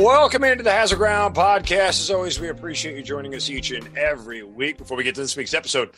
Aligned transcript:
Welcome 0.00 0.44
into 0.44 0.64
the 0.64 0.70
Hazard 0.70 0.96
Ground 0.96 1.34
podcast. 1.34 2.00
As 2.00 2.10
always, 2.10 2.40
we 2.40 2.48
appreciate 2.48 2.96
you 2.96 3.02
joining 3.02 3.34
us 3.34 3.50
each 3.50 3.70
and 3.70 3.98
every 3.98 4.42
week. 4.42 4.78
Before 4.78 4.96
we 4.96 5.04
get 5.04 5.14
to 5.16 5.20
this 5.20 5.36
week's 5.36 5.52
episode, 5.52 5.90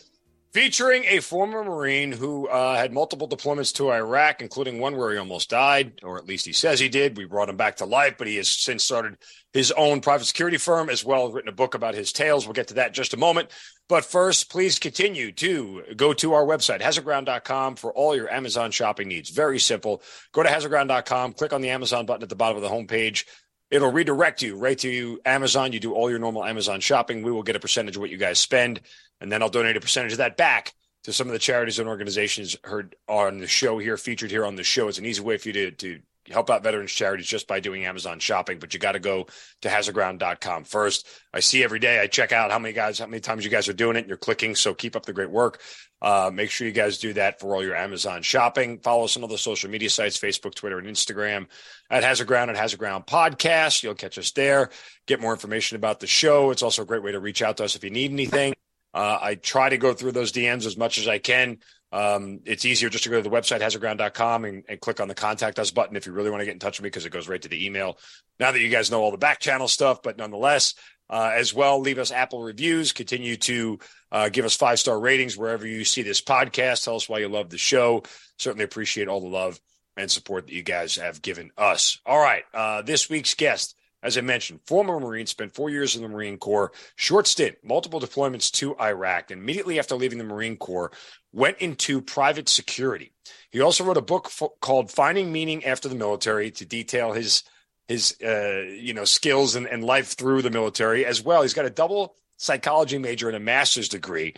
featuring 0.53 1.05
a 1.05 1.21
former 1.21 1.63
Marine 1.63 2.11
who 2.11 2.49
uh, 2.49 2.75
had 2.77 2.93
multiple 2.93 3.29
deployments 3.29 3.73
to 3.75 3.93
Iraq, 3.93 4.43
including 4.43 4.81
one 4.81 4.97
where 4.97 5.13
he 5.13 5.19
almost 5.19 5.51
died, 5.51 6.01
or 6.03 6.19
at 6.19 6.27
least 6.27 6.45
he 6.45 6.53
says 6.53 6.81
he 6.81 6.89
did. 6.89 7.17
We 7.17 7.27
brought 7.27 7.49
him 7.49 7.57
back 7.57 7.77
to 7.77 7.85
life, 7.85 8.17
but 8.19 8.27
he 8.27 8.39
has 8.39 8.49
since 8.49 8.83
started 8.83 9.19
his 9.53 9.71
own 9.71 10.01
private 10.01 10.25
security 10.25 10.57
firm 10.57 10.91
as 10.91 11.05
well 11.05 11.31
written 11.31 11.49
a 11.49 11.53
book 11.53 11.75
about 11.75 11.95
his 11.95 12.13
tales. 12.13 12.45
We'll 12.45 12.55
get 12.55 12.69
to 12.69 12.75
that 12.75 12.89
in 12.89 12.95
just 12.95 13.15
a 13.15 13.19
moment. 13.19 13.51
But 13.89 14.05
first, 14.05 14.51
please 14.51 14.81
continue 14.81 15.31
to 15.33 15.83
go 15.95 16.13
to 16.15 16.33
our 16.33 16.45
website, 16.45 16.81
hazardground.com, 16.81 17.77
for 17.77 17.93
all 17.93 18.17
your 18.17 18.33
Amazon 18.33 18.73
shopping 18.73 19.07
needs. 19.07 19.31
Very 19.31 19.61
simple. 19.61 20.03
Go 20.33 20.43
to 20.43 20.49
hazardground.com, 20.49 21.35
click 21.35 21.53
on 21.53 21.61
the 21.61 21.71
Amazon 21.71 22.05
button 22.05 22.23
at 22.23 22.31
the 22.31 22.35
bottom 22.35 22.57
of 22.57 22.63
the 22.63 22.69
homepage. 22.69 23.27
It'll 23.73 23.91
redirect 23.91 24.43
you 24.43 24.55
right 24.57 24.79
to 24.79 25.21
Amazon. 25.25 25.73
You 25.73 25.81
do 25.81 25.95
all 25.95 26.09
your 26.09 26.21
normal 26.21 26.45
Amazon 26.45 26.81
shopping. 26.81 27.25
We 27.25 27.33
will 27.33 27.43
get 27.43 27.57
a 27.57 27.61
percentage 27.61 27.97
of 27.97 28.01
what 28.01 28.11
you 28.11 28.19
guys 28.19 28.39
spend 28.39 28.83
and 29.23 29.31
then 29.31 29.41
I'll 29.41 29.49
donate 29.49 29.77
a 29.77 29.81
percentage 29.81 30.13
of 30.13 30.19
that 30.19 30.37
back 30.37 30.75
to 31.05 31.13
some 31.13 31.29
of 31.29 31.33
the 31.33 31.39
charities 31.39 31.79
and 31.79 31.89
organizations 31.89 32.57
heard 32.65 32.97
on 33.09 33.39
the 33.39 33.47
show 33.47 33.79
here, 33.79 33.97
featured 33.97 34.33
here 34.33 34.45
on 34.45 34.57
the 34.57 34.65
show. 34.65 34.89
It's 34.89 34.99
an 34.99 35.07
easy 35.07 35.23
way 35.23 35.39
for 35.39 35.49
you 35.49 35.53
to, 35.53 35.71
to 35.71 36.01
help 36.31 36.51
out 36.51 36.63
veterans 36.63 36.93
charities 36.93 37.27
just 37.27 37.49
by 37.49 37.61
doing 37.61 37.85
Amazon 37.85 38.19
shopping, 38.19 38.59
but 38.59 38.73
you 38.75 38.81
got 38.81 38.93
to 38.93 39.01
go 39.01 39.27
to 39.63 39.69
hazardground.com 39.69 40.65
first. 40.65 41.07
I 41.33 41.41
see 41.41 41.65
every 41.65 41.79
day, 41.79 42.01
I 42.01 42.07
check 42.07 42.33
out 42.33 42.51
how 42.51 42.59
many 42.59 42.75
guys, 42.75 42.99
how 42.99 43.07
many 43.07 43.21
times 43.21 43.45
you 43.45 43.51
guys 43.51 43.69
are 43.69 43.73
doing 43.73 43.97
it 43.97 44.01
and 44.01 44.09
you're 44.09 44.17
clicking. 44.17 44.55
So 44.55 44.75
keep 44.75 44.95
up 44.95 45.07
the 45.07 45.13
great 45.13 45.31
work. 45.31 45.61
Uh, 46.01 46.31
make 46.33 46.51
sure 46.51 46.67
you 46.67 46.73
guys 46.73 46.99
do 46.99 47.13
that 47.13 47.39
for 47.39 47.55
all 47.55 47.63
your 47.63 47.77
Amazon 47.77 48.23
shopping. 48.23 48.81
Follow 48.81 49.05
us 49.05 49.17
on 49.17 49.23
all 49.23 49.29
the 49.29 49.39
social 49.39 49.71
media 49.71 49.89
sites, 49.89 50.19
Facebook, 50.19 50.55
Twitter, 50.55 50.79
and 50.79 50.89
Instagram 50.89 51.47
at 51.91 52.03
Hazard 52.03 52.27
Ground 52.27 52.51
and 52.51 52.59
Hazard 52.59 52.81
Ground 52.81 53.07
Podcast. 53.07 53.83
You'll 53.83 53.95
catch 53.95 54.19
us 54.19 54.33
there. 54.33 54.71
Get 55.07 55.21
more 55.21 55.33
information 55.33 55.77
about 55.77 56.01
the 56.01 56.09
show. 56.09 56.51
It's 56.51 56.63
also 56.63 56.83
a 56.83 56.87
great 56.87 57.05
way 57.05 57.13
to 57.13 57.21
reach 57.21 57.41
out 57.41 57.59
to 57.59 57.65
us 57.65 57.77
if 57.77 57.85
you 57.85 57.91
need 57.91 58.11
anything. 58.11 58.55
Uh, 58.95 59.19
I 59.21 59.37
try 59.37 59.69
to 59.69 59.79
go 59.79 59.95
through 59.95 60.13
those 60.13 60.33
DMs 60.33 60.67
as 60.67 60.77
much 60.77 60.99
as 60.99 61.09
I 61.09 61.19
can. 61.19 61.59
Um, 61.93 62.41
it's 62.47 62.65
easier 62.65 62.89
just 62.89 63.05
to 63.05 63.11
go 63.11 63.17
to 63.17 63.23
the 63.23 63.35
website, 63.35 63.61
hazardground.com, 63.61 64.47
and, 64.47 64.65
and 64.69 64.81
click 64.81 64.99
on 65.01 65.09
the 65.09 65.15
contact 65.15 65.59
us 65.59 65.71
button 65.71 65.95
if 65.95 66.07
you 66.07 66.13
really 66.13 66.31
want 66.31 66.41
to 66.41 66.47
get 66.47 66.55
in 66.55 66.59
touch 66.59 66.79
with 66.79 66.85
me 66.85 66.89
because 66.89 67.05
it 67.05 67.13
goes 67.13 67.29
right 67.29 67.43
to 67.43 67.49
the 67.49 67.67
email. 67.67 67.99
Now 68.41 68.51
that 68.51 68.61
you 68.61 68.71
guys 68.71 68.91
know 68.91 69.03
all 69.03 69.11
the 69.11 69.19
back 69.19 69.41
channel 69.41 69.69
stuff, 69.69 70.03
but 70.03 70.17
nonetheless, 70.17 70.75
uh, 71.11 71.33
as 71.35 71.53
well, 71.53 71.79
leave 71.79 71.99
us 71.99 72.11
Apple 72.11 72.43
reviews. 72.43 72.93
Continue 72.93 73.37
to 73.37 73.79
uh, 74.11 74.29
give 74.31 74.47
us 74.47 74.57
five 74.57 74.81
star 74.81 74.99
ratings 74.99 75.37
wherever 75.37 75.67
you 75.67 75.85
see 75.85 76.01
this 76.01 76.23
podcast. 76.23 76.85
Tell 76.85 76.97
us 76.97 77.09
why 77.09 77.19
you 77.19 77.29
love 77.29 77.51
the 77.51 77.59
show. 77.59 78.03
Certainly 78.39 78.65
appreciate 78.65 79.09
all 79.09 79.21
the 79.21 79.27
love 79.27 79.61
and 79.97 80.11
support 80.11 80.47
that 80.47 80.55
you 80.55 80.63
guys 80.63 80.97
have 80.97 81.21
given 81.21 81.51
us. 81.59 81.99
All 82.07 82.19
right. 82.19 82.45
Uh, 82.55 82.81
this 82.81 83.11
week's 83.11 83.35
guest 83.35 83.77
as 84.03 84.19
I 84.19 84.21
mentioned, 84.21 84.61
former 84.67 84.99
Marine, 84.99 85.27
spent 85.27 85.55
four 85.55 85.71
years 85.71 85.95
in 85.95 86.03
the 86.03 86.09
Marine 86.09 86.39
Corps, 86.39 86.73
short 86.97 87.27
stint, 87.27 87.57
multiple 87.63 88.01
deployments 88.01 88.51
to 88.53 88.79
Iraq, 88.81 89.31
and 89.31 89.41
immediately 89.41 89.79
after 89.79 89.95
leaving 89.95 90.19
the 90.19 90.25
Marine 90.25 90.57
Corps, 90.57 90.91
went 91.33 91.59
into 91.59 92.01
private 92.01 92.49
security. 92.49 93.13
He 93.51 93.61
also 93.61 93.85
wrote 93.85 93.97
a 93.97 94.03
book 94.03 94.27
f- 94.27 94.51
called 94.61 94.91
"Finding 94.91 95.33
Meaning 95.33 95.65
After 95.65 95.89
the 95.89 95.95
Military" 95.95 96.51
to 96.53 96.65
detail 96.65 97.13
his 97.13 97.45
his 97.89 98.17
uh, 98.23 98.65
you 98.69 98.95
know 98.95 99.05
skills 99.05 99.55
and, 99.55 99.67
and 99.67 99.85
life 99.85 100.17
through 100.17 100.43
the 100.43 100.51
military 100.51 101.07
as 101.07 101.23
well. 101.23 101.43
He's 101.43 101.55
got 101.55 101.67
a 101.67 101.71
double 101.71 102.17
psychology 102.37 102.99
major 102.99 103.29
and 103.29 103.37
a 103.37 103.41
master's 103.41 103.89
degree, 103.89 104.35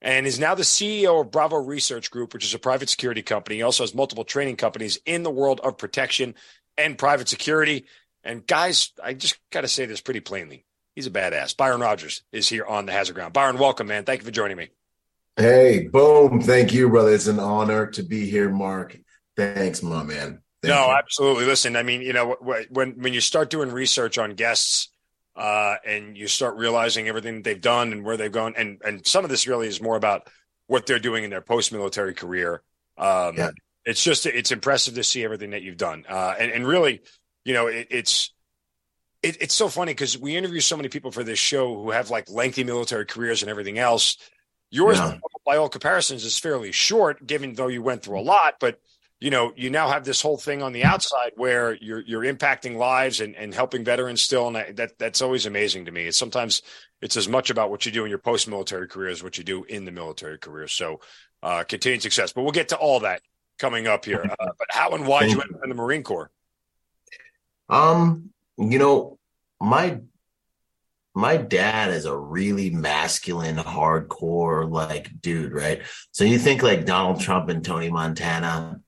and 0.00 0.26
is 0.26 0.38
now 0.38 0.54
the 0.54 0.62
CEO 0.62 1.20
of 1.20 1.30
Bravo 1.30 1.56
Research 1.56 2.10
Group, 2.10 2.32
which 2.32 2.44
is 2.44 2.54
a 2.54 2.58
private 2.58 2.88
security 2.88 3.22
company. 3.22 3.56
He 3.56 3.62
also 3.62 3.82
has 3.82 3.94
multiple 3.94 4.24
training 4.24 4.56
companies 4.56 4.98
in 5.04 5.24
the 5.24 5.30
world 5.30 5.60
of 5.60 5.78
protection 5.78 6.34
and 6.78 6.96
private 6.96 7.28
security. 7.28 7.86
And 8.24 8.46
guys, 8.46 8.92
I 9.02 9.14
just 9.14 9.38
got 9.50 9.62
to 9.62 9.68
say 9.68 9.86
this 9.86 10.00
pretty 10.00 10.20
plainly. 10.20 10.64
He's 10.94 11.06
a 11.06 11.10
badass. 11.10 11.56
Byron 11.56 11.80
Rodgers 11.80 12.22
is 12.32 12.48
here 12.48 12.64
on 12.64 12.86
the 12.86 12.92
Hazard 12.92 13.14
Ground. 13.14 13.32
Byron, 13.32 13.58
welcome, 13.58 13.86
man. 13.86 14.04
Thank 14.04 14.20
you 14.20 14.24
for 14.26 14.32
joining 14.32 14.56
me. 14.56 14.68
Hey, 15.36 15.88
boom. 15.88 16.42
Thank 16.42 16.72
you, 16.72 16.88
brother. 16.90 17.14
It's 17.14 17.28
an 17.28 17.38
honor 17.38 17.86
to 17.92 18.02
be 18.02 18.28
here, 18.28 18.50
Mark. 18.50 18.98
Thanks, 19.36 19.82
my 19.82 20.02
man. 20.02 20.42
Thank 20.62 20.74
no, 20.74 20.88
you. 20.88 20.92
absolutely. 20.92 21.46
Listen, 21.46 21.76
I 21.76 21.82
mean, 21.82 22.02
you 22.02 22.12
know, 22.12 22.36
when 22.68 23.00
when 23.00 23.14
you 23.14 23.20
start 23.20 23.48
doing 23.48 23.70
research 23.70 24.18
on 24.18 24.34
guests 24.34 24.88
uh, 25.34 25.76
and 25.86 26.16
you 26.18 26.26
start 26.26 26.56
realizing 26.56 27.08
everything 27.08 27.36
that 27.36 27.44
they've 27.44 27.60
done 27.60 27.92
and 27.92 28.04
where 28.04 28.18
they've 28.18 28.32
gone, 28.32 28.54
and 28.56 28.82
and 28.84 29.06
some 29.06 29.24
of 29.24 29.30
this 29.30 29.46
really 29.46 29.68
is 29.68 29.80
more 29.80 29.96
about 29.96 30.28
what 30.66 30.84
they're 30.84 30.98
doing 30.98 31.24
in 31.24 31.30
their 31.30 31.40
post 31.40 31.72
military 31.72 32.12
career. 32.12 32.62
Um, 32.98 33.36
yeah. 33.36 33.50
It's 33.86 34.04
just 34.04 34.26
it's 34.26 34.52
impressive 34.52 34.94
to 34.94 35.04
see 35.04 35.24
everything 35.24 35.50
that 35.50 35.62
you've 35.62 35.78
done, 35.78 36.04
uh, 36.06 36.34
and 36.38 36.52
and 36.52 36.66
really 36.66 37.00
you 37.44 37.54
know, 37.54 37.66
it, 37.66 37.88
it's 37.90 38.32
it, 39.22 39.42
it's 39.42 39.54
so 39.54 39.68
funny 39.68 39.92
because 39.92 40.16
we 40.18 40.36
interview 40.36 40.60
so 40.60 40.76
many 40.76 40.88
people 40.88 41.10
for 41.10 41.24
this 41.24 41.38
show 41.38 41.74
who 41.74 41.90
have 41.90 42.10
like 42.10 42.30
lengthy 42.30 42.64
military 42.64 43.06
careers 43.06 43.42
and 43.42 43.50
everything 43.50 43.78
else. 43.78 44.16
Yours, 44.70 44.98
yeah. 44.98 45.18
by 45.44 45.56
all 45.56 45.68
comparisons, 45.68 46.24
is 46.24 46.38
fairly 46.38 46.72
short, 46.72 47.26
given 47.26 47.54
though 47.54 47.66
you 47.66 47.82
went 47.82 48.02
through 48.02 48.20
a 48.20 48.22
lot. 48.22 48.54
But 48.60 48.80
you 49.20 49.28
know, 49.28 49.52
you 49.54 49.68
now 49.68 49.88
have 49.88 50.04
this 50.04 50.22
whole 50.22 50.38
thing 50.38 50.62
on 50.62 50.72
the 50.72 50.84
outside 50.84 51.32
where 51.36 51.74
you're 51.74 52.00
you're 52.00 52.22
impacting 52.22 52.76
lives 52.76 53.20
and, 53.20 53.36
and 53.36 53.52
helping 53.52 53.84
veterans 53.84 54.22
still, 54.22 54.48
and 54.48 54.76
that 54.76 54.98
that's 54.98 55.20
always 55.20 55.44
amazing 55.44 55.84
to 55.84 55.92
me. 55.92 56.04
It's 56.04 56.16
sometimes 56.16 56.62
it's 57.02 57.16
as 57.16 57.28
much 57.28 57.50
about 57.50 57.70
what 57.70 57.84
you 57.84 57.92
do 57.92 58.04
in 58.04 58.10
your 58.10 58.18
post 58.18 58.48
military 58.48 58.88
career 58.88 59.10
as 59.10 59.22
what 59.22 59.36
you 59.36 59.44
do 59.44 59.64
in 59.64 59.84
the 59.84 59.92
military 59.92 60.38
career. 60.38 60.68
So, 60.68 61.00
uh, 61.42 61.64
continued 61.64 62.02
success. 62.02 62.32
But 62.32 62.42
we'll 62.42 62.52
get 62.52 62.68
to 62.68 62.76
all 62.76 63.00
that 63.00 63.20
coming 63.58 63.86
up 63.86 64.06
here. 64.06 64.24
Uh, 64.24 64.46
but 64.58 64.68
how 64.70 64.90
and 64.90 65.06
why 65.06 65.24
did 65.24 65.32
you 65.32 65.42
end 65.42 65.50
in 65.62 65.68
the 65.68 65.74
Marine 65.74 66.02
Corps? 66.02 66.30
Um, 67.70 68.30
you 68.58 68.78
know, 68.78 69.18
my 69.60 70.00
my 71.14 71.36
dad 71.36 71.90
is 71.90 72.04
a 72.04 72.16
really 72.16 72.70
masculine, 72.70 73.56
hardcore 73.56 74.70
like 74.70 75.20
dude, 75.20 75.52
right? 75.52 75.82
So 76.12 76.24
you 76.24 76.38
think 76.38 76.62
like 76.62 76.84
Donald 76.84 77.20
Trump 77.20 77.48
and 77.48 77.64
Tony 77.64 77.90
Montana 77.90 78.80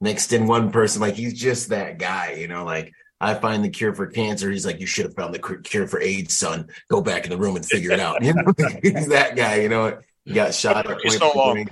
mixed 0.00 0.32
in 0.32 0.46
one 0.46 0.70
person, 0.70 1.00
like 1.00 1.14
he's 1.14 1.34
just 1.34 1.70
that 1.70 1.98
guy, 1.98 2.32
you 2.32 2.48
know, 2.48 2.64
like 2.64 2.92
I 3.20 3.34
find 3.34 3.64
the 3.64 3.70
cure 3.70 3.94
for 3.94 4.06
cancer. 4.06 4.50
He's 4.50 4.66
like, 4.66 4.80
you 4.80 4.86
should 4.86 5.06
have 5.06 5.14
found 5.14 5.34
the 5.34 5.58
cure 5.62 5.86
for 5.86 6.00
AIDS, 6.00 6.36
son. 6.36 6.68
Go 6.88 7.00
back 7.00 7.24
in 7.24 7.30
the 7.30 7.38
room 7.38 7.56
and 7.56 7.64
figure 7.64 7.92
it 7.92 8.00
out. 8.00 8.22
You 8.24 8.34
know, 8.34 8.52
he's 8.82 9.08
that 9.08 9.36
guy. 9.36 9.62
You 9.62 9.68
know, 9.68 9.98
he 10.24 10.34
got 10.34 10.54
shot 10.54 10.90
at 10.90 10.98
point 11.00 11.20
blank 11.34 11.70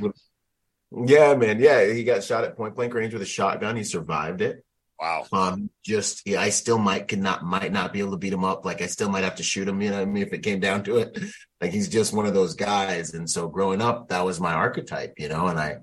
yeah, 0.95 1.35
man. 1.35 1.59
Yeah, 1.59 1.91
he 1.91 2.05
got 2.05 2.23
shot 2.23 2.45
at 2.45 2.57
point 2.57 2.75
blank 2.75 2.93
range 2.93 3.15
with 3.15 3.23
a 3.23 3.27
shotgun. 3.27 3.77
He 3.77 3.85
survived 3.85 4.43
it. 4.43 4.65
Wow. 5.03 5.27
Um, 5.33 5.69
just 5.85 6.25
yeah, 6.25 6.41
I 6.41 6.51
still 6.51 6.79
might 6.79 7.09
could 7.09 7.19
not 7.19 7.43
might 7.43 7.73
not 7.73 7.93
be 7.93 7.99
able 7.99 8.13
to 8.13 8.19
beat 8.19 8.33
him 8.33 8.45
up. 8.45 8.65
Like 8.65 8.83
I 8.83 8.87
still 8.87 9.09
might 9.09 9.25
have 9.25 9.35
to 9.35 9.43
shoot 9.43 9.67
him, 9.67 9.83
you 9.83 9.91
know 9.91 9.97
what 9.97 10.03
I 10.03 10.05
mean, 10.05 10.23
if 10.23 10.33
it 10.33 10.45
came 10.45 10.61
down 10.61 10.85
to 10.85 10.99
it. 10.99 11.19
Like 11.61 11.73
he's 11.73 11.89
just 11.89 12.13
one 12.13 12.27
of 12.27 12.35
those 12.35 12.55
guys. 12.55 13.13
And 13.15 13.29
so 13.29 13.49
growing 13.49 13.81
up, 13.83 14.09
that 14.09 14.25
was 14.25 14.39
my 14.39 14.53
archetype, 14.53 15.15
you 15.19 15.29
know, 15.29 15.49
and 15.49 15.59
I 15.59 15.79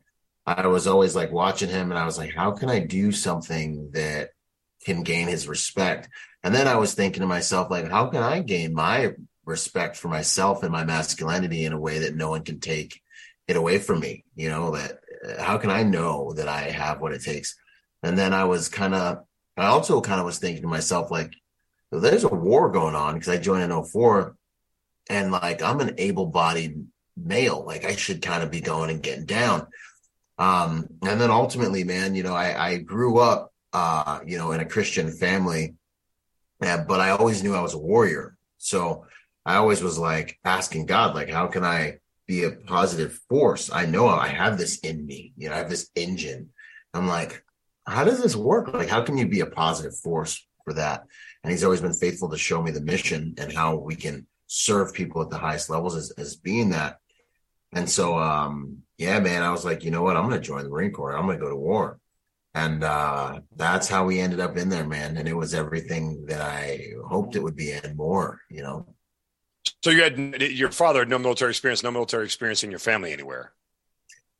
I 0.46 0.68
was 0.68 0.88
always 0.88 1.18
like 1.18 1.34
watching 1.34 1.68
him 1.68 1.91
and 1.91 2.00
I 2.00 2.06
was 2.06 2.18
like, 2.18 2.34
how 2.34 2.52
can 2.52 2.69
I 2.69 2.80
do 2.80 3.12
something 3.12 3.91
that 3.91 4.30
can 4.85 5.03
gain 5.03 5.28
his 5.28 5.50
respect? 5.50 6.07
And 6.41 6.56
then 6.56 6.69
I 6.69 6.78
was 6.78 6.94
thinking 6.94 7.19
to 7.19 7.28
myself, 7.28 7.69
like, 7.69 7.90
how 7.90 8.07
can 8.07 8.24
I 8.24 8.41
gain 8.41 8.74
my 8.74 9.16
respect 9.46 9.97
for 9.97 10.07
myself 10.07 10.63
and 10.63 10.72
my 10.72 10.86
masculinity 10.86 11.65
in 11.65 11.74
a 11.74 11.80
way 11.80 12.00
that 12.00 12.15
no 12.15 12.30
one 12.30 12.44
can 12.44 12.62
take 12.62 13.01
it 13.50 13.57
away 13.57 13.80
from 13.80 14.00
me? 14.00 14.24
You 14.36 14.48
know, 14.48 14.72
that 14.72 15.00
how 15.39 15.57
can 15.57 15.72
I 15.72 15.83
know 15.83 16.31
that 16.33 16.48
I 16.48 16.69
have 16.69 17.01
what 17.01 17.12
it 17.12 17.22
takes? 17.22 17.57
And 18.04 18.18
then 18.18 18.34
I 18.34 18.46
was 18.46 18.69
kind 18.69 18.96
of, 18.96 19.24
I 19.57 19.66
also 19.66 20.01
kind 20.01 20.19
of 20.19 20.25
was 20.25 20.40
thinking 20.40 20.62
to 20.63 20.68
myself, 20.68 21.12
like, 21.12 21.34
there's 21.92 22.24
a 22.24 22.30
war 22.30 22.69
going 22.69 22.96
on 22.96 23.16
because 23.16 23.30
I 23.30 23.38
joined 23.38 23.72
in 23.72 23.84
04 23.84 24.36
and 25.10 25.31
like 25.31 25.62
I'm 25.62 25.80
an 25.80 25.96
able 25.98 26.28
bodied 26.28 26.86
male. 27.18 27.63
Like 27.66 27.84
I 27.84 27.96
should 27.96 28.22
kind 28.22 28.44
of 28.44 28.51
be 28.51 28.62
going 28.62 28.90
and 28.90 29.01
getting 29.01 29.25
down. 29.25 29.68
Um, 30.38 30.88
and 31.01 31.19
then 31.19 31.31
ultimately, 31.31 31.84
man, 31.84 32.16
you 32.16 32.24
know, 32.24 32.36
I, 32.36 32.69
I 32.69 32.78
grew 32.78 33.18
up, 33.18 33.51
uh, 33.74 34.19
you 34.25 34.38
know, 34.38 34.51
in 34.51 34.62
a 34.62 34.66
Christian 34.66 35.12
family, 35.12 35.75
yeah, 36.62 36.86
but 36.88 37.00
I 37.01 37.10
always 37.10 37.44
knew 37.44 37.56
I 37.56 37.62
was 37.62 37.74
a 37.74 37.80
warrior. 37.80 38.38
So 38.57 39.06
I 39.46 39.56
always 39.56 39.81
was 39.81 39.98
like 39.98 40.38
asking 40.46 40.86
God, 40.86 41.16
like, 41.16 41.30
how 41.30 41.48
can 41.48 41.66
I 41.66 41.98
be 42.28 42.44
a 42.44 42.51
positive 42.51 43.19
force? 43.28 43.69
I 43.72 43.86
know 43.86 44.07
I 44.07 44.28
have 44.28 44.57
this 44.57 44.80
in 44.80 45.06
me, 45.06 45.34
you 45.36 45.50
know, 45.50 45.56
I 45.56 45.57
have 45.57 45.69
this 45.69 45.90
engine. 45.96 46.51
I'm 46.94 47.07
like, 47.07 47.44
how 47.89 48.03
does 48.03 48.21
this 48.21 48.36
work? 48.36 48.74
Like, 48.74 48.89
how 48.89 49.01
can 49.01 49.18
you 49.18 49.27
be 49.27 49.41
a 49.41 49.45
positive 49.45 49.97
force 49.97 50.45
for 50.63 50.74
that? 50.74 51.06
And 51.44 51.51
he's 51.51 51.63
always 51.63 51.81
been 51.81 51.94
faithful 51.94 52.30
to 52.30 52.38
show 52.38 52.62
me 52.62 52.71
the 52.71 52.81
mission 52.81 53.36
and 53.38 53.51
how 53.51 53.75
we 53.75 53.95
can 53.95 54.27
serve 54.47 54.94
people 54.94 55.21
at 55.21 55.30
the 55.30 55.38
highest 55.38 55.69
levels 55.69 55.95
as, 55.95 56.12
as 56.12 56.36
being 56.36 56.69
that. 56.71 56.97
And 57.71 57.89
so, 57.89 58.18
um, 58.18 58.80
yeah, 58.97 59.19
man, 59.19 59.44
I 59.44 59.51
was 59.51 59.63
like, 59.63 59.83
you 59.83 59.91
know 59.91 60.01
what? 60.01 60.18
I'm 60.18 60.27
going 60.27 60.39
to 60.39 60.45
join 60.45 60.63
the 60.63 60.69
Marine 60.69 60.91
Corps. 60.91 61.15
I'm 61.15 61.25
going 61.25 61.38
to 61.38 61.44
go 61.44 61.50
to 61.50 61.56
war. 61.56 62.00
And 62.56 62.83
uh, 62.83 63.41
that's 63.56 63.88
how 63.88 64.06
we 64.06 64.19
ended 64.19 64.39
up 64.39 64.57
in 64.57 64.69
there, 64.69 64.86
man. 64.86 65.18
And 65.18 65.27
it 65.27 65.36
was 65.36 65.53
everything 65.53 66.25
that 66.25 66.41
I 66.41 66.94
hoped 67.07 67.36
it 67.36 67.44
would 67.44 67.56
be 67.56 67.71
and 67.71 67.95
more, 67.95 68.41
you 68.50 68.63
know. 68.63 68.88
So 69.83 69.91
you 69.91 70.03
had 70.03 70.41
your 70.41 70.71
father 70.71 71.00
had 71.00 71.09
no 71.09 71.19
military 71.19 71.51
experience, 71.51 71.83
no 71.83 71.91
military 71.91 72.25
experience 72.25 72.63
in 72.63 72.71
your 72.71 72.80
family 72.80 73.13
anywhere. 73.13 73.53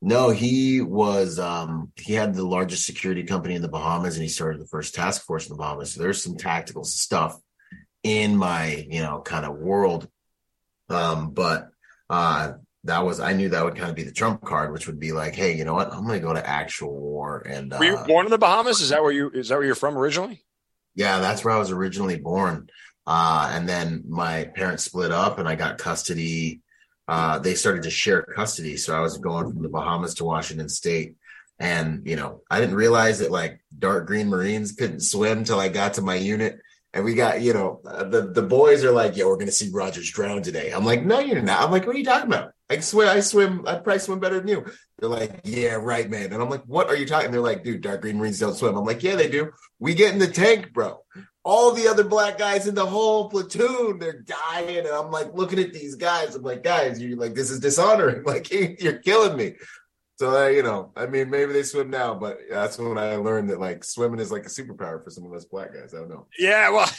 No, 0.02 0.30
he 0.30 0.80
was 0.80 1.38
um 1.38 1.92
he 1.96 2.14
had 2.14 2.34
the 2.34 2.46
largest 2.46 2.86
security 2.86 3.22
company 3.24 3.54
in 3.54 3.62
the 3.62 3.68
Bahamas 3.68 4.16
and 4.16 4.22
he 4.22 4.28
started 4.28 4.60
the 4.60 4.66
first 4.66 4.94
task 4.94 5.24
force 5.26 5.46
in 5.46 5.52
the 5.52 5.58
Bahamas. 5.58 5.92
So 5.92 6.00
there's 6.00 6.22
some 6.22 6.36
tactical 6.36 6.84
stuff 6.84 7.38
in 8.02 8.36
my, 8.36 8.86
you 8.88 9.02
know, 9.02 9.20
kind 9.20 9.44
of 9.44 9.58
world. 9.58 10.08
Um, 10.88 11.32
but 11.32 11.68
uh 12.08 12.52
that 12.84 13.04
was 13.04 13.20
I 13.20 13.34
knew 13.34 13.50
that 13.50 13.62
would 13.62 13.76
kind 13.76 13.90
of 13.90 13.96
be 13.96 14.04
the 14.04 14.12
trump 14.12 14.42
card, 14.42 14.72
which 14.72 14.86
would 14.86 14.98
be 14.98 15.12
like, 15.12 15.34
hey, 15.34 15.54
you 15.54 15.64
know 15.64 15.74
what? 15.74 15.92
I'm 15.92 16.06
gonna 16.06 16.18
go 16.18 16.32
to 16.32 16.48
actual 16.48 16.98
war 16.98 17.40
and 17.46 17.70
Were 17.78 17.84
you 17.84 17.96
uh, 17.96 18.06
born 18.06 18.24
in 18.24 18.30
the 18.30 18.38
Bahamas? 18.38 18.80
Is 18.80 18.88
that 18.88 19.02
where 19.02 19.12
you 19.12 19.30
is 19.30 19.50
that 19.50 19.56
where 19.56 19.66
you're 19.66 19.74
from 19.74 19.98
originally? 19.98 20.44
yeah, 20.94 21.20
that's 21.20 21.44
where 21.44 21.54
I 21.54 21.58
was 21.58 21.70
originally 21.70 22.16
born. 22.16 22.70
Uh 23.06 23.50
and 23.52 23.68
then 23.68 24.04
my 24.08 24.44
parents 24.44 24.84
split 24.84 25.12
up 25.12 25.38
and 25.38 25.46
I 25.46 25.56
got 25.56 25.76
custody 25.76 26.62
uh, 27.10 27.40
they 27.40 27.56
started 27.56 27.82
to 27.82 27.90
share 27.90 28.22
custody. 28.22 28.76
So 28.76 28.96
I 28.96 29.00
was 29.00 29.18
going 29.18 29.50
from 29.50 29.62
the 29.62 29.68
Bahamas 29.68 30.14
to 30.14 30.24
Washington 30.24 30.68
State. 30.68 31.16
And, 31.58 32.06
you 32.06 32.14
know, 32.14 32.42
I 32.48 32.60
didn't 32.60 32.76
realize 32.76 33.18
that 33.18 33.32
like 33.32 33.60
dark 33.76 34.06
green 34.06 34.28
Marines 34.28 34.70
couldn't 34.70 35.00
swim 35.00 35.42
till 35.42 35.58
I 35.58 35.70
got 35.70 35.94
to 35.94 36.02
my 36.02 36.14
unit. 36.14 36.60
And 36.94 37.04
we 37.04 37.14
got, 37.14 37.40
you 37.40 37.52
know, 37.52 37.80
uh, 37.84 38.04
the, 38.04 38.28
the 38.28 38.42
boys 38.42 38.84
are 38.84 38.92
like, 38.92 39.16
yeah, 39.16 39.24
we're 39.24 39.34
going 39.34 39.46
to 39.46 39.52
see 39.52 39.70
Rodgers 39.72 40.08
drown 40.08 40.42
today. 40.42 40.70
I'm 40.70 40.84
like, 40.84 41.04
no, 41.04 41.18
you're 41.18 41.42
not. 41.42 41.62
I'm 41.62 41.72
like, 41.72 41.84
what 41.84 41.96
are 41.96 41.98
you 41.98 42.04
talking 42.04 42.28
about? 42.28 42.52
I 42.70 42.78
swear 42.78 43.10
I 43.10 43.18
swim. 43.18 43.64
I 43.66 43.74
probably 43.74 43.98
swim 43.98 44.20
better 44.20 44.38
than 44.38 44.46
you. 44.46 44.64
They're 45.00 45.08
like, 45.08 45.40
yeah, 45.42 45.74
right, 45.74 46.08
man. 46.08 46.32
And 46.32 46.40
I'm 46.40 46.48
like, 46.48 46.62
what 46.66 46.86
are 46.86 46.96
you 46.96 47.06
talking? 47.06 47.32
They're 47.32 47.40
like, 47.40 47.64
dude, 47.64 47.80
dark 47.80 48.02
green 48.02 48.18
Marines 48.18 48.38
don't 48.38 48.54
swim. 48.54 48.76
I'm 48.76 48.84
like, 48.84 49.02
yeah, 49.02 49.16
they 49.16 49.28
do. 49.28 49.50
We 49.80 49.94
get 49.94 50.12
in 50.12 50.20
the 50.20 50.28
tank, 50.28 50.72
bro 50.72 50.99
all 51.44 51.72
the 51.72 51.88
other 51.88 52.04
black 52.04 52.36
guys 52.38 52.66
in 52.66 52.74
the 52.74 52.84
whole 52.84 53.28
platoon, 53.30 53.98
they're 53.98 54.20
dying. 54.22 54.78
And 54.78 54.88
I'm 54.88 55.10
like 55.10 55.32
looking 55.34 55.58
at 55.58 55.72
these 55.72 55.94
guys. 55.94 56.34
I'm 56.34 56.42
like, 56.42 56.62
guys, 56.62 57.00
you're 57.00 57.16
like, 57.16 57.34
this 57.34 57.50
is 57.50 57.60
dishonoring. 57.60 58.22
Like, 58.26 58.50
you're 58.50 58.98
killing 58.98 59.36
me. 59.36 59.54
So, 60.18 60.36
uh, 60.36 60.48
you 60.48 60.62
know, 60.62 60.92
I 60.96 61.06
mean, 61.06 61.30
maybe 61.30 61.54
they 61.54 61.62
swim 61.62 61.88
now, 61.88 62.14
but 62.14 62.38
that's 62.50 62.78
when 62.78 62.98
I 62.98 63.16
learned 63.16 63.48
that 63.50 63.58
like 63.58 63.84
swimming 63.84 64.20
is 64.20 64.30
like 64.30 64.44
a 64.44 64.50
superpower 64.50 65.02
for 65.02 65.08
some 65.08 65.24
of 65.24 65.32
us 65.32 65.46
black 65.46 65.72
guys. 65.72 65.94
I 65.94 65.98
don't 66.00 66.10
know. 66.10 66.26
Yeah, 66.38 66.68
well, 66.70 66.90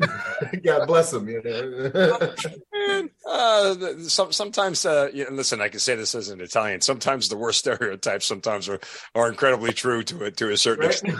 God 0.64 0.86
bless 0.86 1.12
them. 1.12 1.28
You 1.28 1.42
know? 1.44 2.34
Uh, 3.28 3.74
some, 4.02 4.30
sometimes, 4.32 4.86
uh, 4.86 5.08
you 5.12 5.24
know, 5.24 5.30
listen, 5.30 5.60
I 5.60 5.68
can 5.68 5.80
say 5.80 5.96
this 5.96 6.14
as 6.14 6.28
an 6.28 6.40
Italian. 6.40 6.80
Sometimes 6.80 7.28
the 7.28 7.36
worst 7.36 7.58
stereotypes 7.58 8.24
sometimes 8.26 8.68
are, 8.68 8.78
are 9.14 9.28
incredibly 9.28 9.72
true 9.72 10.04
to 10.04 10.24
it 10.26 10.36
to 10.36 10.50
a 10.52 10.56
certain 10.56 10.84
Right. 10.84 10.92
extent, 10.92 11.18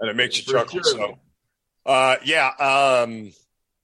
and 0.00 0.10
it 0.10 0.16
makes 0.16 0.36
you 0.36 0.44
For 0.44 0.58
chuckle. 0.58 0.82
sure. 0.82 0.84
So, 0.84 1.18
uh, 1.86 2.16
yeah, 2.24 2.48
um, 2.58 3.32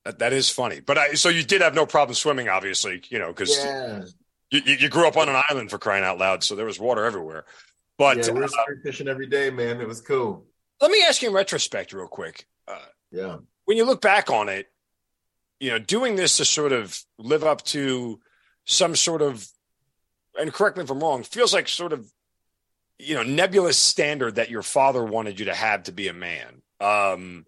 that, 0.04 0.18
that 0.18 0.32
is 0.32 0.50
funny. 0.50 0.80
But 0.80 0.98
I, 0.98 1.14
so 1.14 1.28
you 1.28 1.42
did 1.42 1.62
have 1.62 1.74
no 1.74 1.86
problem 1.86 2.14
swimming, 2.14 2.48
obviously, 2.48 3.02
you 3.08 3.18
know, 3.18 3.28
because 3.28 3.56
yeah. 3.56 4.02
you, 4.50 4.60
you 4.74 4.88
grew 4.88 5.06
up 5.06 5.16
on 5.16 5.28
an 5.28 5.40
island 5.48 5.70
for 5.70 5.78
crying 5.78 6.04
out 6.04 6.18
loud, 6.18 6.44
so 6.44 6.54
there 6.56 6.66
was 6.66 6.78
water 6.78 7.04
everywhere. 7.04 7.44
But 7.98 8.18
yeah, 8.26 8.32
we're 8.32 8.44
uh, 8.44 8.48
fishing 8.82 9.08
every 9.08 9.26
day, 9.26 9.50
man. 9.50 9.80
It 9.80 9.86
was 9.86 10.00
cool. 10.00 10.44
let 10.80 10.90
me 10.90 11.02
ask 11.08 11.22
you 11.22 11.28
in 11.28 11.34
retrospect, 11.34 11.92
real 11.92 12.08
quick. 12.08 12.46
Uh, 12.66 12.78
Yeah. 13.12 13.36
when 13.64 13.76
you 13.76 13.84
look 13.84 14.00
back 14.00 14.30
on 14.30 14.48
it, 14.48 14.66
you 15.60 15.70
know, 15.70 15.78
doing 15.78 16.16
this 16.16 16.38
to 16.38 16.44
sort 16.44 16.72
of 16.72 16.98
live 17.18 17.44
up 17.44 17.62
to 17.66 18.20
some 18.64 18.96
sort 18.96 19.22
of, 19.22 19.46
and 20.36 20.52
correct 20.52 20.76
me 20.76 20.82
if 20.82 20.90
I'm 20.90 20.98
wrong, 21.00 21.22
feels 21.22 21.54
like 21.54 21.68
sort 21.68 21.92
of, 21.92 22.10
you 22.98 23.14
know, 23.14 23.22
nebulous 23.22 23.78
standard 23.78 24.36
that 24.36 24.50
your 24.50 24.62
father 24.62 25.04
wanted 25.04 25.38
you 25.38 25.44
to 25.46 25.54
have 25.54 25.84
to 25.84 25.92
be 25.92 26.08
a 26.08 26.12
man. 26.12 26.62
Um, 26.80 27.46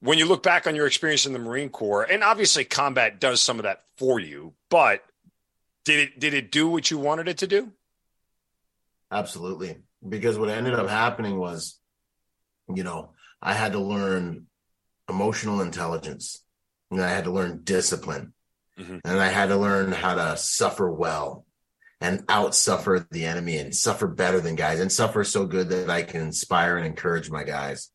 when 0.00 0.18
you 0.18 0.26
look 0.26 0.42
back 0.42 0.66
on 0.66 0.74
your 0.76 0.86
experience 0.86 1.26
in 1.26 1.32
the 1.32 1.38
Marine 1.38 1.68
Corps, 1.70 2.04
and 2.04 2.22
obviously 2.22 2.64
combat 2.64 3.20
does 3.20 3.42
some 3.42 3.58
of 3.58 3.64
that 3.64 3.82
for 3.96 4.20
you, 4.20 4.54
but 4.70 5.04
did 5.84 6.00
it 6.00 6.20
did 6.20 6.34
it 6.34 6.52
do 6.52 6.68
what 6.68 6.90
you 6.90 6.98
wanted 6.98 7.28
it 7.28 7.38
to 7.38 7.46
do? 7.46 7.72
Absolutely. 9.10 9.76
Because 10.06 10.38
what 10.38 10.50
ended 10.50 10.74
up 10.74 10.88
happening 10.88 11.38
was, 11.38 11.78
you 12.74 12.82
know, 12.84 13.10
I 13.40 13.54
had 13.54 13.72
to 13.72 13.78
learn 13.80 14.46
emotional 15.08 15.60
intelligence 15.60 16.44
and 16.90 17.00
I 17.02 17.08
had 17.08 17.24
to 17.24 17.30
learn 17.30 17.62
discipline 17.64 18.34
Mhm. 18.78 19.00
and 19.04 19.18
I 19.20 19.28
had 19.28 19.46
to 19.48 19.56
learn 19.56 19.90
how 19.92 20.14
to 20.14 20.36
suffer 20.36 20.90
well 20.90 21.46
and 22.00 22.24
out 22.28 22.54
suffer 22.54 23.06
the 23.10 23.24
enemy 23.24 23.56
and 23.58 23.74
suffer 23.74 24.06
better 24.06 24.40
than 24.40 24.54
guys 24.54 24.78
and 24.78 24.92
suffer 24.92 25.24
so 25.24 25.46
good 25.46 25.70
that 25.70 25.90
I 25.90 26.02
can 26.02 26.20
inspire 26.20 26.76
and 26.76 26.86
encourage 26.86 27.30
my 27.30 27.42
guys. 27.42 27.90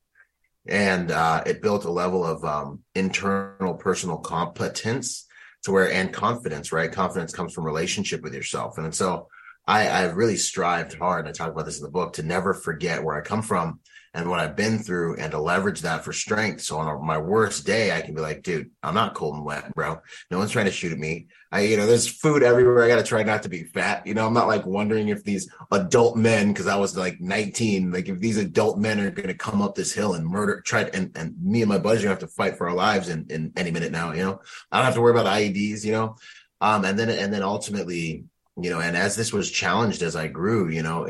And 0.68 1.12
uh, 1.12 1.44
it 1.45 1.62
built 1.62 1.86
a 1.86 1.92
level 1.92 2.25
of 2.25 2.44
um, 2.45 2.80
internal 2.95 3.74
personal 3.74 4.18
competence 4.18 5.25
to 5.63 5.71
where 5.71 5.92
and 5.92 6.13
confidence, 6.13 6.71
right? 6.71 6.92
Confidence 6.92 7.33
comes 7.33 7.54
from 7.54 7.65
relationship 7.65 8.21
with 8.21 8.33
yourself. 8.33 8.77
And 8.77 8.94
so 8.94 9.27
I, 9.68 9.88
I 9.88 10.04
really 10.06 10.38
strived 10.38 10.94
hard, 10.94 11.21
and 11.21 11.30
I 11.30 11.31
talk 11.31 11.51
about 11.51 11.65
this 11.65 11.80
in 11.80 11.83
the 11.83 11.92
book, 11.92 12.13
to 12.13 12.24
never 12.24 12.54
forget 12.54 13.04
where 13.04 13.15
I 13.15 13.21
come 13.21 13.42
from 13.42 13.80
and 14.15 14.30
what 14.30 14.39
I've 14.39 14.56
been 14.56 14.77
through 14.77 15.15
and 15.15 15.31
to 15.31 15.39
leverage 15.39 15.81
that 15.81 16.04
for 16.04 16.13
strength. 16.13 16.62
So 16.62 16.77
on 16.77 17.06
my 17.06 17.18
worst 17.18 17.65
day, 17.65 17.95
I 17.95 18.01
can 18.01 18.13
be 18.13 18.21
like, 18.21 18.44
dude, 18.44 18.69
I'm 18.83 18.94
not 18.94 19.15
cold 19.15 19.36
and 19.36 19.45
wet, 19.45 19.74
bro. 19.74 20.00
No 20.30 20.38
one's 20.38 20.51
trying 20.51 20.65
to 20.65 20.71
shoot 20.71 20.92
at 20.92 21.00
me. 21.00 21.27
I, 21.51 21.62
you 21.62 21.77
know, 21.77 21.88
there's 21.88 22.07
food 22.07 22.44
everywhere. 22.44 22.83
I 22.83 22.88
got 22.88 22.98
to 22.98 23.04
try 23.04 23.24
not 23.24 23.44
to 23.44 23.50
be 23.50 23.63
fat. 23.63 24.06
You 24.06 24.13
know, 24.13 24.27
I'm 24.27 24.33
not 24.33 24.48
like 24.48 24.68
wondering 24.68 25.07
if 25.07 25.24
these 25.24 25.51
adult 25.71 26.15
men, 26.15 26.54
cause 26.54 26.68
I 26.68 26.75
was 26.75 26.95
like 26.95 27.19
19, 27.21 27.92
like 27.92 28.07
if 28.07 28.19
these 28.19 28.38
adult 28.38 28.77
men 28.77 29.00
are 29.00 29.10
going 29.10 29.30
to 29.30 29.33
come 29.33 29.63
up 29.63 29.74
this 29.74 29.94
hill 29.94 30.13
and 30.13 30.27
murder, 30.27 30.62
try 30.62 30.83
to, 30.83 30.95
and, 30.95 31.15
and 31.18 31.36
me 31.42 31.63
and 31.63 31.69
my 31.69 31.80
buddies 31.80 32.01
are 32.01 32.07
going 32.07 32.18
to 32.18 32.21
have 32.21 32.30
to 32.30 32.36
fight 32.36 32.56
for 32.57 32.69
our 32.69 32.75
lives 32.75 33.10
in, 33.10 33.25
in 33.30 33.51
any 33.56 33.71
minute 33.71 33.92
now, 33.92 34.13
you 34.13 34.24
know, 34.24 34.39
I 34.71 34.77
don't 34.77 34.86
have 34.86 34.95
to 34.95 35.01
worry 35.01 35.12
about 35.12 35.25
IEDs, 35.25 35.83
you 35.83 35.92
know? 35.92 36.18
Um, 36.62 36.86
and 36.86 36.98
then, 36.98 37.10
and 37.10 37.33
then 37.33 37.44
ultimately, 37.44 38.25
you 38.62 38.69
know, 38.69 38.80
and 38.80 38.95
as 38.95 39.15
this 39.15 39.33
was 39.33 39.50
challenged 39.50 40.04
as 40.04 40.15
I 40.15 40.27
grew, 40.27 40.69
you 40.69 40.83
know, 40.83 41.07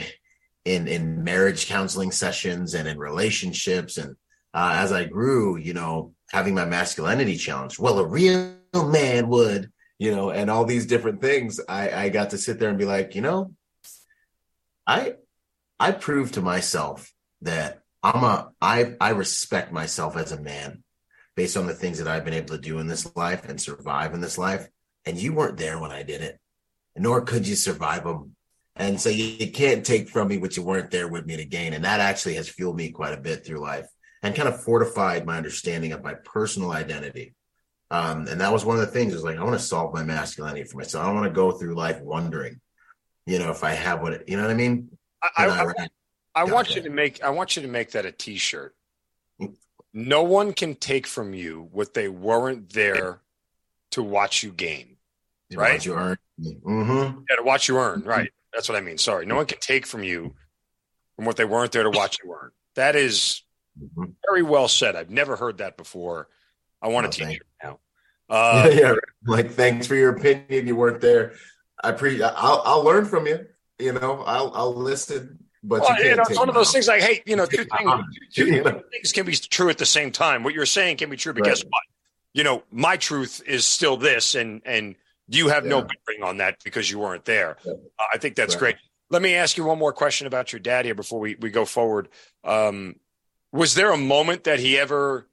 in 0.65 0.87
in 0.87 1.23
marriage 1.23 1.67
counseling 1.67 2.11
sessions 2.11 2.73
and 2.73 2.87
in 2.87 2.97
relationships 2.97 3.97
and 3.97 4.15
uh, 4.53 4.75
as 4.77 4.91
I 4.91 5.05
grew, 5.05 5.57
you 5.57 5.73
know, 5.73 6.13
having 6.31 6.53
my 6.53 6.65
masculinity 6.65 7.37
challenged. 7.37 7.79
Well, 7.79 7.99
a 7.99 8.07
real 8.07 8.53
man 8.73 9.27
would, 9.29 9.71
you 9.97 10.11
know, 10.11 10.29
and 10.29 10.49
all 10.49 10.65
these 10.65 10.85
different 10.85 11.21
things. 11.21 11.59
I 11.67 11.89
I 11.89 12.09
got 12.09 12.31
to 12.31 12.37
sit 12.37 12.59
there 12.59 12.69
and 12.69 12.77
be 12.77 12.85
like, 12.85 13.15
you 13.15 13.21
know, 13.21 13.53
I 14.85 15.15
I 15.79 15.91
proved 15.91 16.35
to 16.35 16.41
myself 16.41 17.11
that 17.41 17.81
I'm 18.03 18.23
a 18.23 18.51
I 18.61 18.95
I 19.01 19.09
respect 19.09 19.71
myself 19.71 20.17
as 20.17 20.31
a 20.31 20.41
man 20.41 20.83
based 21.35 21.57
on 21.57 21.65
the 21.65 21.73
things 21.73 21.97
that 21.97 22.07
I've 22.07 22.25
been 22.25 22.33
able 22.33 22.55
to 22.55 22.61
do 22.61 22.79
in 22.79 22.87
this 22.87 23.15
life 23.15 23.45
and 23.49 23.59
survive 23.59 24.13
in 24.13 24.21
this 24.21 24.37
life. 24.37 24.67
And 25.05 25.17
you 25.17 25.33
weren't 25.33 25.57
there 25.57 25.79
when 25.79 25.91
I 25.91 26.03
did 26.03 26.21
it, 26.21 26.39
nor 26.95 27.21
could 27.21 27.47
you 27.47 27.55
survive 27.55 28.03
them. 28.03 28.35
And 28.75 28.99
so 28.99 29.09
you, 29.09 29.25
you 29.25 29.51
can't 29.51 29.85
take 29.85 30.09
from 30.09 30.27
me 30.27 30.37
what 30.37 30.57
you 30.57 30.63
weren't 30.63 30.91
there 30.91 31.07
with 31.07 31.25
me 31.25 31.37
to 31.37 31.45
gain. 31.45 31.73
And 31.73 31.85
that 31.85 31.99
actually 31.99 32.35
has 32.35 32.49
fueled 32.49 32.75
me 32.75 32.89
quite 32.89 33.13
a 33.13 33.21
bit 33.21 33.45
through 33.45 33.59
life 33.59 33.87
and 34.23 34.35
kind 34.35 34.47
of 34.47 34.63
fortified 34.63 35.25
my 35.25 35.37
understanding 35.37 35.91
of 35.91 36.03
my 36.03 36.13
personal 36.13 36.71
identity. 36.71 37.35
Um, 37.91 38.27
and 38.27 38.41
that 38.41 38.51
was 38.51 38.65
one 38.65 38.79
of 38.79 38.81
the 38.81 38.91
things 38.91 39.13
is 39.13 39.23
like, 39.23 39.37
I 39.37 39.43
want 39.43 39.59
to 39.59 39.65
solve 39.65 39.93
my 39.93 40.03
masculinity 40.03 40.63
for 40.63 40.77
myself. 40.77 41.03
I 41.03 41.07
don't 41.07 41.15
want 41.15 41.27
to 41.27 41.35
go 41.35 41.51
through 41.51 41.75
life 41.75 42.01
wondering, 42.01 42.59
you 43.27 43.37
know, 43.37 43.51
if 43.51 43.63
I 43.63 43.71
have 43.71 44.01
what, 44.01 44.13
it, 44.13 44.23
you 44.27 44.37
know 44.37 44.43
what 44.43 44.51
I 44.51 44.55
mean? 44.55 44.89
I, 45.21 45.47
I, 45.47 45.65
ran- 45.65 45.89
I 46.35 46.43
want 46.45 46.75
you 46.75 46.81
to 46.81 46.89
make 46.89 47.23
I 47.23 47.29
want 47.29 47.55
you 47.55 47.61
to 47.61 47.67
make 47.67 47.91
that 47.91 48.05
a 48.05 48.11
t-shirt. 48.11 48.75
No 49.93 50.23
one 50.23 50.53
can 50.53 50.73
take 50.75 51.05
from 51.05 51.33
you 51.33 51.69
what 51.71 51.93
they 51.93 52.09
weren't 52.09 52.73
there 52.73 53.21
to 53.91 54.01
watch 54.01 54.41
you 54.41 54.51
gain. 54.51 54.97
right. 55.53 55.85
You 55.85 55.93
earn. 55.93 56.17
Mm-hmm. 56.41 57.19
Yeah, 57.29 57.35
to 57.35 57.43
watch 57.43 57.67
you 57.67 57.77
earn. 57.77 58.01
Right. 58.01 58.31
That's 58.53 58.69
what 58.69 58.77
I 58.77 58.81
mean. 58.81 58.97
Sorry. 58.97 59.25
No 59.25 59.35
one 59.35 59.45
can 59.45 59.59
take 59.59 59.85
from 59.85 60.03
you 60.03 60.35
from 61.15 61.25
what 61.25 61.37
they 61.37 61.45
weren't 61.45 61.71
there 61.71 61.83
to 61.83 61.89
watch 61.89 62.17
you 62.23 62.33
earn. 62.33 62.51
That 62.75 62.95
is 62.95 63.41
Mhm. 63.81 64.13
very 64.27 64.43
well 64.43 64.67
said. 64.67 64.95
I've 64.95 65.09
never 65.09 65.35
heard 65.35 65.57
that 65.57 65.77
before. 65.77 66.27
I 66.81 66.87
want 66.89 67.05
Oh, 67.05 67.09
a 67.09 67.11
thank 67.11 67.29
t-shirt 67.31 67.47
now. 67.63 67.79
Uh, 68.29 68.69
yeah, 68.71 68.79
yeah. 68.79 68.95
Like, 69.25 69.51
thanks 69.51 69.87
for 69.87 69.95
your 69.95 70.15
opinion. 70.15 70.67
You 70.67 70.75
weren't 70.75 71.01
there. 71.01 71.33
I 71.83 71.91
pre. 71.91 72.21
I'll 72.21 72.61
I'll 72.65 72.83
learn 72.83 73.05
from 73.05 73.25
you. 73.27 73.47
You 73.79 73.93
know, 73.93 74.21
I'll 74.25 74.51
I'll 74.53 74.75
listen. 74.75 75.39
But 75.63 75.81
well, 75.81 75.97
you 76.03 76.09
you 76.09 76.15
know, 76.15 76.23
it's 76.29 76.37
one 76.37 76.49
of 76.49 76.55
those 76.55 76.71
things 76.71 76.87
like, 76.87 77.01
hey, 77.01 77.23
you 77.25 77.35
know, 77.35 77.45
two 77.45 77.63
things, 77.77 77.91
two, 78.33 78.45
two 78.63 78.83
things 78.91 79.11
can 79.11 79.25
be 79.25 79.33
true 79.33 79.69
at 79.69 79.77
the 79.77 79.85
same 79.85 80.11
time. 80.11 80.43
What 80.43 80.53
you're 80.53 80.65
saying 80.65 80.97
can 80.97 81.09
be 81.09 81.17
true, 81.17 81.33
but 81.33 81.41
Right. 81.41 81.49
guess 81.49 81.63
what? 81.63 81.81
You 82.33 82.43
know, 82.43 82.63
my 82.71 82.97
truth 82.97 83.41
is 83.45 83.65
still 83.65 83.97
this, 83.97 84.35
and 84.35 84.61
and 84.65 84.95
you 85.27 85.49
have 85.49 85.65
no 85.65 85.81
bearing 85.81 86.23
on 86.23 86.37
that 86.37 86.57
because 86.63 86.89
you 86.89 86.99
weren't 86.99 87.25
there. 87.25 87.57
Yeah. 87.65 87.73
Uh, 87.99 88.05
I 88.13 88.17
think 88.17 88.35
that's 88.35 88.55
Right. 88.55 88.59
great. 88.59 88.75
Let 89.09 89.21
me 89.21 89.35
ask 89.35 89.57
you 89.57 89.63
one 89.63 89.77
more 89.77 89.93
question 89.93 90.27
about 90.27 90.51
your 90.51 90.59
dad 90.59 90.85
here 90.85 90.95
before 90.95 91.19
we, 91.19 91.35
we 91.35 91.49
go 91.49 91.65
forward. 91.65 92.09
Um, 92.43 92.95
was 93.51 93.75
there 93.75 93.91
a 93.91 93.97
moment 93.97 94.45
that 94.45 94.59
he 94.59 94.77
ever, 94.79 95.27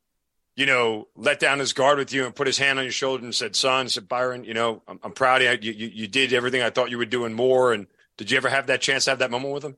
you 0.54 0.66
know, 0.66 1.08
let 1.16 1.40
down 1.40 1.58
his 1.58 1.72
guard 1.72 1.96
with 1.98 2.12
you 2.12 2.26
and 2.26 2.34
put 2.34 2.46
his 2.46 2.58
hand 2.58 2.78
on 2.78 2.84
your 2.84 2.92
shoulder 2.92 3.24
and 3.24 3.34
said, 3.34 3.56
"Son," 3.56 3.88
said 3.88 4.06
Byron, 4.08 4.44
you 4.44 4.52
know, 4.52 4.82
I'm, 4.86 5.00
I'm 5.02 5.12
proud 5.12 5.40
of 5.40 5.64
you. 5.64 5.72
you. 5.72 5.86
You 5.88 6.08
did 6.08 6.32
everything 6.34 6.60
I 6.60 6.68
thought 6.70 6.90
you 6.90 6.98
were 6.98 7.06
doing 7.06 7.32
more. 7.32 7.72
And 7.72 7.86
did 8.18 8.30
you 8.30 8.36
ever 8.36 8.50
have 8.50 8.66
that 8.66 8.82
chance 8.82 9.04
to 9.04 9.12
have 9.12 9.20
that 9.20 9.30
moment 9.30 9.54
with 9.54 9.64
him? 9.64 9.76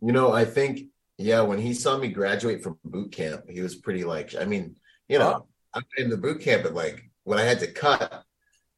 You 0.00 0.12
know, 0.12 0.32
I 0.32 0.46
think 0.46 0.86
yeah, 1.18 1.42
when 1.42 1.58
he 1.58 1.74
saw 1.74 1.98
me 1.98 2.08
graduate 2.08 2.62
from 2.62 2.78
boot 2.82 3.12
camp, 3.12 3.44
he 3.50 3.60
was 3.60 3.74
pretty 3.74 4.04
like, 4.04 4.34
I 4.34 4.46
mean, 4.46 4.76
you 5.08 5.18
know, 5.18 5.46
I'm 5.74 5.84
in 5.98 6.08
the 6.08 6.16
boot 6.16 6.40
camp, 6.40 6.62
but 6.62 6.72
like 6.72 7.10
when 7.24 7.38
I 7.38 7.42
had 7.42 7.60
to 7.60 7.66
cut, 7.70 8.24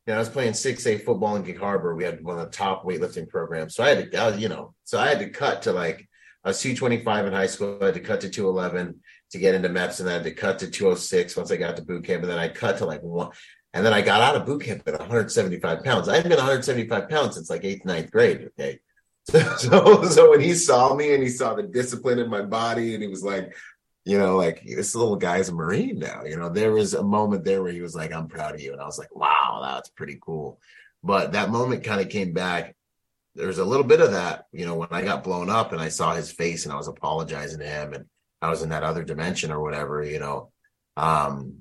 you 0.06 0.12
know, 0.12 0.16
I 0.16 0.18
was 0.18 0.28
playing 0.28 0.52
6A 0.52 1.04
football 1.04 1.36
in 1.36 1.42
Gig 1.42 1.58
Harbor. 1.58 1.94
We 1.94 2.04
had 2.04 2.24
one 2.24 2.38
of 2.38 2.44
the 2.44 2.56
top 2.56 2.84
weightlifting 2.84 3.28
programs. 3.28 3.76
So 3.76 3.84
I 3.84 3.90
had 3.90 4.10
to, 4.10 4.18
I 4.18 4.34
you 4.34 4.48
know, 4.48 4.74
so 4.84 4.98
I 4.98 5.08
had 5.08 5.20
to 5.20 5.30
cut 5.30 5.62
to 5.62 5.72
like, 5.72 6.08
I 6.44 6.48
was 6.48 6.60
225 6.60 7.26
in 7.26 7.32
high 7.32 7.46
school. 7.46 7.78
I 7.80 7.86
had 7.86 7.94
to 7.94 8.00
cut 8.00 8.20
to 8.22 8.28
211 8.28 9.00
to 9.30 9.38
get 9.38 9.54
into 9.54 9.68
MEPS 9.68 10.00
and 10.00 10.08
then 10.08 10.14
I 10.14 10.18
had 10.18 10.24
to 10.24 10.34
cut 10.34 10.58
to 10.58 10.70
206 10.70 11.36
once 11.36 11.52
I 11.52 11.56
got 11.56 11.76
to 11.76 11.84
boot 11.84 12.04
camp. 12.04 12.22
And 12.22 12.30
then 12.32 12.38
I 12.38 12.48
cut 12.48 12.78
to 12.78 12.86
like 12.86 13.02
one. 13.02 13.30
And 13.74 13.86
then 13.86 13.94
I 13.94 14.02
got 14.02 14.20
out 14.20 14.36
of 14.36 14.44
boot 14.44 14.64
camp 14.64 14.82
at 14.86 14.98
175 14.98 15.84
pounds. 15.84 16.08
I 16.08 16.16
hadn't 16.16 16.30
been 16.30 16.38
175 16.38 17.08
pounds 17.08 17.36
since 17.36 17.48
like 17.48 17.64
eighth, 17.64 17.84
ninth 17.84 18.10
grade. 18.10 18.48
Okay. 18.58 18.80
So, 19.24 20.02
so 20.02 20.30
when 20.30 20.40
he 20.40 20.52
saw 20.52 20.96
me 20.96 21.14
and 21.14 21.22
he 21.22 21.28
saw 21.28 21.54
the 21.54 21.62
discipline 21.62 22.18
in 22.18 22.28
my 22.28 22.42
body 22.42 22.94
and 22.94 23.02
he 23.04 23.08
was 23.08 23.22
like, 23.22 23.54
you 24.04 24.18
know, 24.18 24.36
like 24.36 24.62
this 24.64 24.94
little 24.94 25.16
guy's 25.16 25.48
a 25.48 25.54
Marine 25.54 25.98
now. 25.98 26.24
You 26.24 26.36
know, 26.36 26.48
there 26.48 26.72
was 26.72 26.94
a 26.94 27.02
moment 27.02 27.44
there 27.44 27.62
where 27.62 27.72
he 27.72 27.80
was 27.80 27.94
like, 27.94 28.12
I'm 28.12 28.26
proud 28.26 28.54
of 28.54 28.60
you. 28.60 28.72
And 28.72 28.80
I 28.80 28.86
was 28.86 28.98
like, 28.98 29.14
wow, 29.14 29.60
that's 29.62 29.90
pretty 29.90 30.18
cool. 30.20 30.58
But 31.04 31.32
that 31.32 31.50
moment 31.50 31.84
kind 31.84 32.00
of 32.00 32.08
came 32.08 32.32
back. 32.32 32.74
There's 33.34 33.58
a 33.58 33.64
little 33.64 33.84
bit 33.84 34.00
of 34.00 34.12
that, 34.12 34.46
you 34.52 34.66
know, 34.66 34.74
when 34.74 34.88
I 34.90 35.02
got 35.02 35.24
blown 35.24 35.48
up 35.48 35.72
and 35.72 35.80
I 35.80 35.88
saw 35.88 36.14
his 36.14 36.30
face 36.30 36.64
and 36.64 36.72
I 36.72 36.76
was 36.76 36.88
apologizing 36.88 37.60
to 37.60 37.66
him 37.66 37.94
and 37.94 38.06
I 38.42 38.50
was 38.50 38.62
in 38.62 38.70
that 38.70 38.82
other 38.82 39.04
dimension 39.04 39.50
or 39.50 39.62
whatever, 39.62 40.02
you 40.02 40.18
know. 40.18 40.50
Um, 40.96 41.60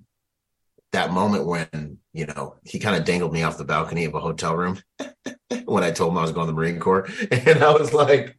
that 0.92 1.12
moment 1.12 1.46
when, 1.46 2.00
you 2.12 2.26
know, 2.26 2.56
he 2.66 2.80
kind 2.80 2.98
of 2.98 3.06
dangled 3.06 3.32
me 3.32 3.44
off 3.44 3.58
the 3.58 3.64
balcony 3.64 4.04
of 4.06 4.16
a 4.16 4.20
hotel 4.20 4.56
room 4.56 4.82
when 5.66 5.84
I 5.84 5.92
told 5.92 6.12
him 6.12 6.18
I 6.18 6.24
was 6.24 6.32
going 6.32 6.48
to 6.48 6.52
the 6.52 6.58
Marine 6.58 6.80
Corps. 6.80 7.08
And 7.32 7.64
I 7.64 7.72
was 7.72 7.94
like, 7.94 8.38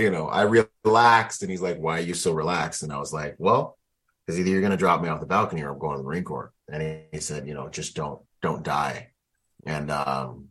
you 0.00 0.10
know, 0.10 0.28
I 0.28 0.42
relaxed 0.84 1.42
and 1.42 1.50
he's 1.50 1.60
like, 1.60 1.78
why 1.78 1.98
are 1.98 2.02
you 2.02 2.14
so 2.14 2.32
relaxed? 2.32 2.82
And 2.82 2.92
I 2.92 2.98
was 2.98 3.12
like, 3.12 3.36
well, 3.38 3.78
because 4.26 4.38
either 4.38 4.50
you're 4.50 4.60
going 4.60 4.70
to 4.70 4.76
drop 4.76 5.02
me 5.02 5.08
off 5.08 5.20
the 5.20 5.26
balcony 5.26 5.62
or 5.62 5.72
I'm 5.72 5.78
going 5.78 5.96
to 5.96 5.98
the 5.98 6.04
Marine 6.04 6.24
Corps. 6.24 6.52
And 6.70 6.82
he, 6.82 6.98
he 7.12 7.20
said, 7.20 7.46
you 7.46 7.54
know, 7.54 7.68
just 7.68 7.94
don't, 7.94 8.20
don't 8.42 8.62
die. 8.62 9.10
And, 9.66 9.90
um, 9.90 10.48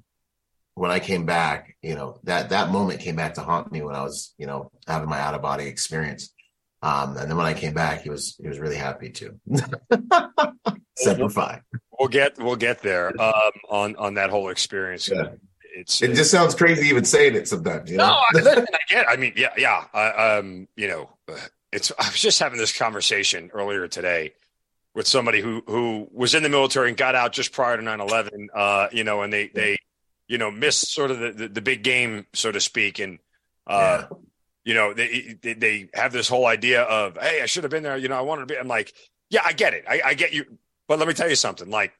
when 0.75 0.89
I 0.89 1.00
came 1.00 1.25
back, 1.25 1.75
you 1.83 1.93
know, 1.93 2.19
that, 2.23 2.50
that 2.50 2.71
moment 2.71 3.00
came 3.00 3.15
back 3.15 3.35
to 3.35 3.41
haunt 3.41 3.71
me 3.71 3.83
when 3.83 3.95
I 3.95 4.01
was, 4.01 4.33
you 4.39 4.47
know, 4.47 4.71
having 4.88 5.09
my 5.09 5.19
out 5.19 5.35
of 5.35 5.41
body 5.41 5.65
experience. 5.65 6.33
Um, 6.81 7.15
and 7.15 7.29
then 7.29 7.38
when 7.38 7.45
I 7.45 7.53
came 7.53 7.73
back, 7.73 8.01
he 8.01 8.09
was, 8.09 8.35
he 8.41 8.47
was 8.47 8.59
really 8.59 8.75
happy 8.75 9.09
too. 9.09 9.39
Semper 10.97 11.29
Fi. 11.29 11.62
We'll 12.00 12.09
get, 12.09 12.38
we'll 12.39 12.55
get 12.55 12.81
there, 12.81 13.09
um, 13.21 13.51
on, 13.69 13.95
on 13.97 14.13
that 14.15 14.31
whole 14.31 14.50
experience. 14.50 15.09
Yeah 15.09 15.29
it's 15.74 16.01
it 16.01 16.13
just 16.13 16.32
sounds 16.32 16.56
crazy 16.56 16.88
even 16.88 17.03
saying 17.03 17.36
it 17.36 17.48
sometimes. 17.48 17.89
You 17.89 17.98
know? 17.98 18.22
No, 18.34 18.39
I, 18.39 18.65
I 18.74 18.77
get. 18.89 19.10
I 19.10 19.15
mean, 19.15 19.34
yeah, 19.36 19.53
yeah. 19.58 19.86
Uh, 19.94 20.39
um, 20.39 20.68
you 20.75 20.88
know, 20.88 21.10
it's. 21.72 21.92
I 21.98 22.08
was 22.08 22.20
just 22.20 22.39
having 22.39 22.60
this 22.60 22.77
conversation 22.77 23.50
earlier 23.53 23.88
today 23.88 24.34
with 24.94 25.08
somebody 25.08 25.42
who 25.42 25.63
who 25.68 26.08
was 26.12 26.36
in 26.36 26.44
the 26.44 26.50
military 26.50 26.89
and 26.89 26.98
got 26.98 27.15
out 27.15 27.34
just 27.34 27.51
prior 27.51 27.75
to 27.77 27.84
9-11, 27.84 28.48
uh, 28.53 28.88
you 28.92 29.03
know, 29.03 29.24
and 29.24 29.34
they 29.34 29.48
they 29.48 29.77
you 30.27 30.38
know 30.38 30.51
missed 30.51 30.94
sort 30.94 31.12
of 31.12 31.20
the, 31.20 31.32
the, 31.32 31.48
the 31.48 31.62
big 31.62 31.84
game, 31.84 32.25
so 32.34 32.51
to 32.51 32.62
speak, 32.62 33.00
and 33.00 33.20
uh, 33.68 34.03
yeah. 34.03 34.18
you 34.63 34.74
know 34.74 34.94
they, 34.94 35.38
they, 35.42 35.53
they 35.53 35.89
have 35.94 36.13
this 36.13 36.27
whole 36.27 36.46
idea 36.46 36.84
of 36.84 37.18
hey, 37.20 37.42
I 37.42 37.46
should 37.48 37.63
have 37.63 37.72
been 37.72 37.84
there. 37.84 37.98
You 37.98 38.10
know, 38.10 38.18
I 38.18 38.22
wanted 38.22 38.42
to 38.42 38.53
be. 38.53 38.58
I'm 38.58 38.68
like, 38.68 38.94
yeah, 39.30 39.42
I 39.44 39.53
get 39.53 39.74
it. 39.74 39.86
I, 39.89 40.01
I 40.06 40.13
get 40.13 40.34
you, 40.34 40.46
but 40.88 41.00
let 41.00 41.08
me 41.08 41.13
tell 41.13 41.30
you 41.30 41.36
something. 41.36 41.70
Like 41.70 41.94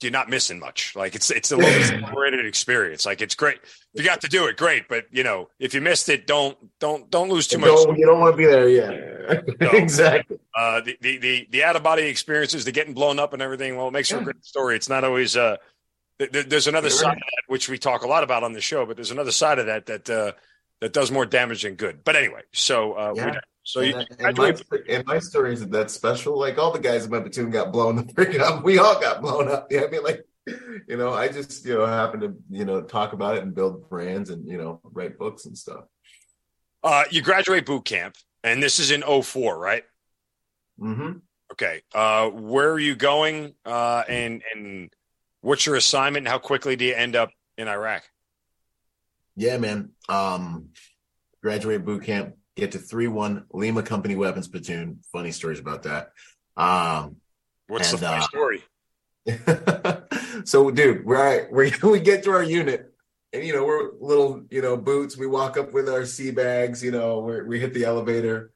you're 0.00 0.12
not 0.12 0.28
missing 0.28 0.58
much. 0.58 0.94
Like 0.96 1.14
it's 1.14 1.30
it's 1.30 1.52
a 1.52 1.56
little 1.56 2.46
experience. 2.46 3.06
Like 3.06 3.22
it's 3.22 3.34
great. 3.34 3.58
If 3.94 4.02
you 4.02 4.04
got 4.04 4.20
to 4.22 4.28
do 4.28 4.46
it, 4.46 4.56
great. 4.56 4.88
But 4.88 5.06
you 5.10 5.24
know, 5.24 5.48
if 5.58 5.74
you 5.74 5.80
missed 5.80 6.08
it, 6.08 6.26
don't 6.26 6.56
don't 6.78 7.10
don't 7.10 7.28
lose 7.28 7.46
too 7.46 7.58
don't, 7.58 7.88
much. 7.88 7.98
You 7.98 8.06
don't 8.06 8.20
want 8.20 8.32
to 8.32 8.36
be 8.36 8.46
there. 8.46 8.68
Yeah, 8.68 9.40
exactly. 9.60 10.38
Uh, 10.54 10.80
the, 10.80 10.98
the 11.00 11.18
the 11.18 11.48
the 11.50 11.64
out 11.64 11.76
of 11.76 11.82
body 11.82 12.04
experiences, 12.04 12.64
the 12.64 12.72
getting 12.72 12.94
blown 12.94 13.18
up 13.18 13.32
and 13.32 13.42
everything. 13.42 13.76
Well, 13.76 13.88
it 13.88 13.92
makes 13.92 14.10
for 14.10 14.18
a 14.18 14.24
great 14.24 14.44
story. 14.44 14.76
It's 14.76 14.88
not 14.88 15.04
always. 15.04 15.36
Uh, 15.36 15.56
th- 16.18 16.46
there's 16.46 16.66
another 16.66 16.90
sure. 16.90 16.98
side 16.98 17.12
of 17.12 17.18
that 17.18 17.42
which 17.46 17.68
we 17.68 17.78
talk 17.78 18.02
a 18.02 18.08
lot 18.08 18.24
about 18.24 18.42
on 18.42 18.52
the 18.52 18.60
show, 18.60 18.84
but 18.86 18.96
there's 18.96 19.10
another 19.10 19.32
side 19.32 19.58
of 19.58 19.66
that 19.66 19.86
that 19.86 20.10
uh, 20.10 20.32
that 20.80 20.92
does 20.92 21.10
more 21.10 21.26
damage 21.26 21.62
than 21.62 21.74
good. 21.74 22.04
But 22.04 22.16
anyway, 22.16 22.42
so 22.52 22.92
uh, 22.92 23.14
yeah. 23.16 23.40
So 23.64 23.80
and, 23.80 24.06
you, 24.10 24.16
and, 24.26 24.36
my, 24.36 24.54
and 24.90 25.06
my 25.06 25.18
story 25.18 25.54
isn't 25.54 25.70
that 25.72 25.90
special. 25.90 26.38
Like 26.38 26.58
all 26.58 26.70
the 26.70 26.78
guys 26.78 27.06
in 27.06 27.10
my 27.10 27.20
platoon 27.20 27.50
got 27.50 27.72
blown 27.72 27.96
the 27.96 28.12
freak 28.14 28.38
up. 28.38 28.62
We 28.62 28.78
all 28.78 29.00
got 29.00 29.22
blown 29.22 29.48
up. 29.48 29.68
Yeah, 29.70 29.84
I 29.84 29.88
mean, 29.88 30.04
like, 30.04 30.24
you 30.46 30.98
know, 30.98 31.14
I 31.14 31.28
just 31.28 31.64
you 31.64 31.74
know 31.74 31.86
happen 31.86 32.20
to 32.20 32.34
you 32.50 32.66
know 32.66 32.82
talk 32.82 33.14
about 33.14 33.36
it 33.36 33.42
and 33.42 33.54
build 33.54 33.88
brands 33.88 34.28
and 34.28 34.46
you 34.46 34.58
know 34.58 34.80
write 34.84 35.18
books 35.18 35.46
and 35.46 35.56
stuff. 35.56 35.84
Uh, 36.82 37.04
you 37.10 37.22
graduate 37.22 37.64
boot 37.64 37.86
camp, 37.86 38.16
and 38.42 38.62
this 38.62 38.78
is 38.78 38.90
in 38.90 39.02
04, 39.02 39.58
right? 39.58 39.84
Mm-hmm. 40.78 41.18
Okay. 41.52 41.80
Uh, 41.94 42.28
where 42.28 42.70
are 42.70 42.78
you 42.78 42.94
going? 42.94 43.54
Uh, 43.64 44.02
and 44.06 44.42
and 44.54 44.90
what's 45.40 45.64
your 45.64 45.76
assignment? 45.76 46.26
And 46.26 46.28
how 46.28 46.38
quickly 46.38 46.76
do 46.76 46.84
you 46.84 46.94
end 46.94 47.16
up 47.16 47.30
in 47.56 47.66
Iraq? 47.66 48.02
Yeah, 49.36 49.56
man. 49.56 49.92
Um, 50.10 50.68
graduate 51.42 51.82
boot 51.86 52.04
camp 52.04 52.34
get 52.56 52.72
to 52.72 52.78
3 52.78 53.08
1 53.08 53.46
Lima 53.52 53.82
Company 53.82 54.14
Weapons 54.14 54.48
Platoon. 54.48 55.00
Funny 55.12 55.32
stories 55.32 55.58
about 55.58 55.84
that. 55.84 56.10
Um, 56.56 57.16
What's 57.66 57.92
and, 57.92 58.00
the 58.00 58.06
funny 58.06 58.22
uh, 58.22 58.26
story? 58.26 58.64
so, 60.44 60.70
dude, 60.70 61.04
we're, 61.04 61.48
we 61.50 61.72
we 61.82 62.00
get 62.00 62.24
to 62.24 62.30
our 62.30 62.42
unit, 62.42 62.92
and 63.32 63.44
you 63.44 63.54
know 63.54 63.64
we're 63.64 63.92
little, 64.00 64.42
you 64.50 64.62
know, 64.62 64.76
boots. 64.76 65.16
We 65.16 65.26
walk 65.26 65.56
up 65.56 65.72
with 65.72 65.88
our 65.88 66.04
sea 66.04 66.30
bags. 66.30 66.82
You 66.82 66.90
know, 66.90 67.20
we 67.20 67.42
we 67.42 67.60
hit 67.60 67.74
the 67.74 67.84
elevator. 67.84 68.52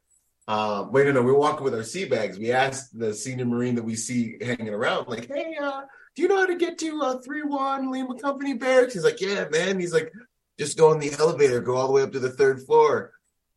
Um, 0.47 0.93
wait, 0.93 1.07
no, 1.07 1.13
no, 1.13 1.23
we 1.23 1.33
walk 1.33 1.61
with 1.61 1.75
our 1.75 1.83
sea 1.83 2.07
bags. 2.07 2.39
We 2.39 2.53
ask 2.53 2.91
the 2.93 3.13
senior 3.13 3.45
marine 3.45 3.75
that 3.75 3.85
we 3.85 3.97
see 3.97 4.37
hanging 4.41 4.69
around, 4.69 5.09
like, 5.09 5.27
"Hey, 5.27 5.57
uh, 5.61 5.83
do 6.15 6.23
you 6.23 6.29
know 6.29 6.39
how 6.39 6.47
to 6.47 6.57
get 6.57 6.79
to 6.79 7.03
uh, 7.03 7.19
three 7.19 7.43
one 7.43 7.91
Lima 7.91 8.19
Company 8.19 8.55
barracks?" 8.55 8.95
He's 8.95 9.05
like, 9.05 9.21
"Yeah, 9.21 9.47
man." 9.51 9.81
He's 9.81 9.93
like, 9.93 10.13
"Just 10.59 10.77
go 10.77 10.93
in 10.93 11.01
the 11.01 11.13
elevator, 11.19 11.61
go 11.61 11.77
all 11.77 11.87
the 11.87 11.93
way 11.95 12.03
up 12.03 12.13
to 12.13 12.21
the 12.21 12.31
third 12.31 12.63
floor." 12.63 13.13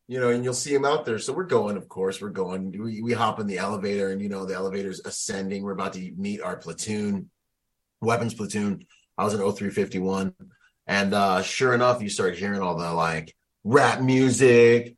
You 0.08 0.20
know, 0.20 0.29
and 0.29 0.43
you'll 0.43 0.53
see 0.53 0.74
him 0.74 0.86
out 0.86 1.05
there. 1.05 1.20
So 1.20 1.34
we're 1.34 1.43
going, 1.43 1.77
of 1.77 1.88
course, 1.88 2.22
we're 2.22 2.29
going. 2.29 2.72
We, 2.72 3.01
we 3.01 3.13
hop 3.13 3.39
in 3.39 3.48
the 3.48 3.58
elevator, 3.58 4.10
and 4.10 4.22
you 4.22 4.29
know, 4.29 4.46
the 4.46 4.55
elevator's 4.55 5.01
ascending. 5.05 5.63
We're 5.63 5.72
about 5.72 5.93
to 5.93 6.13
meet 6.17 6.41
our 6.41 6.58
platoon, 6.58 7.29
weapons 8.01 8.34
platoon. 8.34 8.86
I 9.17 9.24
was 9.24 9.34
in 9.34 9.39
0351. 9.39 10.34
And 10.88 11.13
uh, 11.13 11.41
sure 11.43 11.74
enough, 11.74 12.01
you 12.01 12.10
start 12.10 12.38
hearing 12.38 12.62
all 12.62 12.75
the 12.75 12.91
like 12.91 13.34
rap 13.63 14.01
music, 14.01 14.96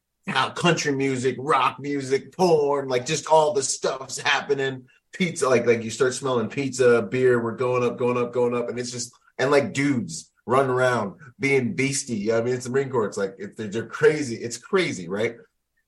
country 0.55 0.93
music, 0.93 1.35
rock 1.37 1.77
music, 1.79 2.35
porn, 2.35 2.87
like 2.87 3.05
just 3.05 3.27
all 3.27 3.53
the 3.53 3.63
stuff's 3.63 4.17
happening. 4.17 4.85
Pizza, 5.11 5.47
like 5.47 5.67
like 5.67 5.83
you 5.83 5.91
start 5.91 6.13
smelling 6.13 6.49
pizza, 6.49 7.03
beer. 7.03 7.41
We're 7.41 7.55
going 7.55 7.83
up, 7.83 7.97
going 7.97 8.17
up, 8.17 8.33
going 8.33 8.55
up, 8.55 8.69
and 8.69 8.79
it's 8.79 8.91
just 8.91 9.11
and 9.37 9.51
like 9.51 9.73
dudes 9.73 10.31
running 10.45 10.71
around 10.71 11.15
being 11.39 11.73
beastie. 11.73 12.15
You 12.15 12.31
know 12.31 12.39
I 12.39 12.41
mean, 12.41 12.53
it's 12.53 12.65
the 12.65 12.71
Marine 12.71 12.89
Corps. 12.89 13.07
It's 13.07 13.17
like 13.17 13.35
it, 13.39 13.57
they're, 13.57 13.67
they're 13.67 13.85
crazy. 13.85 14.35
It's 14.35 14.57
crazy, 14.57 15.07
right? 15.07 15.37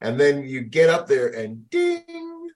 And 0.02 0.20
then 0.20 0.44
you 0.46 0.62
get 0.62 0.90
up 0.90 1.08
there 1.08 1.28
and 1.30 1.70
ding, 1.70 2.50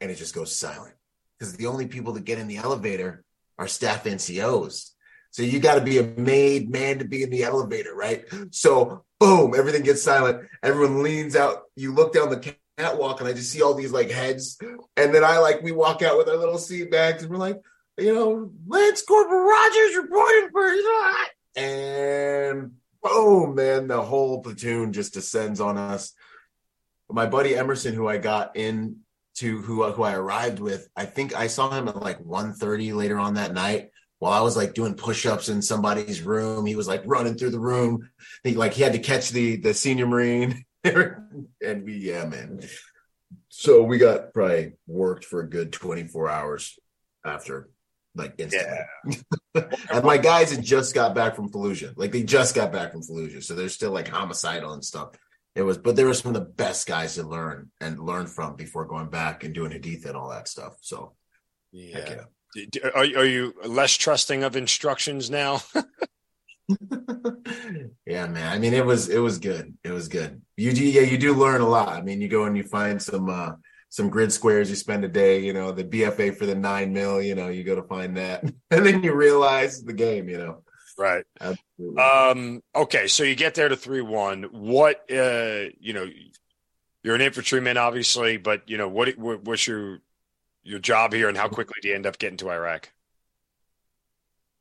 and 0.00 0.10
it 0.10 0.16
just 0.16 0.34
goes 0.34 0.54
silent 0.54 0.94
because 1.38 1.56
the 1.56 1.66
only 1.66 1.86
people 1.86 2.12
that 2.14 2.24
get 2.24 2.38
in 2.38 2.48
the 2.48 2.56
elevator 2.56 3.24
are 3.58 3.68
staff 3.68 4.04
NCOs. 4.04 4.90
So 5.30 5.42
you 5.42 5.60
got 5.60 5.74
to 5.76 5.80
be 5.80 5.98
a 5.98 6.02
made 6.02 6.70
man 6.70 6.98
to 6.98 7.04
be 7.04 7.22
in 7.22 7.30
the 7.30 7.44
elevator, 7.44 7.94
right? 7.94 8.24
So 8.50 9.04
boom, 9.20 9.54
everything 9.56 9.82
gets 9.82 10.02
silent. 10.02 10.48
Everyone 10.62 11.02
leans 11.02 11.36
out. 11.36 11.62
You 11.76 11.92
look 11.92 12.12
down 12.14 12.30
the 12.30 12.54
catwalk, 12.76 13.20
and 13.20 13.28
I 13.28 13.32
just 13.32 13.50
see 13.50 13.62
all 13.62 13.74
these 13.74 13.92
like 13.92 14.10
heads. 14.10 14.58
And 14.96 15.14
then 15.14 15.24
I 15.24 15.38
like 15.38 15.62
we 15.62 15.72
walk 15.72 16.02
out 16.02 16.16
with 16.18 16.28
our 16.28 16.36
little 16.36 16.58
seat 16.58 16.90
bags, 16.90 17.22
and 17.22 17.30
we're 17.30 17.38
like, 17.38 17.60
you 17.98 18.14
know, 18.14 18.50
Lance 18.66 19.02
Corporal 19.02 19.44
Rodgers 19.44 19.96
reporting 19.96 20.50
for 20.50 20.68
and 21.58 22.72
boom, 23.02 23.56
man, 23.56 23.88
the 23.88 24.00
whole 24.00 24.40
platoon 24.42 24.92
just 24.92 25.14
descends 25.14 25.60
on 25.60 25.76
us. 25.76 26.12
My 27.10 27.26
buddy 27.26 27.56
Emerson, 27.56 27.94
who 27.94 28.06
I 28.06 28.18
got 28.18 28.56
in 28.56 28.98
to 29.36 29.60
who 29.62 29.84
who 29.90 30.02
I 30.02 30.14
arrived 30.14 30.60
with, 30.60 30.88
I 30.94 31.06
think 31.06 31.34
I 31.34 31.48
saw 31.48 31.70
him 31.70 31.88
at 31.88 31.96
like 31.96 32.22
1.30 32.22 32.94
later 32.94 33.18
on 33.18 33.34
that 33.34 33.52
night 33.52 33.90
while 34.20 34.32
I 34.32 34.40
was 34.40 34.56
like 34.56 34.74
doing 34.74 34.94
push-ups 34.94 35.48
in 35.48 35.62
somebody's 35.62 36.22
room. 36.22 36.66
He 36.66 36.76
was 36.76 36.86
like 36.86 37.02
running 37.06 37.34
through 37.36 37.50
the 37.50 37.60
room. 37.60 38.08
He 38.44 38.54
like 38.54 38.74
he 38.74 38.82
had 38.82 38.92
to 38.92 38.98
catch 38.98 39.30
the 39.30 39.56
the 39.56 39.74
senior 39.74 40.06
marine. 40.06 40.64
and 40.84 41.84
we 41.84 41.94
yeah, 41.94 42.24
man. 42.24 42.60
So 43.48 43.82
we 43.82 43.98
got 43.98 44.32
probably 44.32 44.74
worked 44.86 45.24
for 45.24 45.40
a 45.40 45.48
good 45.48 45.72
24 45.72 46.28
hours 46.28 46.78
after 47.24 47.70
like 48.18 48.34
instantly. 48.38 48.78
Yeah. 49.54 49.62
and 49.90 50.04
my 50.04 50.18
guys 50.18 50.52
had 50.52 50.62
just 50.62 50.94
got 50.94 51.14
back 51.14 51.36
from 51.36 51.50
Fallujah. 51.50 51.94
Like 51.96 52.12
they 52.12 52.22
just 52.22 52.54
got 52.54 52.72
back 52.72 52.92
from 52.92 53.02
Fallujah. 53.02 53.42
So 53.42 53.54
they're 53.54 53.68
still 53.68 53.92
like 53.92 54.08
homicidal 54.08 54.72
and 54.72 54.84
stuff. 54.84 55.10
it 55.54 55.62
was, 55.62 55.78
but 55.78 55.96
there 55.96 56.06
were 56.06 56.14
some 56.14 56.34
of 56.34 56.40
the 56.40 56.48
best 56.48 56.86
guys 56.86 57.14
to 57.14 57.22
learn 57.22 57.70
and 57.80 57.98
learn 57.98 58.26
from 58.26 58.56
before 58.56 58.84
going 58.84 59.08
back 59.08 59.44
and 59.44 59.54
doing 59.54 59.72
Haditha 59.72 60.06
and 60.06 60.16
all 60.16 60.30
that 60.30 60.48
stuff. 60.48 60.76
So, 60.80 61.14
yeah. 61.72 62.24
yeah. 62.54 62.90
Are, 62.94 63.02
are 63.02 63.24
you 63.24 63.54
less 63.64 63.92
trusting 63.92 64.42
of 64.42 64.56
instructions 64.56 65.30
now? 65.30 65.60
yeah, 68.06 68.26
man. 68.26 68.52
I 68.52 68.58
mean, 68.58 68.74
it 68.74 68.84
was 68.84 69.08
it 69.08 69.18
was 69.18 69.38
good. 69.38 69.74
It 69.84 69.90
was 69.90 70.08
good. 70.08 70.42
You 70.56 70.72
do, 70.72 70.84
yeah, 70.84 71.02
you 71.02 71.18
do 71.18 71.34
learn 71.34 71.60
a 71.60 71.68
lot. 71.68 71.88
I 71.88 72.02
mean, 72.02 72.20
you 72.20 72.28
go 72.28 72.44
and 72.44 72.56
you 72.56 72.64
find 72.64 73.00
some 73.00 73.28
uh 73.28 73.52
some 73.88 74.10
grid 74.10 74.32
squares. 74.32 74.70
You 74.70 74.76
spend 74.76 75.04
a 75.04 75.08
day, 75.08 75.40
you 75.40 75.52
know, 75.52 75.72
the 75.72 75.84
BFA 75.84 76.36
for 76.36 76.46
the 76.46 76.54
nine 76.54 76.92
mil. 76.92 77.20
You 77.20 77.34
know, 77.34 77.48
you 77.48 77.64
go 77.64 77.74
to 77.74 77.82
find 77.82 78.16
that, 78.16 78.42
and 78.70 78.86
then 78.86 79.02
you 79.02 79.14
realize 79.14 79.82
the 79.82 79.92
game. 79.92 80.28
You 80.28 80.38
know, 80.38 80.62
right? 80.98 81.24
Absolutely. 81.40 82.02
Um. 82.02 82.62
Okay, 82.74 83.06
so 83.06 83.22
you 83.22 83.34
get 83.34 83.54
there 83.54 83.68
to 83.68 83.76
three 83.76 84.02
one. 84.02 84.44
What? 84.44 85.10
Uh. 85.10 85.70
You 85.80 85.92
know, 85.92 86.06
you're 87.02 87.14
an 87.14 87.20
infantryman, 87.20 87.76
obviously, 87.76 88.36
but 88.36 88.68
you 88.68 88.76
know 88.76 88.88
what? 88.88 89.16
What's 89.16 89.66
your 89.66 90.00
your 90.62 90.78
job 90.78 91.12
here, 91.12 91.28
and 91.28 91.36
how 91.36 91.48
quickly 91.48 91.76
do 91.80 91.88
you 91.88 91.94
end 91.94 92.06
up 92.06 92.18
getting 92.18 92.36
to 92.38 92.50
Iraq? 92.50 92.90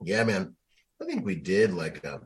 Yeah, 0.02 0.24
man. 0.24 0.56
I 1.02 1.06
think 1.06 1.26
we 1.26 1.36
did 1.36 1.74
like 1.74 2.04
a. 2.04 2.22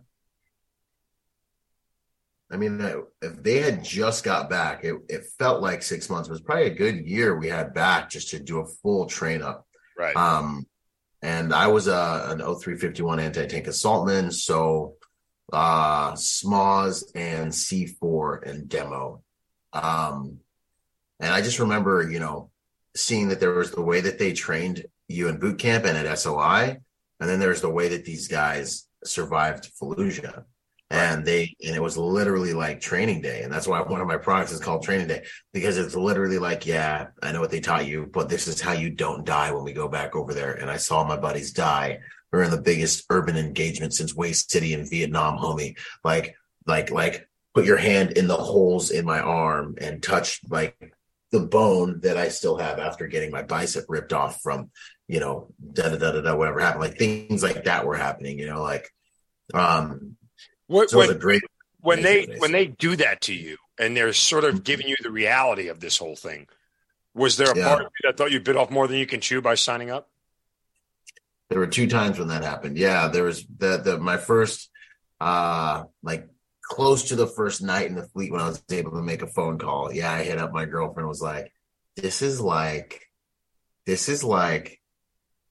I 2.51 2.57
mean, 2.57 2.81
if 3.21 3.41
they 3.41 3.59
had 3.59 3.83
just 3.83 4.23
got 4.23 4.49
back, 4.49 4.83
it, 4.83 4.95
it 5.07 5.23
felt 5.39 5.61
like 5.61 5.81
six 5.81 6.09
months. 6.09 6.27
It 6.27 6.33
was 6.33 6.41
probably 6.41 6.67
a 6.67 6.75
good 6.75 7.07
year 7.07 7.37
we 7.37 7.47
had 7.47 7.73
back 7.73 8.09
just 8.09 8.29
to 8.31 8.39
do 8.39 8.59
a 8.59 8.65
full 8.65 9.05
train 9.05 9.41
up. 9.41 9.65
Right. 9.97 10.15
Um, 10.15 10.65
and 11.21 11.53
I 11.53 11.67
was 11.67 11.87
a 11.87 12.27
an 12.29 12.39
0351 12.39 13.19
anti 13.19 13.45
tank 13.45 13.67
assaultman, 13.67 14.33
so 14.33 14.95
uh, 15.53 16.13
SMAWS 16.13 17.11
and 17.15 17.51
C4 17.51 18.49
and 18.49 18.67
demo. 18.67 19.23
Um, 19.71 20.39
and 21.19 21.31
I 21.33 21.41
just 21.41 21.59
remember, 21.59 22.09
you 22.09 22.19
know, 22.19 22.49
seeing 22.95 23.29
that 23.29 23.39
there 23.39 23.53
was 23.53 23.71
the 23.71 23.81
way 23.81 24.01
that 24.01 24.19
they 24.19 24.33
trained 24.33 24.85
you 25.07 25.27
in 25.27 25.37
boot 25.37 25.59
camp 25.59 25.85
and 25.85 25.97
at 25.97 26.19
SOI, 26.19 26.77
and 27.19 27.29
then 27.29 27.39
there's 27.39 27.61
the 27.61 27.69
way 27.69 27.89
that 27.89 28.03
these 28.03 28.27
guys 28.27 28.87
survived 29.03 29.71
Fallujah. 29.79 30.43
And 30.91 31.25
they 31.25 31.55
and 31.65 31.75
it 31.75 31.81
was 31.81 31.97
literally 31.97 32.53
like 32.53 32.81
training 32.81 33.21
day. 33.21 33.43
And 33.43 33.51
that's 33.51 33.67
why 33.67 33.81
one 33.81 34.01
of 34.01 34.07
my 34.07 34.17
products 34.17 34.51
is 34.51 34.59
called 34.59 34.83
training 34.83 35.07
day, 35.07 35.23
because 35.53 35.77
it's 35.77 35.95
literally 35.95 36.37
like, 36.37 36.65
yeah, 36.65 37.07
I 37.23 37.31
know 37.31 37.39
what 37.39 37.49
they 37.49 37.61
taught 37.61 37.87
you, 37.87 38.09
but 38.11 38.29
this 38.29 38.47
is 38.47 38.59
how 38.61 38.73
you 38.73 38.89
don't 38.89 39.25
die 39.25 39.51
when 39.51 39.63
we 39.63 39.73
go 39.73 39.87
back 39.87 40.15
over 40.15 40.33
there. 40.33 40.53
And 40.53 40.69
I 40.69 40.77
saw 40.77 41.03
my 41.03 41.17
buddies 41.17 41.53
die. 41.53 41.99
We're 42.31 42.43
in 42.43 42.51
the 42.51 42.61
biggest 42.61 43.05
urban 43.09 43.37
engagement 43.37 43.93
since 43.93 44.13
Hue 44.13 44.33
City 44.33 44.73
in 44.73 44.87
Vietnam, 44.87 45.37
homie. 45.37 45.77
Like, 46.03 46.35
like, 46.67 46.91
like 46.91 47.27
put 47.55 47.65
your 47.65 47.77
hand 47.77 48.11
in 48.11 48.27
the 48.27 48.37
holes 48.37 48.91
in 48.91 49.05
my 49.05 49.19
arm 49.19 49.75
and 49.79 50.03
touch 50.03 50.41
like 50.49 50.93
the 51.31 51.39
bone 51.39 52.01
that 52.01 52.17
I 52.17 52.27
still 52.27 52.57
have 52.57 52.79
after 52.79 53.07
getting 53.07 53.31
my 53.31 53.43
bicep 53.43 53.85
ripped 53.87 54.13
off 54.13 54.41
from 54.41 54.69
you 55.11 55.19
know, 55.19 55.49
da 55.73 55.89
da 55.89 55.97
da 55.97 56.11
da 56.13 56.21
da, 56.21 56.35
whatever 56.37 56.61
happened. 56.61 56.83
Like 56.83 56.97
things 56.97 57.43
like 57.43 57.65
that 57.65 57.85
were 57.85 57.97
happening, 57.97 58.39
you 58.39 58.47
know, 58.47 58.61
like 58.61 58.89
um 59.53 60.15
what, 60.71 60.89
so 60.89 60.99
when, 60.99 61.17
great, 61.19 61.43
when 61.81 62.01
they 62.01 62.25
when 62.37 62.51
they 62.53 62.65
do 62.65 62.95
that 62.95 63.19
to 63.21 63.33
you 63.33 63.57
and 63.77 63.95
they're 63.95 64.13
sort 64.13 64.45
of 64.45 64.63
giving 64.63 64.87
you 64.87 64.95
the 65.01 65.11
reality 65.11 65.67
of 65.67 65.81
this 65.81 65.97
whole 65.97 66.15
thing, 66.15 66.47
was 67.13 67.35
there 67.35 67.51
a 67.51 67.57
yeah. 67.57 67.67
part 67.67 67.81
of 67.81 67.91
you 67.91 68.09
that 68.09 68.17
thought 68.17 68.31
you 68.31 68.39
bit 68.39 68.55
off 68.55 68.71
more 68.71 68.87
than 68.87 68.97
you 68.97 69.05
can 69.05 69.19
chew 69.19 69.41
by 69.41 69.55
signing 69.55 69.89
up? 69.89 70.09
There 71.49 71.59
were 71.59 71.67
two 71.67 71.87
times 71.87 72.17
when 72.17 72.29
that 72.29 72.43
happened. 72.43 72.77
Yeah, 72.77 73.09
there 73.09 73.25
was 73.25 73.45
the 73.45 73.77
the 73.77 73.97
my 73.99 74.15
first 74.15 74.69
uh 75.19 75.83
like 76.01 76.29
close 76.61 77.09
to 77.09 77.17
the 77.17 77.27
first 77.27 77.61
night 77.61 77.87
in 77.87 77.95
the 77.95 78.07
fleet 78.07 78.31
when 78.31 78.39
I 78.39 78.47
was 78.47 78.63
able 78.71 78.91
to 78.91 79.01
make 79.01 79.23
a 79.23 79.27
phone 79.27 79.59
call. 79.59 79.91
Yeah, 79.91 80.11
I 80.11 80.23
hit 80.23 80.37
up 80.37 80.53
my 80.53 80.63
girlfriend 80.63 81.09
was 81.09 81.21
like, 81.21 81.51
This 81.97 82.21
is 82.21 82.39
like 82.39 83.09
this 83.85 84.07
is 84.07 84.23
like 84.23 84.79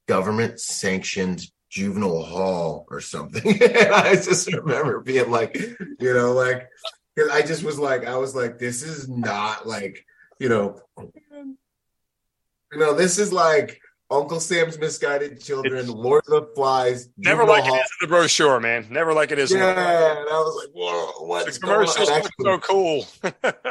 government 0.09 0.61
sanctioned 0.61 1.43
juvenile 1.71 2.23
hall 2.23 2.87
or 2.91 3.01
something. 3.01 3.63
and 3.63 3.63
I 3.95 4.15
just 4.15 4.53
remember 4.53 5.01
being 5.01 5.31
like, 5.31 5.57
you 5.57 6.15
know, 6.15 6.33
like, 6.33 6.69
because 7.15 7.31
I 7.31 7.43
just 7.43 7.63
was 7.63 7.79
like, 7.79 8.07
I 8.07 8.17
was 8.17 8.35
like, 8.35 8.59
this 8.59 8.83
is 8.83 9.09
not 9.09 9.67
like, 9.67 10.05
you 10.39 10.49
know, 10.49 10.81
you 10.99 12.79
know, 12.79 12.95
this 12.95 13.19
is 13.19 13.33
like 13.33 13.81
Uncle 14.11 14.41
Sam's 14.41 14.79
Misguided 14.79 15.41
Children, 15.41 15.77
it's, 15.77 15.89
Lord 15.89 16.25
of 16.27 16.31
the 16.31 16.51
Flies. 16.57 17.09
Never 17.17 17.45
like 17.45 17.63
hall. 17.63 17.77
it 17.77 17.79
is 17.79 17.91
in 18.03 18.09
the 18.09 18.17
brochure, 18.17 18.59
man. 18.59 18.87
Never 18.91 19.15
like 19.15 19.31
it 19.31 19.39
is. 19.39 19.53
Yeah, 19.53 19.71
and 19.71 20.29
I 20.29 20.41
was 20.41 20.65
like, 20.65 20.75
whoa, 20.75 21.27
what's 21.27 21.59
the 21.59 21.61
commercials 21.61 22.11
so 22.41 22.59
cool. 22.59 23.07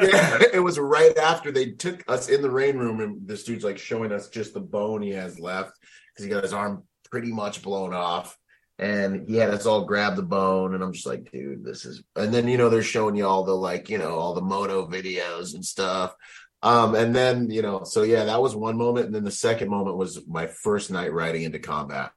yeah, 0.02 0.43
it 0.54 0.63
was 0.63 0.80
right 0.80 1.17
after 1.17 1.52
they 1.52 1.71
took 1.71 2.10
us 2.10 2.30
in 2.30 2.41
the 2.41 2.50
rain 2.50 2.78
room, 2.78 3.02
and 3.02 3.28
this 3.28 3.43
dude's 3.43 3.65
like 3.65 3.78
showing 3.78 4.13
us 4.13 4.30
just 4.30 4.54
the 4.54 4.62
bone 4.62 5.02
he 5.02 5.12
has 5.12 5.39
left 5.39 5.78
because 6.13 6.24
he 6.24 6.32
got 6.32 6.43
his 6.43 6.54
arm 6.54 6.84
pretty 7.10 7.32
much 7.32 7.62
blown 7.62 7.93
off. 7.93 8.38
And 8.78 9.28
he 9.28 9.36
had 9.36 9.50
us 9.50 9.65
all 9.65 9.84
grab 9.84 10.15
the 10.15 10.24
bone, 10.24 10.74
and 10.74 10.82
I'm 10.82 10.93
just 10.93 11.06
like, 11.06 11.30
dude, 11.32 11.65
this 11.65 11.86
is. 11.86 12.02
And 12.15 12.34
then 12.34 12.48
you 12.48 12.58
know 12.58 12.69
they're 12.69 12.82
showing 12.82 13.15
you 13.15 13.28
all 13.28 13.43
the 13.43 13.54
like, 13.54 13.89
you 13.89 13.98
know, 13.98 14.15
all 14.15 14.34
the 14.34 14.41
moto 14.41 14.88
videos 14.88 15.54
and 15.54 15.65
stuff. 15.65 16.15
Um, 16.62 16.95
and 16.95 17.13
then 17.13 17.50
you 17.50 17.62
know, 17.62 17.84
so 17.84 18.04
yeah, 18.04 18.26
that 18.26 18.41
was 18.41 18.56
one 18.56 18.78
moment, 18.78 19.08
and 19.08 19.15
then 19.15 19.26
the 19.26 19.32
second 19.32 19.69
moment 19.69 19.98
was 19.98 20.26
my 20.28 20.48
first 20.48 20.91
night 20.91 21.12
riding 21.12 21.43
into 21.43 21.60
combat. 21.60 22.12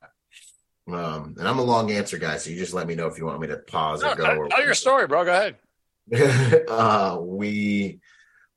Um, 0.89 1.37
and 1.39 1.47
I'm 1.47 1.59
a 1.59 1.65
long 1.65 1.91
answer 1.93 2.19
guy, 2.19 2.37
so 2.39 2.51
you 2.51 2.57
just 2.57 2.75
let 2.75 2.87
me 2.87 2.95
know 2.95 3.07
if 3.07 3.19
you 3.19 3.27
want 3.27 3.41
me 3.41 3.49
to 3.49 3.59
pause 3.59 4.03
no, 4.03 4.13
or 4.13 4.17
go. 4.17 4.25
Tell, 4.25 4.39
or 4.39 4.49
tell 4.49 4.65
your 4.65 4.75
story, 4.75 5.07
bro. 5.07 5.25
Go 5.25 5.33
ahead. 5.33 5.57
uh, 6.69 7.19
we 7.21 8.01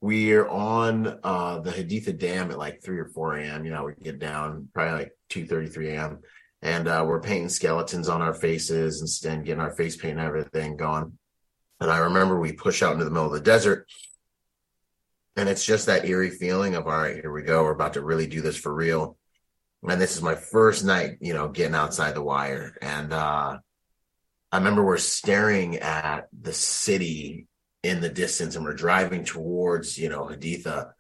we're 0.01 0.47
on 0.47 1.19
uh, 1.23 1.59
the 1.59 1.71
Haditha 1.71 2.17
Dam 2.17 2.51
at 2.51 2.57
like 2.57 2.83
3 2.83 2.99
or 2.99 3.05
4 3.05 3.37
a.m. 3.37 3.65
You 3.65 3.71
know, 3.71 3.85
we 3.85 3.93
get 4.01 4.19
down 4.19 4.69
probably 4.73 4.93
like 4.93 5.17
2 5.29 5.45
33 5.45 5.89
a.m. 5.89 6.19
And 6.61 6.87
uh, 6.87 7.05
we're 7.07 7.21
painting 7.21 7.49
skeletons 7.49 8.09
on 8.09 8.21
our 8.21 8.33
faces 8.33 9.23
and, 9.25 9.45
getting 9.45 9.61
our 9.61 9.75
face 9.75 9.95
paint 9.95 10.17
and 10.17 10.27
everything 10.27 10.77
going. 10.77 11.17
And 11.79 11.91
I 11.91 11.99
remember 11.99 12.39
we 12.39 12.53
push 12.53 12.81
out 12.81 12.93
into 12.93 13.05
the 13.05 13.11
middle 13.11 13.27
of 13.27 13.33
the 13.33 13.39
desert. 13.39 13.87
And 15.35 15.49
it's 15.49 15.65
just 15.65 15.87
that 15.87 16.05
eerie 16.05 16.29
feeling 16.29 16.75
of, 16.75 16.87
all 16.87 16.97
right, 16.97 17.15
here 17.15 17.31
we 17.31 17.43
go. 17.43 17.63
We're 17.63 17.71
about 17.71 17.93
to 17.93 18.01
really 18.01 18.25
do 18.25 18.41
this 18.41 18.57
for 18.57 18.73
real. 18.73 19.17
And 19.87 20.01
this 20.01 20.15
is 20.15 20.21
my 20.21 20.35
first 20.35 20.83
night, 20.83 21.17
you 21.19 21.33
know, 21.33 21.49
getting 21.49 21.75
outside 21.75 22.15
the 22.15 22.21
wire. 22.21 22.75
And 22.81 23.11
uh, 23.11 23.57
I 24.51 24.57
remember 24.57 24.83
we're 24.83 24.97
staring 24.97 25.77
at 25.77 26.27
the 26.31 26.53
city 26.53 27.47
in 27.85 28.01
the 28.01 28.09
distance 28.09 28.55
and 28.55 28.65
we're 28.65 28.73
driving 28.73 29.23
towards, 29.23 29.97
you 29.97 30.09
know, 30.09 30.25
Haditha. 30.25 30.91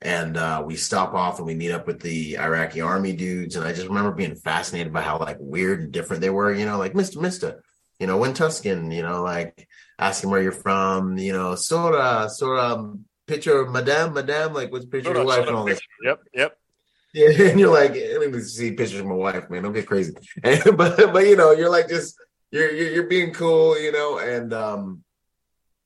And 0.00 0.36
uh, 0.36 0.62
we 0.64 0.76
stop 0.76 1.14
off 1.14 1.38
and 1.38 1.46
we 1.46 1.54
meet 1.54 1.72
up 1.72 1.86
with 1.86 2.00
the 2.00 2.38
Iraqi 2.38 2.80
army 2.80 3.12
dudes. 3.12 3.56
And 3.56 3.66
I 3.66 3.72
just 3.72 3.88
remember 3.88 4.12
being 4.12 4.34
fascinated 4.34 4.92
by 4.92 5.02
how 5.02 5.18
like 5.18 5.38
weird 5.40 5.80
and 5.80 5.92
different 5.92 6.20
they 6.20 6.30
were, 6.30 6.52
you 6.52 6.66
know, 6.66 6.78
like 6.78 6.92
Mr. 6.92 7.20
Mister, 7.20 7.62
you 7.98 8.06
know, 8.06 8.16
when 8.16 8.34
Tuscan, 8.34 8.90
you 8.90 9.02
know, 9.02 9.22
like 9.22 9.68
asking 9.98 10.30
where 10.30 10.42
you're 10.42 10.52
from, 10.52 11.18
you 11.18 11.32
know, 11.32 11.54
Sora, 11.54 12.28
Sora, 12.30 12.94
picture 13.26 13.60
of 13.60 13.70
Madame, 13.70 14.14
Madame, 14.14 14.54
like 14.54 14.70
what's 14.70 14.86
picture 14.86 15.10
of 15.10 15.16
your 15.16 15.26
wife 15.26 15.46
and 15.46 15.56
all 15.56 15.64
this. 15.64 15.80
Yep, 16.04 16.20
yep. 16.34 16.58
Yeah, 17.12 17.30
and 17.50 17.58
you're 17.58 17.72
like, 17.72 17.94
let 17.94 18.30
me 18.30 18.40
see 18.40 18.72
pictures 18.72 19.00
of 19.00 19.06
my 19.06 19.14
wife, 19.14 19.50
man. 19.50 19.62
Don't 19.62 19.72
get 19.72 19.86
crazy. 19.86 20.14
And, 20.44 20.76
but 20.76 21.12
but 21.12 21.26
you 21.26 21.36
know, 21.36 21.52
you're 21.52 21.70
like 21.70 21.88
just 21.88 22.16
you're, 22.50 22.70
you're 22.70 22.90
you're 22.90 23.08
being 23.08 23.32
cool, 23.32 23.80
you 23.80 23.90
know, 23.92 24.18
and 24.18 24.52
um 24.52 25.04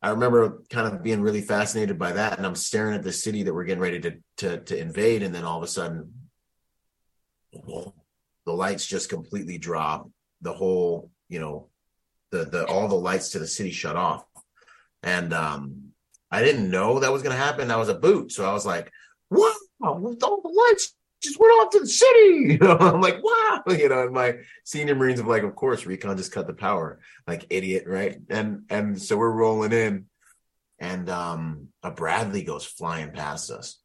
I 0.03 0.11
remember 0.11 0.63
kind 0.69 0.93
of 0.93 1.03
being 1.03 1.23
really 1.23 1.43
fascinated 1.43 1.99
by 1.99 2.13
that, 2.13 2.37
and 2.37 2.47
I'm 2.47 2.57
staring 2.57 2.95
at 2.95 3.05
the 3.05 3.13
city 3.13 3.45
that 3.45 3.55
we're 3.55 3.65
getting 3.65 3.83
ready 3.83 4.01
to 4.01 4.15
to, 4.39 4.59
to 4.59 4.77
invade, 4.79 5.23
and 5.23 5.35
then 5.35 5.45
all 5.45 5.59
of 5.59 5.63
a 5.63 5.69
sudden, 5.69 6.13
the 7.53 8.53
lights 8.53 8.87
just 8.87 9.09
completely 9.09 9.59
drop. 9.59 10.11
The 10.41 10.53
whole, 10.53 11.11
you 11.29 11.39
know, 11.39 11.69
the 12.33 12.45
the 12.45 12.67
all 12.67 12.89
the 12.89 12.97
lights 12.97 13.31
to 13.31 13.39
the 13.39 13.47
city 13.47 13.71
shut 13.71 13.95
off, 13.95 14.25
and 15.05 15.33
um, 15.33 15.93
I 16.33 16.43
didn't 16.43 16.69
know 16.69 16.99
that 16.99 17.13
was 17.13 17.23
going 17.23 17.37
to 17.37 17.43
happen. 17.43 17.71
I 17.71 17.77
was 17.77 17.89
a 17.89 17.95
boot, 17.95 18.33
so 18.33 18.45
I 18.45 18.53
was 18.53 18.67
like, 18.67 18.91
"Wow, 19.31 19.53
all 19.81 20.01
the 20.43 20.67
lights 20.69 20.95
just 21.23 21.39
went 21.39 21.53
off 21.53 21.71
to 21.71 21.81
the 21.81 21.87
city. 21.87 22.09
You 22.53 22.59
know, 22.59 22.77
I'm 22.77 23.01
like, 23.01 23.23
wow, 23.23 23.63
you 23.69 23.89
know, 23.89 24.05
and 24.05 24.13
my 24.13 24.39
senior 24.65 24.95
Marines 24.95 25.21
of 25.21 25.27
like, 25.27 25.43
of 25.43 25.55
course, 25.55 25.87
recon 25.87 26.17
just 26.17 26.33
cut 26.33 26.47
the 26.47 26.53
power, 26.53 27.01
like 27.27 27.47
idiot, 27.51 27.85
right? 27.87 28.19
And 28.29 28.65
and 28.69 29.01
so 29.01 29.17
we're 29.17 29.31
rolling 29.31 29.73
in, 29.73 30.07
and 30.79 31.09
um 31.09 31.69
a 31.83 31.91
Bradley 31.91 32.43
goes 32.43 32.65
flying 32.65 33.13
past 33.13 33.51
us. 33.51 33.79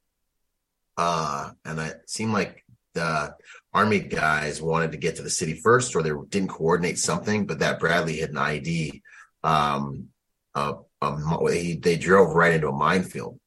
Uh, 0.98 1.52
and 1.64 1.80
it 1.80 2.02
seemed 2.08 2.34
like 2.34 2.66
the 2.96 3.36
army 3.74 4.00
guys 4.00 4.62
wanted 4.62 4.92
to 4.92 4.98
get 4.98 5.18
to 5.18 5.22
the 5.22 5.30
city 5.30 5.54
first, 5.54 5.96
or 5.96 6.02
they 6.02 6.12
didn't 6.30 6.50
coordinate 6.50 6.98
something, 6.98 7.46
but 7.46 7.60
that 7.60 7.80
Bradley 7.80 8.18
had 8.18 8.32
an 8.32 8.38
ID. 8.38 9.04
Um, 9.44 10.08
uh, 10.56 10.74
um, 11.02 11.48
he, 11.52 11.76
they 11.76 11.98
drove 11.98 12.36
right 12.36 12.54
into 12.54 12.70
a 12.70 12.74
minefield 12.74 13.40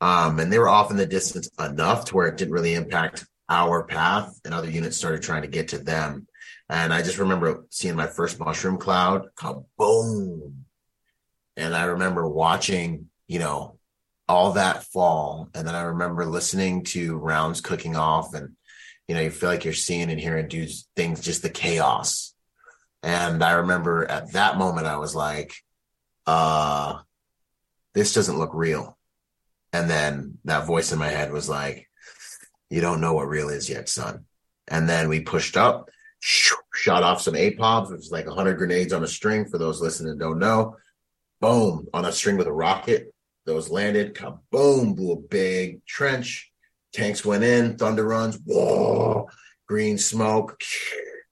um, 0.00 0.38
and 0.40 0.52
they 0.52 0.58
were 0.58 0.68
off 0.68 0.90
in 0.90 0.96
the 0.96 1.06
distance 1.06 1.48
enough 1.58 2.06
to 2.06 2.14
where 2.14 2.28
it 2.28 2.36
didn't 2.36 2.54
really 2.54 2.74
impact 2.74 3.26
our 3.48 3.84
path, 3.84 4.40
and 4.44 4.54
other 4.54 4.70
units 4.70 4.96
started 4.96 5.22
trying 5.22 5.42
to 5.42 5.48
get 5.48 5.68
to 5.68 5.78
them. 5.78 6.26
And 6.68 6.94
I 6.94 7.02
just 7.02 7.18
remember 7.18 7.66
seeing 7.70 7.94
my 7.94 8.06
first 8.06 8.40
mushroom 8.40 8.78
cloud, 8.78 9.28
boom. 9.78 10.64
And 11.56 11.74
I 11.74 11.84
remember 11.84 12.26
watching, 12.28 13.10
you 13.28 13.38
know, 13.38 13.78
all 14.28 14.52
that 14.52 14.84
fall. 14.84 15.50
And 15.54 15.68
then 15.68 15.74
I 15.74 15.82
remember 15.82 16.24
listening 16.24 16.84
to 16.84 17.18
rounds 17.18 17.60
cooking 17.60 17.96
off 17.96 18.34
and, 18.34 18.56
you 19.06 19.14
know, 19.14 19.20
you 19.20 19.30
feel 19.30 19.50
like 19.50 19.64
you're 19.64 19.74
seeing 19.74 20.10
and 20.10 20.18
hearing 20.18 20.48
dudes 20.48 20.88
things, 20.96 21.20
just 21.20 21.42
the 21.42 21.50
chaos. 21.50 22.34
And 23.02 23.44
I 23.44 23.52
remember 23.52 24.06
at 24.06 24.32
that 24.32 24.56
moment, 24.56 24.86
I 24.86 24.96
was 24.96 25.14
like, 25.14 25.54
uh, 26.26 27.00
this 27.92 28.14
doesn't 28.14 28.38
look 28.38 28.54
real. 28.54 28.96
And 29.74 29.90
then 29.90 30.38
that 30.44 30.68
voice 30.68 30.92
in 30.92 31.00
my 31.00 31.08
head 31.08 31.32
was 31.32 31.48
like, 31.48 31.90
you 32.70 32.80
don't 32.80 33.00
know 33.00 33.12
what 33.12 33.26
real 33.26 33.48
is 33.48 33.68
yet, 33.68 33.88
son. 33.88 34.24
And 34.68 34.88
then 34.88 35.08
we 35.08 35.18
pushed 35.18 35.56
up, 35.56 35.90
shot 36.20 37.02
off 37.02 37.20
some 37.20 37.34
APOBs, 37.34 37.90
which 37.90 38.02
is 38.02 38.12
like 38.12 38.28
100 38.28 38.54
grenades 38.54 38.92
on 38.92 39.02
a 39.02 39.08
string 39.08 39.46
for 39.46 39.58
those 39.58 39.80
listening 39.80 40.16
don't 40.16 40.38
know. 40.38 40.76
Boom, 41.40 41.88
on 41.92 42.04
a 42.04 42.12
string 42.12 42.36
with 42.36 42.46
a 42.46 42.52
rocket. 42.52 43.12
Those 43.46 43.68
landed, 43.68 44.14
kaboom, 44.14 44.94
blew 44.94 45.12
a 45.14 45.16
big 45.16 45.84
trench. 45.86 46.52
Tanks 46.92 47.24
went 47.24 47.42
in, 47.42 47.76
thunder 47.76 48.04
runs, 48.04 48.38
whoa, 48.46 49.28
green 49.66 49.98
smoke. 49.98 50.56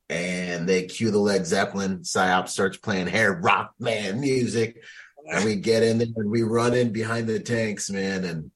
And 0.08 0.68
they 0.68 0.86
cue 0.86 1.12
the 1.12 1.18
Led 1.18 1.46
Zeppelin. 1.46 2.00
Psyop 2.00 2.48
starts 2.48 2.76
playing 2.76 3.06
hair 3.06 3.34
rock 3.34 3.72
man 3.78 4.20
music. 4.20 4.82
And 5.30 5.44
we 5.44 5.56
get 5.56 5.82
in 5.82 5.98
there 5.98 6.08
and 6.16 6.30
we 6.30 6.42
run 6.42 6.74
in 6.74 6.92
behind 6.92 7.28
the 7.28 7.40
tanks, 7.40 7.90
man. 7.90 8.24
And 8.24 8.50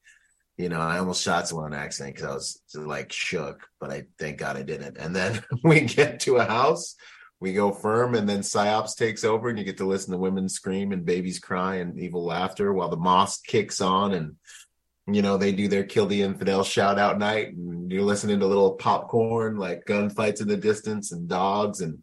you 0.57 0.71
know, 0.71 0.81
I 0.81 0.99
almost 0.99 1.23
shot 1.23 1.47
someone 1.47 1.75
on 1.75 1.79
accident 1.79 2.17
because 2.17 2.31
I 2.31 2.35
was 2.35 2.61
like 2.75 3.13
shook, 3.13 3.69
but 3.79 3.91
I 3.91 4.07
thank 4.19 4.39
God 4.39 4.57
I 4.57 4.63
didn't. 4.63 4.97
And 4.97 5.15
then 5.15 5.43
we 5.63 5.81
get 5.83 6.21
to 6.21 6.37
a 6.37 6.45
house, 6.45 6.97
we 7.41 7.53
go 7.53 7.73
firm, 7.73 8.15
and 8.15 8.29
then 8.29 8.41
psyops 8.41 8.97
takes 8.97 9.23
over, 9.23 9.49
and 9.49 9.59
you 9.59 9.65
get 9.65 9.77
to 9.79 9.87
listen 9.87 10.13
to 10.13 10.19
women 10.19 10.49
scream 10.49 10.93
and 10.93 11.05
babies 11.05 11.39
cry 11.39 11.77
and 11.77 11.99
evil 11.99 12.25
laughter 12.25 12.73
while 12.73 12.89
the 12.89 12.97
mosque 12.97 13.45
kicks 13.47 13.81
on, 13.83 14.15
and 14.15 14.37
you 15.07 15.21
know 15.21 15.37
they 15.37 15.53
do 15.53 15.69
their 15.69 15.85
kill 15.85 16.07
the 16.07 16.23
infidel 16.23 16.65
shout 16.65 16.99
out 16.99 17.19
night, 17.19 17.49
and 17.49 17.93
you're 17.93 18.03
listening 18.03 18.41
to 18.41 18.47
little 18.47 18.73
popcorn 18.73 19.59
like 19.59 19.85
gunfights 19.85 20.41
in 20.41 20.49
the 20.49 20.57
distance 20.57 21.13
and 21.13 21.29
dogs. 21.29 21.83
And 21.83 22.03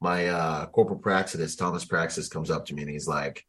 my 0.00 0.28
uh 0.28 0.66
corporal 0.66 0.98
praxis, 0.98 1.56
Thomas 1.56 1.84
Praxis, 1.84 2.28
comes 2.28 2.50
up 2.50 2.66
to 2.66 2.74
me 2.74 2.82
and 2.82 2.90
he's 2.90 3.06
like, 3.06 3.44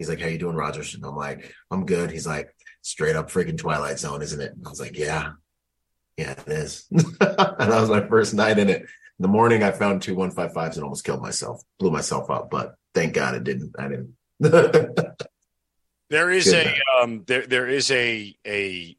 he's 0.00 0.08
like, 0.08 0.20
"How 0.20 0.28
you 0.28 0.38
doing, 0.38 0.56
Rodgers?" 0.56 0.94
And 0.94 1.04
I'm 1.04 1.14
like, 1.14 1.54
"I'm 1.70 1.86
good." 1.86 2.10
He's 2.10 2.26
like 2.26 2.52
straight 2.82 3.16
up 3.16 3.30
freaking 3.30 3.58
Twilight 3.58 3.98
Zone, 3.98 4.22
isn't 4.22 4.40
it? 4.40 4.52
And 4.52 4.66
I 4.66 4.70
was 4.70 4.80
like, 4.80 4.96
yeah, 4.96 5.32
yeah, 6.16 6.32
it 6.32 6.48
is. 6.48 6.86
and 6.90 7.18
that 7.18 7.80
was 7.80 7.90
my 7.90 8.06
first 8.06 8.34
night 8.34 8.58
in 8.58 8.68
it. 8.68 8.82
In 8.82 9.22
the 9.22 9.28
morning, 9.28 9.62
I 9.62 9.70
found 9.70 10.02
two 10.02 10.16
155s 10.16 10.74
and 10.74 10.84
almost 10.84 11.04
killed 11.04 11.22
myself, 11.22 11.62
blew 11.78 11.90
myself 11.90 12.30
up, 12.30 12.50
but 12.50 12.74
thank 12.94 13.12
God 13.14 13.34
it 13.34 13.44
didn't. 13.44 13.74
I 13.78 13.88
didn't. 13.88 14.14
there 16.10 16.30
is 16.30 16.46
Good 16.46 16.66
a, 16.66 17.02
um, 17.02 17.24
there, 17.26 17.46
there 17.46 17.68
is 17.68 17.90
a, 17.90 18.34
a, 18.46 18.96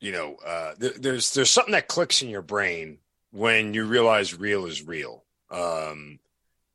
you 0.00 0.12
know, 0.12 0.36
uh, 0.44 0.74
th- 0.74 0.96
there's, 0.96 1.32
there's 1.34 1.50
something 1.50 1.72
that 1.72 1.88
clicks 1.88 2.22
in 2.22 2.28
your 2.28 2.42
brain 2.42 2.98
when 3.30 3.74
you 3.74 3.84
realize 3.84 4.34
real 4.36 4.66
is 4.66 4.84
real. 4.84 5.24
Um, 5.50 6.18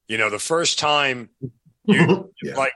you 0.08 0.18
know, 0.18 0.30
the 0.30 0.40
first 0.40 0.80
time 0.80 1.30
you 1.84 2.32
yeah. 2.42 2.56
like, 2.56 2.74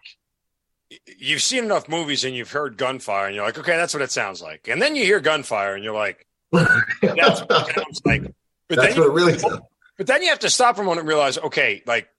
you've 1.18 1.42
seen 1.42 1.64
enough 1.64 1.88
movies 1.88 2.24
and 2.24 2.36
you've 2.36 2.52
heard 2.52 2.78
gunfire 2.78 3.28
and 3.28 3.36
you're 3.36 3.46
like, 3.46 3.58
okay, 3.58 3.76
that's 3.76 3.94
what 3.94 4.04
it 4.04 4.12
sounds 4.12 4.42
like. 4.42 4.68
And 4.68 4.82
then 4.82 4.96
you 4.96 5.04
hear 5.04 5.20
gunfire 5.20 5.76
and 5.76 5.84
you're 5.84 5.94
like, 5.94 6.26
that's 6.52 7.42
what 7.42 7.70
it 7.70 7.76
sounds 7.76 8.02
like. 8.06 8.24
But 8.68 8.78
that's 8.78 8.96
then 8.96 9.04
what 9.04 9.10
you, 9.10 9.16
really 9.16 9.38
sounds. 9.40 9.62
But 9.96 10.08
then 10.08 10.24
you 10.24 10.30
have 10.30 10.40
to 10.40 10.50
stop 10.50 10.76
for 10.76 10.82
a 10.82 10.86
moment 10.86 11.02
and 11.02 11.08
realize, 11.08 11.38
okay, 11.38 11.84
like 11.86 12.10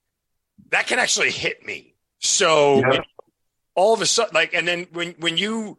that 0.70 0.86
can 0.86 1.00
actually 1.00 1.32
hit 1.32 1.66
me. 1.66 1.94
So 2.20 2.78
yeah. 2.78 2.92
you 2.92 2.98
know, 2.98 3.04
all 3.74 3.92
of 3.92 4.00
a 4.00 4.06
sudden, 4.06 4.32
like, 4.32 4.54
and 4.54 4.66
then 4.66 4.86
when 4.92 5.16
when 5.18 5.36
you 5.36 5.76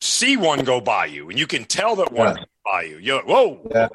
see 0.00 0.36
one 0.36 0.64
go 0.64 0.80
by 0.80 1.06
you 1.06 1.30
and 1.30 1.38
you 1.38 1.46
can 1.46 1.66
tell 1.66 1.94
that 1.96 2.10
one 2.12 2.36
yeah. 2.36 2.44
by 2.64 2.82
you, 2.82 2.98
you're 2.98 3.16
like, 3.16 3.28
whoa. 3.28 3.68
Yeah. 3.70 3.88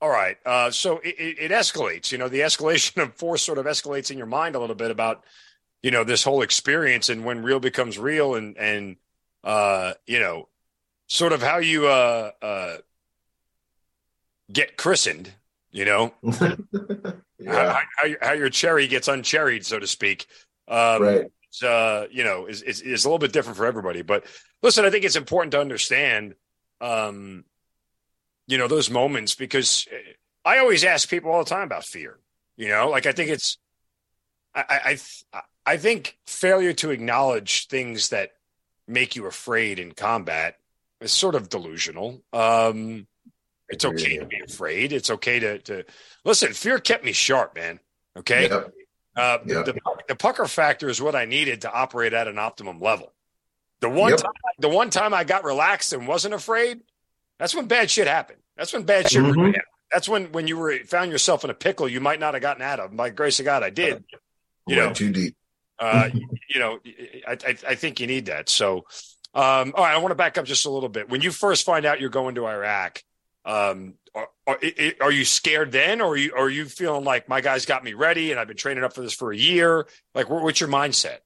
All 0.00 0.10
right. 0.10 0.36
Uh, 0.44 0.70
so 0.70 0.98
it, 0.98 1.14
it, 1.18 1.38
it 1.38 1.50
escalates. 1.52 2.12
You 2.12 2.18
know, 2.18 2.28
the 2.28 2.40
escalation 2.40 3.02
of 3.02 3.14
force 3.14 3.42
sort 3.42 3.58
of 3.58 3.66
escalates 3.66 4.10
in 4.10 4.18
your 4.18 4.26
mind 4.26 4.54
a 4.54 4.58
little 4.58 4.76
bit 4.76 4.90
about 4.90 5.24
you 5.86 5.92
know 5.92 6.02
this 6.02 6.24
whole 6.24 6.42
experience 6.42 7.10
and 7.10 7.24
when 7.24 7.44
real 7.44 7.60
becomes 7.60 7.96
real 7.96 8.34
and 8.34 8.58
and 8.58 8.96
uh 9.44 9.92
you 10.04 10.18
know 10.18 10.48
sort 11.06 11.32
of 11.32 11.40
how 11.40 11.58
you 11.58 11.86
uh 11.86 12.32
uh 12.42 12.76
get 14.52 14.76
christened 14.76 15.32
you 15.70 15.84
know 15.84 16.12
yeah. 16.22 17.12
how, 17.46 17.80
how, 17.98 18.08
how, 18.20 18.32
your 18.32 18.50
cherry 18.50 18.88
gets 18.88 19.06
uncherried 19.06 19.64
so 19.64 19.78
to 19.78 19.86
speak 19.86 20.26
um 20.66 21.00
right. 21.00 21.26
uh 21.62 22.06
you 22.10 22.24
know 22.24 22.46
is, 22.46 22.62
is 22.62 22.80
is 22.80 23.04
a 23.04 23.08
little 23.08 23.20
bit 23.20 23.32
different 23.32 23.56
for 23.56 23.64
everybody 23.64 24.02
but 24.02 24.24
listen 24.64 24.84
i 24.84 24.90
think 24.90 25.04
it's 25.04 25.14
important 25.14 25.52
to 25.52 25.60
understand 25.60 26.34
um 26.80 27.44
you 28.48 28.58
know 28.58 28.66
those 28.66 28.90
moments 28.90 29.36
because 29.36 29.86
i 30.44 30.58
always 30.58 30.82
ask 30.82 31.08
people 31.08 31.30
all 31.30 31.44
the 31.44 31.48
time 31.48 31.62
about 31.62 31.84
fear 31.84 32.18
you 32.56 32.66
know 32.66 32.90
like 32.90 33.06
i 33.06 33.12
think 33.12 33.30
it's 33.30 33.58
I, 34.52 34.98
I, 35.32 35.40
I 35.66 35.76
think 35.76 36.16
failure 36.26 36.72
to 36.74 36.90
acknowledge 36.90 37.66
things 37.66 38.10
that 38.10 38.30
make 38.86 39.16
you 39.16 39.26
afraid 39.26 39.78
in 39.78 39.92
combat 39.92 40.58
is 41.00 41.12
sort 41.12 41.34
of 41.34 41.48
delusional. 41.48 42.22
Um, 42.32 43.06
it's 43.68 43.84
okay 43.84 44.18
to 44.18 44.26
be 44.26 44.40
afraid. 44.46 44.92
It's 44.92 45.10
okay 45.10 45.40
to, 45.40 45.58
to 45.58 45.84
listen. 46.24 46.52
Fear 46.52 46.78
kept 46.78 47.04
me 47.04 47.12
sharp, 47.12 47.56
man. 47.56 47.80
Okay. 48.16 48.48
Uh. 48.48 49.38
The, 49.44 49.80
the, 50.08 50.14
pucker 50.14 50.46
factor 50.46 50.90
is 50.90 51.00
what 51.00 51.14
I 51.14 51.24
needed 51.24 51.62
to 51.62 51.72
operate 51.72 52.12
at 52.12 52.28
an 52.28 52.38
optimum 52.38 52.80
level. 52.80 53.12
The 53.80 53.88
one 53.88 54.10
yep. 54.10 54.20
time, 54.20 54.32
the 54.58 54.68
one 54.68 54.90
time 54.90 55.14
I 55.14 55.24
got 55.24 55.42
relaxed 55.42 55.94
and 55.94 56.06
wasn't 56.06 56.34
afraid, 56.34 56.80
that's 57.38 57.54
when 57.54 57.66
bad 57.66 57.90
shit 57.90 58.08
happened. 58.08 58.40
That's 58.56 58.72
when 58.72 58.84
bad 58.84 59.10
shit. 59.10 59.22
Mm-hmm. 59.22 59.52
That's 59.92 60.08
when 60.08 60.32
when 60.32 60.46
you 60.46 60.58
were 60.58 60.78
found 60.86 61.10
yourself 61.10 61.44
in 61.44 61.50
a 61.50 61.54
pickle 61.54 61.88
you 61.88 62.00
might 62.00 62.20
not 62.20 62.34
have 62.34 62.42
gotten 62.42 62.62
out 62.62 62.78
of. 62.78 62.96
By 62.96 63.10
grace 63.10 63.38
of 63.38 63.44
God, 63.44 63.62
I 63.62 63.70
did. 63.70 64.04
You 64.66 64.76
Went 64.76 64.88
know, 64.88 64.94
too 64.94 65.12
deep. 65.12 65.34
Uh, 65.78 66.10
you 66.48 66.60
know, 66.60 66.78
I, 67.26 67.32
I, 67.32 67.56
I, 67.68 67.74
think 67.74 68.00
you 68.00 68.06
need 68.06 68.26
that. 68.26 68.48
So, 68.48 68.86
um, 69.34 69.74
all 69.76 69.84
right, 69.84 69.94
I 69.94 69.98
want 69.98 70.12
to 70.12 70.16
back 70.16 70.38
up 70.38 70.44
just 70.44 70.66
a 70.66 70.70
little 70.70 70.88
bit. 70.88 71.08
When 71.08 71.20
you 71.20 71.30
first 71.30 71.64
find 71.64 71.84
out 71.84 72.00
you're 72.00 72.10
going 72.10 72.36
to 72.36 72.46
Iraq, 72.46 73.02
um, 73.44 73.94
are, 74.14 74.28
are, 74.46 74.58
are, 75.02 75.12
you 75.12 75.24
scared 75.24 75.72
then, 75.72 76.00
or 76.00 76.14
are 76.14 76.16
you, 76.16 76.34
are 76.34 76.48
you 76.48 76.64
feeling 76.64 77.04
like 77.04 77.28
my 77.28 77.40
guys 77.40 77.66
got 77.66 77.84
me 77.84 77.92
ready 77.92 78.30
and 78.30 78.40
I've 78.40 78.48
been 78.48 78.56
training 78.56 78.82
up 78.82 78.94
for 78.94 79.02
this 79.02 79.12
for 79.12 79.32
a 79.32 79.36
year? 79.36 79.86
Like, 80.14 80.30
what's 80.30 80.60
your 80.60 80.70
mindset? 80.70 81.18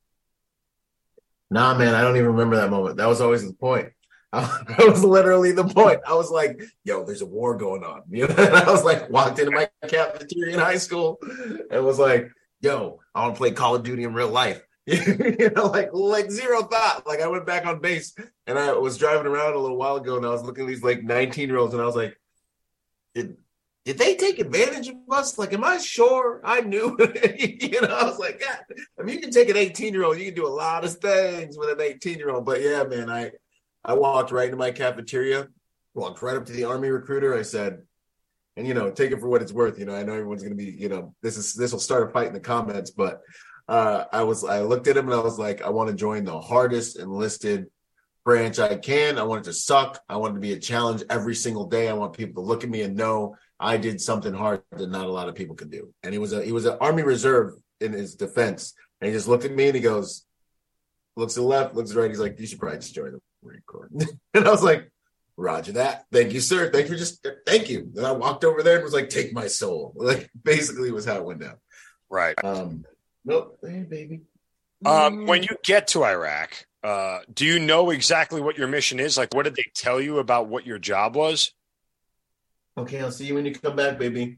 Nah, 1.50 1.76
man, 1.76 1.94
I 1.94 2.02
don't 2.02 2.16
even 2.16 2.28
remember 2.28 2.56
that 2.56 2.70
moment. 2.70 2.96
That 2.96 3.06
was 3.06 3.20
always 3.20 3.46
the 3.46 3.54
point. 3.54 3.90
that 4.32 4.86
was 4.88 5.02
literally 5.02 5.50
the 5.50 5.64
point. 5.64 6.00
I 6.06 6.14
was 6.14 6.30
like, 6.30 6.62
yo, 6.84 7.04
there's 7.04 7.22
a 7.22 7.26
war 7.26 7.56
going 7.56 7.82
on. 7.82 8.02
You 8.10 8.28
know, 8.28 8.34
and 8.36 8.54
I 8.54 8.70
was 8.70 8.84
like, 8.84 9.10
walked 9.10 9.38
into 9.40 9.50
my 9.50 9.68
cafeteria 9.88 10.54
in 10.54 10.60
high 10.60 10.76
school 10.76 11.18
and 11.70 11.84
was 11.84 11.98
like, 11.98 12.30
yo, 12.60 13.00
I 13.14 13.22
want 13.22 13.34
to 13.34 13.38
play 13.38 13.50
Call 13.52 13.74
of 13.74 13.82
Duty 13.82 14.04
in 14.04 14.14
real 14.14 14.28
life. 14.28 14.62
you 14.86 15.50
know, 15.54 15.66
like 15.66 15.90
like 15.92 16.30
zero 16.30 16.62
thought. 16.62 17.06
Like 17.06 17.20
I 17.20 17.28
went 17.28 17.46
back 17.46 17.66
on 17.66 17.80
base 17.80 18.14
and 18.46 18.58
I 18.58 18.72
was 18.72 18.98
driving 18.98 19.26
around 19.26 19.54
a 19.54 19.58
little 19.58 19.76
while 19.76 19.96
ago 19.96 20.16
and 20.16 20.26
I 20.26 20.30
was 20.30 20.42
looking 20.42 20.64
at 20.64 20.68
these 20.68 20.82
like 20.82 21.02
19 21.02 21.48
year 21.48 21.58
olds 21.58 21.74
and 21.74 21.82
I 21.82 21.86
was 21.86 21.96
like, 21.96 22.16
did 23.14 23.36
did 23.84 23.98
they 23.98 24.16
take 24.16 24.38
advantage 24.38 24.88
of 24.88 24.96
us? 25.10 25.38
Like, 25.38 25.52
am 25.52 25.64
I 25.64 25.78
sure 25.78 26.40
I 26.44 26.60
knew? 26.60 26.96
you 27.38 27.80
know, 27.80 27.88
I 27.88 28.04
was 28.04 28.18
like, 28.18 28.40
God, 28.40 28.58
I 28.98 29.02
mean, 29.02 29.16
you 29.16 29.20
can 29.20 29.30
take 29.30 29.48
an 29.48 29.56
18 29.56 29.92
year 29.92 30.04
old, 30.04 30.18
you 30.18 30.26
can 30.26 30.34
do 30.34 30.46
a 30.46 30.48
lot 30.48 30.84
of 30.84 30.96
things 30.96 31.56
with 31.56 31.70
an 31.70 31.80
18 31.80 32.18
year 32.18 32.30
old. 32.30 32.44
But 32.44 32.60
yeah, 32.60 32.82
man, 32.84 33.10
I 33.10 33.32
I 33.84 33.94
walked 33.94 34.32
right 34.32 34.46
into 34.46 34.56
my 34.56 34.70
cafeteria, 34.70 35.48
walked 35.94 36.22
right 36.22 36.36
up 36.36 36.46
to 36.46 36.52
the 36.52 36.64
army 36.64 36.88
recruiter. 36.88 37.34
I 37.34 37.42
said, 37.42 37.82
and 38.56 38.66
you 38.66 38.74
know, 38.74 38.90
take 38.90 39.12
it 39.12 39.20
for 39.20 39.28
what 39.28 39.42
it's 39.42 39.52
worth. 39.52 39.78
You 39.78 39.84
know, 39.84 39.94
I 39.94 40.02
know 40.02 40.12
everyone's 40.12 40.42
going 40.42 40.56
to 40.56 40.64
be, 40.64 40.70
you 40.70 40.88
know, 40.88 41.14
this 41.22 41.36
is 41.36 41.54
this 41.54 41.72
will 41.72 41.80
start 41.80 42.08
a 42.08 42.12
fight 42.12 42.28
in 42.28 42.34
the 42.34 42.40
comments, 42.40 42.90
but 42.90 43.20
uh, 43.68 44.04
I 44.12 44.22
was 44.22 44.44
I 44.44 44.62
looked 44.62 44.88
at 44.88 44.96
him 44.96 45.06
and 45.06 45.14
I 45.14 45.22
was 45.22 45.38
like, 45.38 45.62
I 45.62 45.70
want 45.70 45.90
to 45.90 45.96
join 45.96 46.24
the 46.24 46.40
hardest 46.40 46.98
enlisted 46.98 47.66
branch 48.24 48.58
I 48.58 48.76
can. 48.76 49.18
I 49.18 49.22
want 49.22 49.42
it 49.42 49.50
to 49.50 49.52
suck. 49.52 50.00
I 50.08 50.16
want 50.16 50.32
it 50.32 50.34
to 50.34 50.40
be 50.40 50.52
a 50.52 50.58
challenge 50.58 51.02
every 51.08 51.34
single 51.34 51.66
day. 51.66 51.88
I 51.88 51.94
want 51.94 52.12
people 52.12 52.42
to 52.42 52.48
look 52.48 52.64
at 52.64 52.70
me 52.70 52.82
and 52.82 52.96
know 52.96 53.36
I 53.58 53.76
did 53.76 54.00
something 54.00 54.34
hard 54.34 54.62
that 54.72 54.90
not 54.90 55.06
a 55.06 55.12
lot 55.12 55.28
of 55.28 55.34
people 55.34 55.56
can 55.56 55.70
do. 55.70 55.92
And 56.02 56.12
he 56.12 56.18
was 56.18 56.32
a 56.32 56.44
he 56.44 56.52
was 56.52 56.66
an 56.66 56.76
Army 56.80 57.02
Reserve 57.02 57.54
in 57.80 57.92
his 57.92 58.14
defense, 58.14 58.74
and 59.00 59.08
he 59.08 59.14
just 59.14 59.28
looked 59.28 59.44
at 59.44 59.54
me 59.54 59.66
and 59.66 59.74
he 59.74 59.80
goes, 59.80 60.26
looks 61.16 61.34
to 61.34 61.40
the 61.40 61.46
left, 61.46 61.74
looks 61.74 61.90
to 61.90 61.94
the 61.94 62.00
right. 62.00 62.10
He's 62.10 62.20
like, 62.20 62.38
you 62.40 62.46
should 62.46 62.58
probably 62.58 62.78
just 62.78 62.94
join 62.94 63.12
the 63.12 63.20
Marine 63.44 63.62
Corps. 63.66 63.90
and 64.34 64.46
I 64.46 64.50
was 64.50 64.62
like, 64.62 64.90
Roger 65.40 65.72
that. 65.72 66.04
Thank 66.12 66.32
you, 66.32 66.40
sir. 66.40 66.70
Thank 66.70 66.90
you. 66.90 66.96
Just 66.96 67.26
thank 67.46 67.68
you. 67.70 67.90
And 67.96 68.06
I 68.06 68.12
walked 68.12 68.44
over 68.44 68.62
there 68.62 68.76
and 68.76 68.84
was 68.84 68.92
like, 68.92 69.08
take 69.08 69.32
my 69.32 69.46
soul. 69.46 69.94
Like 70.10 70.30
basically 70.42 70.90
was 70.90 71.04
how 71.04 71.16
it 71.16 71.24
went 71.24 71.40
down. 71.40 71.56
Right. 72.08 72.34
Um, 72.44 72.84
nope. 73.24 73.58
Hey, 73.62 73.84
baby. 73.88 74.22
Um, 74.84 75.26
when 75.26 75.42
you 75.42 75.56
get 75.62 75.88
to 75.88 76.04
Iraq, 76.04 76.66
uh, 76.82 77.20
do 77.32 77.44
you 77.44 77.58
know 77.58 77.90
exactly 77.90 78.40
what 78.40 78.58
your 78.58 78.66
mission 78.66 78.98
is? 78.98 79.16
Like, 79.16 79.34
what 79.34 79.44
did 79.44 79.54
they 79.54 79.66
tell 79.74 80.00
you 80.00 80.18
about 80.18 80.48
what 80.48 80.66
your 80.66 80.78
job 80.78 81.14
was? 81.14 81.52
Okay, 82.76 83.00
I'll 83.00 83.12
see 83.12 83.26
you 83.26 83.34
when 83.34 83.44
you 83.44 83.54
come 83.54 83.76
back, 83.76 83.98
baby. 83.98 84.36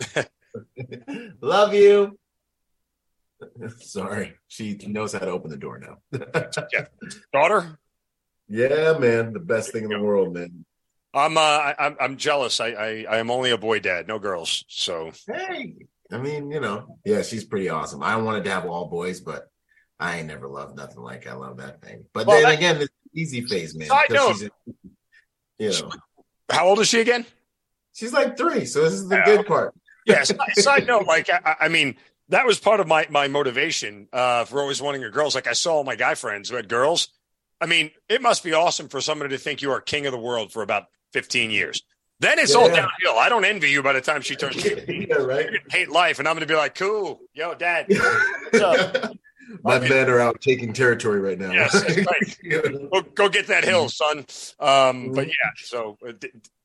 Love 1.40 1.74
you. 1.74 2.18
Sorry, 3.78 4.34
she 4.48 4.78
knows 4.86 5.12
how 5.12 5.20
to 5.20 5.30
open 5.30 5.50
the 5.50 5.56
door 5.56 5.78
now. 5.78 5.98
yeah. 6.72 6.86
Daughter? 7.32 7.78
Yeah, 8.52 8.98
man, 8.98 9.32
the 9.32 9.40
best 9.40 9.72
thing 9.72 9.84
in 9.84 9.88
the 9.88 9.98
world, 9.98 10.34
man. 10.34 10.66
I'm 11.14 11.38
uh, 11.38 11.40
I, 11.40 11.74
I'm 11.78 11.96
I'm 11.98 12.16
jealous. 12.18 12.60
I, 12.60 12.68
I 12.68 13.06
I 13.08 13.16
am 13.16 13.30
only 13.30 13.50
a 13.50 13.56
boy 13.56 13.78
dad, 13.78 14.06
no 14.06 14.18
girls. 14.18 14.66
So 14.68 15.10
hey, 15.26 15.74
I 16.10 16.18
mean, 16.18 16.50
you 16.50 16.60
know, 16.60 16.98
yeah, 17.02 17.22
she's 17.22 17.44
pretty 17.44 17.70
awesome. 17.70 18.02
I 18.02 18.16
wanted 18.16 18.44
to 18.44 18.50
have 18.50 18.66
all 18.66 18.88
boys, 18.88 19.20
but 19.20 19.48
I 19.98 20.18
ain't 20.18 20.26
never 20.26 20.48
loved 20.48 20.76
nothing 20.76 21.00
like 21.00 21.26
I 21.26 21.32
love 21.32 21.56
that 21.56 21.80
thing. 21.80 22.04
But 22.12 22.26
well, 22.26 22.42
then 22.42 22.52
again, 22.52 22.76
it's 22.82 22.92
easy 23.14 23.40
phase, 23.40 23.74
man. 23.74 23.88
I 23.90 24.04
know. 24.10 24.34
you 25.58 25.70
know, 25.70 25.90
how 26.50 26.68
old 26.68 26.80
is 26.80 26.88
she 26.88 27.00
again? 27.00 27.24
She's 27.94 28.12
like 28.12 28.36
three, 28.36 28.66
so 28.66 28.82
this 28.82 28.92
is 28.92 29.08
the 29.08 29.22
good 29.24 29.46
part. 29.46 29.74
yes. 30.04 30.30
Side 30.62 30.86
note, 30.86 31.06
like 31.06 31.30
I, 31.30 31.56
I 31.58 31.68
mean, 31.68 31.96
that 32.28 32.44
was 32.44 32.60
part 32.60 32.80
of 32.80 32.86
my 32.86 33.06
my 33.08 33.28
motivation 33.28 34.08
uh, 34.12 34.44
for 34.44 34.60
always 34.60 34.82
wanting 34.82 35.04
a 35.04 35.10
girls. 35.10 35.34
Like 35.34 35.46
I 35.46 35.54
saw 35.54 35.76
all 35.76 35.84
my 35.84 35.96
guy 35.96 36.16
friends 36.16 36.50
who 36.50 36.56
had 36.56 36.68
girls. 36.68 37.08
I 37.62 37.66
mean, 37.66 37.92
it 38.08 38.20
must 38.20 38.42
be 38.42 38.52
awesome 38.52 38.88
for 38.88 39.00
somebody 39.00 39.36
to 39.36 39.38
think 39.38 39.62
you 39.62 39.70
are 39.70 39.80
king 39.80 40.04
of 40.06 40.12
the 40.12 40.18
world 40.18 40.52
for 40.52 40.62
about 40.62 40.86
15 41.12 41.52
years. 41.52 41.84
Then 42.18 42.40
it's 42.40 42.54
yeah, 42.54 42.60
all 42.60 42.68
yeah. 42.68 42.76
downhill. 42.76 43.18
I 43.18 43.28
don't 43.28 43.44
envy 43.44 43.70
you 43.70 43.84
by 43.84 43.92
the 43.92 44.00
time 44.00 44.20
she 44.20 44.34
turns 44.34 44.60
15. 44.60 45.06
yeah, 45.08 45.16
right. 45.16 45.48
hate 45.70 45.88
life. 45.88 46.18
And 46.18 46.26
I'm 46.26 46.34
going 46.34 46.46
to 46.46 46.52
be 46.52 46.56
like, 46.56 46.74
cool. 46.74 47.20
Yo, 47.34 47.54
dad. 47.54 47.86
My 49.62 49.76
okay. 49.76 49.88
men 49.88 50.08
are 50.08 50.18
out 50.18 50.40
taking 50.40 50.72
territory 50.72 51.20
right 51.20 51.38
now. 51.38 51.52
Yes, 51.52 51.74
right. 51.74 52.90
go, 52.90 53.02
go, 53.02 53.28
get 53.28 53.48
that 53.48 53.64
hill, 53.64 53.88
son. 53.90 54.24
Um, 54.58 55.12
but 55.12 55.26
yeah, 55.26 55.50
so 55.56 55.98
uh, 56.06 56.12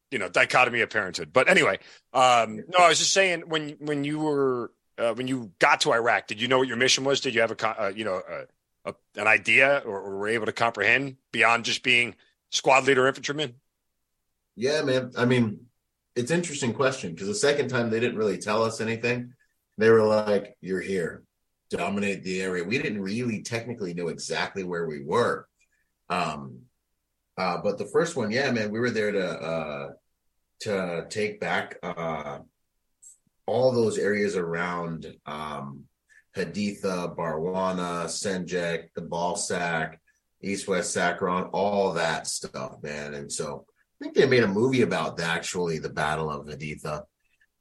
you 0.10 0.20
know, 0.20 0.30
dichotomy 0.30 0.82
of 0.82 0.90
parenthood. 0.90 1.32
But 1.34 1.50
anyway, 1.50 1.80
um, 2.14 2.58
no, 2.58 2.80
I 2.80 2.90
was 2.90 3.00
just 3.00 3.14
saying 3.14 3.44
when 3.48 3.72
when 3.80 4.04
you 4.04 4.20
were 4.20 4.72
uh, 4.98 5.14
when 5.14 5.28
you 5.28 5.52
got 5.60 5.82
to 5.82 5.92
Iraq, 5.92 6.28
did 6.28 6.42
you 6.42 6.48
know 6.48 6.60
what 6.60 6.68
your 6.68 6.78
mission 6.78 7.04
was? 7.04 7.20
Did 7.20 7.36
you 7.36 7.42
have 7.42 7.52
a 7.52 7.82
uh, 7.82 7.88
you 7.90 8.06
know 8.06 8.22
a, 8.88 9.19
an 9.19 9.28
idea 9.28 9.84
or, 9.86 10.00
or 10.00 10.17
were 10.17 10.28
able 10.28 10.45
to 10.45 10.54
comprehend 10.54 11.17
beyond 11.32 11.65
just 11.65 11.84
being 11.84 12.15
squad 12.50 12.86
leader 12.86 13.08
infantryman? 13.08 13.54
Yeah, 14.56 14.82
man. 14.82 15.12
I 15.17 15.26
mean, 15.26 15.67
it's 16.15 16.32
interesting 16.32 16.73
question 16.73 17.13
because 17.13 17.28
the 17.28 17.36
second 17.36 17.67
time 17.67 17.89
they 17.89 18.00
didn't 18.00 18.17
really 18.17 18.39
tell 18.39 18.63
us 18.63 18.82
anything. 18.82 19.34
They 19.78 19.89
were 19.89 20.04
like, 20.04 20.58
"You're 20.62 20.82
here, 20.82 21.23
dominate 21.69 22.23
the 22.23 22.41
area." 22.41 22.63
We 22.63 22.80
didn't 22.80 23.02
really 23.02 23.43
technically 23.43 23.93
know 23.93 24.08
exactly 24.08 24.63
where 24.63 24.88
we 24.88 25.04
were. 25.04 25.47
Um, 26.10 26.62
uh, 27.38 27.58
but 27.62 27.78
the 27.78 27.86
first 27.86 28.15
one, 28.15 28.32
yeah, 28.32 28.50
man, 28.52 28.71
we 28.71 28.80
were 28.80 28.89
there 28.89 29.12
to 29.12 29.30
uh, 29.30 29.89
to 30.62 31.06
take 31.10 31.39
back 31.39 31.78
uh, 31.84 32.39
all 33.45 33.71
those 33.71 34.00
areas 34.00 34.36
around 34.36 35.06
um, 35.28 35.84
Haditha, 36.38 37.15
Barwana, 37.15 38.06
Senjek, 38.06 38.93
the 38.93 39.02
Balsac, 39.02 39.97
East 40.41 40.67
West 40.67 40.95
Sakron, 40.95 41.50
all 41.54 41.93
that 41.93 42.28
stuff, 42.28 42.78
man. 42.84 43.13
And 43.13 43.32
so 43.32 43.65
I 44.00 44.06
think 44.06 44.15
they 44.15 44.28
made 44.28 44.43
a 44.43 44.47
movie 44.47 44.84
about 44.84 45.17
the, 45.17 45.23
actually 45.23 45.80
the 45.80 45.89
Battle 45.89 46.30
of 46.30 46.45
Haditha, 46.45 47.04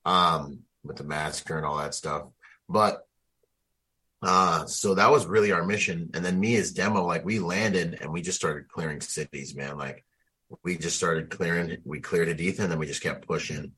um, 0.04 0.60
with 0.84 0.96
the 0.96 1.04
massacre 1.04 1.56
and 1.56 1.66
all 1.66 1.78
that 1.78 1.94
stuff. 1.94 2.28
But 2.68 3.06
uh, 4.22 4.66
so 4.66 4.94
that 4.94 5.10
was 5.10 5.26
really 5.26 5.52
our 5.52 5.64
mission. 5.64 6.10
And 6.14 6.24
then 6.24 6.40
me 6.40 6.56
as 6.56 6.72
demo, 6.72 7.04
like 7.04 7.24
we 7.24 7.38
landed 7.38 7.98
and 8.00 8.12
we 8.12 8.22
just 8.22 8.38
started 8.38 8.68
clearing 8.68 9.00
cities, 9.00 9.54
man. 9.54 9.76
Like 9.76 10.04
we 10.62 10.78
just 10.78 10.96
started 10.96 11.30
clearing, 11.30 11.78
we 11.84 12.00
cleared 12.00 12.28
Haditha 12.28 12.60
and 12.60 12.72
then 12.72 12.78
we 12.78 12.86
just 12.86 13.02
kept 13.02 13.26
pushing. 13.26 13.72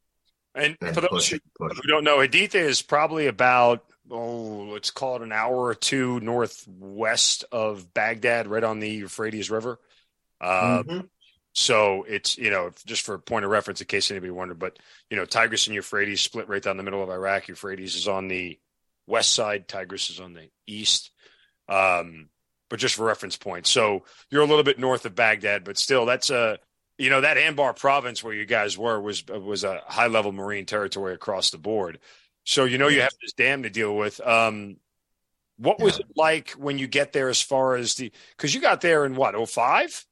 And, 0.54 0.76
and 0.80 0.94
for 0.94 1.02
those 1.02 1.28
who, 1.28 1.38
who 1.58 1.68
don't 1.86 2.04
know, 2.04 2.18
Haditha 2.18 2.56
is 2.56 2.82
probably 2.82 3.26
about 3.26 3.84
oh, 4.10 4.70
let's 4.72 4.90
call 4.90 5.16
it 5.16 5.22
an 5.22 5.32
hour 5.32 5.56
or 5.56 5.74
two 5.74 6.20
northwest 6.20 7.44
of 7.52 7.92
Baghdad, 7.92 8.46
right 8.46 8.64
on 8.64 8.80
the 8.80 8.88
Euphrates 8.88 9.50
River. 9.50 9.78
Uh, 10.40 10.82
mm-hmm. 10.82 11.00
So 11.52 12.04
it's, 12.04 12.38
you 12.38 12.50
know, 12.50 12.70
just 12.86 13.02
for 13.04 13.14
a 13.14 13.18
point 13.18 13.44
of 13.44 13.50
reference, 13.50 13.80
in 13.80 13.86
case 13.86 14.10
anybody 14.10 14.30
wondered, 14.30 14.58
but, 14.58 14.78
you 15.10 15.16
know, 15.16 15.24
Tigris 15.24 15.66
and 15.66 15.74
Euphrates 15.74 16.20
split 16.20 16.48
right 16.48 16.62
down 16.62 16.76
the 16.76 16.82
middle 16.82 17.02
of 17.02 17.10
Iraq. 17.10 17.48
Euphrates 17.48 17.96
is 17.96 18.06
on 18.06 18.28
the 18.28 18.58
west 19.06 19.32
side, 19.32 19.66
Tigris 19.66 20.10
is 20.10 20.20
on 20.20 20.34
the 20.34 20.48
east. 20.66 21.10
Um, 21.68 22.28
but 22.70 22.78
just 22.78 22.94
for 22.94 23.04
reference 23.04 23.36
points. 23.36 23.70
So 23.70 24.04
you're 24.30 24.42
a 24.42 24.46
little 24.46 24.62
bit 24.62 24.78
north 24.78 25.06
of 25.06 25.14
Baghdad, 25.14 25.64
but 25.64 25.78
still, 25.78 26.06
that's 26.06 26.30
a, 26.30 26.58
you 26.98 27.10
know, 27.10 27.22
that 27.22 27.36
Anbar 27.36 27.74
province 27.76 28.22
where 28.22 28.34
you 28.34 28.44
guys 28.44 28.76
were 28.76 29.00
was 29.00 29.26
was 29.26 29.64
a 29.64 29.82
high 29.86 30.08
level 30.08 30.32
Marine 30.32 30.66
territory 30.66 31.14
across 31.14 31.50
the 31.50 31.58
board. 31.58 31.98
So 32.48 32.64
you 32.64 32.78
know 32.78 32.88
you 32.88 33.02
have 33.02 33.12
this 33.20 33.34
dam 33.34 33.64
to 33.64 33.70
deal 33.70 33.94
with. 33.94 34.26
Um, 34.26 34.78
what 35.58 35.78
was 35.78 35.98
yeah. 35.98 36.06
it 36.06 36.16
like 36.16 36.50
when 36.52 36.78
you 36.78 36.86
get 36.86 37.12
there 37.12 37.28
as 37.28 37.42
far 37.42 37.76
as 37.76 37.96
the 37.96 38.10
because 38.34 38.54
you 38.54 38.62
got 38.62 38.80
there 38.80 39.04
in 39.04 39.16
what 39.16 39.36
05? 39.48 40.06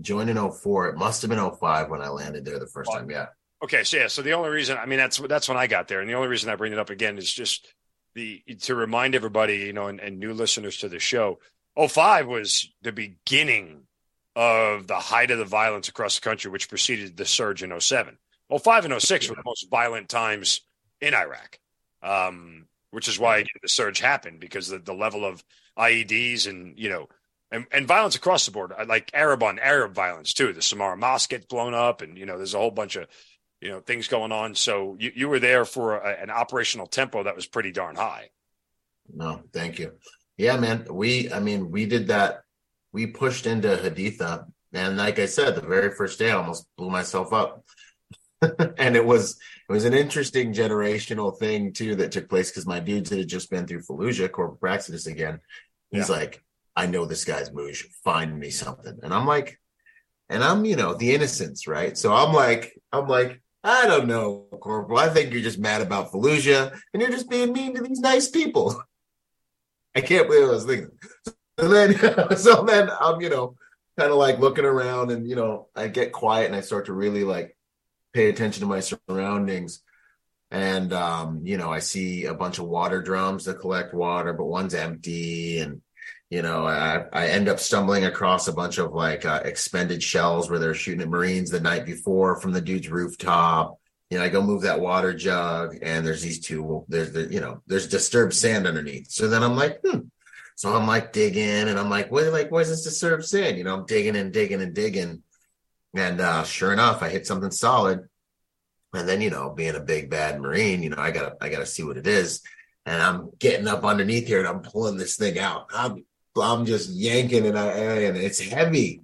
joined 0.00 0.30
in 0.30 0.50
04. 0.50 0.90
It 0.90 0.96
must 0.96 1.22
have 1.22 1.28
been 1.28 1.50
05 1.50 1.90
when 1.90 2.00
I 2.00 2.08
landed 2.08 2.44
there 2.44 2.60
the 2.60 2.68
first 2.68 2.92
time. 2.92 3.10
Yeah. 3.10 3.26
Okay. 3.64 3.82
So 3.82 3.96
yeah. 3.96 4.06
So 4.06 4.22
the 4.22 4.34
only 4.34 4.50
reason 4.50 4.78
I 4.78 4.86
mean 4.86 5.00
that's 5.00 5.18
that's 5.18 5.48
when 5.48 5.58
I 5.58 5.66
got 5.66 5.88
there, 5.88 6.00
and 6.00 6.08
the 6.08 6.14
only 6.14 6.28
reason 6.28 6.50
I 6.50 6.54
bring 6.54 6.72
it 6.72 6.78
up 6.78 6.90
again 6.90 7.18
is 7.18 7.32
just 7.32 7.66
the 8.14 8.44
to 8.60 8.76
remind 8.76 9.16
everybody, 9.16 9.56
you 9.56 9.72
know, 9.72 9.88
and, 9.88 9.98
and 9.98 10.20
new 10.20 10.34
listeners 10.34 10.76
to 10.78 10.88
the 10.88 11.00
show. 11.00 11.40
05 11.76 12.28
was 12.28 12.72
the 12.82 12.92
beginning 12.92 13.88
of 14.36 14.86
the 14.86 15.00
height 15.00 15.32
of 15.32 15.38
the 15.38 15.44
violence 15.44 15.88
across 15.88 16.14
the 16.14 16.22
country, 16.22 16.48
which 16.48 16.68
preceded 16.68 17.16
the 17.16 17.26
surge 17.26 17.64
in 17.64 17.80
07. 17.80 18.18
05 18.50 18.84
and 18.84 19.02
06 19.02 19.28
were 19.28 19.36
the 19.36 19.42
most 19.44 19.68
violent 19.70 20.08
times 20.08 20.60
in 21.00 21.14
Iraq, 21.14 21.58
um, 22.02 22.66
which 22.90 23.08
is 23.08 23.18
why 23.18 23.42
the 23.62 23.68
surge 23.68 24.00
happened 24.00 24.40
because 24.40 24.68
the, 24.68 24.78
the 24.78 24.94
level 24.94 25.24
of 25.24 25.42
IEDs 25.78 26.48
and, 26.48 26.78
you 26.78 26.88
know, 26.88 27.08
and, 27.54 27.66
and 27.70 27.86
violence 27.86 28.16
across 28.16 28.46
the 28.46 28.52
board, 28.52 28.72
like 28.86 29.10
Arab 29.14 29.42
on 29.42 29.58
Arab 29.60 29.94
violence 29.94 30.32
too. 30.32 30.52
The 30.52 30.60
Samarra 30.60 30.98
Mosque 30.98 31.30
gets 31.30 31.46
blown 31.46 31.72
up, 31.72 32.02
and 32.02 32.18
you 32.18 32.26
know 32.26 32.36
there's 32.36 32.54
a 32.54 32.58
whole 32.58 32.72
bunch 32.72 32.96
of 32.96 33.06
you 33.60 33.68
know 33.68 33.80
things 33.80 34.08
going 34.08 34.32
on. 34.32 34.56
So 34.56 34.96
you, 34.98 35.12
you 35.14 35.28
were 35.28 35.38
there 35.38 35.64
for 35.64 35.98
a, 35.98 36.20
an 36.20 36.30
operational 36.30 36.88
tempo 36.88 37.22
that 37.22 37.36
was 37.36 37.46
pretty 37.46 37.70
darn 37.70 37.94
high. 37.94 38.30
No, 39.12 39.42
thank 39.52 39.78
you. 39.78 39.92
Yeah, 40.36 40.56
man. 40.56 40.86
We, 40.90 41.32
I 41.32 41.38
mean, 41.38 41.70
we 41.70 41.86
did 41.86 42.08
that. 42.08 42.42
We 42.92 43.06
pushed 43.06 43.46
into 43.46 43.68
Haditha, 43.68 44.46
and 44.72 44.96
like 44.96 45.20
I 45.20 45.26
said, 45.26 45.54
the 45.54 45.60
very 45.60 45.94
first 45.94 46.18
day, 46.18 46.30
I 46.30 46.36
almost 46.36 46.66
blew 46.76 46.90
myself 46.90 47.32
up. 47.32 47.64
and 48.78 48.96
it 48.96 49.04
was 49.04 49.38
it 49.68 49.72
was 49.72 49.84
an 49.84 49.94
interesting 49.94 50.52
generational 50.52 51.36
thing 51.36 51.72
too 51.72 51.94
that 51.96 52.12
took 52.12 52.28
place 52.28 52.50
because 52.50 52.66
my 52.66 52.80
dudes 52.80 53.10
had 53.10 53.28
just 53.28 53.50
been 53.50 53.66
through 53.66 53.82
Fallujah, 53.82 54.30
Corporal 54.30 54.58
Praxedis 54.58 55.06
again. 55.06 55.40
He's 55.90 56.08
yeah. 56.08 56.16
like, 56.16 56.44
I 56.76 56.86
know 56.86 57.06
this 57.06 57.24
guy's 57.24 57.52
moosh. 57.52 57.84
Find 58.02 58.38
me 58.38 58.50
something. 58.50 58.98
And 59.02 59.14
I'm 59.14 59.26
like, 59.26 59.58
and 60.28 60.42
I'm, 60.42 60.64
you 60.64 60.76
know, 60.76 60.94
the 60.94 61.14
innocence, 61.14 61.66
right? 61.66 61.96
So 61.96 62.12
I'm 62.12 62.32
like, 62.32 62.78
I'm 62.92 63.08
like, 63.08 63.40
I 63.62 63.86
don't 63.86 64.06
know, 64.06 64.46
Corporal. 64.60 64.98
I 64.98 65.08
think 65.08 65.32
you're 65.32 65.42
just 65.42 65.58
mad 65.58 65.80
about 65.80 66.12
Fallujah 66.12 66.76
and 66.92 67.00
you're 67.00 67.10
just 67.10 67.30
being 67.30 67.52
mean 67.52 67.74
to 67.74 67.82
these 67.82 68.00
nice 68.00 68.28
people. 68.28 68.82
I 69.94 70.02
can't 70.02 70.28
believe 70.28 70.48
I 70.48 70.52
was 70.52 70.64
thinking. 70.64 70.90
So 71.58 71.68
then, 71.68 72.36
so 72.36 72.64
then 72.64 72.90
I'm, 73.00 73.20
you 73.22 73.30
know, 73.30 73.56
kind 73.98 74.10
of 74.10 74.18
like 74.18 74.40
looking 74.40 74.64
around 74.64 75.10
and, 75.10 75.26
you 75.26 75.36
know, 75.36 75.68
I 75.74 75.88
get 75.88 76.12
quiet 76.12 76.46
and 76.46 76.56
I 76.56 76.60
start 76.60 76.86
to 76.86 76.92
really 76.92 77.24
like 77.24 77.56
pay 78.14 78.28
attention 78.28 78.60
to 78.60 78.66
my 78.66 78.80
surroundings. 78.80 79.82
And, 80.50 80.92
um, 80.92 81.40
you 81.44 81.56
know, 81.56 81.72
I 81.72 81.80
see 81.80 82.26
a 82.26 82.34
bunch 82.34 82.58
of 82.58 82.66
water 82.66 83.02
drums 83.02 83.44
that 83.44 83.58
collect 83.58 83.92
water, 83.92 84.32
but 84.32 84.44
one's 84.44 84.74
empty. 84.74 85.58
And, 85.58 85.82
you 86.30 86.42
know, 86.42 86.66
I, 86.66 87.04
I 87.12 87.28
end 87.28 87.48
up 87.48 87.58
stumbling 87.58 88.04
across 88.04 88.46
a 88.46 88.52
bunch 88.52 88.78
of 88.78 88.92
like 88.92 89.24
uh, 89.24 89.42
expended 89.44 90.02
shells 90.02 90.48
where 90.48 90.58
they're 90.58 90.74
shooting 90.74 91.02
at 91.02 91.08
Marines 91.08 91.50
the 91.50 91.60
night 91.60 91.84
before 91.84 92.40
from 92.40 92.52
the 92.52 92.60
dude's 92.60 92.88
rooftop. 92.88 93.78
You 94.10 94.18
know, 94.18 94.24
I 94.24 94.28
go 94.28 94.42
move 94.42 94.62
that 94.62 94.80
water 94.80 95.12
jug, 95.12 95.78
and 95.82 96.06
there's 96.06 96.22
these 96.22 96.38
two. 96.38 96.84
There's 96.88 97.12
the 97.12 97.24
you 97.24 97.40
know, 97.40 97.62
there's 97.66 97.88
disturbed 97.88 98.34
sand 98.34 98.66
underneath. 98.66 99.10
So 99.10 99.28
then 99.28 99.42
I'm 99.42 99.56
like, 99.56 99.80
hmm. 99.84 100.00
So 100.56 100.74
I'm 100.74 100.86
like 100.86 101.12
digging, 101.12 101.68
and 101.68 101.78
I'm 101.78 101.90
like, 101.90 102.12
what? 102.12 102.24
Like, 102.32 102.50
where's 102.50 102.68
this 102.68 102.84
disturbed 102.84 103.24
sand? 103.24 103.58
You 103.58 103.64
know, 103.64 103.74
I'm 103.74 103.86
digging 103.86 104.14
and 104.14 104.32
digging 104.32 104.60
and 104.60 104.74
digging, 104.74 105.22
and 105.94 106.20
uh, 106.20 106.44
sure 106.44 106.72
enough, 106.72 107.02
I 107.02 107.08
hit 107.08 107.26
something 107.26 107.50
solid. 107.50 108.08
And 108.92 109.08
then 109.08 109.20
you 109.20 109.30
know, 109.30 109.50
being 109.50 109.74
a 109.74 109.80
big 109.80 110.10
bad 110.10 110.40
Marine, 110.40 110.82
you 110.82 110.90
know, 110.90 110.98
I 110.98 111.10
gotta 111.10 111.36
I 111.40 111.48
gotta 111.48 111.66
see 111.66 111.82
what 111.82 111.96
it 111.96 112.06
is 112.06 112.42
and 112.86 113.00
I'm 113.00 113.30
getting 113.38 113.68
up 113.68 113.84
underneath 113.84 114.26
here 114.26 114.40
and 114.40 114.48
I'm 114.48 114.60
pulling 114.60 114.96
this 114.96 115.16
thing 115.16 115.38
out. 115.38 115.70
I'm 115.74 116.04
I'm 116.40 116.66
just 116.66 116.90
yanking 116.90 117.46
and 117.46 117.58
I 117.58 117.68
and 117.68 118.16
it's 118.16 118.40
heavy. 118.40 119.00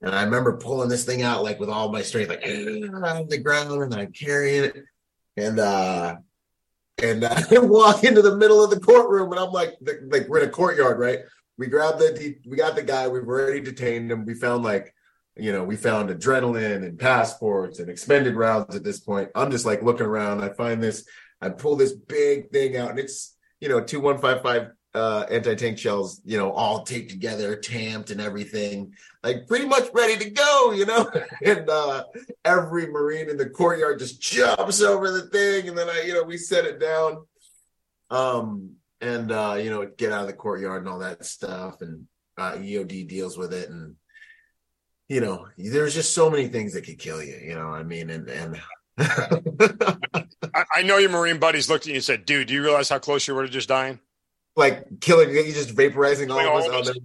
And 0.00 0.14
I 0.14 0.24
remember 0.24 0.56
pulling 0.56 0.88
this 0.88 1.04
thing 1.04 1.22
out 1.22 1.44
like 1.44 1.60
with 1.60 1.68
all 1.68 1.92
my 1.92 2.02
strength, 2.02 2.30
like 2.30 2.44
on 2.44 3.28
the 3.28 3.40
ground, 3.42 3.82
and 3.82 3.94
I'm 3.94 4.12
carrying 4.12 4.64
it. 4.64 4.76
And 5.36 5.58
uh 5.58 6.16
and 7.02 7.24
I 7.24 7.58
walk 7.58 8.04
into 8.04 8.22
the 8.22 8.36
middle 8.36 8.62
of 8.62 8.70
the 8.70 8.80
courtroom, 8.80 9.32
and 9.32 9.40
I'm 9.40 9.52
like, 9.52 9.74
like 9.80 10.28
we're 10.28 10.40
in 10.40 10.48
a 10.48 10.52
courtyard, 10.52 10.98
right? 10.98 11.20
We 11.56 11.68
grabbed 11.68 11.98
the, 11.98 12.36
we 12.46 12.56
got 12.56 12.74
the 12.74 12.82
guy, 12.82 13.08
we've 13.08 13.26
already 13.26 13.60
detained 13.60 14.10
him. 14.10 14.24
We 14.24 14.34
found 14.34 14.64
like, 14.64 14.94
you 15.36 15.52
know, 15.52 15.64
we 15.64 15.76
found 15.76 16.10
adrenaline 16.10 16.84
and 16.84 16.98
passports 16.98 17.78
and 17.78 17.88
expended 17.88 18.34
rounds 18.34 18.76
at 18.76 18.84
this 18.84 19.00
point. 19.00 19.30
I'm 19.34 19.50
just 19.50 19.64
like 19.64 19.82
looking 19.82 20.06
around. 20.06 20.42
I 20.42 20.50
find 20.50 20.82
this 20.82 21.04
I 21.42 21.48
pull 21.48 21.76
this 21.76 21.92
big 21.92 22.50
thing 22.50 22.76
out, 22.76 22.90
and 22.90 22.98
it's 22.98 23.36
you 23.60 23.68
know 23.68 23.80
two 23.80 24.00
one 24.00 24.18
five 24.18 24.42
five 24.42 24.68
uh, 24.94 25.26
anti 25.28 25.54
tank 25.56 25.78
shells, 25.78 26.22
you 26.24 26.38
know, 26.38 26.52
all 26.52 26.84
taped 26.84 27.10
together, 27.10 27.56
tamped, 27.56 28.10
and 28.10 28.20
everything, 28.20 28.92
like 29.22 29.48
pretty 29.48 29.66
much 29.66 29.88
ready 29.92 30.16
to 30.24 30.30
go, 30.30 30.72
you 30.72 30.86
know. 30.86 31.10
and 31.44 31.68
uh, 31.68 32.04
every 32.44 32.86
Marine 32.86 33.28
in 33.28 33.36
the 33.36 33.50
courtyard 33.50 33.98
just 33.98 34.20
jumps 34.20 34.80
over 34.80 35.10
the 35.10 35.22
thing, 35.22 35.68
and 35.68 35.76
then 35.76 35.88
I, 35.90 36.02
you 36.02 36.14
know, 36.14 36.22
we 36.22 36.36
set 36.36 36.64
it 36.64 36.78
down, 36.78 37.26
um, 38.10 38.76
and 39.00 39.32
uh, 39.32 39.56
you 39.58 39.70
know, 39.70 39.84
get 39.84 40.12
out 40.12 40.22
of 40.22 40.26
the 40.28 40.34
courtyard 40.34 40.82
and 40.82 40.88
all 40.88 41.00
that 41.00 41.24
stuff, 41.24 41.80
and 41.80 42.06
uh, 42.38 42.52
EOD 42.52 43.08
deals 43.08 43.36
with 43.36 43.52
it, 43.52 43.68
and 43.68 43.96
you 45.12 45.20
know, 45.20 45.46
there's 45.58 45.94
just 45.94 46.14
so 46.14 46.30
many 46.30 46.48
things 46.48 46.72
that 46.74 46.84
could 46.84 46.98
kill 46.98 47.22
you, 47.22 47.38
you 47.42 47.54
know. 47.54 47.68
I 47.68 47.82
mean, 47.82 48.10
and 48.10 48.28
and. 48.28 48.60
I, 50.54 50.64
I 50.74 50.82
know 50.82 50.98
your 50.98 51.10
Marine 51.10 51.38
buddies 51.38 51.68
looked 51.70 51.84
at 51.84 51.88
you 51.88 51.94
and 51.94 52.04
said, 52.04 52.24
"Dude, 52.26 52.48
do 52.48 52.54
you 52.54 52.62
realize 52.62 52.88
how 52.88 52.98
close 52.98 53.26
you 53.26 53.34
were 53.34 53.44
to 53.44 53.48
just 53.48 53.68
dying?" 53.68 53.98
like 54.56 55.00
killing 55.00 55.30
you 55.30 55.52
just 55.52 55.74
vaporizing 55.74 56.30
all, 56.30 56.40
all 56.40 56.68
of 56.68 56.74
us. 56.74 56.88
Of 56.88 56.96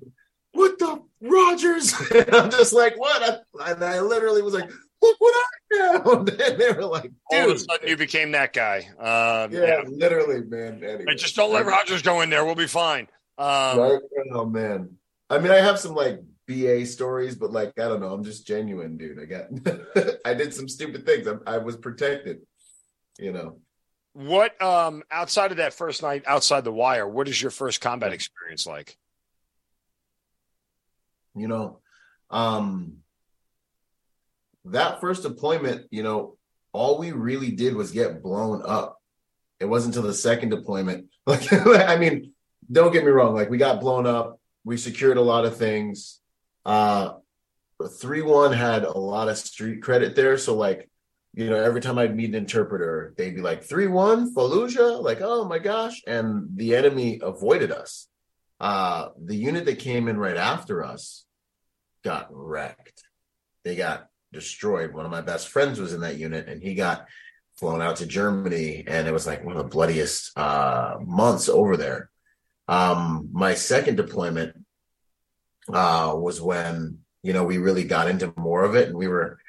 what 0.51 0.79
the 0.79 1.01
Rodgers? 1.21 1.93
I'm 2.33 2.49
just 2.49 2.73
like, 2.73 2.97
what? 2.97 3.45
I, 3.59 3.71
and 3.71 3.83
I 3.83 3.99
literally 4.01 4.41
was 4.41 4.53
like, 4.53 4.69
look 5.01 5.15
what 5.19 5.35
I 5.35 5.43
found. 5.77 6.29
And 6.41 6.59
they 6.59 6.71
were 6.71 6.85
like, 6.85 7.03
dude. 7.03 7.13
All 7.33 7.51
of 7.51 7.55
a 7.55 7.59
sudden 7.59 7.87
you 7.87 7.97
became 7.97 8.31
that 8.31 8.53
guy. 8.53 8.79
Um, 8.97 9.51
yeah, 9.51 9.65
yeah, 9.67 9.81
literally, 9.87 10.41
man. 10.41 10.83
Anyway. 10.83 11.05
And 11.07 11.19
just 11.19 11.35
don't 11.35 11.53
let 11.53 11.65
Rodgers 11.65 12.01
go 12.01 12.21
in 12.21 12.29
there. 12.29 12.45
We'll 12.45 12.55
be 12.55 12.67
fine. 12.67 13.07
Um, 13.37 13.79
right? 13.79 13.99
Oh 14.33 14.45
man. 14.45 14.97
I 15.29 15.39
mean, 15.39 15.51
I 15.51 15.57
have 15.57 15.77
some 15.79 15.93
like 15.93 16.21
BA 16.47 16.85
stories, 16.85 17.35
but 17.35 17.51
like, 17.51 17.77
I 17.77 17.87
don't 17.87 17.99
know. 17.99 18.13
I'm 18.13 18.23
just 18.23 18.47
genuine, 18.47 18.97
dude. 18.97 19.19
I 19.19 19.25
got, 19.25 20.17
I 20.25 20.33
did 20.33 20.53
some 20.53 20.69
stupid 20.69 21.05
things. 21.05 21.27
I, 21.27 21.55
I 21.55 21.57
was 21.57 21.75
protected, 21.75 22.39
you 23.19 23.33
know. 23.33 23.59
What 24.13 24.59
um 24.59 25.03
outside 25.11 25.51
of 25.51 25.57
that 25.57 25.75
first 25.75 26.01
night 26.01 26.23
outside 26.25 26.63
the 26.63 26.71
wire, 26.71 27.07
what 27.07 27.27
is 27.27 27.39
your 27.39 27.51
first 27.51 27.81
combat 27.81 28.13
experience 28.13 28.65
like? 28.65 28.97
You 31.35 31.47
know, 31.47 31.81
um 32.31 32.97
that 34.65 35.01
first 35.01 35.21
deployment, 35.21 35.85
you 35.91 36.01
know, 36.01 36.35
all 36.73 36.97
we 36.97 37.11
really 37.11 37.51
did 37.51 37.75
was 37.75 37.91
get 37.91 38.23
blown 38.23 38.63
up. 38.65 38.99
It 39.59 39.65
wasn't 39.65 39.95
until 39.95 40.07
the 40.07 40.15
second 40.15 40.49
deployment. 40.49 41.09
Like 41.27 41.51
I 41.51 41.97
mean, 41.97 42.31
don't 42.71 42.93
get 42.93 43.03
me 43.03 43.11
wrong, 43.11 43.35
like 43.35 43.49
we 43.49 43.57
got 43.57 43.81
blown 43.81 44.07
up, 44.07 44.39
we 44.63 44.77
secured 44.77 45.17
a 45.17 45.21
lot 45.21 45.45
of 45.45 45.57
things. 45.57 46.21
Uh 46.67 47.13
3-1 47.81 48.55
had 48.55 48.83
a 48.83 48.97
lot 48.97 49.29
of 49.29 49.37
street 49.37 49.83
credit 49.83 50.15
there, 50.15 50.37
so 50.37 50.55
like 50.55 50.89
you 51.37 51.51
know, 51.51 51.55
every 51.55 51.81
time 51.81 51.99
I'd 51.99 52.15
meet 52.15 52.29
an 52.29 52.35
interpreter, 52.35 53.13
they'd 53.15 53.35
be 53.35 53.41
like, 53.41 53.63
3 53.63 53.85
1, 53.85 54.33
Fallujah, 54.33 55.03
like, 55.03 55.21
oh 55.21 55.45
my 55.45 55.59
gosh. 55.59 56.01
And 56.07 56.47
the 56.55 56.75
enemy 56.75 57.19
avoided 57.21 57.71
us. 57.71 58.07
Uh, 58.59 59.09
the 59.23 59.35
unit 59.35 59.65
that 59.65 59.77
came 59.77 60.07
in 60.07 60.17
right 60.17 60.35
after 60.35 60.83
us 60.83 61.25
got 62.03 62.27
wrecked. 62.31 63.03
They 63.63 63.75
got 63.75 64.07
destroyed. 64.33 64.95
One 64.95 65.05
of 65.05 65.11
my 65.11 65.21
best 65.21 65.49
friends 65.49 65.79
was 65.79 65.93
in 65.93 66.01
that 66.01 66.17
unit 66.17 66.47
and 66.47 66.59
he 66.59 66.73
got 66.73 67.05
flown 67.57 67.83
out 67.83 67.97
to 67.97 68.07
Germany. 68.07 68.85
And 68.87 69.07
it 69.07 69.13
was 69.13 69.27
like 69.27 69.45
one 69.45 69.55
of 69.55 69.61
the 69.61 69.69
bloodiest 69.69 70.35
uh, 70.35 70.95
months 71.05 71.49
over 71.49 71.77
there. 71.77 72.09
Um, 72.67 73.29
my 73.31 73.53
second 73.53 73.97
deployment 73.97 74.55
uh, 75.71 76.13
was 76.15 76.41
when, 76.41 76.99
you 77.23 77.33
know, 77.33 77.43
we 77.43 77.57
really 77.57 77.83
got 77.83 78.09
into 78.09 78.33
more 78.37 78.63
of 78.63 78.75
it 78.75 78.87
and 78.87 78.97
we 78.97 79.07
were 79.07 79.39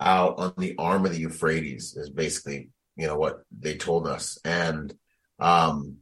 out 0.00 0.38
on 0.38 0.54
the 0.58 0.74
arm 0.78 1.06
of 1.06 1.12
the 1.12 1.18
Euphrates 1.18 1.96
is 1.96 2.10
basically, 2.10 2.70
you 2.96 3.06
know, 3.06 3.16
what 3.16 3.42
they 3.56 3.76
told 3.76 4.06
us. 4.06 4.38
And 4.44 4.94
um 5.38 5.98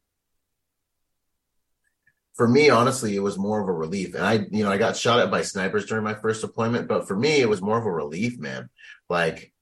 for 2.35 2.49
me, 2.49 2.71
honestly, 2.71 3.15
it 3.15 3.23
was 3.23 3.37
more 3.37 3.61
of 3.61 3.69
a 3.69 3.73
relief. 3.73 4.15
And 4.15 4.25
I, 4.25 4.47
you 4.51 4.65
know, 4.65 4.71
I 4.71 4.79
got 4.79 4.97
shot 4.97 5.21
at 5.21 5.31
by 5.31 5.43
snipers 5.43 5.87
during 5.87 6.03
my 6.05 6.15
first 6.15 6.41
deployment, 6.41 6.89
but 6.89 7.07
for 7.07 7.15
me, 7.15 7.41
it 7.41 7.49
was 7.49 7.61
more 7.61 7.79
of 7.79 7.85
a 7.85 7.93
relief, 7.93 8.39
man. 8.39 8.71
Like 9.09 9.53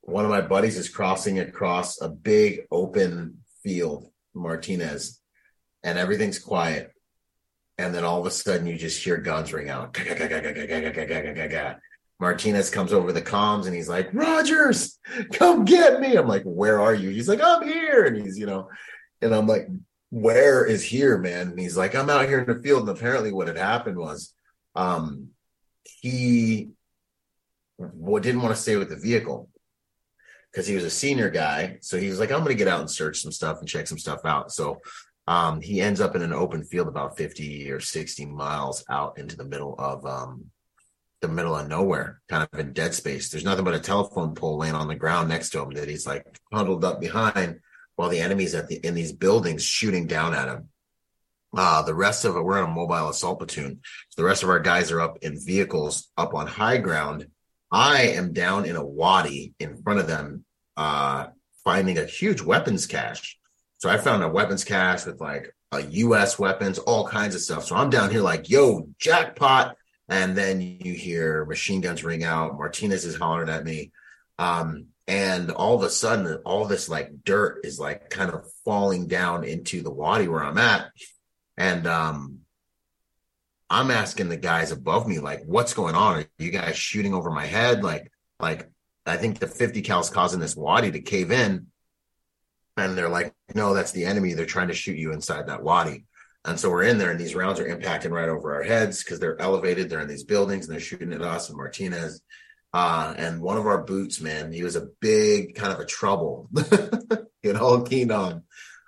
one 0.00 0.24
of 0.24 0.30
my 0.30 0.40
buddies 0.40 0.78
is 0.78 0.88
crossing 0.88 1.38
across 1.38 2.00
a 2.00 2.08
big 2.08 2.62
open 2.70 3.38
field, 3.62 4.10
Martinez, 4.34 5.20
and 5.82 5.98
everything's 5.98 6.38
quiet. 6.38 6.90
And 7.80 7.94
then 7.94 8.04
all 8.04 8.20
of 8.20 8.26
a 8.26 8.30
sudden 8.30 8.66
you 8.66 8.76
just 8.76 9.02
hear 9.02 9.16
guns 9.16 9.54
ring 9.54 9.70
out. 9.70 9.96
Martinez 12.20 12.68
comes 12.68 12.92
over 12.92 13.10
the 13.10 13.22
comms 13.22 13.64
and 13.64 13.74
he's 13.74 13.88
like, 13.88 14.12
Rodgers, 14.12 14.98
come 15.32 15.64
get 15.64 15.98
me. 15.98 16.14
I'm 16.14 16.28
like, 16.28 16.42
where 16.42 16.78
are 16.78 16.94
you? 16.94 17.08
He's 17.08 17.28
like, 17.28 17.40
I'm 17.42 17.66
here. 17.66 18.04
And 18.04 18.22
he's, 18.22 18.38
you 18.38 18.44
know, 18.44 18.68
and 19.22 19.34
I'm 19.34 19.46
like, 19.46 19.66
where 20.10 20.66
is 20.66 20.84
here, 20.84 21.16
man? 21.16 21.48
And 21.48 21.58
he's 21.58 21.78
like, 21.78 21.94
I'm 21.94 22.10
out 22.10 22.28
here 22.28 22.40
in 22.40 22.46
the 22.46 22.62
field. 22.62 22.86
And 22.86 22.96
apparently 22.96 23.32
what 23.32 23.48
had 23.48 23.56
happened 23.56 23.96
was 23.96 24.34
um 24.76 25.28
he 26.02 26.68
didn't 27.78 28.42
want 28.42 28.54
to 28.54 28.60
stay 28.60 28.76
with 28.76 28.90
the 28.90 28.96
vehicle 28.96 29.48
because 30.52 30.66
he 30.66 30.74
was 30.74 30.84
a 30.84 30.90
senior 30.90 31.30
guy. 31.30 31.78
So 31.80 31.98
he 31.98 32.10
was 32.10 32.20
like, 32.20 32.30
I'm 32.30 32.42
gonna 32.42 32.54
get 32.54 32.68
out 32.68 32.80
and 32.80 32.90
search 32.90 33.20
some 33.22 33.32
stuff 33.32 33.60
and 33.60 33.68
check 33.68 33.86
some 33.86 33.98
stuff 33.98 34.26
out. 34.26 34.52
So 34.52 34.80
um 35.26 35.60
he 35.60 35.80
ends 35.80 36.00
up 36.00 36.16
in 36.16 36.22
an 36.22 36.32
open 36.32 36.64
field 36.64 36.88
about 36.88 37.16
50 37.16 37.70
or 37.70 37.80
60 37.80 38.26
miles 38.26 38.84
out 38.88 39.18
into 39.18 39.36
the 39.36 39.44
middle 39.44 39.74
of 39.78 40.04
um 40.06 40.50
the 41.20 41.28
middle 41.28 41.54
of 41.54 41.68
nowhere, 41.68 42.20
kind 42.28 42.48
of 42.50 42.58
in 42.58 42.72
dead 42.72 42.94
space. 42.94 43.28
There's 43.28 43.44
nothing 43.44 43.64
but 43.64 43.74
a 43.74 43.80
telephone 43.80 44.34
pole 44.34 44.58
laying 44.58 44.74
on 44.74 44.88
the 44.88 44.94
ground 44.94 45.28
next 45.28 45.50
to 45.50 45.62
him 45.62 45.70
that 45.72 45.88
he's 45.88 46.06
like 46.06 46.26
huddled 46.52 46.84
up 46.84 47.00
behind 47.00 47.60
while 47.96 48.08
the 48.08 48.20
enemy's 48.20 48.54
at 48.54 48.68
the 48.68 48.76
in 48.76 48.94
these 48.94 49.12
buildings 49.12 49.62
shooting 49.62 50.06
down 50.06 50.34
at 50.34 50.48
him. 50.48 50.68
Uh, 51.56 51.82
the 51.82 51.94
rest 51.94 52.24
of 52.24 52.36
it, 52.36 52.42
we're 52.42 52.58
in 52.58 52.64
a 52.64 52.72
mobile 52.72 53.08
assault 53.08 53.38
platoon. 53.38 53.80
So 54.08 54.22
the 54.22 54.26
rest 54.26 54.42
of 54.42 54.48
our 54.48 54.60
guys 54.60 54.90
are 54.92 55.00
up 55.00 55.18
in 55.20 55.38
vehicles 55.38 56.08
up 56.16 56.32
on 56.32 56.46
high 56.46 56.78
ground. 56.78 57.26
I 57.72 58.02
am 58.02 58.32
down 58.32 58.64
in 58.64 58.76
a 58.76 58.84
wadi 58.84 59.54
in 59.58 59.82
front 59.82 60.00
of 60.00 60.06
them, 60.06 60.44
uh, 60.76 61.26
finding 61.64 61.98
a 61.98 62.04
huge 62.04 62.40
weapons 62.40 62.86
cache. 62.86 63.36
So 63.80 63.88
I 63.88 63.96
found 63.96 64.22
a 64.22 64.28
weapons 64.28 64.62
cache 64.62 65.06
with 65.06 65.20
like 65.20 65.54
a 65.72 65.80
US 65.80 66.38
weapons, 66.38 66.78
all 66.78 67.08
kinds 67.08 67.34
of 67.34 67.40
stuff. 67.40 67.64
So 67.64 67.74
I'm 67.76 67.88
down 67.88 68.10
here 68.10 68.20
like, 68.20 68.50
yo, 68.50 68.88
jackpot 68.98 69.76
and 70.10 70.36
then 70.36 70.60
you 70.60 70.92
hear 70.92 71.46
machine 71.46 71.80
guns 71.80 72.04
ring 72.04 72.22
out. 72.22 72.58
Martinez 72.58 73.06
is 73.06 73.16
hollering 73.16 73.48
at 73.48 73.64
me. 73.64 73.92
Um, 74.38 74.88
and 75.08 75.50
all 75.50 75.76
of 75.76 75.82
a 75.82 75.88
sudden, 75.88 76.42
all 76.44 76.66
this 76.66 76.90
like 76.90 77.24
dirt 77.24 77.60
is 77.64 77.80
like 77.80 78.10
kind 78.10 78.30
of 78.30 78.44
falling 78.64 79.06
down 79.06 79.44
into 79.44 79.82
the 79.82 79.90
wadi 79.90 80.28
where 80.28 80.44
I'm 80.44 80.58
at. 80.58 80.90
And 81.56 81.86
um, 81.86 82.40
I'm 83.70 83.90
asking 83.90 84.28
the 84.28 84.36
guys 84.36 84.72
above 84.72 85.06
me, 85.06 85.20
like, 85.20 85.42
what's 85.46 85.74
going 85.74 85.94
on? 85.94 86.18
Are 86.18 86.26
you 86.38 86.50
guys 86.50 86.76
shooting 86.76 87.14
over 87.14 87.30
my 87.30 87.46
head? 87.46 87.82
Like, 87.82 88.12
like 88.38 88.68
I 89.06 89.16
think 89.16 89.38
the 89.38 89.46
50 89.46 89.80
cal's 89.82 90.10
causing 90.10 90.40
this 90.40 90.54
wadi 90.54 90.90
to 90.90 91.00
cave 91.00 91.30
in. 91.30 91.68
And 92.76 92.96
they're 92.96 93.08
like, 93.08 93.34
no, 93.54 93.74
that's 93.74 93.92
the 93.92 94.04
enemy. 94.04 94.32
They're 94.32 94.46
trying 94.46 94.68
to 94.68 94.74
shoot 94.74 94.96
you 94.96 95.12
inside 95.12 95.48
that 95.48 95.62
wadi. 95.62 96.04
And 96.44 96.58
so 96.58 96.70
we're 96.70 96.84
in 96.84 96.96
there, 96.96 97.10
and 97.10 97.20
these 97.20 97.34
rounds 97.34 97.60
are 97.60 97.68
impacting 97.68 98.10
right 98.10 98.28
over 98.28 98.54
our 98.54 98.62
heads 98.62 99.04
because 99.04 99.20
they're 99.20 99.40
elevated. 99.40 99.90
They're 99.90 100.00
in 100.00 100.08
these 100.08 100.24
buildings, 100.24 100.66
and 100.66 100.72
they're 100.72 100.80
shooting 100.80 101.12
at 101.12 101.20
us 101.20 101.48
and 101.48 101.58
Martinez. 101.58 102.22
Uh, 102.72 103.12
and 103.16 103.42
one 103.42 103.58
of 103.58 103.66
our 103.66 103.82
boots, 103.82 104.20
man, 104.20 104.52
he 104.52 104.62
was 104.62 104.76
a 104.76 104.88
big 105.00 105.54
kind 105.54 105.72
of 105.72 105.80
a 105.80 105.84
trouble, 105.84 106.48
you 107.42 107.52
know, 107.52 107.82
keen 107.82 108.10
on. 108.10 108.44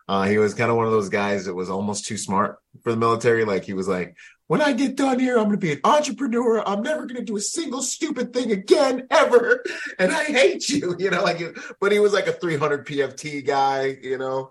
Uh, 0.08 0.24
he 0.24 0.38
was 0.38 0.54
kind 0.54 0.70
of 0.70 0.76
one 0.76 0.86
of 0.86 0.92
those 0.92 1.08
guys 1.08 1.44
that 1.44 1.54
was 1.54 1.68
almost 1.68 2.06
too 2.06 2.16
smart 2.16 2.58
for 2.82 2.92
the 2.92 2.98
military. 2.98 3.44
Like 3.44 3.64
he 3.64 3.72
was 3.72 3.88
like, 3.88 4.16
when 4.52 4.60
I 4.60 4.74
get 4.74 4.96
done 4.96 5.18
here, 5.18 5.38
I'm 5.38 5.44
going 5.44 5.52
to 5.52 5.56
be 5.56 5.72
an 5.72 5.80
entrepreneur. 5.82 6.62
I'm 6.68 6.82
never 6.82 7.06
going 7.06 7.16
to 7.16 7.24
do 7.24 7.38
a 7.38 7.40
single 7.40 7.80
stupid 7.80 8.34
thing 8.34 8.52
again, 8.52 9.06
ever. 9.10 9.64
And 9.98 10.12
I 10.12 10.24
hate 10.24 10.68
you, 10.68 10.94
you 10.98 11.08
know, 11.08 11.22
like, 11.22 11.40
but 11.80 11.90
he 11.90 11.98
was 11.98 12.12
like 12.12 12.26
a 12.26 12.32
300 12.32 12.86
PFT 12.86 13.46
guy, 13.46 13.96
you 14.02 14.18
know, 14.18 14.50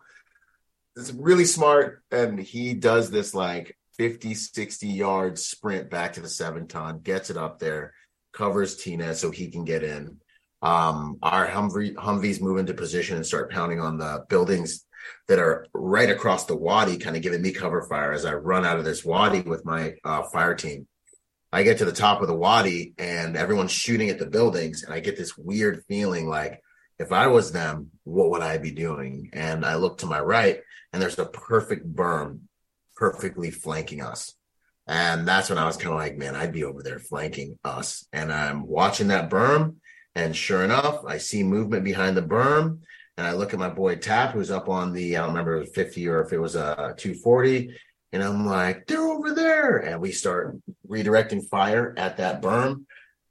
is 0.95 1.13
really 1.13 1.45
smart 1.45 2.01
and 2.09 2.39
he 2.39 2.73
does 2.73 3.11
this 3.11 3.35
like 3.35 3.77
50 3.97 4.33
60 4.33 4.87
yard 4.87 5.37
sprint 5.37 5.91
back 5.91 6.13
to 6.13 6.21
the 6.21 6.29
seven 6.29 6.67
ton 6.67 7.01
gets 7.01 7.29
it 7.29 7.37
up 7.37 7.59
there 7.59 7.93
covers 8.33 8.77
tina 8.77 9.13
so 9.13 9.29
he 9.29 9.49
can 9.49 9.63
get 9.63 9.83
in 9.83 10.17
um 10.63 11.17
our 11.21 11.47
humvee 11.47 11.93
humvees 11.93 12.41
move 12.41 12.57
into 12.57 12.73
position 12.73 13.17
and 13.17 13.25
start 13.25 13.51
pounding 13.51 13.79
on 13.79 13.97
the 13.97 14.25
buildings 14.27 14.83
that 15.27 15.39
are 15.39 15.67
right 15.73 16.09
across 16.09 16.45
the 16.45 16.55
wadi 16.55 16.97
kind 16.97 17.15
of 17.15 17.21
giving 17.21 17.41
me 17.41 17.51
cover 17.51 17.81
fire 17.83 18.11
as 18.11 18.25
i 18.25 18.33
run 18.33 18.65
out 18.65 18.79
of 18.79 18.85
this 18.85 19.05
wadi 19.05 19.41
with 19.41 19.65
my 19.65 19.93
uh, 20.03 20.23
fire 20.23 20.55
team 20.55 20.87
i 21.51 21.63
get 21.63 21.77
to 21.77 21.85
the 21.85 21.91
top 21.91 22.21
of 22.21 22.27
the 22.27 22.35
wadi 22.35 22.93
and 22.97 23.37
everyone's 23.37 23.71
shooting 23.71 24.09
at 24.09 24.19
the 24.19 24.25
buildings 24.25 24.83
and 24.83 24.93
i 24.93 24.99
get 24.99 25.17
this 25.17 25.37
weird 25.37 25.83
feeling 25.87 26.27
like 26.27 26.61
if 26.99 27.11
i 27.11 27.27
was 27.27 27.51
them 27.51 27.89
what 28.03 28.29
would 28.29 28.41
i 28.41 28.57
be 28.57 28.71
doing 28.71 29.29
and 29.33 29.65
i 29.65 29.75
look 29.75 29.97
to 29.97 30.05
my 30.05 30.19
right 30.19 30.61
and 30.93 31.01
there's 31.01 31.19
a 31.19 31.25
perfect 31.25 31.91
berm 31.93 32.39
perfectly 33.01 33.49
flanking 33.49 33.99
us. 34.03 34.35
And 34.85 35.27
that's 35.27 35.49
when 35.49 35.57
I 35.57 35.65
was 35.65 35.75
kind 35.75 35.89
of 35.89 35.95
like, 35.95 36.19
man, 36.19 36.35
I'd 36.35 36.53
be 36.53 36.63
over 36.63 36.83
there 36.83 36.99
flanking 36.99 37.57
us. 37.63 38.05
And 38.13 38.31
I'm 38.31 38.67
watching 38.67 39.07
that 39.07 39.27
berm. 39.27 39.77
And 40.13 40.35
sure 40.35 40.63
enough, 40.63 41.03
I 41.07 41.17
see 41.17 41.41
movement 41.41 41.83
behind 41.83 42.15
the 42.15 42.21
berm. 42.21 42.81
And 43.17 43.27
I 43.27 43.33
look 43.33 43.53
at 43.53 43.59
my 43.59 43.69
boy 43.69 43.95
Tap, 43.95 44.31
who's 44.31 44.51
up 44.51 44.69
on 44.69 44.93
the, 44.93 45.17
I 45.17 45.21
don't 45.21 45.29
remember 45.29 45.57
if 45.57 45.67
it 45.67 45.69
was 45.69 45.75
50 45.75 46.07
or 46.07 46.21
if 46.21 46.33
it 46.33 46.39
was 46.39 46.55
a 46.55 46.95
240. 46.97 47.75
And 48.13 48.23
I'm 48.23 48.45
like, 48.45 48.87
they're 48.87 49.01
over 49.07 49.33
there. 49.33 49.77
And 49.77 50.01
we 50.01 50.11
start 50.11 50.57
redirecting 50.87 51.47
fire 51.47 51.93
at 51.97 52.17
that 52.17 52.41
berm. 52.41 52.85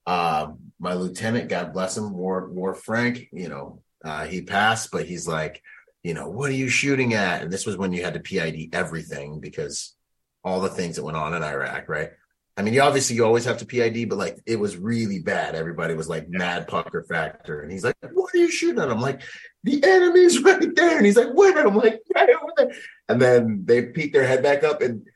Uh, 0.06 0.52
my 0.78 0.94
lieutenant, 0.94 1.48
God 1.48 1.72
bless 1.72 1.96
him, 1.96 2.12
War, 2.12 2.48
War 2.48 2.74
Frank, 2.74 3.28
you 3.32 3.48
know, 3.48 3.82
uh, 4.04 4.24
he 4.26 4.42
passed, 4.42 4.90
but 4.90 5.06
he's 5.06 5.28
like, 5.28 5.62
you 6.02 6.14
know, 6.14 6.28
what 6.28 6.50
are 6.50 6.54
you 6.54 6.68
shooting 6.68 7.12
at? 7.12 7.42
And 7.42 7.52
this 7.52 7.66
was 7.66 7.76
when 7.76 7.92
you 7.92 8.02
had 8.02 8.14
to 8.14 8.20
PID 8.20 8.74
everything 8.74 9.40
because 9.40 9.94
all 10.42 10.60
the 10.60 10.70
things 10.70 10.96
that 10.96 11.04
went 11.04 11.18
on 11.18 11.34
in 11.34 11.42
Iraq, 11.42 11.88
right? 11.88 12.10
I 12.56 12.62
mean, 12.62 12.74
you 12.74 12.82
obviously 12.82 13.16
you 13.16 13.24
always 13.24 13.44
have 13.44 13.58
to 13.58 13.66
PID, 13.66 14.08
but 14.08 14.18
like 14.18 14.38
it 14.46 14.58
was 14.58 14.76
really 14.76 15.20
bad. 15.20 15.54
Everybody 15.54 15.94
was 15.94 16.08
like 16.08 16.28
mad 16.28 16.68
pucker 16.68 17.02
factor. 17.02 17.62
And 17.62 17.70
he's 17.70 17.84
like, 17.84 17.96
What 18.12 18.34
are 18.34 18.38
you 18.38 18.50
shooting 18.50 18.82
at? 18.82 18.90
I'm 18.90 19.00
like, 19.00 19.22
the 19.62 19.82
enemy's 19.84 20.42
right 20.42 20.74
there. 20.74 20.96
And 20.96 21.06
he's 21.06 21.16
like, 21.16 21.32
Where? 21.32 21.66
I'm 21.66 21.76
like, 21.76 22.00
right 22.14 22.28
over 22.30 22.52
there. 22.56 22.72
And 23.08 23.20
then 23.20 23.62
they 23.64 23.82
peek 23.86 24.12
their 24.12 24.26
head 24.26 24.42
back 24.42 24.64
up. 24.64 24.82
And 24.82 25.06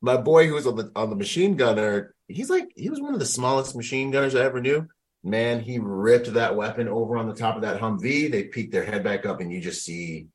my 0.00 0.16
boy 0.16 0.46
who 0.46 0.54
was 0.54 0.66
on 0.66 0.76
the 0.76 0.90
on 0.96 1.10
the 1.10 1.16
machine 1.16 1.56
gunner, 1.56 2.14
he's 2.28 2.50
like, 2.50 2.72
he 2.74 2.90
was 2.90 3.00
one 3.00 3.14
of 3.14 3.20
the 3.20 3.26
smallest 3.26 3.76
machine 3.76 4.10
gunners 4.10 4.34
I 4.34 4.44
ever 4.44 4.60
knew. 4.60 4.88
Man, 5.24 5.60
he 5.60 5.78
ripped 5.78 6.32
that 6.32 6.56
weapon 6.56 6.88
over 6.88 7.16
on 7.16 7.28
the 7.28 7.34
top 7.34 7.54
of 7.54 7.62
that 7.62 7.80
Humvee. 7.80 8.30
They 8.30 8.44
peek 8.44 8.72
their 8.72 8.84
head 8.84 9.04
back 9.04 9.24
up, 9.24 9.40
and 9.40 9.52
you 9.52 9.60
just 9.60 9.84
see 9.84 10.26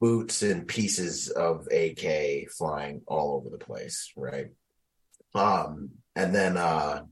boots 0.00 0.42
and 0.42 0.66
pieces 0.66 1.30
of 1.30 1.66
AK 1.72 2.50
flying 2.50 3.02
all 3.06 3.36
over 3.36 3.48
the 3.48 3.64
place, 3.64 4.12
right? 4.16 4.48
Um, 5.34 5.92
and 6.14 6.34
then 6.34 6.58
uh 6.58 7.04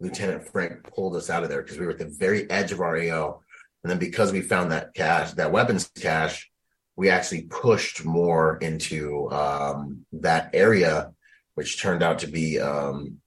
Lieutenant 0.00 0.46
Frank 0.48 0.84
pulled 0.94 1.16
us 1.16 1.30
out 1.30 1.42
of 1.42 1.48
there 1.48 1.62
because 1.62 1.78
we 1.78 1.86
were 1.86 1.92
at 1.92 1.98
the 1.98 2.14
very 2.18 2.48
edge 2.50 2.72
of 2.72 2.80
our 2.80 2.96
AO. 2.96 3.40
And 3.84 3.90
then 3.90 3.98
because 3.98 4.32
we 4.32 4.40
found 4.40 4.72
that 4.72 4.94
cache, 4.94 5.32
that 5.32 5.52
weapons 5.52 5.90
cache, 6.00 6.50
we 6.96 7.10
actually 7.10 7.42
pushed 7.42 8.04
more 8.04 8.56
into 8.56 9.30
um, 9.30 10.06
that 10.12 10.50
area, 10.54 11.12
which 11.54 11.80
turned 11.80 12.02
out 12.02 12.20
to 12.20 12.26
be 12.26 12.58
um, 12.58 13.18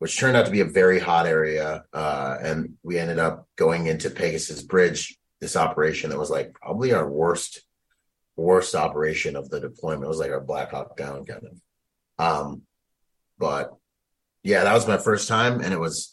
which 0.00 0.18
turned 0.18 0.36
out 0.36 0.46
to 0.46 0.50
be 0.50 0.60
a 0.60 0.64
very 0.64 0.98
hot 0.98 1.26
area. 1.26 1.84
Uh, 1.92 2.36
and 2.42 2.74
we 2.82 2.98
ended 2.98 3.20
up 3.20 3.46
going 3.54 3.86
into 3.86 4.10
Pegasus 4.10 4.62
Bridge, 4.62 5.16
this 5.40 5.54
operation 5.54 6.10
that 6.10 6.18
was 6.18 6.30
like 6.30 6.54
probably 6.54 6.92
our 6.92 7.08
worst 7.08 7.62
worst 8.34 8.74
operation 8.74 9.36
of 9.36 9.48
the 9.48 9.60
deployment. 9.60 10.04
It 10.04 10.08
was 10.08 10.18
like 10.18 10.32
our 10.32 10.40
Black 10.40 10.72
Hawk 10.72 10.96
down 10.96 11.24
kind 11.24 11.44
of. 11.44 11.60
Um, 12.18 12.62
but 13.38 13.74
yeah, 14.42 14.64
that 14.64 14.74
was 14.74 14.88
my 14.88 14.98
first 14.98 15.28
time, 15.28 15.60
and 15.60 15.72
it 15.72 15.78
was 15.78 16.12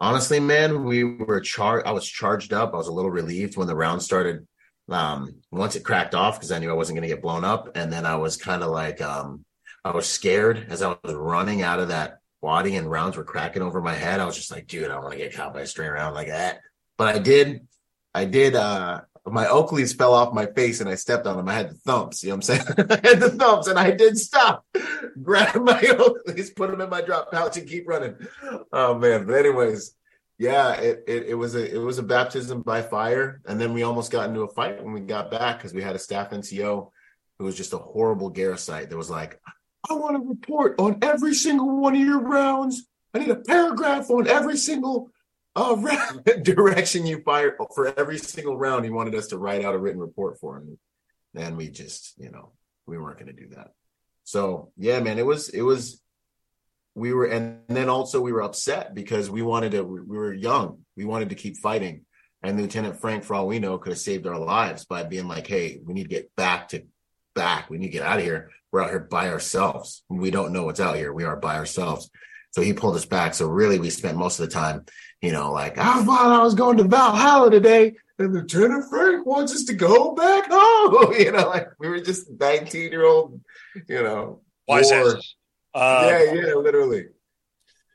honestly, 0.00 0.40
man, 0.40 0.84
we 0.84 1.04
were 1.04 1.40
charged. 1.40 1.86
I 1.86 1.92
was 1.92 2.06
charged 2.06 2.52
up. 2.52 2.74
I 2.74 2.76
was 2.76 2.88
a 2.88 2.92
little 2.92 3.10
relieved 3.10 3.56
when 3.56 3.66
the 3.66 3.76
round 3.76 4.02
started. 4.02 4.46
Um, 4.88 5.42
once 5.50 5.74
it 5.74 5.84
cracked 5.84 6.14
off, 6.14 6.38
because 6.38 6.52
I 6.52 6.60
knew 6.60 6.70
I 6.70 6.74
wasn't 6.74 6.96
going 6.96 7.08
to 7.08 7.14
get 7.14 7.22
blown 7.22 7.44
up, 7.44 7.76
and 7.76 7.92
then 7.92 8.06
I 8.06 8.16
was 8.16 8.36
kind 8.36 8.62
of 8.62 8.70
like, 8.70 9.00
um, 9.00 9.44
I 9.84 9.90
was 9.90 10.06
scared 10.06 10.66
as 10.68 10.80
I 10.80 10.96
was 11.02 11.14
running 11.14 11.62
out 11.62 11.80
of 11.80 11.88
that 11.88 12.18
wadi 12.40 12.76
and 12.76 12.90
rounds 12.90 13.16
were 13.16 13.24
cracking 13.24 13.62
over 13.62 13.80
my 13.80 13.94
head. 13.94 14.20
I 14.20 14.24
was 14.24 14.36
just 14.36 14.52
like, 14.52 14.66
dude, 14.66 14.84
I 14.84 14.94
don't 14.94 15.02
want 15.02 15.12
to 15.12 15.18
get 15.18 15.34
caught 15.34 15.54
by 15.54 15.62
a 15.62 15.66
stray 15.66 15.88
round 15.88 16.14
like 16.14 16.28
that. 16.28 16.60
But 16.96 17.16
I 17.16 17.18
did. 17.18 17.66
I 18.14 18.24
did. 18.24 18.54
Uh, 18.54 19.00
my 19.32 19.46
Oakleys 19.46 19.96
fell 19.96 20.14
off 20.14 20.32
my 20.32 20.46
face 20.46 20.80
and 20.80 20.88
I 20.88 20.94
stepped 20.94 21.26
on 21.26 21.36
them. 21.36 21.48
I 21.48 21.54
had 21.54 21.70
the 21.70 21.74
thumps, 21.74 22.22
you 22.22 22.30
know 22.30 22.36
what 22.36 22.48
I'm 22.48 22.56
saying? 22.56 22.62
I 22.90 23.08
had 23.08 23.20
the 23.20 23.30
thumps 23.30 23.66
and 23.66 23.78
I 23.78 23.90
did 23.90 24.18
stop, 24.18 24.64
grab 25.22 25.56
my 25.56 25.80
Oakleys, 25.82 26.54
put 26.54 26.70
them 26.70 26.80
in 26.80 26.90
my 26.90 27.00
drop 27.00 27.32
pouch 27.32 27.56
and 27.56 27.68
keep 27.68 27.88
running. 27.88 28.16
Oh 28.72 28.94
man. 28.94 29.26
But 29.26 29.34
anyways, 29.34 29.94
yeah, 30.38 30.74
it, 30.74 31.04
it, 31.08 31.26
it 31.28 31.34
was 31.34 31.54
a 31.54 31.74
it 31.74 31.78
was 31.78 31.98
a 31.98 32.02
baptism 32.02 32.62
by 32.62 32.82
fire. 32.82 33.40
And 33.46 33.60
then 33.60 33.72
we 33.72 33.82
almost 33.82 34.12
got 34.12 34.28
into 34.28 34.42
a 34.42 34.52
fight 34.52 34.82
when 34.82 34.92
we 34.92 35.00
got 35.00 35.30
back 35.30 35.58
because 35.58 35.74
we 35.74 35.82
had 35.82 35.96
a 35.96 36.00
staff 36.00 36.30
NCO 36.30 36.90
who 37.38 37.44
was 37.44 37.56
just 37.56 37.72
a 37.72 37.78
horrible 37.78 38.32
Garricite 38.32 38.90
that 38.90 38.96
was 38.96 39.10
like, 39.10 39.40
I 39.88 39.94
want 39.94 40.16
to 40.16 40.28
report 40.28 40.78
on 40.78 40.98
every 41.02 41.34
single 41.34 41.80
one 41.80 41.94
of 41.94 42.00
your 42.00 42.20
rounds. 42.20 42.86
I 43.14 43.20
need 43.20 43.30
a 43.30 43.36
paragraph 43.36 44.10
on 44.10 44.26
every 44.26 44.56
single 44.56 45.10
uh, 45.56 45.74
direction 46.42 47.06
you 47.06 47.22
fire 47.22 47.56
for 47.74 47.98
every 47.98 48.18
single 48.18 48.56
round. 48.56 48.84
He 48.84 48.90
wanted 48.90 49.14
us 49.14 49.28
to 49.28 49.38
write 49.38 49.64
out 49.64 49.74
a 49.74 49.78
written 49.78 50.00
report 50.00 50.38
for 50.38 50.58
him. 50.58 50.78
And 51.34 51.56
we 51.56 51.68
just, 51.68 52.14
you 52.18 52.30
know, 52.30 52.52
we 52.86 52.98
weren't 52.98 53.18
going 53.18 53.34
to 53.34 53.42
do 53.42 53.48
that. 53.54 53.72
So 54.24 54.70
yeah, 54.76 55.00
man, 55.00 55.18
it 55.18 55.26
was, 55.26 55.48
it 55.48 55.62
was, 55.62 56.00
we 56.94 57.12
were, 57.12 57.26
and 57.26 57.60
then 57.68 57.88
also 57.88 58.20
we 58.20 58.32
were 58.32 58.42
upset 58.42 58.94
because 58.94 59.30
we 59.30 59.42
wanted 59.42 59.72
to, 59.72 59.82
we 59.82 60.16
were 60.16 60.32
young. 60.32 60.78
We 60.96 61.04
wanted 61.04 61.30
to 61.30 61.34
keep 61.34 61.56
fighting. 61.56 62.02
And 62.42 62.58
Lieutenant 62.58 63.00
Frank, 63.00 63.24
for 63.24 63.34
all 63.34 63.46
we 63.46 63.58
know, 63.58 63.78
could 63.78 63.92
have 63.92 63.98
saved 63.98 64.26
our 64.26 64.38
lives 64.38 64.84
by 64.84 65.02
being 65.02 65.26
like, 65.26 65.46
hey, 65.46 65.80
we 65.84 65.94
need 65.94 66.04
to 66.04 66.08
get 66.08 66.34
back 66.36 66.68
to 66.68 66.84
back. 67.34 67.70
We 67.70 67.78
need 67.78 67.86
to 67.86 67.92
get 67.92 68.02
out 68.02 68.18
of 68.18 68.24
here. 68.24 68.50
We're 68.72 68.82
out 68.82 68.90
here 68.90 69.00
by 69.00 69.28
ourselves. 69.30 70.02
We 70.08 70.30
don't 70.30 70.52
know 70.52 70.64
what's 70.64 70.80
out 70.80 70.96
here. 70.96 71.12
We 71.12 71.24
are 71.24 71.36
by 71.36 71.56
ourselves. 71.56 72.10
So 72.50 72.62
he 72.62 72.72
pulled 72.72 72.96
us 72.96 73.04
back. 73.04 73.34
So 73.34 73.46
really, 73.46 73.78
we 73.78 73.90
spent 73.90 74.16
most 74.16 74.40
of 74.40 74.46
the 74.46 74.52
time, 74.52 74.86
you 75.26 75.32
know, 75.32 75.50
like 75.50 75.76
I 75.76 76.04
thought 76.04 76.40
I 76.40 76.40
was 76.40 76.54
going 76.54 76.76
to 76.76 76.84
Valhalla 76.84 77.50
today, 77.50 77.96
and 78.16 78.32
Lieutenant 78.32 78.88
Frank 78.88 79.26
wants 79.26 79.52
us 79.52 79.64
to 79.64 79.74
go 79.74 80.14
back 80.14 80.48
home. 80.48 81.14
You 81.18 81.32
know, 81.32 81.48
like 81.48 81.68
we 81.80 81.88
were 81.88 82.00
just 82.00 82.30
nineteen 82.38 82.92
year 82.92 83.04
old, 83.04 83.40
you 83.88 84.04
know, 84.04 84.42
asses. 84.70 85.34
Uh, 85.74 86.06
yeah, 86.08 86.32
yeah, 86.32 86.54
literally. 86.54 87.06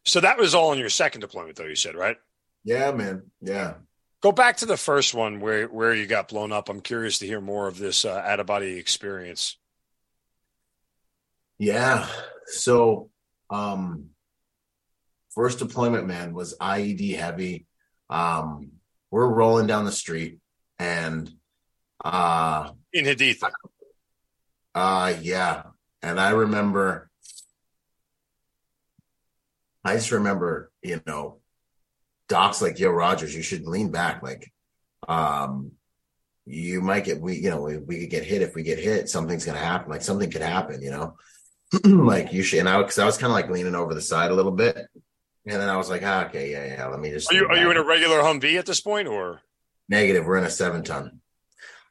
So 0.03 0.19
that 0.19 0.38
was 0.38 0.53
all 0.53 0.73
in 0.73 0.79
your 0.79 0.89
second 0.89 1.21
deployment, 1.21 1.55
though. 1.55 1.63
You 1.63 1.75
said 1.75 1.95
right. 1.95 2.17
Yeah, 2.65 2.91
man. 2.91 3.32
Yeah. 3.39 3.75
Go 4.19 4.34
back 4.34 4.57
to 4.57 4.65
the 4.65 4.75
first 4.75 5.13
one 5.13 5.39
where 5.39 5.67
where 5.67 5.93
you 5.93 6.07
got 6.07 6.27
blown 6.27 6.51
up. 6.51 6.67
I'm 6.67 6.82
curious 6.82 7.19
to 7.19 7.25
hear 7.25 7.39
more 7.39 7.69
of 7.69 7.77
this 7.77 8.03
uh, 8.03 8.21
out 8.25 8.41
of 8.41 8.45
body 8.45 8.77
experience. 8.77 9.55
Yeah. 11.57 12.09
So, 12.47 13.09
um, 13.49 14.09
first 15.36 15.59
deployment, 15.59 16.07
man, 16.07 16.34
was 16.34 16.57
IED 16.59 17.15
heavy. 17.17 17.65
Um, 18.09 18.71
we're 19.09 19.27
rolling 19.27 19.67
down 19.67 19.86
the 19.86 19.91
street 19.91 20.39
and, 20.79 21.29
uh, 22.03 22.71
In 22.93 23.05
Haditha. 23.05 23.51
uh, 24.75 25.13
yeah. 25.21 25.63
And 26.01 26.19
I 26.19 26.32
remember, 26.32 27.09
I 29.84 29.95
just 29.95 30.11
remember, 30.11 30.71
you 30.82 31.01
know, 31.05 31.39
Doc's 32.27 32.61
like, 32.61 32.79
yo, 32.79 32.89
Rodgers, 32.89 33.36
you 33.36 33.41
should 33.41 33.67
lean 33.67 33.91
back. 33.91 34.23
Like, 34.23 34.51
um, 35.07 35.71
you 36.45 36.82
might 36.82 37.03
get, 37.03 37.19
we, 37.21 37.36
you 37.36 37.49
know, 37.49 37.61
we, 37.61 37.77
we 37.77 37.99
could 38.01 38.09
get 38.09 38.23
hit 38.23 38.41
if 38.41 38.55
we 38.55 38.63
get 38.63 38.79
hit. 38.79 39.09
Something's 39.09 39.45
going 39.45 39.57
to 39.57 39.63
happen. 39.63 39.89
Like 39.91 40.01
something 40.01 40.29
could 40.32 40.41
happen, 40.41 40.82
you 40.82 40.91
know, 40.91 41.15
like 41.84 42.34
you 42.34 42.41
should. 42.43 42.59
And 42.59 42.69
I, 42.69 42.82
cause 42.82 42.99
I 42.99 43.05
was 43.05 43.17
kind 43.17 43.32
of 43.32 43.36
like 43.36 43.49
leaning 43.49 43.75
over 43.75 43.93
the 43.93 44.01
side 44.01 44.32
a 44.32 44.36
little 44.36 44.51
bit. 44.51 44.88
And 45.45 45.59
then 45.59 45.69
I 45.69 45.77
was 45.77 45.89
like, 45.89 46.03
ah, 46.03 46.25
okay, 46.25 46.51
yeah, 46.51 46.65
yeah. 46.75 46.87
Let 46.87 46.99
me 46.99 47.09
just. 47.09 47.31
Are 47.31 47.35
you 47.35 47.47
are 47.47 47.57
you 47.57 47.71
in 47.71 47.77
a 47.77 47.83
regular 47.83 48.19
Humvee 48.19 48.59
at 48.59 48.65
this 48.65 48.81
point, 48.81 49.07
or 49.07 49.41
Negative. 49.89 50.25
We're 50.25 50.37
in 50.37 50.45
a 50.45 50.49
seven 50.49 50.83
ton. 50.83 51.19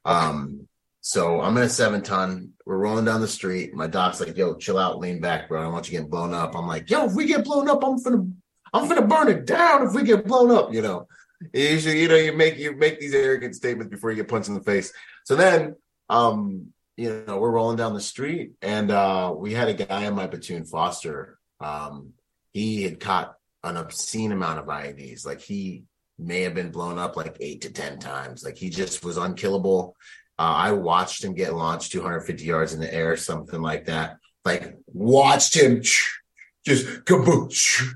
Um, 0.06 0.68
so 1.02 1.42
I'm 1.42 1.56
in 1.58 1.64
a 1.64 1.68
seven 1.68 2.02
ton. 2.02 2.52
We're 2.64 2.78
rolling 2.78 3.04
down 3.04 3.20
the 3.20 3.28
street. 3.28 3.74
My 3.74 3.88
doc's 3.88 4.20
like, 4.20 4.36
yo, 4.36 4.54
chill 4.54 4.78
out, 4.78 4.98
lean 4.98 5.20
back, 5.20 5.48
bro. 5.48 5.60
I 5.60 5.64
don't 5.64 5.72
want 5.74 5.86
you 5.86 5.92
getting 5.92 6.08
blown 6.08 6.32
up. 6.32 6.56
I'm 6.56 6.66
like, 6.66 6.88
yo, 6.88 7.04
if 7.04 7.12
we 7.12 7.26
get 7.26 7.44
blown 7.44 7.68
up, 7.68 7.84
I'm 7.84 7.98
finna 7.98 8.32
I'm 8.72 8.88
finna 8.88 9.06
burn 9.08 9.28
it 9.28 9.44
down 9.44 9.86
if 9.86 9.92
we 9.92 10.02
get 10.04 10.26
blown 10.26 10.50
up, 10.50 10.72
you 10.72 10.80
know. 10.80 11.08
Usually, 11.52 12.00
you 12.00 12.08
know, 12.08 12.16
you 12.16 12.32
make 12.32 12.56
you 12.56 12.74
make 12.76 13.00
these 13.00 13.14
arrogant 13.14 13.54
statements 13.54 13.90
before 13.90 14.10
you 14.10 14.16
get 14.16 14.28
punched 14.28 14.48
in 14.48 14.54
the 14.54 14.62
face. 14.62 14.92
So 15.24 15.36
then 15.36 15.76
um, 16.08 16.68
you 16.96 17.24
know, 17.26 17.38
we're 17.38 17.50
rolling 17.50 17.76
down 17.76 17.94
the 17.94 18.00
street 18.00 18.52
and 18.62 18.90
uh 18.90 19.34
we 19.36 19.52
had 19.52 19.68
a 19.68 19.74
guy 19.74 20.06
in 20.06 20.14
my 20.14 20.26
platoon, 20.26 20.64
Foster. 20.64 21.38
Um, 21.60 22.14
he 22.52 22.82
had 22.82 22.98
caught 22.98 23.34
an 23.64 23.76
obscene 23.76 24.32
amount 24.32 24.58
of 24.58 24.66
IEDs. 24.66 25.26
Like 25.26 25.40
he 25.40 25.84
may 26.18 26.42
have 26.42 26.54
been 26.54 26.70
blown 26.70 26.98
up 26.98 27.16
like 27.16 27.36
eight 27.40 27.62
to 27.62 27.72
10 27.72 27.98
times. 27.98 28.44
Like 28.44 28.56
he 28.56 28.70
just 28.70 29.04
was 29.04 29.16
unkillable. 29.16 29.96
Uh, 30.38 30.54
I 30.56 30.72
watched 30.72 31.24
him 31.24 31.34
get 31.34 31.54
launched 31.54 31.92
250 31.92 32.44
yards 32.44 32.72
in 32.72 32.80
the 32.80 32.92
air, 32.92 33.16
something 33.16 33.60
like 33.60 33.86
that. 33.86 34.16
Like 34.44 34.76
watched 34.86 35.54
him 35.54 35.82
just 36.66 37.04
kaboosh. 37.04 37.86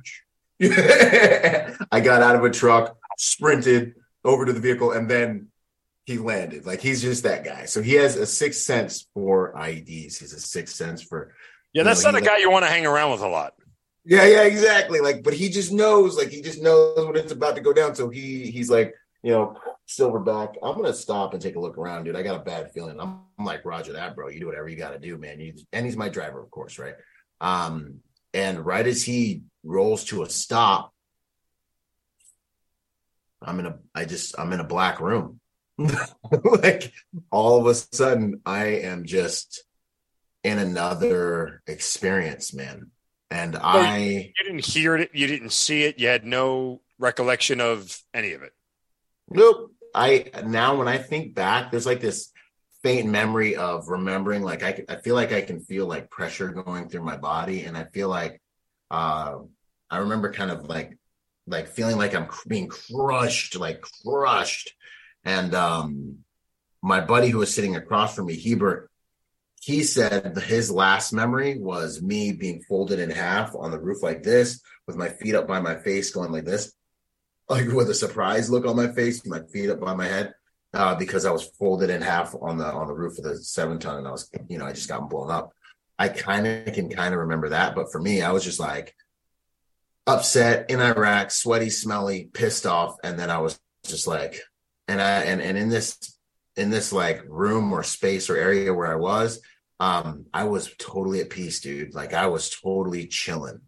I 0.63 2.01
got 2.01 2.23
out 2.23 2.37
of 2.37 2.45
a 2.45 2.51
truck, 2.51 2.97
sprinted 3.19 3.95
over 4.25 4.45
to 4.47 4.53
the 4.53 4.61
vehicle, 4.61 4.93
and 4.93 5.11
then 5.11 5.49
he 6.05 6.19
landed. 6.19 6.67
Like 6.67 6.81
he's 6.81 7.03
just 7.03 7.23
that 7.25 7.45
guy. 7.45 7.65
So 7.65 7.83
he 7.83 7.95
has 7.95 8.17
a 8.17 8.27
sixth 8.27 8.61
sense 8.63 9.07
for 9.15 9.55
IEDs. 9.55 10.19
He's 10.19 10.33
a 10.33 10.41
sixth 10.41 10.77
sense 10.77 11.03
for 11.03 11.33
yeah, 11.73 11.83
that's 11.83 12.05
know, 12.05 12.13
not 12.13 12.23
a 12.23 12.25
guy 12.25 12.39
you 12.39 12.51
want 12.51 12.65
to 12.65 12.71
hang 12.71 12.87
around 12.87 13.11
with 13.11 13.21
a 13.21 13.29
lot. 13.29 13.55
Yeah, 14.05 14.25
yeah, 14.27 14.43
exactly. 14.43 15.01
Like, 15.01 15.23
but 15.23 15.35
he 15.35 15.49
just 15.49 15.73
knows, 15.73 16.17
like, 16.17 16.29
he 16.29 16.43
just 16.43 16.63
knows 16.63 17.07
when 17.07 17.17
it's 17.17 17.33
about 17.33 17.57
to 17.57 17.63
go 17.63 17.73
down. 17.73 17.95
So 17.95 18.11
he 18.11 18.51
he's 18.51 18.71
like, 18.71 18.95
you 19.23 19.33
know, 19.33 19.57
silverback. 19.89 20.55
I'm 20.63 20.77
gonna 20.77 20.93
stop 20.93 21.33
and 21.33 21.43
take 21.43 21.57
a 21.57 21.61
look 21.61 21.79
around, 21.79 22.05
dude. 22.05 22.17
I 22.17 22.23
got 22.23 22.41
a 22.41 22.45
bad 22.45 22.73
feeling. 22.73 23.01
I'm, 23.01 23.21
I'm 23.39 23.45
like, 23.45 23.65
Roger 23.65 23.95
that, 23.95 24.15
bro. 24.15 24.29
You 24.29 24.41
do 24.41 24.47
whatever 24.47 24.69
you 24.69 24.77
got 24.77 24.93
to 24.93 24.99
do, 24.99 25.17
man. 25.17 25.41
You, 25.41 25.55
and 25.73 25.87
he's 25.87 25.97
my 25.97 26.09
driver, 26.09 26.43
of 26.43 26.51
course, 26.51 26.79
right? 26.79 26.95
Um, 27.41 28.01
and 28.35 28.65
right 28.65 28.87
as 28.87 29.03
he 29.03 29.43
rolls 29.63 30.05
to 30.05 30.23
a 30.23 30.31
stop, 30.31 30.93
I'm 33.41 33.61
in 33.61 33.67
a, 33.67 33.79
I 33.95 34.05
just, 34.05 34.39
I'm 34.39 34.53
in 34.53 34.61
a 34.61 34.65
black 34.65 35.01
room. 35.01 35.41
like 36.45 36.93
all 37.31 37.59
of 37.61 37.67
a 37.67 37.75
sudden, 37.75 38.41
I 38.45 38.67
am 38.83 39.05
just 39.05 39.65
in 40.43 40.59
another 40.59 41.63
experience, 41.67 42.55
man. 42.55 42.91
And 43.31 43.57
I 43.57 44.33
you 44.37 44.45
didn't 44.45 44.65
hear 44.65 44.97
it, 44.97 45.11
you 45.13 45.27
didn't 45.27 45.53
see 45.53 45.85
it, 45.85 45.99
you 45.99 46.09
had 46.09 46.25
no 46.25 46.81
recollection 46.99 47.61
of 47.61 47.99
any 48.13 48.33
of 48.33 48.43
it. 48.43 48.53
Nope. 49.29 49.73
I 49.95 50.31
now 50.45 50.77
when 50.77 50.89
I 50.89 50.99
think 50.99 51.35
back, 51.35 51.71
there's 51.71 51.87
like 51.87 52.01
this 52.01 52.33
faint 52.85 53.09
memory 53.09 53.57
of 53.57 53.89
remembering 53.89 54.43
like 54.43 54.63
I, 54.63 54.85
I 54.89 54.97
feel 54.97 55.15
like 55.15 55.33
I 55.33 55.41
can 55.41 55.59
feel 55.61 55.87
like 55.87 56.11
pressure 56.11 56.51
going 56.51 56.89
through 56.89 57.03
my 57.03 57.17
body 57.17 57.63
and 57.63 57.79
I 57.79 57.85
feel 57.85 58.11
like 58.11 58.43
uh 58.91 59.39
I 59.91 59.99
remember 59.99 60.31
kind 60.31 60.51
of 60.51 60.67
like 60.67 60.99
like 61.47 61.69
feeling 61.69 61.97
like 61.97 62.15
I'm 62.15 62.29
being 62.47 62.69
crushed 62.69 63.57
like 63.57 63.81
crushed 64.05 64.75
and 65.25 65.55
um 65.55 66.19
my 66.83 67.01
buddy 67.01 67.31
who 67.31 67.39
was 67.39 67.55
sitting 67.55 67.75
across 67.75 68.15
from 68.15 68.27
me 68.27 68.39
Hebert 68.39 68.91
he 69.65 69.83
said 69.83 70.37
his 70.37 70.71
last 70.71 71.13
memory 71.13 71.59
was 71.59 72.03
me 72.03 72.33
being 72.33 72.63
folded 72.69 72.99
in 72.99 73.11
half 73.11 73.55
on 73.55 73.71
the 73.71 73.81
roof 73.81 74.03
like 74.03 74.23
this 74.23 74.61
with 74.87 74.97
my 74.97 75.09
feet 75.09 75.35
up 75.35 75.47
by 75.47 75.61
my 75.61 75.75
face 75.77 76.11
going 76.11 76.31
like 76.31 76.45
this 76.45 76.73
like 77.49 77.69
with 77.69 77.89
a 77.91 77.95
surprised 77.95 78.51
look 78.51 78.67
on 78.67 78.77
my 78.77 78.89
face 78.93 79.25
my 79.27 79.41
feet 79.53 79.71
up 79.71 79.81
by 79.81 79.95
my 79.95 80.07
head 80.07 80.35
uh, 80.75 80.95
because 80.97 81.25
I 81.25 81.31
was 81.31 81.47
folded 81.59 81.89
in 81.89 82.03
half 82.03 82.35
on 82.41 82.59
the 82.59 82.67
on 82.67 82.89
the 82.89 82.95
roof 82.95 83.17
of 83.19 83.25
the 83.25 83.37
seven 83.37 83.79
ton, 83.79 83.99
and 83.99 84.09
I 84.09 84.11
was, 84.11 84.29
you 84.49 84.59
know, 84.59 84.67
I 84.67 84.73
just 84.73 84.89
got 84.89 85.09
blown 85.09 85.31
up. 85.31 85.53
I 85.99 86.09
kind 86.09 86.47
of 86.47 86.75
can 86.75 86.91
kind 86.91 87.15
of 87.15 87.21
remember 87.21 87.51
that, 87.51 87.77
but 87.77 87.93
for 87.93 88.01
me, 88.01 88.23
I 88.23 88.33
was 88.33 88.43
just 88.43 88.59
like 88.59 88.95
upset 90.07 90.69
in 90.71 90.81
Iraq, 90.81 91.31
sweaty, 91.31 91.71
smelly, 91.71 92.29
pissed 92.33 92.67
off, 92.67 92.97
and 93.05 93.19
then 93.19 93.31
I 93.31 93.39
was 93.39 93.59
just 93.87 94.09
like, 94.09 94.41
and 94.89 95.01
I 95.01 95.23
and 95.23 95.41
and 95.41 95.57
in 95.57 95.69
this 95.69 95.97
in 96.57 96.71
this 96.71 96.93
like 96.93 97.23
room 97.29 97.73
or 97.73 97.85
space 97.85 98.29
or 98.29 98.37
area 98.37 98.75
where 98.75 98.91
I 98.91 98.97
was, 98.97 99.41
um, 99.81 100.27
I 100.33 100.45
was 100.45 100.75
totally 100.79 101.21
at 101.21 101.31
peace, 101.31 101.61
dude. 101.61 101.95
Like 101.95 102.15
I 102.15 102.27
was 102.27 102.51
totally 102.51 103.07
chilling. 103.07 103.61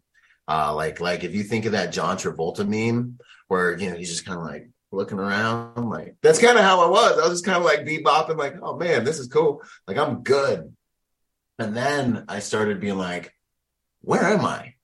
Uh, 0.48 0.74
like 0.74 1.00
like 1.00 1.24
if 1.24 1.34
you 1.34 1.42
think 1.42 1.64
of 1.64 1.72
that 1.72 1.92
John 1.92 2.16
Travolta 2.16 2.66
meme 2.66 3.18
where 3.48 3.76
you 3.76 3.90
know 3.90 3.96
he's 3.96 4.10
just 4.10 4.24
kind 4.24 4.38
of 4.38 4.44
like 4.44 4.70
looking 4.92 5.18
around. 5.18 5.88
Like 5.88 6.16
that's 6.22 6.40
kind 6.40 6.58
of 6.58 6.64
how 6.64 6.80
I 6.84 6.88
was. 6.88 7.18
I 7.18 7.22
was 7.22 7.40
just 7.40 7.44
kind 7.44 7.58
of 7.58 7.64
like 7.64 7.84
bebopping, 7.84 8.36
like, 8.36 8.56
oh 8.62 8.76
man, 8.76 9.04
this 9.04 9.18
is 9.18 9.28
cool. 9.28 9.62
Like 9.86 9.98
I'm 9.98 10.22
good. 10.22 10.74
And 11.58 11.76
then 11.76 12.24
I 12.28 12.40
started 12.40 12.80
being 12.80 12.98
like, 12.98 13.32
where 14.00 14.24
am 14.24 14.44
I? 14.44 14.74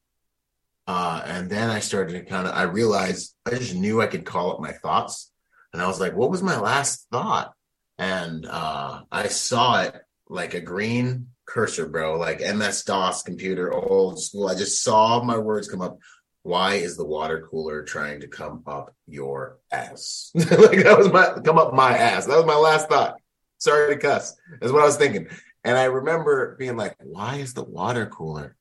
Uh, 0.87 1.23
and 1.25 1.51
then 1.51 1.71
I 1.71 1.81
started 1.81 2.15
to 2.15 2.25
kind 2.25 2.47
of 2.47 2.55
I 2.55 2.63
realized 2.63 3.35
I 3.47 3.51
just 3.51 3.75
knew 3.75 4.01
I 4.01 4.07
could 4.07 4.25
call 4.25 4.53
up 4.53 4.61
my 4.61 4.73
thoughts. 4.73 5.31
And 5.73 5.81
I 5.81 5.87
was 5.87 6.01
like, 6.01 6.15
what 6.15 6.31
was 6.31 6.43
my 6.43 6.59
last 6.59 7.07
thought? 7.11 7.53
And 7.99 8.47
uh, 8.47 9.03
I 9.11 9.29
saw 9.29 9.83
it 9.83 9.95
like 10.33 10.55
a 10.55 10.61
green 10.61 11.29
cursor, 11.47 11.89
bro, 11.89 12.19
like 12.19 12.41
MS 12.41 12.85
DOS 12.85 13.23
computer, 13.23 13.73
old 13.73 14.21
school. 14.23 14.49
I 14.49 14.55
just 14.55 14.83
saw 14.83 15.23
my 15.23 15.39
words 15.39 15.69
come 15.69 15.83
up 15.83 15.99
why 16.43 16.75
is 16.75 16.97
the 16.97 17.05
water 17.05 17.47
cooler 17.49 17.85
trying 17.85 18.21
to 18.21 18.27
come 18.27 18.63
up 18.67 18.95
your 19.07 19.59
ass? 19.71 20.33
like 20.35 20.49
that 20.83 20.99
was 20.99 21.11
my 21.13 21.41
come 21.45 21.59
up 21.59 21.73
my 21.73 21.97
ass. 21.97 22.27
That 22.27 22.37
was 22.37 22.47
my 22.47 22.57
last 22.57 22.89
thought. 22.89 23.17
Sorry 23.59 23.95
to 23.95 24.01
cuss. 24.01 24.35
That's 24.61 24.73
what 24.73 24.83
I 24.83 24.87
was 24.87 24.97
thinking. 24.97 25.29
And 25.65 25.79
I 25.79 25.85
remember 25.85 26.57
being 26.59 26.77
like, 26.77 26.97
why 26.99 27.37
is 27.37 27.55
the 27.55 27.63
water 27.63 28.07
cooler? 28.07 28.57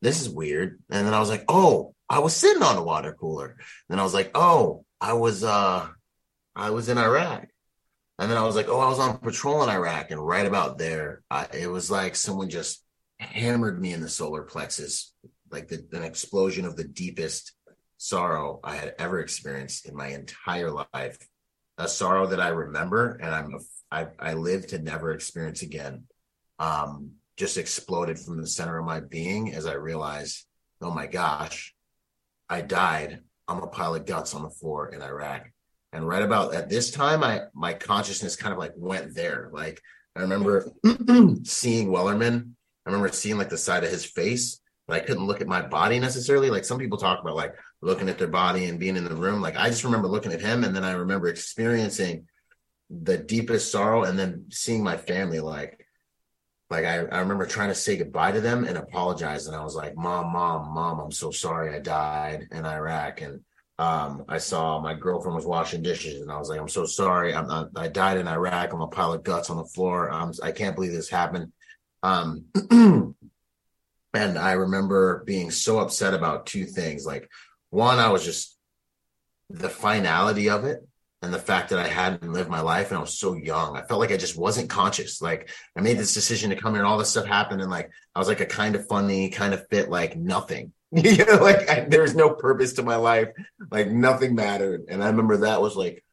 This 0.00 0.22
is 0.22 0.30
weird. 0.30 0.80
And 0.90 1.06
then 1.06 1.12
I 1.12 1.20
was 1.20 1.28
like, 1.28 1.44
oh, 1.48 1.94
I 2.08 2.20
was 2.20 2.34
sitting 2.34 2.62
on 2.62 2.76
the 2.76 2.82
water 2.82 3.12
cooler. 3.12 3.48
And 3.48 3.58
then 3.90 3.98
I 3.98 4.02
was 4.02 4.14
like, 4.14 4.30
oh, 4.34 4.86
I 5.00 5.12
was 5.12 5.44
uh 5.44 5.88
I 6.56 6.70
was 6.70 6.88
in 6.88 6.96
Iraq. 6.96 7.48
And 8.18 8.30
then 8.30 8.38
I 8.38 8.44
was 8.44 8.54
like, 8.54 8.68
oh, 8.68 8.80
I 8.80 8.88
was 8.88 9.00
on 9.00 9.18
patrol 9.18 9.62
in 9.62 9.68
Iraq. 9.68 10.10
And 10.10 10.24
right 10.24 10.46
about 10.46 10.78
there, 10.78 11.22
I, 11.30 11.46
it 11.52 11.66
was 11.66 11.90
like 11.90 12.14
someone 12.14 12.48
just 12.48 12.84
hammered 13.18 13.80
me 13.80 13.92
in 13.92 14.00
the 14.00 14.08
solar 14.08 14.42
plexus 14.42 15.12
like 15.50 15.68
the, 15.68 15.86
an 15.92 16.02
explosion 16.02 16.64
of 16.64 16.76
the 16.76 16.84
deepest 16.84 17.52
sorrow 17.96 18.60
I 18.62 18.76
had 18.76 18.94
ever 18.98 19.20
experienced 19.20 19.86
in 19.86 19.96
my 19.96 20.08
entire 20.08 20.70
life. 20.70 21.18
A 21.78 21.88
sorrow 21.88 22.26
that 22.26 22.40
I 22.40 22.48
remember 22.48 23.18
and 23.22 23.34
I'm 23.34 23.58
I, 23.90 24.08
I 24.18 24.34
live 24.34 24.66
to 24.68 24.78
never 24.78 25.12
experience 25.12 25.62
again. 25.62 26.04
Um, 26.58 27.12
just 27.36 27.56
exploded 27.56 28.18
from 28.18 28.40
the 28.40 28.46
center 28.46 28.78
of 28.78 28.84
my 28.84 29.00
being 29.00 29.54
as 29.54 29.66
I 29.66 29.74
realized, 29.74 30.44
oh 30.80 30.90
my 30.90 31.06
gosh, 31.06 31.74
I 32.48 32.60
died. 32.60 33.20
I'm 33.46 33.62
a 33.62 33.66
pile 33.66 33.94
of 33.94 34.06
guts 34.06 34.34
on 34.34 34.42
the 34.42 34.50
floor 34.50 34.88
in 34.88 35.02
Iraq. 35.02 35.46
And 35.94 36.06
right 36.06 36.22
about 36.22 36.54
at 36.54 36.68
this 36.68 36.90
time, 36.90 37.24
I 37.24 37.42
my 37.54 37.72
consciousness 37.72 38.36
kind 38.36 38.52
of 38.52 38.58
like 38.58 38.72
went 38.76 39.14
there. 39.14 39.48
Like 39.52 39.80
I 40.14 40.20
remember 40.20 40.70
seeing 41.44 41.88
Wellerman. 41.88 42.50
I 42.84 42.90
remember 42.90 43.08
seeing 43.08 43.38
like 43.38 43.48
the 43.48 43.56
side 43.56 43.84
of 43.84 43.90
his 43.90 44.04
face 44.04 44.60
but 44.86 44.96
I 44.96 45.04
couldn't 45.04 45.26
look 45.26 45.40
at 45.40 45.46
my 45.46 45.62
body 45.62 45.98
necessarily. 45.98 46.50
Like 46.50 46.64
some 46.64 46.78
people 46.78 46.98
talk 46.98 47.20
about 47.20 47.36
like 47.36 47.54
looking 47.80 48.08
at 48.08 48.18
their 48.18 48.28
body 48.28 48.66
and 48.66 48.78
being 48.78 48.96
in 48.96 49.04
the 49.04 49.14
room. 49.14 49.40
Like 49.40 49.56
I 49.56 49.68
just 49.68 49.84
remember 49.84 50.08
looking 50.08 50.32
at 50.32 50.40
him 50.40 50.64
and 50.64 50.74
then 50.74 50.84
I 50.84 50.92
remember 50.92 51.28
experiencing 51.28 52.26
the 52.90 53.16
deepest 53.16 53.72
sorrow 53.72 54.04
and 54.04 54.18
then 54.18 54.46
seeing 54.50 54.84
my 54.84 54.96
family 54.96 55.40
like 55.40 55.86
like 56.70 56.84
I, 56.84 57.04
I 57.04 57.20
remember 57.20 57.46
trying 57.46 57.68
to 57.68 57.74
say 57.74 57.96
goodbye 57.96 58.32
to 58.32 58.40
them 58.40 58.64
and 58.64 58.76
apologize 58.76 59.46
and 59.46 59.56
I 59.56 59.62
was 59.62 59.74
like, 59.74 59.96
Mom, 59.96 60.32
Mom, 60.32 60.74
Mom, 60.74 60.98
I'm 60.98 61.12
so 61.12 61.30
sorry 61.30 61.74
I 61.74 61.78
died 61.78 62.48
in 62.50 62.66
Iraq. 62.66 63.20
And 63.20 63.40
um, 63.78 64.24
I 64.28 64.38
saw 64.38 64.80
my 64.80 64.94
girlfriend 64.94 65.34
was 65.34 65.46
washing 65.46 65.82
dishes 65.82 66.22
and 66.22 66.30
I 66.30 66.38
was 66.38 66.48
like, 66.48 66.60
I'm 66.60 66.68
so 66.68 66.86
sorry. 66.86 67.34
I'm 67.34 67.48
not, 67.48 67.70
I 67.74 67.88
died 67.88 68.18
in 68.18 68.28
Iraq. 68.28 68.72
I'm 68.72 68.80
a 68.80 68.86
pile 68.86 69.12
of 69.12 69.24
guts 69.24 69.50
on 69.50 69.56
the 69.56 69.64
floor. 69.64 70.10
I'm, 70.10 70.32
I 70.42 70.52
can't 70.52 70.76
believe 70.76 70.92
this 70.92 71.08
happened. 71.08 71.52
Um, 72.02 72.44
And 74.14 74.38
I 74.38 74.52
remember 74.52 75.24
being 75.26 75.50
so 75.50 75.80
upset 75.80 76.14
about 76.14 76.46
two 76.46 76.64
things. 76.64 77.04
Like, 77.04 77.28
one, 77.70 77.98
I 77.98 78.10
was 78.10 78.24
just 78.24 78.56
the 79.50 79.68
finality 79.68 80.48
of 80.48 80.64
it 80.64 80.86
and 81.20 81.34
the 81.34 81.38
fact 81.38 81.70
that 81.70 81.80
I 81.80 81.88
hadn't 81.88 82.32
lived 82.32 82.48
my 82.48 82.60
life 82.60 82.88
and 82.88 82.98
I 82.98 83.00
was 83.00 83.18
so 83.18 83.34
young. 83.34 83.76
I 83.76 83.82
felt 83.82 83.98
like 83.98 84.12
I 84.12 84.16
just 84.16 84.38
wasn't 84.38 84.70
conscious. 84.70 85.20
Like, 85.20 85.50
I 85.76 85.80
made 85.80 85.98
this 85.98 86.14
decision 86.14 86.50
to 86.50 86.56
come 86.56 86.74
here 86.74 86.82
and 86.82 86.88
all 86.88 86.96
this 86.96 87.10
stuff 87.10 87.26
happened. 87.26 87.60
And 87.60 87.70
like, 87.70 87.90
I 88.14 88.20
was 88.20 88.28
like 88.28 88.40
a 88.40 88.46
kind 88.46 88.76
of 88.76 88.86
funny, 88.86 89.30
kind 89.30 89.52
of 89.52 89.66
fit, 89.68 89.90
like 89.90 90.16
nothing. 90.16 90.72
you 91.02 91.24
know, 91.24 91.42
like 91.42 91.68
I, 91.68 91.80
there 91.80 92.02
was 92.02 92.14
no 92.14 92.30
purpose 92.30 92.74
to 92.74 92.82
my 92.82 92.96
life. 92.96 93.28
Like, 93.70 93.90
nothing 93.90 94.34
mattered. 94.34 94.84
And 94.88 95.02
I 95.02 95.08
remember 95.08 95.38
that 95.38 95.60
was 95.60 95.74
like 95.74 96.04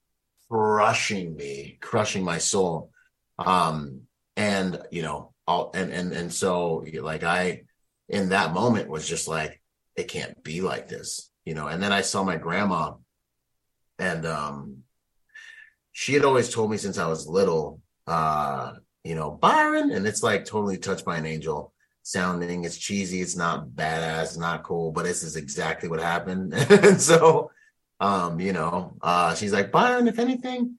crushing 0.49 1.35
me, 1.35 1.77
crushing 1.79 2.23
my 2.23 2.39
soul. 2.39 2.91
Um, 3.37 4.01
and, 4.35 4.81
you 4.91 5.03
know, 5.03 5.33
all, 5.47 5.71
and, 5.75 5.91
and, 5.91 6.13
and 6.13 6.33
so 6.33 6.83
like 7.01 7.23
I, 7.23 7.63
in 8.09 8.29
that 8.29 8.53
moment 8.53 8.89
was 8.89 9.07
just 9.07 9.27
like, 9.27 9.61
it 9.95 10.07
can't 10.07 10.41
be 10.43 10.61
like 10.61 10.87
this, 10.87 11.29
you 11.45 11.53
know. 11.53 11.67
And 11.67 11.81
then 11.81 11.91
I 11.91 12.01
saw 12.01 12.23
my 12.23 12.37
grandma, 12.37 12.93
and 13.99 14.25
um, 14.25 14.77
she 15.91 16.13
had 16.13 16.25
always 16.25 16.53
told 16.53 16.71
me 16.71 16.77
since 16.77 16.97
I 16.97 17.07
was 17.07 17.27
little, 17.27 17.81
uh, 18.07 18.73
you 19.03 19.15
know, 19.15 19.31
Byron, 19.31 19.91
and 19.91 20.07
it's 20.07 20.23
like 20.23 20.45
totally 20.45 20.77
touched 20.77 21.05
by 21.05 21.17
an 21.17 21.25
angel 21.25 21.73
sounding. 22.03 22.65
It's 22.65 22.77
cheesy, 22.77 23.21
it's 23.21 23.35
not 23.35 23.69
badass, 23.69 24.23
it's 24.23 24.37
not 24.37 24.63
cool, 24.63 24.91
but 24.91 25.05
this 25.05 25.23
is 25.23 25.35
exactly 25.35 25.89
what 25.89 25.99
happened. 25.99 26.53
and 26.53 27.01
so, 27.11 27.51
um, 27.99 28.39
you 28.39 28.53
know, 28.53 28.97
uh, 29.01 29.35
she's 29.35 29.53
like, 29.53 29.71
Byron, 29.71 30.07
if 30.07 30.19
anything, 30.19 30.77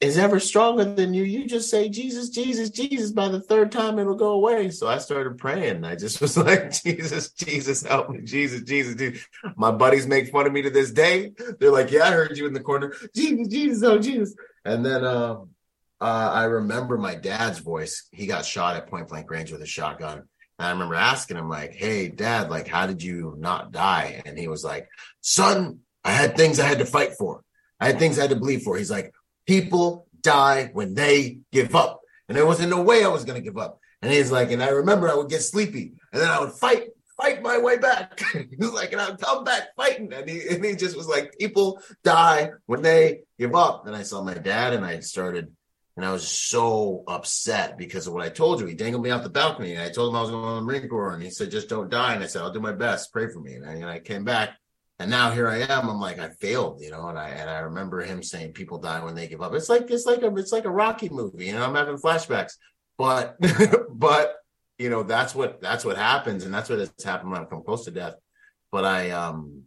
is 0.00 0.16
ever 0.16 0.38
stronger 0.38 0.84
than 0.84 1.12
you, 1.12 1.24
you 1.24 1.44
just 1.44 1.70
say 1.70 1.88
Jesus, 1.88 2.28
Jesus, 2.28 2.70
Jesus. 2.70 3.10
By 3.10 3.28
the 3.28 3.40
third 3.40 3.72
time, 3.72 3.98
it'll 3.98 4.14
go 4.14 4.30
away. 4.30 4.70
So 4.70 4.86
I 4.86 4.98
started 4.98 5.38
praying. 5.38 5.84
I 5.84 5.96
just 5.96 6.20
was 6.22 6.36
like, 6.36 6.70
Jesus, 6.70 7.32
Jesus, 7.32 7.82
help 7.82 8.10
me, 8.10 8.20
Jesus, 8.22 8.62
Jesus, 8.62 8.94
Jesus. 8.94 9.26
My 9.56 9.72
buddies 9.72 10.06
make 10.06 10.30
fun 10.30 10.46
of 10.46 10.52
me 10.52 10.62
to 10.62 10.70
this 10.70 10.92
day. 10.92 11.32
They're 11.58 11.72
like, 11.72 11.90
Yeah, 11.90 12.04
I 12.04 12.12
heard 12.12 12.38
you 12.38 12.46
in 12.46 12.52
the 12.52 12.60
corner, 12.60 12.94
Jesus, 13.14 13.48
Jesus, 13.48 13.82
oh 13.82 13.98
Jesus. 13.98 14.34
And 14.64 14.84
then 14.86 15.04
uh, 15.04 15.38
uh, 16.00 16.30
I 16.32 16.44
remember 16.44 16.96
my 16.96 17.14
dad's 17.14 17.58
voice. 17.58 18.08
He 18.12 18.26
got 18.26 18.44
shot 18.44 18.76
at 18.76 18.88
point 18.88 19.08
blank 19.08 19.30
range 19.30 19.50
with 19.50 19.62
a 19.62 19.66
shotgun. 19.66 20.18
And 20.58 20.66
I 20.66 20.70
remember 20.70 20.94
asking 20.94 21.36
him, 21.36 21.48
like, 21.48 21.74
Hey, 21.74 22.08
Dad, 22.08 22.50
like, 22.50 22.68
how 22.68 22.86
did 22.86 23.02
you 23.02 23.34
not 23.38 23.72
die? 23.72 24.22
And 24.24 24.38
he 24.38 24.48
was 24.48 24.64
like, 24.64 24.88
Son, 25.20 25.80
I 26.04 26.12
had 26.12 26.36
things 26.36 26.60
I 26.60 26.66
had 26.66 26.78
to 26.78 26.86
fight 26.86 27.12
for. 27.18 27.42
I 27.80 27.86
had 27.86 27.98
things 27.98 28.18
I 28.18 28.22
had 28.22 28.30
to 28.30 28.36
bleed 28.36 28.62
for. 28.62 28.76
He's 28.76 28.90
like, 28.90 29.12
people 29.46 30.06
die 30.22 30.70
when 30.72 30.94
they 30.94 31.40
give 31.52 31.74
up. 31.74 32.00
And 32.28 32.36
there 32.36 32.46
wasn't 32.46 32.70
no 32.70 32.82
way 32.82 33.04
I 33.04 33.08
was 33.08 33.24
going 33.24 33.40
to 33.40 33.44
give 33.44 33.58
up. 33.58 33.80
And 34.02 34.12
he's 34.12 34.30
like, 34.30 34.50
and 34.50 34.62
I 34.62 34.68
remember 34.68 35.08
I 35.08 35.14
would 35.14 35.30
get 35.30 35.42
sleepy 35.42 35.94
and 36.12 36.22
then 36.22 36.30
I 36.30 36.40
would 36.40 36.52
fight, 36.52 36.88
fight 37.16 37.42
my 37.42 37.58
way 37.58 37.78
back. 37.78 38.20
he's 38.32 38.70
like, 38.70 38.92
and 38.92 39.00
I'd 39.00 39.18
come 39.18 39.44
back 39.44 39.74
fighting. 39.76 40.12
And 40.12 40.28
he, 40.28 40.48
and 40.48 40.64
he 40.64 40.76
just 40.76 40.96
was 40.96 41.08
like, 41.08 41.34
people 41.38 41.80
die 42.04 42.50
when 42.66 42.82
they 42.82 43.20
give 43.38 43.54
up. 43.54 43.84
Then 43.84 43.94
I 43.94 44.02
saw 44.02 44.22
my 44.22 44.34
dad 44.34 44.74
and 44.74 44.84
I 44.84 45.00
started, 45.00 45.52
and 45.98 46.06
I 46.06 46.12
was 46.12 46.26
so 46.26 47.04
upset 47.06 47.76
because 47.76 48.06
of 48.06 48.14
what 48.14 48.24
I 48.24 48.30
told 48.30 48.60
you. 48.60 48.66
He 48.66 48.74
dangled 48.74 49.02
me 49.02 49.10
off 49.10 49.24
the 49.24 49.28
balcony 49.28 49.74
and 49.74 49.82
I 49.82 49.90
told 49.90 50.10
him 50.10 50.16
I 50.16 50.22
was 50.22 50.30
going 50.30 50.48
to 50.48 50.54
the 50.54 50.60
Marine 50.60 50.88
Corps 50.88 51.12
and 51.12 51.22
he 51.22 51.28
said, 51.28 51.50
just 51.50 51.68
don't 51.68 51.90
die. 51.90 52.14
And 52.14 52.22
I 52.22 52.28
said, 52.28 52.40
I'll 52.42 52.52
do 52.52 52.60
my 52.60 52.72
best. 52.72 53.12
Pray 53.12 53.28
for 53.28 53.40
me. 53.40 53.54
And 53.54 53.66
I, 53.66 53.72
and 53.72 53.84
I 53.84 53.98
came 53.98 54.22
back 54.24 54.56
and 54.98 55.10
now 55.10 55.30
here 55.30 55.48
I 55.48 55.58
am. 55.58 55.88
I'm 55.88 56.00
like, 56.00 56.18
I 56.18 56.28
failed, 56.28 56.80
you 56.80 56.90
know, 56.90 57.08
and 57.08 57.18
I 57.18 57.28
and 57.28 57.48
I 57.48 57.60
remember 57.60 58.00
him 58.00 58.22
saying 58.22 58.52
people 58.52 58.78
die 58.78 59.04
when 59.04 59.14
they 59.14 59.28
give 59.28 59.40
up. 59.40 59.54
It's 59.54 59.68
like 59.68 59.90
it's 59.90 60.06
like 60.06 60.22
a 60.22 60.34
it's 60.34 60.52
like 60.52 60.64
a 60.64 60.70
Rocky 60.70 61.08
movie, 61.08 61.46
you 61.46 61.52
know. 61.52 61.64
I'm 61.64 61.74
having 61.74 61.98
flashbacks, 61.98 62.54
but 62.96 63.36
but 63.90 64.34
you 64.76 64.90
know 64.90 65.04
that's 65.04 65.34
what 65.34 65.60
that's 65.60 65.84
what 65.84 65.96
happens, 65.96 66.44
and 66.44 66.52
that's 66.52 66.68
what 66.68 66.80
has 66.80 66.92
happened 67.04 67.30
when 67.30 67.42
I 67.42 67.44
come 67.44 67.62
close 67.62 67.84
to 67.84 67.92
death. 67.92 68.14
But 68.72 68.84
I 68.84 69.10
um 69.10 69.64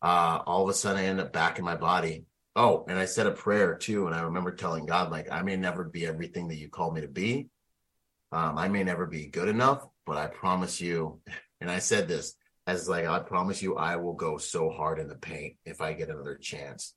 uh 0.00 0.40
all 0.46 0.62
of 0.62 0.68
a 0.68 0.74
sudden 0.74 1.02
I 1.02 1.06
end 1.06 1.20
up 1.20 1.32
back 1.32 1.58
in 1.58 1.64
my 1.64 1.76
body. 1.76 2.24
Oh, 2.54 2.84
and 2.88 2.98
I 2.98 3.06
said 3.06 3.26
a 3.26 3.32
prayer 3.32 3.76
too, 3.76 4.06
and 4.06 4.14
I 4.14 4.22
remember 4.22 4.52
telling 4.52 4.84
God 4.84 5.10
like 5.10 5.30
I 5.30 5.42
may 5.42 5.56
never 5.56 5.84
be 5.84 6.06
everything 6.06 6.48
that 6.48 6.58
you 6.58 6.68
call 6.68 6.90
me 6.90 7.00
to 7.00 7.08
be. 7.08 7.48
Um, 8.30 8.58
I 8.58 8.68
may 8.68 8.84
never 8.84 9.06
be 9.06 9.26
good 9.26 9.48
enough, 9.48 9.86
but 10.06 10.18
I 10.18 10.26
promise 10.26 10.80
you, 10.80 11.20
and 11.60 11.70
I 11.70 11.78
said 11.78 12.08
this 12.08 12.34
as 12.66 12.88
like 12.88 13.06
I 13.06 13.18
promise 13.20 13.62
you 13.62 13.76
I 13.76 13.96
will 13.96 14.14
go 14.14 14.38
so 14.38 14.70
hard 14.70 14.98
in 14.98 15.08
the 15.08 15.16
paint 15.16 15.56
if 15.64 15.80
I 15.80 15.94
get 15.94 16.10
another 16.10 16.36
chance. 16.36 16.94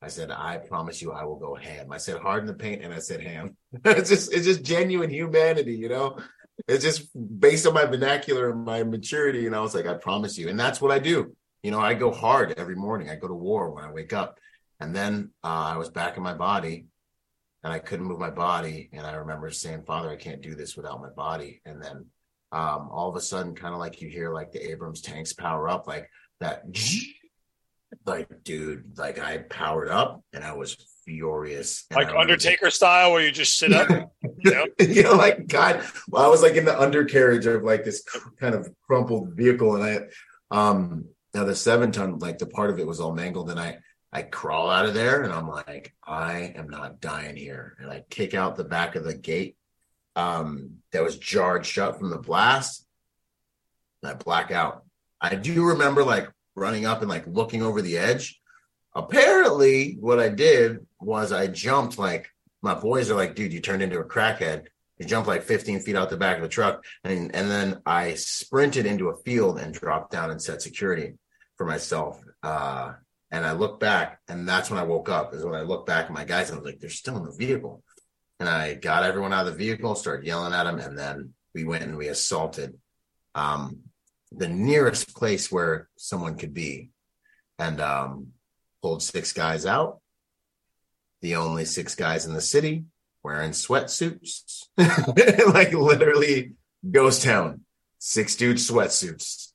I 0.00 0.08
said 0.08 0.30
I 0.30 0.58
promise 0.58 1.02
you 1.02 1.12
I 1.12 1.24
will 1.24 1.38
go 1.38 1.54
ham. 1.54 1.90
I 1.90 1.98
said 1.98 2.20
hard 2.20 2.42
in 2.42 2.46
the 2.46 2.54
paint 2.54 2.84
and 2.84 2.94
I 2.94 3.00
said 3.00 3.20
ham. 3.20 3.56
it's 3.84 4.10
just 4.10 4.32
it's 4.32 4.46
just 4.46 4.62
genuine 4.62 5.10
humanity, 5.10 5.74
you 5.74 5.88
know. 5.88 6.18
It's 6.66 6.84
just 6.84 7.08
based 7.40 7.66
on 7.66 7.74
my 7.74 7.84
vernacular 7.84 8.50
and 8.50 8.64
my 8.64 8.82
maturity, 8.82 9.46
and 9.46 9.56
I 9.56 9.60
was 9.60 9.74
like 9.74 9.86
I 9.86 9.94
promise 9.94 10.36
you, 10.36 10.48
and 10.48 10.60
that's 10.60 10.80
what 10.80 10.92
I 10.92 10.98
do. 10.98 11.34
You 11.62 11.70
know, 11.70 11.80
I 11.80 11.94
go 11.94 12.12
hard 12.12 12.54
every 12.56 12.76
morning. 12.76 13.10
I 13.10 13.16
go 13.16 13.26
to 13.26 13.34
war 13.34 13.70
when 13.72 13.84
I 13.84 13.90
wake 13.90 14.12
up, 14.12 14.38
and 14.80 14.94
then 14.94 15.30
uh, 15.44 15.72
I 15.74 15.76
was 15.76 15.90
back 15.90 16.16
in 16.16 16.22
my 16.22 16.34
body, 16.34 16.86
and 17.62 17.72
I 17.72 17.78
couldn't 17.78 18.06
move 18.06 18.18
my 18.18 18.30
body, 18.30 18.88
and 18.92 19.06
I 19.06 19.14
remember 19.14 19.50
saying, 19.50 19.84
"Father, 19.86 20.10
I 20.10 20.16
can't 20.16 20.42
do 20.42 20.54
this 20.54 20.76
without 20.76 21.00
my 21.00 21.10
body," 21.10 21.60
and 21.64 21.82
then 21.82 22.06
um, 22.52 22.88
all 22.90 23.08
of 23.08 23.16
a 23.16 23.20
sudden, 23.20 23.54
kind 23.54 23.74
of 23.74 23.80
like 23.80 24.00
you 24.00 24.08
hear 24.08 24.32
like 24.32 24.52
the 24.52 24.70
Abrams 24.70 25.00
tanks 25.00 25.32
power 25.32 25.68
up, 25.68 25.86
like 25.86 26.08
that. 26.40 26.62
Like, 28.04 28.28
dude, 28.44 28.98
like 28.98 29.18
I 29.18 29.38
powered 29.38 29.88
up 29.88 30.22
and 30.34 30.44
I 30.44 30.52
was 30.52 30.76
furious. 31.06 31.86
Like 31.90 32.14
Undertaker 32.14 32.70
style, 32.70 33.12
where 33.12 33.22
you 33.22 33.30
just 33.30 33.58
sit 33.58 33.72
up, 33.72 33.88
you 34.44 34.50
know? 34.50 34.66
you 34.78 35.02
know, 35.02 35.14
like 35.14 35.46
God. 35.46 35.82
Well, 36.08 36.22
I 36.22 36.28
was 36.28 36.42
like 36.42 36.54
in 36.54 36.66
the 36.66 36.78
undercarriage 36.78 37.46
of 37.46 37.62
like 37.64 37.84
this 37.84 38.04
kind 38.38 38.54
of 38.54 38.70
crumpled 38.82 39.34
vehicle, 39.34 39.76
and 39.76 39.84
I, 39.84 40.56
um, 40.56 41.06
now 41.34 41.44
the 41.44 41.56
seven 41.56 41.92
ton, 41.92 42.18
like 42.18 42.38
the 42.38 42.46
part 42.46 42.68
of 42.70 42.78
it 42.78 42.86
was 42.86 43.00
all 43.00 43.14
mangled, 43.14 43.50
and 43.50 43.58
I, 43.58 43.78
I 44.12 44.22
crawl 44.22 44.70
out 44.70 44.86
of 44.86 44.94
there, 44.94 45.22
and 45.22 45.32
I'm 45.32 45.48
like, 45.48 45.94
I 46.06 46.52
am 46.56 46.68
not 46.68 47.00
dying 47.00 47.36
here, 47.36 47.76
and 47.78 47.90
I 47.90 48.04
kick 48.08 48.34
out 48.34 48.56
the 48.56 48.64
back 48.64 48.96
of 48.96 49.04
the 49.04 49.14
gate 49.14 49.56
um, 50.16 50.78
that 50.92 51.02
was 51.02 51.18
jarred 51.18 51.66
shut 51.66 51.98
from 51.98 52.10
the 52.10 52.18
blast. 52.18 52.86
And 54.02 54.12
I 54.12 54.14
black 54.14 54.50
out. 54.50 54.84
I 55.20 55.34
do 55.34 55.64
remember 55.64 56.04
like 56.04 56.30
running 56.54 56.86
up 56.86 57.00
and 57.00 57.08
like 57.08 57.26
looking 57.26 57.62
over 57.62 57.82
the 57.82 57.98
edge. 57.98 58.40
Apparently, 58.94 59.96
what 60.00 60.18
I 60.18 60.28
did 60.28 60.86
was 61.00 61.32
I 61.32 61.46
jumped 61.46 61.98
like 61.98 62.30
my 62.62 62.74
boys 62.74 63.10
are 63.10 63.14
like, 63.14 63.34
dude, 63.34 63.52
you 63.52 63.60
turned 63.60 63.82
into 63.82 64.00
a 64.00 64.04
crackhead. 64.04 64.66
You 64.98 65.06
jumped 65.06 65.28
like 65.28 65.44
15 65.44 65.80
feet 65.80 65.94
out 65.94 66.10
the 66.10 66.16
back 66.16 66.36
of 66.36 66.42
the 66.42 66.48
truck. 66.48 66.84
And, 67.04 67.34
and 67.34 67.48
then 67.48 67.80
I 67.86 68.14
sprinted 68.14 68.86
into 68.86 69.10
a 69.10 69.16
field 69.18 69.58
and 69.58 69.72
dropped 69.72 70.10
down 70.10 70.30
and 70.30 70.42
set 70.42 70.62
security 70.62 71.14
for 71.56 71.64
myself. 71.64 72.20
Uh, 72.42 72.94
and 73.30 73.44
I 73.44 73.52
look 73.52 73.78
back, 73.80 74.20
and 74.28 74.48
that's 74.48 74.70
when 74.70 74.78
I 74.78 74.84
woke 74.84 75.08
up. 75.08 75.34
Is 75.34 75.44
when 75.44 75.54
I 75.54 75.62
look 75.62 75.86
back 75.86 76.06
at 76.06 76.12
my 76.12 76.24
guys 76.24 76.50
and 76.50 76.58
I 76.58 76.62
was 76.62 76.72
like, 76.72 76.80
they're 76.80 76.90
still 76.90 77.16
in 77.16 77.24
the 77.24 77.32
vehicle 77.32 77.82
and 78.40 78.48
I 78.48 78.74
got 78.74 79.02
everyone 79.02 79.32
out 79.32 79.46
of 79.46 79.52
the 79.52 79.58
vehicle, 79.58 79.94
started 79.94 80.26
yelling 80.26 80.52
at 80.52 80.64
them, 80.64 80.78
and 80.78 80.96
then 80.96 81.34
we 81.54 81.64
went 81.64 81.84
and 81.84 81.96
we 81.96 82.08
assaulted 82.08 82.74
um, 83.34 83.80
the 84.30 84.48
nearest 84.48 85.14
place 85.16 85.50
where 85.50 85.88
someone 85.96 86.36
could 86.36 86.54
be, 86.54 86.90
and 87.58 87.80
um, 87.80 88.28
pulled 88.82 89.02
six 89.02 89.32
guys 89.32 89.66
out. 89.66 90.00
The 91.20 91.36
only 91.36 91.64
six 91.64 91.96
guys 91.96 92.26
in 92.26 92.32
the 92.32 92.40
city 92.40 92.84
wearing 93.24 93.50
sweatsuits, 93.50 94.66
like 95.52 95.72
literally 95.72 96.52
ghost 96.88 97.24
town. 97.24 97.62
Six 97.98 98.36
dudes 98.36 98.70
sweatsuits. 98.70 99.47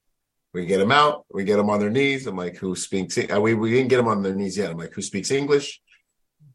We 0.54 0.66
get 0.66 0.78
them 0.78 0.92
out. 0.92 1.26
We 1.32 1.44
get 1.44 1.58
them 1.58 1.70
on 1.70 1.80
their 1.80 1.90
knees. 1.90 2.28
I'm 2.28 2.38
like, 2.38 2.58
who 2.58 2.76
speaks? 2.76 3.18
Uh, 3.18 3.42
we 3.42 3.54
we 3.56 3.72
didn't 3.72 3.90
get 3.90 3.98
them 3.98 4.08
on 4.08 4.22
their 4.22 4.36
knees 4.36 4.58
yet. 4.58 4.70
I'm 4.70 4.78
like, 4.78 4.94
who 4.94 5.02
speaks 5.02 5.32
English? 5.32 5.82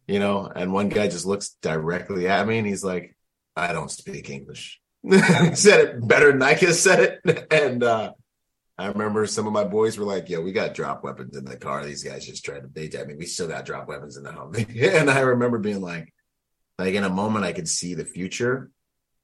you 0.08 0.18
know, 0.18 0.50
and 0.52 0.72
one 0.72 0.88
guy 0.88 1.06
just 1.06 1.26
looks 1.26 1.50
directly 1.60 2.26
at 2.26 2.48
me 2.48 2.58
and 2.58 2.66
he's 2.66 2.82
like, 2.82 3.14
I 3.54 3.72
don't 3.72 3.90
speak 3.90 4.30
English. 4.30 4.80
he 5.02 5.18
said 5.54 5.80
it 5.80 6.08
better 6.08 6.32
than 6.32 6.42
I 6.42 6.54
could 6.54 6.68
have 6.68 6.76
said 6.76 7.20
it. 7.24 7.46
And 7.52 7.84
uh, 7.84 8.12
I 8.78 8.86
remember 8.86 9.26
some 9.26 9.46
of 9.46 9.52
my 9.52 9.64
boys 9.64 9.98
were 9.98 10.06
like, 10.06 10.30
yo, 10.30 10.40
we 10.40 10.52
got 10.52 10.74
drop 10.74 11.04
weapons 11.04 11.36
in 11.36 11.44
the 11.44 11.56
car. 11.56 11.84
These 11.84 12.04
guys 12.04 12.26
just 12.26 12.44
tried 12.44 12.62
to 12.62 12.68
they 12.72 12.90
I 12.98 13.04
mean, 13.04 13.18
we 13.18 13.26
still 13.26 13.48
got 13.48 13.66
drop 13.66 13.86
weapons 13.86 14.16
in 14.16 14.22
the 14.22 14.32
home. 14.32 14.54
and 14.80 15.10
I 15.10 15.20
remember 15.20 15.58
being 15.58 15.82
like, 15.82 16.12
like 16.78 16.94
in 16.94 17.04
a 17.04 17.10
moment 17.10 17.44
I 17.44 17.52
could 17.52 17.68
see 17.68 17.94
the 17.94 18.06
future. 18.06 18.70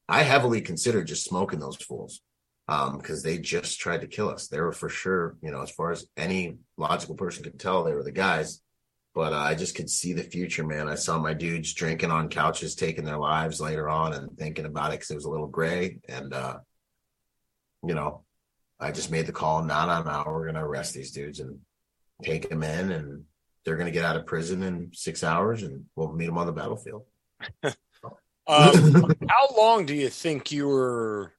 I 0.07 0.21
heavily 0.21 0.61
considered 0.61 1.07
just 1.07 1.25
smoking 1.25 1.59
those 1.59 1.77
fools. 1.77 2.21
Um, 2.67 2.97
because 2.97 3.21
they 3.21 3.37
just 3.37 3.79
tried 3.79 4.01
to 4.01 4.07
kill 4.07 4.29
us. 4.29 4.47
They 4.47 4.59
were 4.59 4.71
for 4.71 4.89
sure, 4.89 5.37
you 5.43 5.51
know, 5.51 5.61
as 5.61 5.69
far 5.69 5.91
as 5.91 6.07
any 6.17 6.57
logical 6.77 7.13
person 7.13 7.43
could 7.43 7.59
tell, 7.59 7.83
they 7.83 7.93
were 7.93 8.01
the 8.01 8.11
guys 8.11 8.59
but 9.15 9.31
uh, 9.31 9.37
I 9.37 9.55
just 9.55 9.75
could 9.75 9.89
see 9.89 10.11
the 10.11 10.23
future, 10.23 10.65
man. 10.65 10.89
I 10.89 10.95
saw 10.95 11.17
my 11.17 11.33
dudes 11.33 11.73
drinking 11.73 12.11
on 12.11 12.27
couches, 12.27 12.75
taking 12.75 13.05
their 13.05 13.17
lives 13.17 13.61
later 13.61 13.87
on, 13.87 14.11
and 14.11 14.37
thinking 14.37 14.65
about 14.65 14.91
it 14.91 14.99
because 14.99 15.09
it 15.09 15.15
was 15.15 15.23
a 15.23 15.29
little 15.29 15.47
gray. 15.47 15.99
And 16.09 16.33
uh, 16.33 16.57
you 17.81 17.95
know, 17.95 18.25
I 18.77 18.91
just 18.91 19.09
made 19.09 19.25
the 19.25 19.31
call. 19.31 19.63
Not 19.63 19.87
on 19.87 20.05
now. 20.05 20.25
We're 20.27 20.45
gonna 20.45 20.65
arrest 20.65 20.93
these 20.93 21.13
dudes 21.13 21.39
and 21.39 21.59
take 22.23 22.49
them 22.49 22.61
in, 22.61 22.91
and 22.91 23.23
they're 23.63 23.77
gonna 23.77 23.89
get 23.89 24.03
out 24.03 24.17
of 24.17 24.25
prison 24.25 24.63
in 24.63 24.91
six 24.93 25.23
hours, 25.23 25.63
and 25.63 25.85
we'll 25.95 26.11
meet 26.11 26.25
them 26.25 26.37
on 26.37 26.45
the 26.45 26.51
battlefield. 26.51 27.05
um, 27.63 27.73
how 29.29 29.47
long 29.55 29.85
do 29.85 29.95
you 29.95 30.09
think 30.09 30.51
you 30.51 30.67
were 30.67 31.31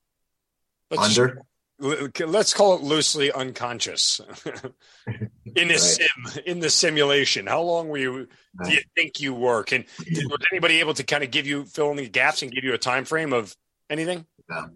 under? 0.96 1.42
let's 1.78 2.54
call 2.54 2.74
it 2.74 2.82
loosely 2.82 3.30
unconscious. 3.30 4.20
In 5.56 5.70
a 5.70 5.74
right. 5.74 5.80
sim 5.80 6.42
in 6.44 6.60
the 6.60 6.68
simulation. 6.68 7.46
How 7.46 7.62
long 7.62 7.88
were 7.88 7.96
you 7.96 8.28
do 8.62 8.70
you 8.70 8.80
think 8.94 9.20
you 9.20 9.32
were 9.32 9.62
can 9.62 9.86
was 9.98 10.38
anybody 10.52 10.80
able 10.80 10.92
to 10.94 11.02
kind 11.02 11.24
of 11.24 11.30
give 11.30 11.46
you 11.46 11.64
fill 11.64 11.90
in 11.90 11.96
the 11.96 12.08
gaps 12.08 12.42
and 12.42 12.52
give 12.52 12.62
you 12.62 12.74
a 12.74 12.78
time 12.78 13.06
frame 13.06 13.32
of 13.32 13.56
anything? 13.88 14.26
Yeah, 14.50 14.66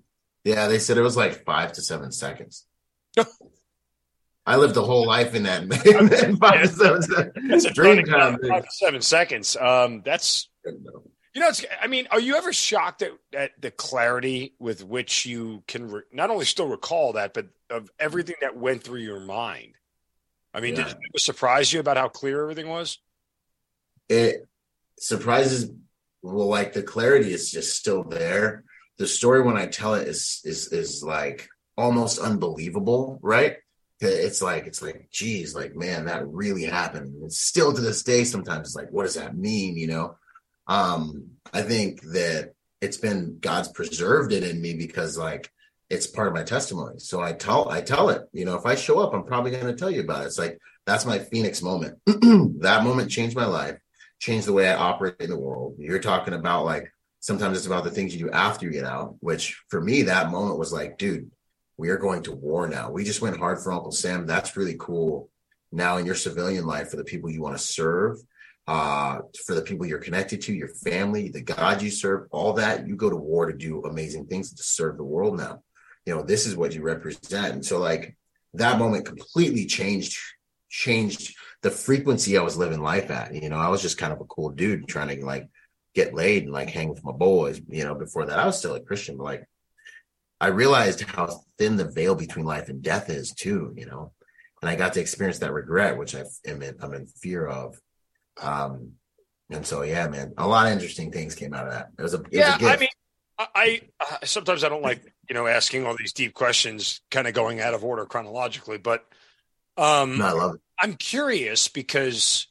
yeah 0.45 0.69
they 0.69 0.79
said 0.79 0.97
it 0.97 1.03
was 1.03 1.19
like 1.19 1.45
five 1.45 1.73
to 1.73 1.83
seven 1.83 2.13
seconds. 2.13 2.67
I 4.47 4.57
lived 4.57 4.77
a 4.79 4.83
whole 4.83 5.07
life 5.07 5.35
in 5.35 5.43
that 5.43 5.71
five 6.41 6.55
yeah. 6.55 6.63
to 6.63 6.69
seven 6.69 7.03
seconds 7.03 7.75
dream 7.75 8.05
time 8.07 8.39
five 8.49 8.65
to 8.65 8.71
seven 8.71 9.03
seconds. 9.03 9.55
Um 9.55 10.01
that's 10.03 10.49
you 11.35 11.41
know, 11.41 11.49
it's, 11.49 11.65
I 11.81 11.87
mean, 11.87 12.09
are 12.11 12.21
you 12.21 12.37
ever 12.37 12.53
shocked 12.53 13.03
at, 13.03 13.13
at 13.33 13.61
the 13.61 13.71
clarity 13.71 14.55
with 14.59 14.85
which 14.85 15.27
you 15.27 15.63
can 15.69 15.91
re- 15.91 16.03
not 16.13 16.31
only 16.31 16.45
still 16.45 16.67
recall 16.67 17.13
that, 17.13 17.35
but 17.35 17.47
of 17.69 17.89
everything 17.99 18.37
that 18.41 18.57
went 18.57 18.83
through 18.83 19.01
your 19.01 19.21
mind? 19.21 19.75
I 20.53 20.61
mean, 20.61 20.75
yeah. 20.75 20.85
did 20.85 20.97
it 21.15 21.21
surprise 21.21 21.73
you 21.73 21.79
about 21.79 21.97
how 21.97 22.09
clear 22.09 22.43
everything 22.43 22.69
was? 22.69 22.99
It 24.09 24.49
surprises. 24.99 25.71
Well, 26.23 26.49
like 26.49 26.73
the 26.73 26.83
clarity 26.83 27.33
is 27.33 27.51
just 27.51 27.77
still 27.77 28.03
there. 28.03 28.65
The 28.99 29.07
story 29.07 29.43
when 29.43 29.57
I 29.57 29.67
tell 29.67 29.95
it 29.95 30.09
is 30.09 30.41
is 30.45 30.73
is 30.73 31.03
like 31.03 31.49
almost 31.79 32.19
unbelievable, 32.19 33.21
right? 33.23 33.57
It's 34.01 34.43
like 34.43 34.67
it's 34.67 34.83
like, 34.83 35.09
geez, 35.13 35.55
like 35.55 35.77
man, 35.77 36.07
that 36.07 36.27
really 36.27 36.65
happened. 36.65 37.23
It's 37.23 37.39
still 37.39 37.73
to 37.73 37.81
this 37.81 38.03
day. 38.03 38.25
Sometimes 38.25 38.69
it's 38.69 38.77
like, 38.77 38.91
what 38.91 39.05
does 39.05 39.15
that 39.15 39.37
mean? 39.37 39.77
You 39.77 39.87
know 39.87 40.17
um, 40.71 41.33
I 41.53 41.63
think 41.63 42.01
that 42.13 42.53
it's 42.81 42.97
been 42.97 43.39
God's 43.41 43.69
preserved 43.69 44.33
it 44.33 44.45
in 44.45 44.63
me 44.63 44.75
because 44.75 45.19
like 45.19 45.51
it's 45.91 46.07
part 46.07 46.29
of 46.29 46.35
my 46.35 46.45
testimony. 46.45 47.01
So 47.01 47.21
I 47.21 47.33
tell 47.33 47.69
I 47.69 47.83
tell 47.83 48.09
it, 48.11 48.23
you 48.33 48.45
know, 48.45 48.57
if 48.57 48.65
I 48.65 48.77
show 48.77 49.01
up, 49.01 49.13
I'm 49.13 49.25
probably 49.25 49.51
going 49.51 49.67
to 49.67 49.75
tell 49.75 49.91
you 49.91 50.01
about 50.01 50.23
it. 50.23 50.27
It's 50.27 50.39
like 50.39 50.59
that's 50.87 51.05
my 51.05 51.19
Phoenix 51.19 51.61
moment. 51.61 51.99
that 52.07 52.85
moment 52.85 53.11
changed 53.11 53.37
my 53.37 53.47
life, 53.47 53.79
changed 54.21 54.47
the 54.47 54.53
way 54.53 54.69
I 54.69 54.77
operate 54.77 55.17
in 55.19 55.29
the 55.29 55.37
world. 55.37 55.75
You're 55.77 55.99
talking 55.99 56.35
about 56.35 56.65
like 56.65 56.93
sometimes 57.19 57.59
it's 57.59 57.67
about 57.67 57.83
the 57.83 57.91
things 57.91 58.15
you 58.15 58.27
do 58.27 58.31
after 58.31 58.65
you 58.65 58.73
get 58.73 58.85
out, 58.85 59.17
which 59.19 59.61
for 59.71 59.81
me 59.81 60.03
that 60.03 60.31
moment 60.31 60.57
was 60.57 60.73
like, 60.73 60.99
dude, 60.99 61.33
we 61.79 61.89
are 61.89 61.99
going 61.99 62.23
to 62.23 62.33
war 62.33 62.69
now. 62.69 62.93
We 62.93 63.03
just 63.03 63.21
went 63.21 63.39
hard 63.39 63.59
for 63.59 63.73
Uncle 63.73 63.91
Sam. 63.91 64.25
That's 64.25 64.57
really 64.57 64.77
cool. 64.79 65.31
Now 65.73 65.97
in 65.97 66.07
your 66.07 66.15
civilian 66.15 66.65
life 66.65 66.91
for 66.91 66.97
the 66.97 67.05
people 67.05 67.29
you 67.29 67.43
want 67.43 67.57
to 67.57 67.63
serve, 67.63 68.19
uh, 68.67 69.21
for 69.47 69.55
the 69.55 69.63
people 69.63 69.87
you're 69.87 69.99
connected 69.99 70.43
to, 70.43 70.55
your 70.55 70.69
family, 70.69 71.29
the 71.29 71.43
God 71.43 71.83
you 71.83 71.91
serve, 71.91 72.29
all 72.31 72.53
that. 72.55 72.87
You 72.87 72.97
go 72.97 73.11
to 73.11 73.17
war 73.17 73.47
to 73.47 73.57
do 73.57 73.83
amazing 73.85 74.27
things 74.27 74.53
to 74.53 74.63
serve 74.63 74.97
the 74.97 75.05
world 75.05 75.37
now. 75.39 75.63
You 76.07 76.15
know, 76.15 76.23
this 76.23 76.47
is 76.47 76.57
what 76.57 76.75
you 76.75 76.83
represent. 76.83 77.55
And 77.55 77.65
so, 77.65 77.79
like, 77.79 78.17
that 78.55 78.79
moment 78.79 79.07
completely 79.07 79.67
changed 79.67 80.19
changed 80.69 81.35
the 81.63 81.71
frequency 81.71 82.39
I 82.39 82.43
was 82.43 82.57
living 82.57 82.81
life 82.81 83.11
at. 83.11 83.35
You 83.35 83.49
know, 83.49 83.59
I 83.59 83.69
was 83.69 83.83
just 83.83 83.99
kind 83.99 84.13
of 84.13 84.21
a 84.21 84.25
cool 84.25 84.51
dude 84.51 84.89
trying 84.89 85.09
to 85.09 85.27
like 85.27 85.49
get 85.95 86.15
laid 86.15 86.45
and 86.45 86.53
like 86.53 86.71
hang 86.71 86.89
with 86.89 87.05
my 87.05 87.13
boys. 87.13 87.61
You 87.69 87.85
know, 87.85 87.95
before 87.95 88.27
that, 88.27 88.39
I 88.39 88.47
was 88.47 88.59
still 88.59 88.75
a 88.75 88.81
Christian, 88.81 89.17
but 89.17 89.25
like 89.25 89.45
I 90.41 90.49
realized 90.49 91.03
how 91.03 91.43
thin 91.59 91.77
the 91.77 91.85
veil 91.85 92.15
between 92.15 92.47
life 92.47 92.69
and 92.69 92.83
death 92.83 93.11
is 93.11 93.33
too. 93.33 93.75
You 93.77 93.87
know, 93.87 94.13
and 94.63 94.71
I 94.71 94.77
got 94.77 94.95
to 94.95 95.01
experience 95.01 95.39
that 95.41 95.53
regret, 95.53 95.99
which 95.99 96.15
I 96.15 96.25
am 96.47 96.63
in, 96.63 96.77
I'm 96.81 96.95
in 96.95 97.07
fear 97.07 97.47
of. 97.47 97.79
Um, 98.41 98.93
and 99.51 99.67
so, 99.67 99.83
yeah, 99.83 100.09
man, 100.09 100.33
a 100.39 100.47
lot 100.47 100.67
of 100.67 100.73
interesting 100.73 101.11
things 101.11 101.35
came 101.35 101.55
out 101.55 101.67
of 101.67 101.73
that. 101.73 101.91
It 101.99 102.03
was 102.03 102.15
a 102.15 102.21
it 102.21 102.29
yeah. 102.33 102.57
Was 102.57 102.63
a 102.63 102.73
I 102.73 102.77
mean, 102.77 102.89
I, 103.39 103.47
I 103.55 103.81
uh, 104.01 104.17
sometimes 104.25 104.65
I 104.65 104.69
don't 104.69 104.83
like 104.83 105.03
you 105.29 105.35
know 105.35 105.47
asking 105.47 105.87
all 105.87 105.97
these 105.97 106.13
deep 106.13 106.35
questions, 106.35 107.01
kind 107.11 107.27
of 107.27 107.35
going 107.35 107.61
out 107.61 107.75
of 107.75 107.85
order 107.85 108.07
chronologically, 108.07 108.79
but 108.79 109.07
um, 109.77 110.19
no, 110.19 110.27
I 110.27 110.33
love 110.33 110.55
it. 110.55 110.61
I'm 110.81 110.95
curious 110.95 111.69
because 111.69 112.47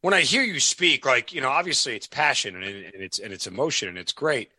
when 0.00 0.12
I 0.12 0.20
hear 0.20 0.42
you 0.42 0.60
speak, 0.60 1.06
like 1.06 1.32
you 1.32 1.40
know, 1.40 1.50
obviously 1.50 1.94
it's 1.94 2.06
passion 2.06 2.56
and, 2.56 2.64
and 2.64 3.02
it's 3.02 3.18
and 3.18 3.32
it's 3.32 3.46
emotion 3.46 3.88
and 3.88 3.98
it's 3.98 4.12
great. 4.12 4.50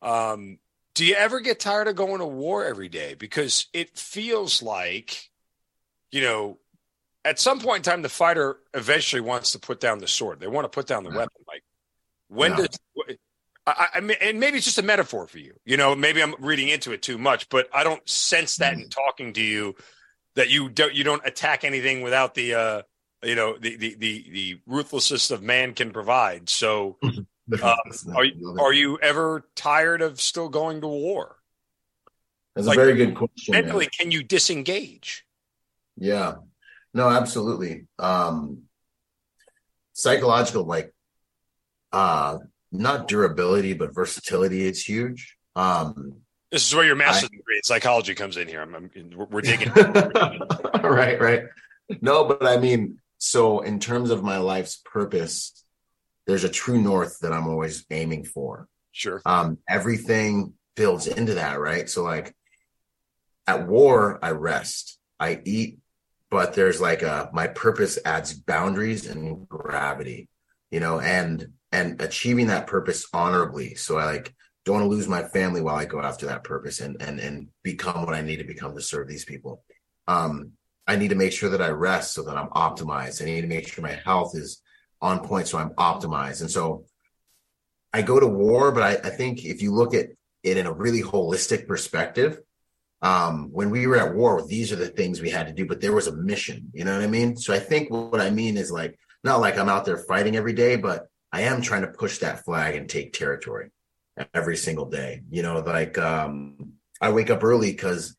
Um, 0.00 0.58
do 0.94 1.04
you 1.04 1.14
ever 1.14 1.40
get 1.40 1.60
tired 1.60 1.88
of 1.88 1.96
going 1.96 2.18
to 2.18 2.26
war 2.26 2.64
every 2.64 2.88
day? 2.88 3.14
Because 3.14 3.66
it 3.72 3.98
feels 3.98 4.62
like, 4.62 5.30
you 6.10 6.22
know, 6.22 6.58
at 7.24 7.38
some 7.38 7.60
point 7.60 7.86
in 7.86 7.90
time, 7.90 8.02
the 8.02 8.08
fighter 8.08 8.58
eventually 8.74 9.20
wants 9.20 9.52
to 9.52 9.58
put 9.58 9.80
down 9.80 9.98
the 9.98 10.08
sword. 10.08 10.40
They 10.40 10.46
want 10.46 10.64
to 10.64 10.68
put 10.68 10.86
down 10.86 11.04
the 11.04 11.10
yeah. 11.10 11.16
weapon. 11.16 11.44
Like, 11.46 11.62
when 12.28 12.52
yeah. 12.52 12.56
does 12.56 12.78
I, 13.66 13.88
I 13.94 14.00
mean, 14.00 14.16
and 14.20 14.38
maybe 14.38 14.58
it's 14.58 14.66
just 14.66 14.78
a 14.78 14.82
metaphor 14.82 15.26
for 15.26 15.38
you. 15.38 15.54
You 15.64 15.76
know, 15.76 15.94
maybe 15.94 16.22
I'm 16.22 16.34
reading 16.38 16.68
into 16.68 16.92
it 16.92 17.02
too 17.02 17.16
much, 17.16 17.48
but 17.48 17.68
I 17.72 17.82
don't 17.84 18.06
sense 18.08 18.56
that 18.56 18.74
mm-hmm. 18.74 18.82
in 18.82 18.88
talking 18.90 19.32
to 19.34 19.42
you 19.42 19.74
that 20.34 20.50
you 20.50 20.68
don't 20.68 20.94
you 20.94 21.04
don't 21.04 21.24
attack 21.24 21.64
anything 21.64 22.02
without 22.02 22.34
the 22.34 22.54
uh 22.54 22.82
you 23.22 23.34
know 23.34 23.56
the 23.56 23.76
the 23.76 23.94
the, 23.94 24.30
the 24.30 24.60
ruthlessness 24.66 25.30
of 25.30 25.42
man 25.42 25.72
can 25.72 25.92
provide. 25.92 26.50
So, 26.50 26.98
uh, 27.62 27.76
are 28.14 28.24
you 28.24 28.56
are 28.60 28.72
you 28.72 28.98
ever 29.00 29.48
tired 29.54 30.02
of 30.02 30.20
still 30.20 30.50
going 30.50 30.82
to 30.82 30.88
war? 30.88 31.36
That's 32.54 32.66
like, 32.66 32.76
a 32.76 32.80
very 32.80 32.94
good 32.94 33.16
question. 33.16 33.52
Mentally, 33.52 33.86
man. 33.86 33.90
can 33.98 34.10
you 34.10 34.22
disengage? 34.22 35.24
Yeah, 35.96 36.34
no, 36.94 37.08
absolutely. 37.08 37.86
Um, 37.98 38.62
psychological, 39.92 40.64
like, 40.64 40.94
uh, 41.92 42.38
not 42.72 43.08
durability, 43.08 43.74
but 43.74 43.94
versatility 43.94 44.64
is 44.64 44.82
huge. 44.82 45.36
Um, 45.54 46.22
this 46.50 46.68
is 46.68 46.74
where 46.74 46.84
your 46.84 46.96
master's 46.96 47.30
I, 47.32 47.36
degree 47.36 47.56
in 47.56 47.62
psychology 47.64 48.14
comes 48.14 48.36
in 48.36 48.48
here. 48.48 48.62
I'm, 48.62 48.74
I'm 48.74 48.90
we're 49.30 49.40
digging. 49.40 49.72
right, 49.74 51.20
right. 51.20 51.42
No, 52.00 52.24
but 52.24 52.46
I 52.46 52.58
mean, 52.58 53.00
so 53.18 53.60
in 53.60 53.80
terms 53.80 54.10
of 54.10 54.22
my 54.22 54.38
life's 54.38 54.80
purpose, 54.84 55.64
there's 56.26 56.44
a 56.44 56.48
true 56.48 56.80
north 56.80 57.18
that 57.20 57.32
I'm 57.32 57.48
always 57.48 57.84
aiming 57.90 58.24
for. 58.24 58.68
Sure. 58.92 59.20
Um, 59.26 59.58
everything 59.68 60.54
builds 60.76 61.06
into 61.06 61.34
that, 61.34 61.58
right? 61.58 61.88
So 61.88 62.02
like 62.02 62.34
at 63.46 63.66
war, 63.66 64.18
I 64.22 64.30
rest, 64.30 64.98
I 65.18 65.40
eat, 65.44 65.78
but 66.34 66.52
there's 66.52 66.80
like 66.80 67.02
a 67.02 67.30
my 67.32 67.46
purpose 67.46 67.96
adds 68.04 68.34
boundaries 68.34 69.06
and 69.06 69.48
gravity, 69.48 70.28
you 70.72 70.80
know, 70.80 70.98
and 70.98 71.52
and 71.70 72.02
achieving 72.02 72.48
that 72.48 72.66
purpose 72.66 73.06
honorably. 73.12 73.76
So 73.76 73.98
I 73.98 74.06
like 74.06 74.34
don't 74.64 74.80
want 74.80 74.84
to 74.86 74.90
lose 74.90 75.06
my 75.06 75.22
family 75.22 75.60
while 75.60 75.76
I 75.76 75.84
go 75.84 76.00
after 76.00 76.26
that 76.26 76.42
purpose 76.42 76.80
and 76.80 77.00
and 77.00 77.20
and 77.20 77.50
become 77.62 78.04
what 78.04 78.16
I 78.16 78.20
need 78.20 78.38
to 78.38 78.44
become 78.44 78.74
to 78.74 78.82
serve 78.82 79.06
these 79.06 79.24
people. 79.24 79.62
Um, 80.08 80.54
I 80.88 80.96
need 80.96 81.10
to 81.10 81.14
make 81.14 81.30
sure 81.30 81.50
that 81.50 81.62
I 81.62 81.68
rest 81.68 82.14
so 82.14 82.24
that 82.24 82.36
I'm 82.36 82.48
optimized. 82.48 83.22
I 83.22 83.26
need 83.26 83.42
to 83.42 83.46
make 83.46 83.68
sure 83.68 83.84
my 83.84 84.00
health 84.04 84.36
is 84.36 84.60
on 85.00 85.20
point 85.20 85.46
so 85.46 85.58
I'm 85.58 85.70
optimized. 85.74 86.40
And 86.40 86.50
so 86.50 86.86
I 87.92 88.02
go 88.02 88.18
to 88.18 88.26
war, 88.26 88.72
but 88.72 88.82
I, 88.82 89.06
I 89.06 89.10
think 89.10 89.44
if 89.44 89.62
you 89.62 89.72
look 89.72 89.94
at 89.94 90.08
it 90.42 90.56
in 90.56 90.66
a 90.66 90.72
really 90.72 91.00
holistic 91.00 91.68
perspective, 91.68 92.40
um, 93.04 93.50
when 93.52 93.68
we 93.68 93.86
were 93.86 93.98
at 93.98 94.14
war, 94.14 94.42
these 94.46 94.72
are 94.72 94.76
the 94.76 94.88
things 94.88 95.20
we 95.20 95.28
had 95.28 95.46
to 95.46 95.52
do, 95.52 95.66
but 95.66 95.82
there 95.82 95.92
was 95.92 96.06
a 96.06 96.16
mission. 96.16 96.70
You 96.72 96.84
know 96.84 96.94
what 96.94 97.04
I 97.04 97.06
mean? 97.06 97.36
So 97.36 97.52
I 97.52 97.58
think 97.58 97.90
what 97.90 98.20
I 98.20 98.30
mean 98.30 98.56
is 98.56 98.72
like, 98.72 98.98
not 99.22 99.40
like 99.40 99.58
I'm 99.58 99.68
out 99.68 99.84
there 99.84 99.98
fighting 99.98 100.36
every 100.36 100.54
day, 100.54 100.76
but 100.76 101.06
I 101.30 101.42
am 101.42 101.60
trying 101.60 101.82
to 101.82 101.88
push 101.88 102.18
that 102.18 102.44
flag 102.46 102.76
and 102.76 102.88
take 102.88 103.12
territory 103.12 103.70
every 104.32 104.56
single 104.56 104.86
day. 104.86 105.20
You 105.30 105.42
know, 105.42 105.60
like 105.60 105.98
um, 105.98 106.72
I 106.98 107.10
wake 107.10 107.28
up 107.28 107.44
early 107.44 107.72
because, 107.72 108.16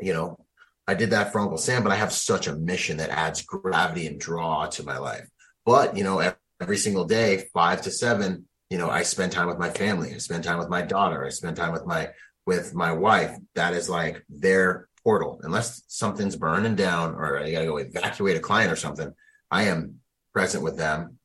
you 0.00 0.12
know, 0.12 0.44
I 0.88 0.94
did 0.94 1.10
that 1.10 1.30
for 1.30 1.40
Uncle 1.40 1.58
Sam, 1.58 1.84
but 1.84 1.92
I 1.92 1.96
have 1.96 2.12
such 2.12 2.48
a 2.48 2.56
mission 2.56 2.96
that 2.96 3.10
adds 3.10 3.42
gravity 3.42 4.08
and 4.08 4.18
draw 4.18 4.66
to 4.66 4.82
my 4.82 4.98
life. 4.98 5.28
But, 5.64 5.96
you 5.96 6.02
know, 6.02 6.32
every 6.60 6.78
single 6.78 7.04
day, 7.04 7.48
five 7.54 7.82
to 7.82 7.92
seven, 7.92 8.48
you 8.70 8.78
know, 8.78 8.90
I 8.90 9.04
spend 9.04 9.30
time 9.30 9.46
with 9.46 9.58
my 9.58 9.70
family. 9.70 10.12
I 10.12 10.18
spend 10.18 10.42
time 10.42 10.58
with 10.58 10.68
my 10.68 10.82
daughter. 10.82 11.24
I 11.24 11.30
spend 11.30 11.56
time 11.56 11.72
with 11.72 11.86
my, 11.86 12.10
with 12.46 12.74
my 12.74 12.92
wife. 12.92 13.36
That 13.54 13.74
is 13.74 13.88
like 13.88 14.24
their 14.28 14.88
portal. 15.02 15.40
Unless 15.42 15.82
something's 15.88 16.36
burning 16.36 16.76
down 16.76 17.14
or 17.14 17.38
I 17.38 17.52
got 17.52 17.60
to 17.60 17.66
go 17.66 17.76
evacuate 17.76 18.36
a 18.36 18.40
client 18.40 18.72
or 18.72 18.76
something, 18.76 19.12
I 19.50 19.64
am 19.64 20.00
present 20.32 20.64
with 20.64 20.76
them. 20.76 21.18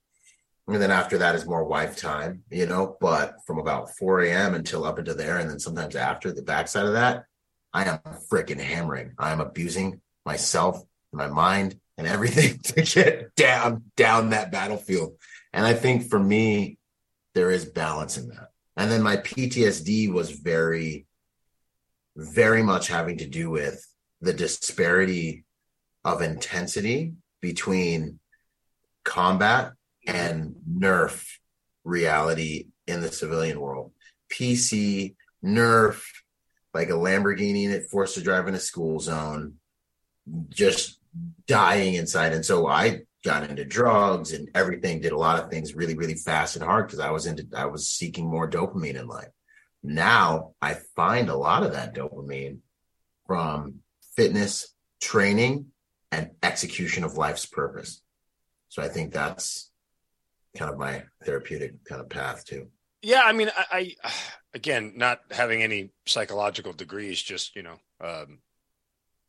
And 0.67 0.81
then 0.81 0.91
after 0.91 1.17
that 1.19 1.35
is 1.35 1.45
more 1.45 1.65
wife 1.65 1.97
time, 1.97 2.43
you 2.49 2.65
know, 2.65 2.95
but 3.01 3.35
from 3.45 3.57
about 3.57 3.95
4 3.97 4.21
a.m. 4.21 4.55
until 4.55 4.85
up 4.85 4.99
into 4.99 5.13
there. 5.13 5.37
And 5.37 5.49
then 5.49 5.59
sometimes 5.59 5.95
after 5.95 6.31
the 6.31 6.43
backside 6.43 6.85
of 6.85 6.93
that, 6.93 7.25
I 7.73 7.85
am 7.85 7.99
freaking 8.31 8.59
hammering. 8.59 9.13
I 9.17 9.31
am 9.31 9.41
abusing 9.41 10.01
myself, 10.25 10.81
my 11.11 11.27
mind, 11.27 11.79
and 11.97 12.07
everything 12.07 12.59
to 12.63 12.81
get 12.83 13.35
down 13.35 13.83
down 13.95 14.29
that 14.29 14.51
battlefield. 14.51 15.15
And 15.53 15.65
I 15.65 15.73
think 15.73 16.09
for 16.09 16.19
me, 16.19 16.77
there 17.33 17.51
is 17.51 17.65
balance 17.65 18.17
in 18.17 18.29
that. 18.29 18.49
And 18.77 18.89
then 18.89 19.01
my 19.01 19.17
PTSD 19.17 20.11
was 20.11 20.31
very, 20.31 21.05
very 22.15 22.63
much 22.63 22.87
having 22.87 23.17
to 23.17 23.27
do 23.27 23.49
with 23.49 23.85
the 24.21 24.33
disparity 24.33 25.45
of 26.03 26.21
intensity 26.21 27.13
between 27.41 28.19
combat 29.03 29.73
and 30.05 30.55
nerf 30.71 31.25
reality 31.83 32.67
in 32.87 33.01
the 33.01 33.11
civilian 33.11 33.59
world. 33.59 33.91
PC, 34.31 35.15
nerf, 35.43 36.03
like 36.73 36.89
a 36.89 36.93
Lamborghini 36.93 37.65
and 37.65 37.73
it 37.73 37.89
forced 37.89 38.15
to 38.15 38.21
drive 38.21 38.47
in 38.47 38.55
a 38.55 38.59
school 38.59 38.99
zone, 38.99 39.55
just 40.49 40.99
dying 41.47 41.95
inside. 41.95 42.33
And 42.33 42.45
so 42.45 42.67
I 42.67 43.01
got 43.23 43.49
into 43.49 43.65
drugs 43.65 44.31
and 44.31 44.49
everything, 44.55 45.01
did 45.01 45.11
a 45.11 45.17
lot 45.17 45.43
of 45.43 45.49
things 45.49 45.75
really, 45.75 45.95
really 45.95 46.15
fast 46.15 46.55
and 46.55 46.65
hard 46.65 46.87
because 46.87 46.99
I 46.99 47.11
was 47.11 47.25
into 47.25 47.45
I 47.55 47.65
was 47.65 47.89
seeking 47.89 48.29
more 48.29 48.49
dopamine 48.49 48.95
in 48.95 49.07
life. 49.07 49.29
Now 49.83 50.53
I 50.61 50.75
find 50.95 51.29
a 51.29 51.35
lot 51.35 51.63
of 51.63 51.73
that 51.73 51.95
dopamine 51.95 52.59
from 53.25 53.79
fitness, 54.15 54.73
training, 55.01 55.67
and 56.11 56.31
execution 56.43 57.03
of 57.03 57.17
life's 57.17 57.45
purpose. 57.45 58.01
So 58.69 58.81
I 58.81 58.89
think 58.89 59.13
that's 59.13 59.71
kind 60.57 60.71
of 60.71 60.77
my 60.77 61.03
therapeutic 61.23 61.83
kind 61.85 62.01
of 62.01 62.09
path 62.09 62.45
too. 62.45 62.67
Yeah, 63.01 63.21
I 63.23 63.33
mean, 63.33 63.49
I, 63.57 63.95
I 64.03 64.11
again, 64.53 64.93
not 64.95 65.21
having 65.31 65.63
any 65.63 65.91
psychological 66.05 66.73
degrees, 66.73 67.21
just 67.21 67.55
you 67.55 67.63
know, 67.63 67.77
um, 67.99 68.39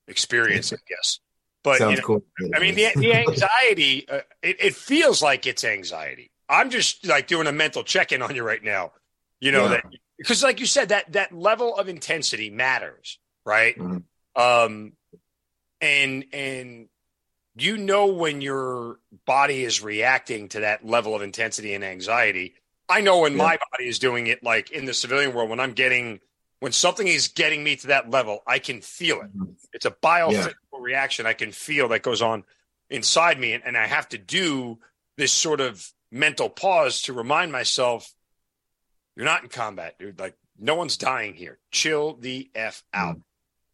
experience, 0.08 0.72
I 0.72 0.76
guess. 0.88 1.20
But 1.62 1.80
you 1.80 1.96
know, 1.96 2.02
cool. 2.02 2.24
I 2.54 2.58
mean, 2.58 2.74
the 2.74 2.88
the 2.96 3.14
anxiety, 3.14 4.08
uh, 4.08 4.20
it, 4.42 4.56
it, 4.60 4.74
feels 4.74 5.22
like 5.22 5.46
it's 5.46 5.64
anxiety. 5.64 6.30
I'm 6.48 6.70
just 6.70 7.06
like 7.06 7.28
doing 7.28 7.46
a 7.46 7.52
mental 7.52 7.84
check 7.84 8.12
in 8.12 8.20
on 8.20 8.34
you 8.34 8.42
right 8.42 8.62
now. 8.62 8.92
You 9.40 9.52
know 9.52 9.64
yeah. 9.64 9.68
that 9.68 9.84
because, 10.22 10.42
like 10.42 10.60
you 10.60 10.66
said, 10.66 10.90
that 10.90 11.12
that 11.12 11.32
level 11.32 11.76
of 11.76 11.88
intensity 11.88 12.50
matters, 12.50 13.18
right? 13.44 13.76
Mm-hmm. 13.76 14.40
Um, 14.40 14.92
and 15.80 16.24
and 16.32 16.88
you 17.56 17.76
know 17.76 18.06
when 18.06 18.40
your 18.40 18.98
body 19.26 19.62
is 19.62 19.82
reacting 19.82 20.48
to 20.50 20.60
that 20.60 20.86
level 20.86 21.14
of 21.14 21.22
intensity 21.22 21.74
and 21.74 21.84
anxiety 21.84 22.54
I 22.92 23.00
know 23.00 23.20
when 23.20 23.32
yeah. 23.32 23.38
my 23.38 23.58
body 23.70 23.88
is 23.88 23.98
doing 23.98 24.26
it, 24.26 24.42
like 24.42 24.70
in 24.70 24.84
the 24.84 24.92
civilian 24.92 25.32
world, 25.32 25.48
when 25.48 25.60
I'm 25.60 25.72
getting, 25.72 26.20
when 26.60 26.72
something 26.72 27.06
is 27.06 27.28
getting 27.28 27.64
me 27.64 27.76
to 27.76 27.86
that 27.88 28.10
level, 28.10 28.42
I 28.46 28.58
can 28.58 28.82
feel 28.82 29.20
it. 29.20 29.36
Mm-hmm. 29.36 29.52
It's 29.72 29.86
a 29.86 29.90
biophysical 29.90 30.54
yeah. 30.72 30.78
reaction 30.78 31.24
I 31.24 31.32
can 31.32 31.52
feel 31.52 31.88
that 31.88 32.02
goes 32.02 32.20
on 32.20 32.44
inside 32.90 33.40
me. 33.40 33.54
And, 33.54 33.64
and 33.64 33.78
I 33.78 33.86
have 33.86 34.08
to 34.10 34.18
do 34.18 34.78
this 35.16 35.32
sort 35.32 35.62
of 35.62 35.90
mental 36.10 36.50
pause 36.50 37.02
to 37.02 37.14
remind 37.14 37.50
myself, 37.50 38.12
you're 39.16 39.26
not 39.26 39.42
in 39.42 39.48
combat, 39.48 39.98
dude. 39.98 40.18
Like, 40.18 40.36
no 40.58 40.74
one's 40.74 40.96
dying 40.96 41.34
here. 41.34 41.58
Chill 41.70 42.14
the 42.14 42.50
F 42.54 42.82
out. 42.92 43.18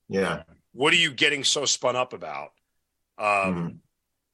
Yeah. 0.08 0.42
What 0.72 0.92
are 0.92 0.96
you 0.96 1.12
getting 1.12 1.44
so 1.44 1.64
spun 1.64 1.96
up 1.96 2.12
about? 2.12 2.52
Um, 3.18 3.26
mm-hmm. 3.26 3.68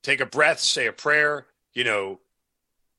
Take 0.03 0.21
a 0.21 0.27
breath, 0.27 0.61
say 0.61 0.87
a 0.87 0.93
prayer, 0.93 1.47
you 1.73 1.85
know, 1.85 2.21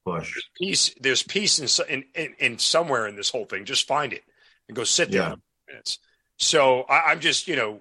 Push. 0.05 0.33
There's 0.33 0.49
peace. 0.55 0.95
There's 0.99 1.23
peace 1.23 1.79
in, 1.79 2.03
in, 2.13 2.35
in 2.37 2.59
somewhere 2.59 3.07
in 3.07 3.15
this 3.15 3.29
whole 3.29 3.45
thing. 3.45 3.65
Just 3.65 3.87
find 3.87 4.13
it 4.13 4.23
and 4.67 4.75
go 4.75 4.83
sit 4.83 5.09
there 5.09 5.21
yeah. 5.21 5.35
minutes. 5.67 5.97
So 6.37 6.81
I, 6.83 7.11
I'm 7.11 7.19
just 7.19 7.47
you 7.47 7.55
know 7.55 7.79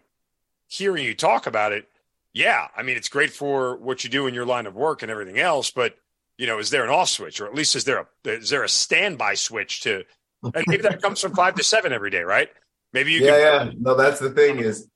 hearing 0.67 1.05
you 1.05 1.15
talk 1.15 1.47
about 1.47 1.73
it. 1.73 1.87
Yeah, 2.33 2.69
I 2.75 2.83
mean 2.83 2.97
it's 2.97 3.11
great 3.11 3.31
for 3.31 3.77
what 3.77 4.05
you 4.05 4.11
do 4.11 4.27
in 4.27 4.33
your 4.33 4.47
line 4.47 4.67
of 4.67 4.75
work 4.75 5.03
and 5.03 5.11
everything 5.11 5.39
else, 5.39 5.71
but 5.71 5.97
you 6.39 6.47
know, 6.47 6.59
is 6.59 6.71
there 6.71 6.85
an 6.85 6.91
off 6.91 7.09
switch, 7.09 7.41
or 7.41 7.47
at 7.47 7.55
least 7.55 7.77
is 7.77 7.85
there 7.85 7.99
a 7.99 8.29
is 8.29 8.51
there 8.51 8.65
a 8.65 8.69
standby 8.69 9.35
switch 9.35 9.83
to? 9.83 10.05
And 10.43 10.65
maybe 10.67 10.83
that 10.83 11.01
comes 11.01 11.21
from 11.21 11.35
five 11.35 11.55
to 11.55 11.65
seven 11.65 11.93
every 11.93 12.11
day, 12.11 12.23
right? 12.23 12.49
Maybe 12.93 13.13
you. 13.13 13.25
Yeah, 13.25 13.59
can- 13.59 13.67
yeah. 13.69 13.73
No, 13.79 13.95
that's 13.97 14.21
the 14.21 14.31
thing 14.31 14.59
is, 14.59 14.89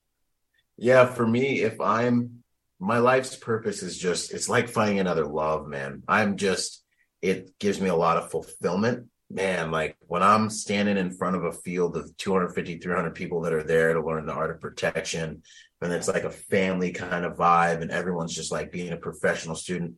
yeah. 0.76 1.06
For 1.06 1.26
me, 1.26 1.62
if 1.62 1.80
I'm 1.80 2.42
my 2.80 2.98
life's 2.98 3.34
purpose 3.34 3.82
is 3.82 3.98
just 3.98 4.32
it's 4.32 4.48
like 4.48 4.68
finding 4.68 5.00
another 5.00 5.26
love, 5.26 5.66
man. 5.66 6.02
I'm 6.08 6.36
just 6.36 6.84
it 7.22 7.58
gives 7.58 7.80
me 7.80 7.88
a 7.88 7.96
lot 7.96 8.16
of 8.16 8.30
fulfillment. 8.30 9.08
Man, 9.30 9.70
like 9.70 9.96
when 10.00 10.22
I'm 10.22 10.48
standing 10.48 10.96
in 10.96 11.10
front 11.10 11.36
of 11.36 11.44
a 11.44 11.52
field 11.52 11.96
of 11.98 12.16
250, 12.16 12.78
300 12.78 13.14
people 13.14 13.42
that 13.42 13.52
are 13.52 13.62
there 13.62 13.92
to 13.92 14.00
learn 14.00 14.24
the 14.24 14.32
art 14.32 14.50
of 14.50 14.60
protection, 14.60 15.42
and 15.82 15.92
it's 15.92 16.08
like 16.08 16.24
a 16.24 16.30
family 16.30 16.92
kind 16.92 17.26
of 17.26 17.36
vibe, 17.36 17.82
and 17.82 17.90
everyone's 17.90 18.34
just 18.34 18.50
like 18.50 18.72
being 18.72 18.92
a 18.92 18.96
professional 18.96 19.54
student. 19.54 19.96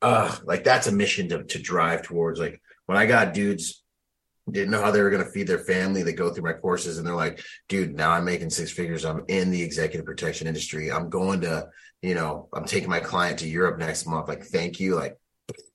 Uh, 0.00 0.34
like 0.44 0.64
that's 0.64 0.86
a 0.86 0.92
mission 0.92 1.28
to, 1.30 1.44
to 1.44 1.58
drive 1.58 2.02
towards. 2.02 2.38
Like 2.38 2.60
when 2.86 2.98
I 2.98 3.06
got 3.06 3.34
dudes 3.34 3.82
didn't 4.50 4.70
know 4.70 4.82
how 4.82 4.90
they 4.90 5.02
were 5.02 5.10
going 5.10 5.24
to 5.24 5.30
feed 5.30 5.46
their 5.46 5.58
family. 5.58 6.02
They 6.02 6.12
go 6.12 6.30
through 6.30 6.44
my 6.44 6.52
courses 6.52 6.98
and 6.98 7.06
they're 7.06 7.14
like, 7.14 7.42
dude, 7.68 7.94
now 7.94 8.10
I'm 8.10 8.24
making 8.24 8.50
six 8.50 8.70
figures. 8.70 9.04
I'm 9.04 9.24
in 9.28 9.50
the 9.50 9.62
executive 9.62 10.06
protection 10.06 10.46
industry. 10.46 10.90
I'm 10.90 11.10
going 11.10 11.42
to, 11.42 11.68
you 12.02 12.14
know, 12.14 12.48
I'm 12.52 12.64
taking 12.64 12.88
my 12.88 13.00
client 13.00 13.40
to 13.40 13.48
Europe 13.48 13.78
next 13.78 14.06
month. 14.06 14.28
Like, 14.28 14.44
thank 14.44 14.80
you. 14.80 14.94
Like, 14.94 15.16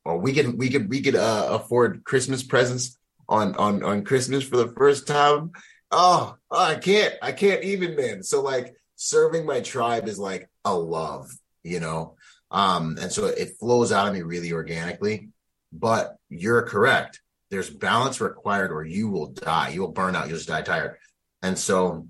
or 0.05 0.17
we 0.17 0.33
could, 0.33 0.57
we 0.57 0.69
could, 0.69 0.89
we 0.89 1.01
could 1.01 1.15
uh, 1.15 1.49
afford 1.51 2.03
Christmas 2.03 2.43
presents 2.43 2.97
on, 3.29 3.55
on, 3.55 3.83
on 3.83 4.03
Christmas 4.03 4.43
for 4.43 4.57
the 4.57 4.73
first 4.75 5.07
time. 5.07 5.51
Oh, 5.91 6.35
oh, 6.49 6.63
I 6.63 6.75
can't, 6.75 7.13
I 7.21 7.31
can't 7.31 7.63
even, 7.63 7.95
man. 7.95 8.23
So 8.23 8.41
like 8.41 8.75
serving 8.95 9.45
my 9.45 9.61
tribe 9.61 10.07
is 10.07 10.19
like 10.19 10.49
a 10.65 10.75
love, 10.75 11.31
you 11.63 11.79
know? 11.79 12.15
Um, 12.53 12.97
and 13.01 13.11
so 13.11 13.25
it 13.25 13.57
flows 13.59 13.91
out 13.91 14.07
of 14.07 14.13
me 14.13 14.21
really 14.21 14.53
organically, 14.53 15.29
but 15.73 16.15
you're 16.29 16.61
correct 16.61 17.19
there's 17.53 17.69
balance 17.69 18.19
required 18.19 18.71
or 18.71 18.83
you 18.83 19.09
will 19.09 19.27
die. 19.27 19.69
You 19.69 19.81
will 19.81 19.91
burn 19.91 20.15
out. 20.15 20.27
You'll 20.27 20.37
just 20.37 20.49
die 20.49 20.63
tired. 20.63 20.97
And 21.43 21.57
so 21.57 22.07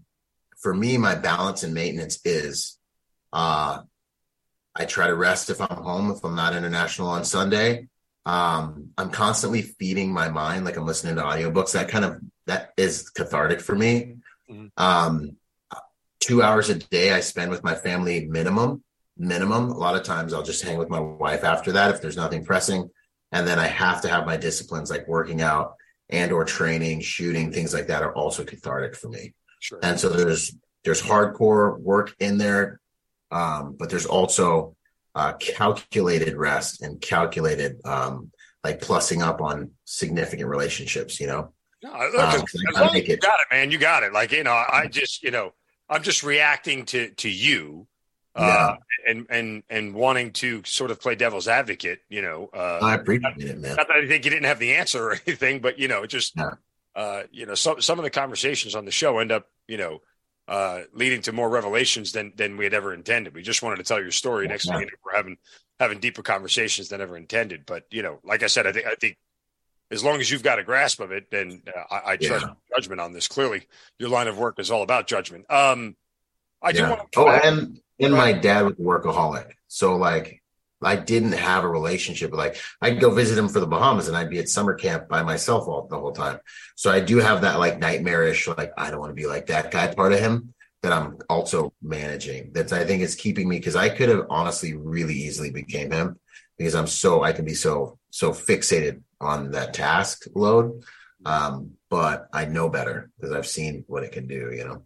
for 0.57 0.73
me, 0.73 0.97
my 0.97 1.15
balance 1.15 1.63
and 1.63 1.73
maintenance 1.73 2.19
is 2.23 2.79
uh 3.33 3.81
I 4.75 4.85
try 4.85 5.07
to 5.07 5.15
rest 5.15 5.49
if 5.49 5.59
I'm 5.59 5.83
home, 5.83 6.11
if 6.11 6.23
I'm 6.23 6.35
not 6.35 6.55
international 6.55 7.09
on 7.09 7.25
Sunday. 7.25 7.89
Um, 8.25 8.91
I'm 8.97 9.11
constantly 9.11 9.61
feeding 9.61 10.11
my 10.13 10.29
mind, 10.29 10.63
like 10.65 10.77
I'm 10.77 10.85
listening 10.85 11.17
to 11.17 11.21
audiobooks. 11.21 11.73
That 11.73 11.89
kind 11.89 12.05
of 12.05 12.21
that 12.47 12.71
is 12.77 13.09
cathartic 13.09 13.59
for 13.59 13.75
me. 13.75 14.15
Mm-hmm. 14.49 14.67
Um, 14.77 15.35
two 16.21 16.41
hours 16.41 16.69
a 16.69 16.75
day 16.75 17.11
I 17.11 17.19
spend 17.19 17.51
with 17.51 17.65
my 17.65 17.75
family 17.75 18.25
minimum. 18.25 18.81
Minimum. 19.17 19.69
A 19.69 19.77
lot 19.77 19.95
of 19.95 20.03
times 20.03 20.33
I'll 20.33 20.43
just 20.43 20.63
hang 20.63 20.77
with 20.77 20.89
my 20.89 20.99
wife 20.99 21.43
after 21.43 21.71
that 21.73 21.93
if 21.93 22.01
there's 22.01 22.17
nothing 22.17 22.43
pressing. 22.43 22.89
And 23.31 23.47
then 23.47 23.57
i 23.57 23.65
have 23.65 24.01
to 24.01 24.07
have 24.07 24.27
my 24.27 24.37
disciplines 24.37 24.91
like 24.91 25.07
working 25.07 25.41
out 25.41 25.73
and 26.09 26.31
or 26.31 26.45
training 26.45 27.01
shooting 27.01 27.51
things 27.51 27.73
like 27.73 27.87
that 27.87 28.03
are 28.03 28.13
also 28.13 28.43
cathartic 28.43 28.95
for 28.95 29.09
me. 29.09 29.33
Sure. 29.59 29.79
and 29.81 29.99
so 29.99 30.09
there's 30.09 30.55
there's 30.83 31.01
hardcore 31.01 31.79
work 31.79 32.13
in 32.19 32.37
there 32.37 32.81
um, 33.31 33.75
but 33.79 33.89
there's 33.89 34.05
also 34.05 34.75
uh, 35.15 35.33
calculated 35.33 36.35
rest 36.35 36.81
and 36.81 36.99
calculated 36.99 37.79
um, 37.85 38.31
like 38.63 38.81
plussing 38.81 39.23
up 39.23 39.41
on 39.41 39.71
significant 39.85 40.49
relationships 40.49 41.19
you 41.19 41.27
know? 41.27 41.53
No, 41.81 41.91
look, 41.91 42.15
um, 42.15 42.43
as 42.43 42.75
long 42.75 42.95
as 42.95 43.07
you 43.07 43.17
got 43.17 43.39
it 43.39 43.47
man 43.51 43.71
you 43.71 43.77
got 43.77 44.03
it. 44.03 44.13
Like 44.13 44.31
you 44.31 44.43
know 44.43 44.51
i 44.51 44.87
just 44.87 45.23
you 45.23 45.31
know 45.31 45.53
i'm 45.89 46.03
just 46.03 46.23
reacting 46.23 46.85
to 46.87 47.09
to 47.11 47.29
you 47.29 47.87
yeah. 48.35 48.43
uh, 48.43 48.75
and 49.07 49.27
and 49.29 49.63
and 49.69 49.93
wanting 49.93 50.31
to 50.31 50.63
sort 50.65 50.91
of 50.91 50.99
play 50.99 51.15
devil's 51.15 51.47
advocate, 51.47 51.99
you 52.09 52.21
know. 52.21 52.49
Uh, 52.53 52.79
I 52.81 52.95
appreciate 52.95 53.37
it, 53.37 53.59
man. 53.59 53.75
Not 53.75 53.87
that 53.87 53.97
I 53.97 54.07
think 54.07 54.25
you 54.25 54.31
didn't 54.31 54.45
have 54.45 54.59
the 54.59 54.75
answer 54.75 55.09
or 55.09 55.11
anything, 55.27 55.59
but 55.59 55.79
you 55.79 55.87
know, 55.87 56.05
just 56.05 56.33
yeah. 56.35 56.51
uh, 56.95 57.23
you 57.31 57.45
know, 57.45 57.55
some 57.55 57.81
some 57.81 57.99
of 57.99 58.03
the 58.03 58.09
conversations 58.09 58.75
on 58.75 58.85
the 58.85 58.91
show 58.91 59.19
end 59.19 59.31
up, 59.31 59.47
you 59.67 59.77
know, 59.77 60.01
uh, 60.47 60.81
leading 60.93 61.21
to 61.23 61.31
more 61.31 61.49
revelations 61.49 62.11
than 62.11 62.33
than 62.35 62.57
we 62.57 62.63
had 62.63 62.73
ever 62.73 62.93
intended. 62.93 63.33
We 63.33 63.43
just 63.43 63.61
wanted 63.61 63.77
to 63.77 63.83
tell 63.83 64.01
your 64.01 64.11
story. 64.11 64.47
Next 64.47 64.65
yeah. 64.65 64.73
thing 64.73 64.81
you 64.81 64.85
know, 64.87 64.91
we're 65.05 65.15
having 65.15 65.37
having 65.79 65.99
deeper 65.99 66.23
conversations 66.23 66.89
than 66.89 67.01
ever 67.01 67.17
intended. 67.17 67.65
But 67.65 67.83
you 67.91 68.01
know, 68.01 68.19
like 68.23 68.43
I 68.43 68.47
said, 68.47 68.67
I 68.67 68.71
think 68.71 68.87
I 68.87 68.95
think 68.95 69.17
as 69.91 70.03
long 70.03 70.19
as 70.19 70.31
you've 70.31 70.43
got 70.43 70.59
a 70.59 70.63
grasp 70.63 70.99
of 70.99 71.11
it, 71.11 71.29
then 71.29 71.61
uh, 71.67 71.83
I, 71.93 72.11
I 72.13 72.17
trust 72.17 72.45
yeah. 72.45 72.53
judgment 72.75 72.99
on 72.99 73.13
this. 73.13 73.27
Clearly, 73.27 73.67
your 73.99 74.09
line 74.09 74.27
of 74.27 74.37
work 74.37 74.59
is 74.59 74.71
all 74.71 74.81
about 74.81 75.07
judgment. 75.07 75.49
Um, 75.51 75.95
I 76.61 76.71
do 76.71 76.83
want 76.89 77.11
to. 77.11 77.19
Oh, 77.19 77.29
and 77.29 77.79
and 77.99 78.13
my 78.13 78.33
dad 78.33 78.63
was 78.63 78.73
a 78.73 78.81
workaholic. 78.81 79.51
So 79.67 79.95
like 79.95 80.41
I 80.81 80.95
didn't 80.95 81.33
have 81.33 81.63
a 81.63 81.69
relationship. 81.69 82.33
Like 82.33 82.57
I'd 82.81 82.99
go 82.99 83.11
visit 83.11 83.37
him 83.37 83.49
for 83.49 83.59
the 83.59 83.67
Bahamas 83.67 84.07
and 84.07 84.17
I'd 84.17 84.29
be 84.29 84.39
at 84.39 84.49
summer 84.49 84.73
camp 84.73 85.07
by 85.07 85.23
myself 85.23 85.67
all 85.67 85.87
the 85.87 85.99
whole 85.99 86.11
time. 86.11 86.39
So 86.75 86.91
I 86.91 86.99
do 86.99 87.17
have 87.17 87.41
that 87.41 87.59
like 87.59 87.79
nightmarish, 87.79 88.47
like 88.47 88.73
I 88.77 88.91
don't 88.91 88.99
want 88.99 89.11
to 89.11 89.21
be 89.21 89.27
like 89.27 89.47
that 89.47 89.71
guy 89.71 89.93
part 89.93 90.13
of 90.13 90.19
him 90.19 90.53
that 90.81 90.91
I'm 90.91 91.17
also 91.29 91.73
managing. 91.81 92.51
That's 92.53 92.73
I 92.73 92.83
think 92.83 93.01
is 93.01 93.15
keeping 93.15 93.47
me 93.47 93.57
because 93.57 93.75
I 93.75 93.89
could 93.89 94.09
have 94.09 94.27
honestly 94.29 94.73
really 94.73 95.15
easily 95.15 95.49
became 95.49 95.91
him 95.91 96.19
because 96.57 96.75
I'm 96.75 96.87
so 96.87 97.23
I 97.23 97.31
can 97.31 97.45
be 97.45 97.53
so 97.53 97.97
so 98.09 98.31
fixated 98.31 99.01
on 99.19 99.51
that 99.51 99.73
task 99.73 100.25
load. 100.35 100.83
Um, 101.25 101.71
but 101.89 102.27
I 102.33 102.45
know 102.45 102.69
better 102.69 103.09
because 103.15 103.33
I've 103.33 103.47
seen 103.47 103.85
what 103.87 104.03
it 104.03 104.11
can 104.11 104.27
do, 104.27 104.51
you 104.53 104.65
know. 104.65 104.83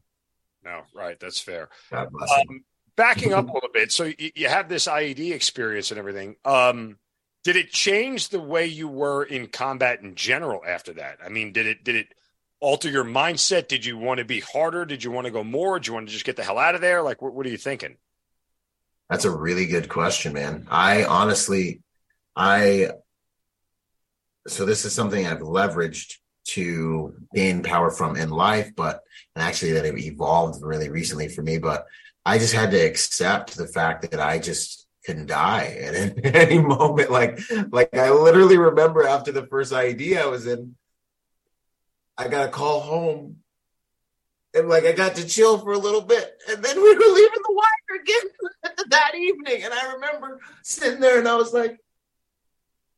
No, 0.63 0.81
right. 0.93 1.19
That's 1.19 1.39
fair. 1.39 1.69
God 1.89 2.11
bless 2.11 2.29
um, 2.31 2.63
backing 2.97 3.33
up 3.33 3.49
a 3.49 3.53
little 3.53 3.69
bit 3.73 3.91
so 3.91 4.03
you, 4.03 4.31
you 4.35 4.47
have 4.49 4.67
this 4.67 4.87
ied 4.87 5.31
experience 5.31 5.91
and 5.91 5.97
everything 5.97 6.35
um, 6.43 6.97
did 7.47 7.55
it 7.55 7.71
change 7.71 8.27
the 8.27 8.41
way 8.41 8.65
you 8.65 8.89
were 8.89 9.23
in 9.23 9.47
combat 9.47 10.01
in 10.01 10.15
general 10.15 10.61
after 10.67 10.91
that? 10.95 11.19
I 11.25 11.29
mean 11.29 11.53
did 11.53 11.65
it 11.65 11.81
did 11.85 11.95
it 11.95 12.07
alter 12.59 12.89
your 12.89 13.05
mindset? 13.05 13.69
Did 13.69 13.85
you 13.85 13.97
want 13.97 14.17
to 14.17 14.25
be 14.25 14.41
harder? 14.41 14.83
Did 14.83 15.01
you 15.01 15.11
want 15.11 15.27
to 15.27 15.31
go 15.31 15.45
more? 15.45 15.79
Did 15.79 15.87
you 15.87 15.93
want 15.93 16.07
to 16.07 16.11
just 16.11 16.25
get 16.25 16.35
the 16.35 16.43
hell 16.43 16.57
out 16.57 16.75
of 16.75 16.81
there? 16.81 17.01
Like 17.01 17.21
what, 17.21 17.33
what 17.33 17.45
are 17.45 17.49
you 17.49 17.57
thinking? 17.57 17.95
That's 19.09 19.23
a 19.23 19.31
really 19.31 19.65
good 19.65 19.87
question 19.87 20.33
man. 20.33 20.67
I 20.69 21.05
honestly 21.05 21.81
i 22.35 22.89
so 24.47 24.65
this 24.65 24.83
is 24.83 24.93
something 24.93 25.25
i've 25.25 25.39
leveraged 25.39 26.15
to 26.43 27.15
gain 27.33 27.63
power 27.63 27.91
from 27.91 28.17
in 28.17 28.29
life 28.29 28.71
but 28.75 29.03
and 29.35 29.43
actually 29.43 29.71
that 29.71 29.85
it 29.85 29.97
evolved 29.97 30.61
really 30.61 30.89
recently 30.89 31.29
for 31.29 31.41
me 31.41 31.57
but 31.57 31.85
I 32.27 32.37
just 32.39 32.53
had 32.53 32.71
to 32.71 32.77
accept 32.77 33.55
the 33.55 33.67
fact 33.67 34.11
that 34.11 34.19
I 34.19 34.37
just 34.37 34.85
can 35.05 35.25
die 35.25 35.77
at 35.81 36.25
any 36.35 36.59
moment. 36.59 37.09
Like, 37.09 37.39
like 37.71 37.95
I 37.95 38.11
literally 38.11 38.57
remember 38.57 39.07
after 39.07 39.31
the 39.31 39.47
first 39.47 39.71
IED 39.71 40.17
I 40.17 40.25
was 40.25 40.45
in, 40.45 40.75
I 42.17 42.27
got 42.27 42.49
a 42.49 42.51
call 42.51 42.81
home 42.81 43.37
and 44.53 44.67
like 44.67 44.83
I 44.83 44.91
got 44.91 45.15
to 45.15 45.25
chill 45.25 45.57
for 45.59 45.71
a 45.71 45.77
little 45.77 46.01
bit, 46.01 46.37
and 46.49 46.61
then 46.61 46.75
we 46.75 46.93
were 46.93 46.99
leaving 46.99 47.43
the 47.47 47.53
wire 47.53 48.01
again 48.01 48.75
that 48.89 49.15
evening. 49.15 49.63
And 49.63 49.73
I 49.73 49.93
remember 49.93 50.41
sitting 50.63 50.99
there, 50.99 51.19
and 51.19 51.27
I 51.29 51.35
was 51.35 51.53
like, 51.53 51.79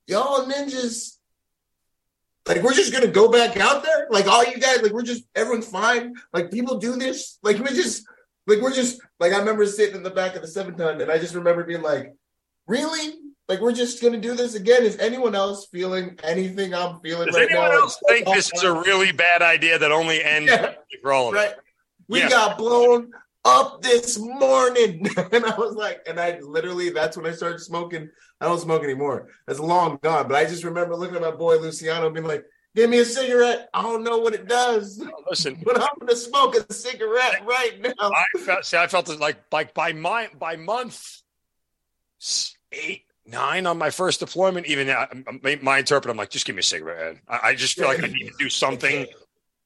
"Y'all 0.08 0.48
ninjas, 0.48 1.18
like 2.48 2.64
we're 2.64 2.74
just 2.74 2.94
gonna 2.94 3.08
go 3.08 3.30
back 3.30 3.58
out 3.58 3.84
there? 3.84 4.08
Like 4.10 4.28
all 4.28 4.44
you 4.44 4.58
guys, 4.58 4.82
like 4.82 4.94
we're 4.94 5.04
just 5.04 5.24
everyone's 5.36 5.68
fine. 5.68 6.16
Like 6.34 6.50
people 6.50 6.80
do 6.80 6.96
this. 6.96 7.38
Like 7.44 7.60
we 7.60 7.68
just 7.76 8.08
like 8.50 8.62
we're 8.62 8.74
just 8.74 9.02
like 9.20 9.34
I 9.34 9.40
remember 9.40 9.66
sitting 9.66 9.96
in 9.96 10.04
the 10.04 10.10
back 10.10 10.36
of 10.36 10.42
the 10.42 10.48
seven 10.48 10.76
ton, 10.76 11.02
and 11.02 11.12
I 11.12 11.18
just 11.18 11.36
remember 11.36 11.64
being 11.64 11.82
like, 11.82 12.14
"Really? 12.68 13.14
Like 13.48 13.62
we're 13.62 13.74
just 13.74 14.02
gonna 14.02 14.20
do 14.20 14.36
this 14.36 14.56
again? 14.56 14.84
Is 14.84 14.98
anyone 14.98 15.36
else 15.36 15.68
feeling 15.72 16.18
anything 16.24 16.74
I'm 16.74 17.00
feeling 17.00 17.28
Does 17.28 17.36
right 17.36 17.50
anyone 17.50 17.72
else 17.72 17.98
think 18.08 18.28
this 18.28 18.52
is 18.54 18.64
a 18.64 18.74
really 18.74 19.12
bad 19.12 19.42
idea 19.42 19.80
that 19.80 19.92
only 19.92 20.24
ends 20.24 20.52
yeah, 20.52 20.74
rolling? 21.04 21.36
Right. 21.36 21.54
We 22.08 22.20
yeah. 22.20 22.30
got 22.30 22.58
blown 22.58 23.12
up 23.46 23.82
this 23.82 24.20
morning, 24.20 25.08
and 25.32 25.46
I 25.46 25.56
was 25.58 25.76
like, 25.76 26.02
and 26.08 26.20
I 26.20 26.40
literally 26.40 26.90
that's 26.90 27.18
when 27.18 27.26
I 27.26 27.32
started 27.32 27.60
smoking. 27.60 28.10
I 28.42 28.46
don't 28.46 28.60
smoke 28.60 28.84
anymore. 28.84 29.30
That's 29.48 29.60
long 29.60 30.00
gone, 30.02 30.28
but 30.28 30.36
I 30.36 30.46
just 30.46 30.64
remember 30.64 30.96
looking 30.96 31.16
at 31.16 31.22
my 31.22 31.32
boy 31.32 31.58
Luciano 31.58 32.10
being 32.10 32.26
like, 32.26 32.46
Give 32.76 32.90
me 32.90 33.00
a 33.00 33.06
cigarette. 33.06 33.70
I 33.74 33.82
don't 33.82 34.04
know 34.04 34.20
what 34.20 34.34
it 34.34 34.48
does. 34.48 35.04
listen, 35.30 35.60
but 35.66 35.82
I'm 35.82 35.90
gonna 36.00 36.16
smoke 36.16 36.56
a 36.56 36.74
cigarette 36.74 37.46
right 37.46 37.80
now. 37.82 37.94
I 38.00 38.26
felt, 38.40 38.66
see, 38.66 38.78
I 38.78 38.88
felt 38.88 39.10
it 39.10 39.20
like 39.20 39.38
like 39.52 39.74
by 39.74 39.94
my 39.94 40.30
by 40.38 40.56
month 40.56 41.22
eight 42.72 43.04
nine 43.26 43.66
on 43.66 43.78
my 43.78 43.90
first 43.90 44.20
deployment. 44.20 44.68
Even 44.68 44.90
uh, 44.90 45.08
my 45.62 45.80
interpreter, 45.80 46.12
I'm 46.12 46.18
like, 46.18 46.30
just 46.30 46.46
give 46.46 46.56
me 46.56 46.60
a 46.60 46.64
cigarette. 46.64 47.18
I, 47.28 47.40
I 47.44 47.56
just 47.56 47.76
feel 47.76 47.88
like 47.88 48.04
I 48.04 48.08
need 48.08 48.28
to 48.28 48.34
do 48.38 48.50
something. 48.50 49.08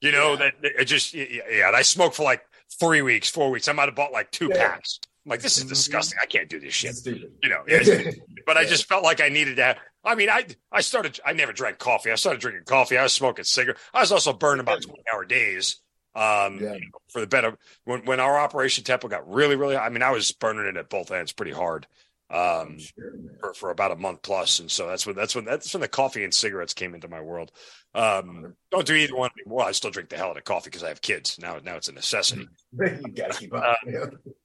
You 0.01 0.12
know 0.12 0.32
yeah. 0.32 0.51
that 0.62 0.82
it 0.82 0.86
just 0.86 1.14
yeah. 1.14 1.68
And 1.68 1.76
I 1.76 1.82
smoked 1.82 2.16
for 2.16 2.24
like 2.24 2.43
three 2.80 3.01
weeks, 3.01 3.30
four 3.30 3.49
weeks. 3.49 3.68
I 3.68 3.74
might 3.74 3.86
have 3.86 3.95
bought 3.95 4.12
like 4.12 4.32
two 4.32 4.49
yeah. 4.49 4.70
packs. 4.70 4.99
I'm 5.26 5.30
like, 5.30 5.41
this 5.41 5.57
is 5.57 5.63
mm-hmm. 5.63 5.69
disgusting. 5.69 6.19
I 6.21 6.26
can't 6.26 6.49
do 6.49 6.59
this 6.59 6.74
shit. 6.74 6.97
You 7.05 7.49
know, 7.49 7.63
but 8.45 8.57
I 8.57 8.65
just 8.65 8.88
felt 8.88 9.03
like 9.03 9.21
I 9.21 9.30
needed 9.30 9.55
to. 9.57 9.63
Have, 9.63 9.78
I 10.03 10.15
mean, 10.15 10.30
I 10.30 10.45
I 10.71 10.82
started. 10.82 11.19
I 11.26 11.34
never 11.34 11.53
drank 11.53 11.78
coffee. 11.78 12.11
I 12.11 12.15
started 12.15 12.41
drinking 12.41 12.65
coffee. 12.65 12.97
I 12.97 13.03
was 13.03 13.13
smoking 13.13 13.45
cigarettes. 13.45 13.80
I 13.93 14.01
was 14.01 14.11
also 14.11 14.34
burning 14.34 14.59
about 14.59 14.82
twenty 14.82 15.03
hour 15.13 15.24
days. 15.24 15.80
Um, 16.15 16.59
yeah. 16.59 16.74
you 16.74 16.82
know, 16.82 16.99
for 17.09 17.21
the 17.21 17.28
better 17.28 17.57
when 17.86 18.03
when 18.05 18.19
our 18.19 18.38
operation 18.38 18.84
tempo 18.84 19.07
got 19.07 19.30
really 19.32 19.55
really. 19.55 19.78
I 19.78 19.89
mean, 19.89 20.03
I 20.03 20.11
was 20.11 20.32
burning 20.32 20.67
it 20.67 20.78
at 20.78 20.89
both 20.89 21.11
ends 21.11 21.32
pretty 21.32 21.53
hard. 21.53 21.88
Um, 22.30 22.80
sure, 22.80 23.13
for, 23.39 23.53
for 23.53 23.69
about 23.69 23.91
a 23.91 23.95
month 23.95 24.24
plus, 24.24 24.59
and 24.59 24.69
so 24.69 24.88
that's 24.88 25.05
when 25.05 25.15
that's 25.15 25.36
when 25.36 25.45
that's 25.45 25.74
when 25.74 25.82
the 25.82 25.88
coffee 25.88 26.24
and 26.24 26.34
cigarettes 26.34 26.74
came 26.74 26.95
into 26.95 27.07
my 27.07 27.21
world. 27.21 27.51
Um, 27.93 28.55
don't 28.71 28.88
do 28.88 28.95
either 28.95 29.15
one 29.15 29.30
anymore. 29.39 29.63
I 29.63 29.71
still 29.71 29.91
drink 29.91 30.09
the 30.09 30.17
hell 30.17 30.32
out 30.32 30.38
of 30.38 30.43
coffee 30.43 30.69
because 30.69 30.84
I 30.84 30.89
have 30.89 31.01
kids 31.01 31.38
now. 31.39 31.59
Now 31.63 31.76
it's 31.76 31.89
a 31.89 31.93
necessity. 31.93 32.47
you 32.74 33.13
gotta 33.15 33.38
keep 33.38 33.53
up. 33.53 33.78
Uh, 33.86 34.07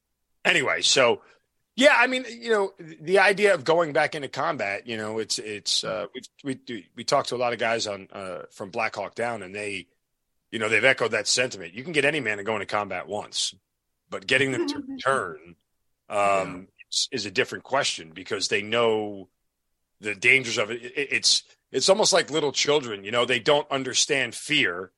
anyway, 0.49 0.83
so 0.83 1.21
Yeah, 1.79 1.95
I 1.97 2.09
mean, 2.09 2.25
you 2.29 2.51
know, 2.51 2.73
the 3.01 3.21
idea 3.21 3.55
of 3.55 3.63
going 3.63 3.93
back 3.93 4.17
into 4.17 4.27
combat, 4.27 4.89
you 4.89 4.97
know, 4.97 5.21
it's 5.21 5.39
it's 5.39 5.85
uh, 5.85 6.07
we 6.43 6.59
we 6.67 6.89
we 6.97 7.05
talked 7.05 7.29
to 7.29 7.37
a 7.37 7.39
lot 7.39 7.53
of 7.53 7.61
guys 7.61 7.87
on 7.87 8.09
uh, 8.13 8.43
from 8.51 8.71
Black 8.71 8.97
Hawk 8.97 9.15
Down, 9.15 9.45
and 9.45 9.55
they, 9.55 9.87
you 10.51 10.59
know, 10.59 10.69
they've 10.69 10.85
echoed 10.85 11.13
that 11.13 11.29
sentiment. 11.29 11.75
You 11.75 11.85
can 11.85 11.93
get 11.93 12.05
any 12.05 12.19
man 12.19 12.39
to 12.39 12.43
go 12.43 12.55
into 12.55 12.67
combat 12.67 13.07
once, 13.07 13.55
but 14.11 14.27
getting 14.27 14.51
them 14.51 14.67
to 14.67 14.83
return 14.89 15.55
um, 16.09 16.67
is, 16.91 17.09
is 17.13 17.27
a 17.27 17.31
different 17.31 17.63
question 17.63 18.11
because 18.13 18.49
they 18.49 18.61
know 18.61 19.29
the 20.01 20.17
dangers 20.17 20.59
of 20.59 20.73
it. 20.73 20.83
it. 20.83 21.13
It's 21.13 21.45
it's 21.71 21.89
almost 21.89 22.13
like 22.13 22.29
little 22.29 22.51
children, 22.51 23.05
you 23.05 23.13
know, 23.13 23.25
they 23.25 23.39
don't 23.39 23.71
understand 23.71 24.35
fear 24.35 24.91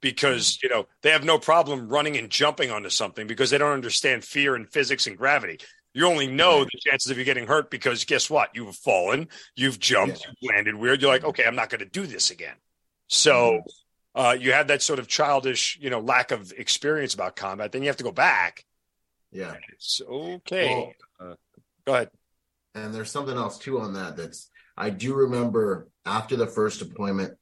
because 0.00 0.58
you 0.62 0.68
know 0.68 0.86
they 1.02 1.10
have 1.10 1.24
no 1.24 1.38
problem 1.38 1.88
running 1.88 2.16
and 2.16 2.30
jumping 2.30 2.70
onto 2.70 2.90
something 2.90 3.26
because 3.26 3.50
they 3.50 3.58
don't 3.58 3.72
understand 3.72 4.24
fear 4.24 4.54
and 4.54 4.68
physics 4.70 5.06
and 5.06 5.16
gravity 5.18 5.58
you 5.94 6.06
only 6.06 6.26
know 6.26 6.64
the 6.64 6.78
chances 6.78 7.10
of 7.10 7.18
you 7.18 7.24
getting 7.24 7.46
hurt 7.46 7.70
because 7.70 8.04
guess 8.04 8.28
what? 8.30 8.50
You've 8.54 8.76
fallen, 8.76 9.28
you've 9.56 9.80
jumped, 9.80 10.20
yeah. 10.20 10.30
you've 10.40 10.54
landed 10.54 10.74
weird. 10.76 11.02
You're 11.02 11.10
like, 11.10 11.24
okay, 11.24 11.44
I'm 11.44 11.56
not 11.56 11.70
going 11.70 11.80
to 11.80 11.86
do 11.86 12.06
this 12.06 12.30
again. 12.30 12.54
So 13.08 13.62
uh, 14.14 14.36
you 14.38 14.52
have 14.52 14.68
that 14.68 14.82
sort 14.82 14.98
of 14.98 15.08
childish, 15.08 15.78
you 15.80 15.90
know, 15.90 16.00
lack 16.00 16.30
of 16.30 16.52
experience 16.56 17.14
about 17.14 17.36
combat. 17.36 17.72
Then 17.72 17.82
you 17.82 17.88
have 17.88 17.96
to 17.96 18.04
go 18.04 18.12
back. 18.12 18.64
Yeah, 19.32 19.54
it's 19.72 20.00
okay. 20.08 20.94
Well, 21.18 21.32
uh, 21.32 21.34
go 21.86 21.94
ahead. 21.94 22.10
And 22.74 22.94
there's 22.94 23.10
something 23.10 23.36
else 23.36 23.58
too 23.58 23.80
on 23.80 23.94
that. 23.94 24.16
That's 24.16 24.50
I 24.76 24.90
do 24.90 25.14
remember 25.14 25.88
after 26.06 26.36
the 26.36 26.46
first 26.46 26.78
deployment. 26.78 27.36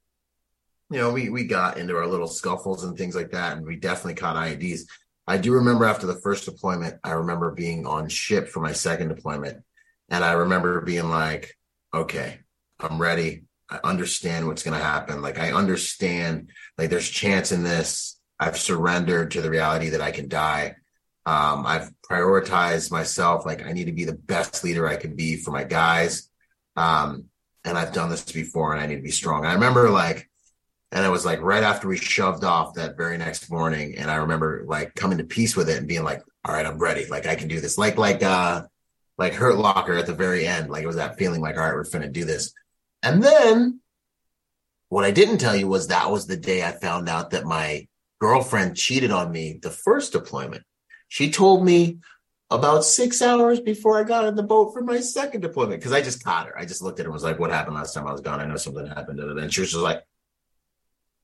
You 0.91 0.99
know, 0.99 1.13
we 1.13 1.31
we 1.31 1.45
got 1.45 1.79
into 1.79 1.97
our 1.97 2.07
little 2.07 2.29
scuffles 2.29 2.85
and 2.85 2.97
things 2.97 3.17
like 3.17 3.33
that, 3.33 3.57
and 3.57 3.67
we 3.67 3.77
definitely 3.77 4.15
caught 4.15 4.37
IEDs. 4.37 4.83
I 5.27 5.39
do 5.39 5.53
remember 5.55 5.85
after 5.85 6.07
the 6.07 6.21
first 6.21 6.45
deployment, 6.45 7.01
I 7.03 7.13
remember 7.13 7.51
being 7.51 7.87
on 7.87 8.09
ship 8.09 8.49
for 8.49 8.61
my 8.61 8.73
second 8.73 9.09
deployment. 9.09 9.65
And 10.09 10.25
I 10.25 10.33
remember 10.33 10.81
being 10.81 11.11
like, 11.11 11.57
okay, 11.93 12.39
I'm 12.79 13.01
ready. 13.01 13.45
I 13.69 13.81
understand 13.83 14.47
what's 14.47 14.63
going 14.63 14.79
to 14.79 14.85
happen. 14.85 15.23
Like, 15.23 15.39
I 15.41 15.53
understand, 15.53 16.51
like, 16.79 16.91
there's 16.91 17.11
chance 17.11 17.51
in 17.51 17.65
this. 17.65 18.21
I've 18.39 18.57
surrendered 18.57 19.33
to 19.33 19.43
the 19.43 19.51
reality 19.51 19.91
that 19.91 20.01
I 20.01 20.13
can 20.13 20.29
die. 20.29 20.77
Um, 21.25 21.67
I've 21.67 21.91
prioritized 22.09 22.93
myself. 22.93 23.45
Like, 23.45 23.67
I 23.67 23.73
need 23.73 23.87
to 23.87 23.93
be 23.93 24.05
the 24.05 24.13
best 24.13 24.63
leader 24.63 24.87
I 24.87 24.95
can 24.95 25.17
be 25.17 25.37
for 25.37 25.51
my 25.51 25.65
guys. 25.65 26.31
Um, 26.77 27.25
and 27.65 27.77
I've 27.77 27.93
done 27.93 28.11
this 28.11 28.31
before 28.31 28.73
and 28.73 28.81
I 28.81 28.87
need 28.87 28.97
to 28.97 29.03
be 29.03 29.11
strong. 29.11 29.45
I 29.45 29.55
remember, 29.55 29.91
like, 29.91 30.31
and 30.93 31.05
it 31.05 31.11
was 31.11 31.25
like 31.27 31.41
right 31.43 31.63
after 31.63 31.89
we 31.89 31.97
shoved 31.97 32.45
off 32.45 32.75
that 32.75 32.97
very 32.97 33.19
next 33.19 33.51
morning. 33.51 33.97
And 33.97 34.11
I 34.11 34.17
remember 34.17 34.65
like 34.67 34.95
coming 34.95 35.19
to 35.19 35.25
peace 35.25 35.57
with 35.57 35.69
it 35.69 35.79
and 35.79 35.89
being 35.89 36.05
like, 36.05 36.23
all 36.45 36.55
right, 36.55 36.65
I'm 36.65 36.79
ready. 36.79 37.07
Like 37.07 37.27
I 37.27 37.35
can 37.35 37.49
do 37.49 37.61
this. 37.61 37.77
Like, 37.77 37.99
like, 37.99 38.23
uh, 38.23 38.63
like 39.19 39.35
Hurt 39.35 39.57
Locker 39.57 39.97
at 39.97 40.07
the 40.07 40.15
very 40.15 40.47
end. 40.47 40.71
Like 40.71 40.85
it 40.85 40.87
was 40.87 40.97
that 40.97 41.19
feeling 41.19 41.41
like, 41.41 41.57
all 41.57 41.65
right, 41.65 41.75
we're 41.75 41.85
finna 41.85 42.13
do 42.13 42.25
this. 42.25 42.53
And 43.03 43.23
then 43.23 43.81
what 44.89 45.05
I 45.05 45.11
didn't 45.11 45.39
tell 45.39 45.57
you 45.57 45.67
was 45.67 45.89
that 45.89 46.11
was 46.11 46.27
the 46.27 46.37
day 46.37 46.65
I 46.65 46.73
found 46.73 47.09
out 47.09 47.31
that 47.31 47.45
my 47.45 47.89
girlfriend 48.21 48.77
cheated 48.77 49.11
on 49.11 49.33
me 49.33 49.59
the 49.61 49.71
first 49.71 50.13
deployment. 50.13 50.63
She 51.09 51.31
told 51.31 51.65
me 51.65 51.99
about 52.51 52.85
six 52.85 53.21
hours 53.23 53.61
before 53.61 53.99
I 53.99 54.05
got 54.05 54.25
on 54.25 54.37
the 54.37 54.43
boat 54.43 54.73
for 54.73 54.83
my 54.83 55.01
second 55.01 55.41
deployment 55.41 55.81
because 55.81 55.93
I 55.93 56.01
just 56.01 56.23
caught 56.23 56.47
her. 56.47 56.57
I 56.57 56.65
just 56.65 56.83
looked 56.83 57.01
at 57.01 57.07
her 57.07 57.09
and 57.09 57.15
was 57.15 57.25
like, 57.25 57.41
"What 57.41 57.51
happened 57.51 57.75
last 57.75 57.93
time 57.93 58.07
I 58.07 58.13
was 58.13 58.21
gone? 58.21 58.41
I 58.41 58.47
know 58.47 58.57
something 58.57 58.87
happened." 58.87 59.19
And 59.19 59.53
she 59.53 59.61
was 59.61 59.71
just 59.71 59.83
like, 59.83 60.03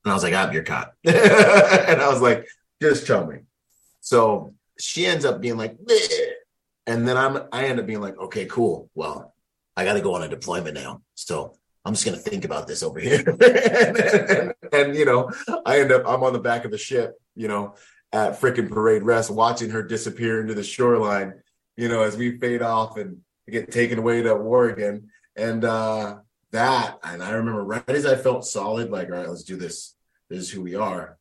and 0.03 0.11
I 0.11 0.13
was 0.13 0.23
like, 0.23 0.33
I'm 0.33 0.53
your 0.53 0.63
cop. 0.63 0.95
and 1.05 2.01
I 2.01 2.09
was 2.09 2.21
like, 2.21 2.47
just 2.81 3.07
tell 3.07 3.25
me. 3.25 3.39
So 4.01 4.53
she 4.79 5.05
ends 5.05 5.25
up 5.25 5.39
being 5.39 5.57
like, 5.57 5.77
Bleh. 5.77 6.31
and 6.87 7.07
then 7.07 7.17
I'm 7.17 7.43
I 7.51 7.65
end 7.65 7.79
up 7.79 7.85
being 7.85 8.01
like, 8.01 8.17
okay, 8.17 8.45
cool. 8.45 8.89
Well, 8.95 9.33
I 9.75 9.85
got 9.85 9.93
to 9.93 10.01
go 10.01 10.15
on 10.15 10.23
a 10.23 10.27
deployment 10.27 10.75
now. 10.75 11.01
So 11.15 11.55
I'm 11.85 11.93
just 11.93 12.05
gonna 12.05 12.17
think 12.17 12.45
about 12.45 12.67
this 12.67 12.83
over 12.83 12.99
here. 12.99 13.23
and, 13.27 13.97
and, 13.97 14.53
and, 14.71 14.95
you 14.95 15.05
know, 15.05 15.31
I 15.65 15.79
end 15.79 15.91
up 15.91 16.03
I'm 16.07 16.23
on 16.23 16.33
the 16.33 16.39
back 16.39 16.65
of 16.65 16.71
the 16.71 16.77
ship, 16.77 17.15
you 17.35 17.47
know, 17.47 17.75
at 18.11 18.39
freaking 18.39 18.69
parade 18.69 19.03
rest, 19.03 19.31
watching 19.31 19.69
her 19.71 19.83
disappear 19.83 20.41
into 20.41 20.53
the 20.53 20.63
shoreline, 20.63 21.33
you 21.75 21.89
know, 21.89 22.01
as 22.03 22.15
we 22.15 22.37
fade 22.37 22.61
off 22.61 22.97
and 22.97 23.17
get 23.49 23.71
taken 23.71 23.99
away 23.99 24.21
to 24.21 24.35
war 24.35 24.69
again. 24.69 25.09
And 25.35 25.65
uh 25.65 26.17
that, 26.53 26.97
and 27.03 27.21
I 27.21 27.31
remember 27.31 27.63
right 27.63 27.87
as 27.89 28.05
I 28.05 28.15
felt 28.15 28.45
solid, 28.45 28.89
like, 28.89 29.09
all 29.09 29.17
right, 29.17 29.27
let's 29.27 29.43
do 29.43 29.57
this. 29.57 29.95
This 30.29 30.39
is 30.39 30.49
who 30.49 30.61
we 30.61 30.75
are. 30.75 31.17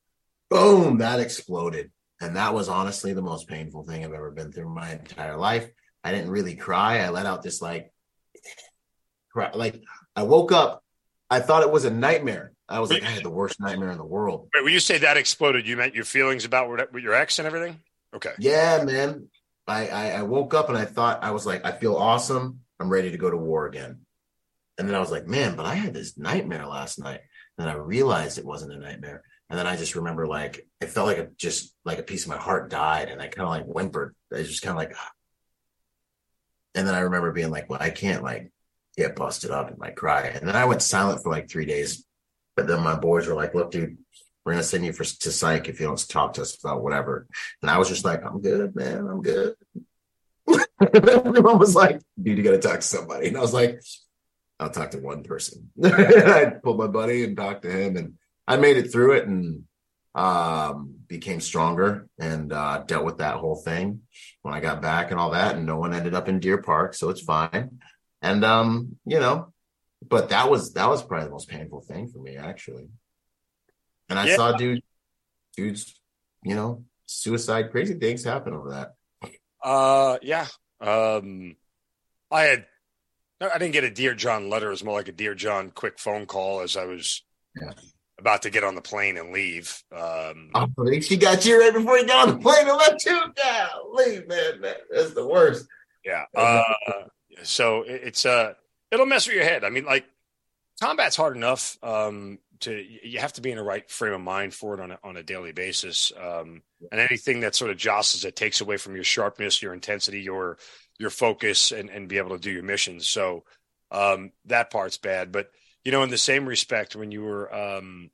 Boom, 0.48 0.98
that 0.98 1.20
exploded. 1.20 1.90
And 2.20 2.36
that 2.36 2.54
was 2.54 2.68
honestly 2.68 3.12
the 3.12 3.22
most 3.22 3.48
painful 3.48 3.82
thing 3.82 4.04
I've 4.04 4.12
ever 4.12 4.30
been 4.30 4.52
through 4.52 4.66
in 4.66 4.74
my 4.74 4.92
entire 4.92 5.36
life. 5.36 5.68
I 6.04 6.12
didn't 6.12 6.30
really 6.30 6.54
cry. 6.54 7.00
I 7.00 7.08
let 7.08 7.26
out 7.26 7.42
this 7.42 7.60
like, 7.60 7.92
cry. 9.32 9.50
like 9.54 9.82
I 10.14 10.22
woke 10.22 10.52
up. 10.52 10.84
I 11.28 11.40
thought 11.40 11.62
it 11.62 11.70
was 11.70 11.84
a 11.84 11.90
nightmare. 11.90 12.52
I 12.68 12.80
was 12.80 12.90
like, 12.90 13.02
I 13.02 13.10
had 13.10 13.24
the 13.24 13.30
worst 13.30 13.60
nightmare 13.60 13.90
in 13.90 13.98
the 13.98 14.04
world. 14.04 14.48
Wait, 14.54 14.64
when 14.64 14.72
you 14.72 14.80
say 14.80 14.98
that 14.98 15.16
exploded, 15.16 15.66
you 15.66 15.76
meant 15.76 15.94
your 15.94 16.04
feelings 16.04 16.44
about 16.44 16.70
with 16.92 17.02
your 17.02 17.14
ex 17.14 17.38
and 17.38 17.46
everything? 17.46 17.80
Okay. 18.14 18.32
Yeah, 18.38 18.84
man. 18.84 19.28
I, 19.66 19.88
I, 19.88 20.10
I 20.10 20.22
woke 20.22 20.54
up 20.54 20.68
and 20.68 20.78
I 20.78 20.84
thought 20.84 21.24
I 21.24 21.30
was 21.32 21.46
like, 21.46 21.64
I 21.64 21.72
feel 21.72 21.96
awesome. 21.96 22.60
I'm 22.78 22.88
ready 22.88 23.10
to 23.10 23.18
go 23.18 23.30
to 23.30 23.36
war 23.36 23.66
again. 23.66 24.01
And 24.78 24.88
then 24.88 24.94
I 24.94 25.00
was 25.00 25.10
like, 25.10 25.26
man, 25.26 25.56
but 25.56 25.66
I 25.66 25.74
had 25.74 25.94
this 25.94 26.16
nightmare 26.18 26.66
last 26.66 26.98
night. 26.98 27.20
And 27.58 27.68
I 27.68 27.74
realized 27.74 28.38
it 28.38 28.44
wasn't 28.44 28.72
a 28.72 28.78
nightmare. 28.78 29.22
And 29.52 29.58
then 29.58 29.66
I 29.66 29.76
just 29.76 29.96
remember 29.96 30.26
like 30.26 30.66
it 30.80 30.86
felt 30.86 31.06
like 31.06 31.18
a, 31.18 31.28
just 31.36 31.74
like 31.84 31.98
a 31.98 32.02
piece 32.02 32.24
of 32.24 32.30
my 32.30 32.38
heart 32.38 32.70
died, 32.70 33.10
and 33.10 33.20
I 33.20 33.28
kind 33.28 33.46
of 33.46 33.50
like 33.50 33.66
whimpered. 33.66 34.14
I 34.32 34.38
just 34.38 34.62
kind 34.62 34.70
of 34.70 34.78
like, 34.78 34.94
ah. 34.96 35.10
and 36.74 36.88
then 36.88 36.94
I 36.94 37.00
remember 37.00 37.32
being 37.32 37.50
like, 37.50 37.68
well, 37.68 37.82
I 37.82 37.90
can't 37.90 38.22
like 38.22 38.50
get 38.96 39.14
busted 39.14 39.50
up 39.50 39.68
and 39.68 39.78
like 39.78 39.94
cry. 39.94 40.22
And 40.22 40.48
then 40.48 40.56
I 40.56 40.64
went 40.64 40.80
silent 40.80 41.22
for 41.22 41.30
like 41.30 41.50
three 41.50 41.66
days. 41.66 42.06
But 42.56 42.66
then 42.66 42.82
my 42.82 42.96
boys 42.98 43.26
were 43.26 43.34
like, 43.34 43.54
look, 43.54 43.70
dude, 43.70 43.98
we're 44.42 44.52
gonna 44.52 44.62
send 44.62 44.86
you 44.86 44.92
for 44.94 45.04
to 45.04 45.30
psych 45.30 45.68
if 45.68 45.80
you 45.80 45.86
don't 45.86 46.08
talk 46.08 46.32
to 46.34 46.42
us 46.42 46.56
about 46.64 46.82
whatever. 46.82 47.26
And 47.60 47.70
I 47.70 47.76
was 47.76 47.90
just 47.90 48.06
like, 48.06 48.24
I'm 48.24 48.40
good, 48.40 48.74
man, 48.74 49.06
I'm 49.06 49.20
good. 49.20 49.54
everyone 50.94 51.58
was 51.58 51.74
like, 51.74 52.00
dude, 52.20 52.38
you 52.38 52.44
gotta 52.44 52.58
talk 52.58 52.76
to 52.76 52.86
somebody. 52.86 53.28
And 53.28 53.36
I 53.36 53.40
was 53.40 53.52
like, 53.52 53.82
I'll 54.62 54.70
talk 54.70 54.92
to 54.92 54.98
one 54.98 55.22
person. 55.22 55.70
I 55.84 56.52
pulled 56.62 56.78
my 56.78 56.86
buddy 56.86 57.24
and 57.24 57.36
talked 57.36 57.62
to 57.62 57.70
him, 57.70 57.96
and 57.96 58.14
I 58.46 58.56
made 58.56 58.76
it 58.76 58.92
through 58.92 59.12
it 59.12 59.26
and 59.26 59.64
um, 60.14 60.94
became 61.08 61.40
stronger 61.40 62.08
and 62.18 62.52
uh, 62.52 62.84
dealt 62.86 63.04
with 63.04 63.18
that 63.18 63.36
whole 63.36 63.56
thing 63.56 64.02
when 64.42 64.54
I 64.54 64.60
got 64.60 64.82
back 64.82 65.10
and 65.10 65.18
all 65.18 65.30
that. 65.30 65.56
And 65.56 65.66
no 65.66 65.78
one 65.78 65.94
ended 65.94 66.14
up 66.14 66.28
in 66.28 66.40
Deer 66.40 66.58
Park, 66.58 66.94
so 66.94 67.08
it's 67.08 67.22
fine. 67.22 67.78
And 68.20 68.44
um, 68.44 68.96
you 69.04 69.18
know, 69.18 69.52
but 70.06 70.28
that 70.30 70.50
was 70.50 70.72
that 70.74 70.88
was 70.88 71.02
probably 71.02 71.26
the 71.26 71.32
most 71.32 71.48
painful 71.48 71.80
thing 71.80 72.08
for 72.08 72.18
me 72.18 72.36
actually. 72.36 72.88
And 74.08 74.18
I 74.18 74.26
yeah. 74.26 74.36
saw 74.36 74.52
dude, 74.52 74.82
dudes, 75.56 75.98
you 76.42 76.54
know, 76.54 76.84
suicide, 77.06 77.70
crazy 77.70 77.94
things 77.94 78.24
happen 78.24 78.52
over 78.52 78.70
that. 78.70 78.94
Uh, 79.62 80.18
yeah. 80.22 80.46
Um, 80.80 81.56
I 82.30 82.42
had 82.42 82.66
I 83.50 83.58
didn't 83.58 83.72
get 83.72 83.84
a 83.84 83.90
Dear 83.90 84.14
John 84.14 84.50
letter. 84.50 84.68
It 84.68 84.70
was 84.70 84.84
more 84.84 84.98
like 84.98 85.08
a 85.08 85.12
Dear 85.12 85.34
John 85.34 85.70
quick 85.70 85.98
phone 85.98 86.26
call 86.26 86.60
as 86.60 86.76
I 86.76 86.84
was 86.84 87.22
yeah. 87.60 87.72
about 88.18 88.42
to 88.42 88.50
get 88.50 88.64
on 88.64 88.74
the 88.74 88.80
plane 88.80 89.16
and 89.16 89.32
leave. 89.32 89.82
Um, 89.90 90.50
oh, 90.54 90.68
she 91.00 91.16
got 91.16 91.44
you 91.44 91.60
right 91.60 91.72
before 91.72 91.98
you 91.98 92.06
got 92.06 92.28
on 92.28 92.34
the 92.36 92.42
plane 92.42 92.68
and 92.68 92.76
let 92.76 93.04
you 93.04 93.20
down. 93.34 93.68
Leave, 93.92 94.28
man. 94.28 94.74
That's 94.90 95.14
the 95.14 95.26
worst. 95.26 95.66
Yeah. 96.04 96.24
Uh, 96.34 96.62
so 97.42 97.84
it's 97.86 98.26
uh, 98.26 98.54
it'll 98.90 99.06
mess 99.06 99.26
with 99.26 99.36
your 99.36 99.44
head. 99.44 99.64
I 99.64 99.70
mean, 99.70 99.84
like 99.84 100.04
combat's 100.80 101.16
hard 101.16 101.36
enough. 101.36 101.78
Um, 101.82 102.38
to 102.62 102.84
you 103.02 103.18
have 103.18 103.32
to 103.34 103.40
be 103.40 103.50
in 103.50 103.56
the 103.56 103.62
right 103.62 103.88
frame 103.90 104.14
of 104.14 104.20
mind 104.20 104.54
for 104.54 104.74
it 104.74 104.80
on 104.80 104.92
a, 104.92 104.98
on 105.04 105.16
a 105.16 105.22
daily 105.22 105.52
basis. 105.52 106.12
Um, 106.16 106.62
and 106.90 107.00
anything 107.00 107.40
that 107.40 107.54
sort 107.54 107.70
of 107.70 107.76
jostles 107.76 108.24
it 108.24 108.36
takes 108.36 108.60
away 108.60 108.76
from 108.76 108.94
your 108.94 109.04
sharpness, 109.04 109.62
your 109.62 109.74
intensity, 109.74 110.20
your 110.20 110.58
your 111.02 111.10
focus 111.10 111.72
and, 111.72 111.90
and 111.90 112.08
be 112.08 112.18
able 112.18 112.30
to 112.30 112.38
do 112.38 112.52
your 112.52 112.62
missions. 112.62 113.08
So 113.08 113.42
um, 113.90 114.30
that 114.46 114.70
part's 114.70 114.96
bad. 114.96 115.32
But 115.32 115.50
you 115.84 115.90
know, 115.90 116.04
in 116.04 116.10
the 116.10 116.16
same 116.16 116.46
respect, 116.46 116.94
when 116.94 117.10
you 117.10 117.22
were 117.22 117.52
um, 117.52 118.10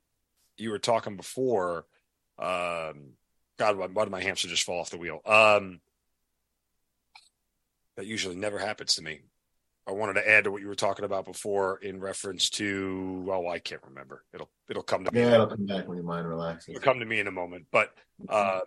you 0.57 0.71
were 0.71 0.79
talking 0.79 1.15
before, 1.15 1.85
um, 2.39 3.13
God, 3.57 3.77
why, 3.77 3.87
why 3.93 4.03
did 4.03 4.11
my 4.11 4.23
hamster 4.23 4.47
just 4.47 4.63
fall 4.63 4.79
off 4.79 4.89
the 4.89 4.97
wheel? 4.97 5.21
Um, 5.23 5.79
that 7.95 8.07
usually 8.07 8.35
never 8.35 8.57
happens 8.57 8.95
to 8.95 9.03
me. 9.03 9.19
I 9.87 9.91
wanted 9.91 10.13
to 10.13 10.27
add 10.27 10.45
to 10.45 10.51
what 10.51 10.61
you 10.61 10.67
were 10.67 10.75
talking 10.75 11.05
about 11.05 11.25
before 11.25 11.77
in 11.77 11.99
reference 11.99 12.49
to 12.51 13.27
oh 13.31 13.47
I 13.47 13.59
can't 13.59 13.81
remember. 13.87 14.23
It'll 14.33 14.49
it'll 14.67 14.83
come 14.83 15.05
to 15.05 15.11
me. 15.11 15.21
Yeah, 15.21 15.35
it'll 15.35 15.47
come 15.47 15.67
back 15.67 15.87
when 15.87 15.97
your 15.97 16.05
mind 16.05 16.27
relaxes. 16.27 16.69
It'll 16.69 16.81
come 16.81 16.99
to 16.99 17.05
me 17.05 17.19
in 17.19 17.27
a 17.27 17.31
moment. 17.31 17.67
But 17.71 17.91
um, 18.29 18.61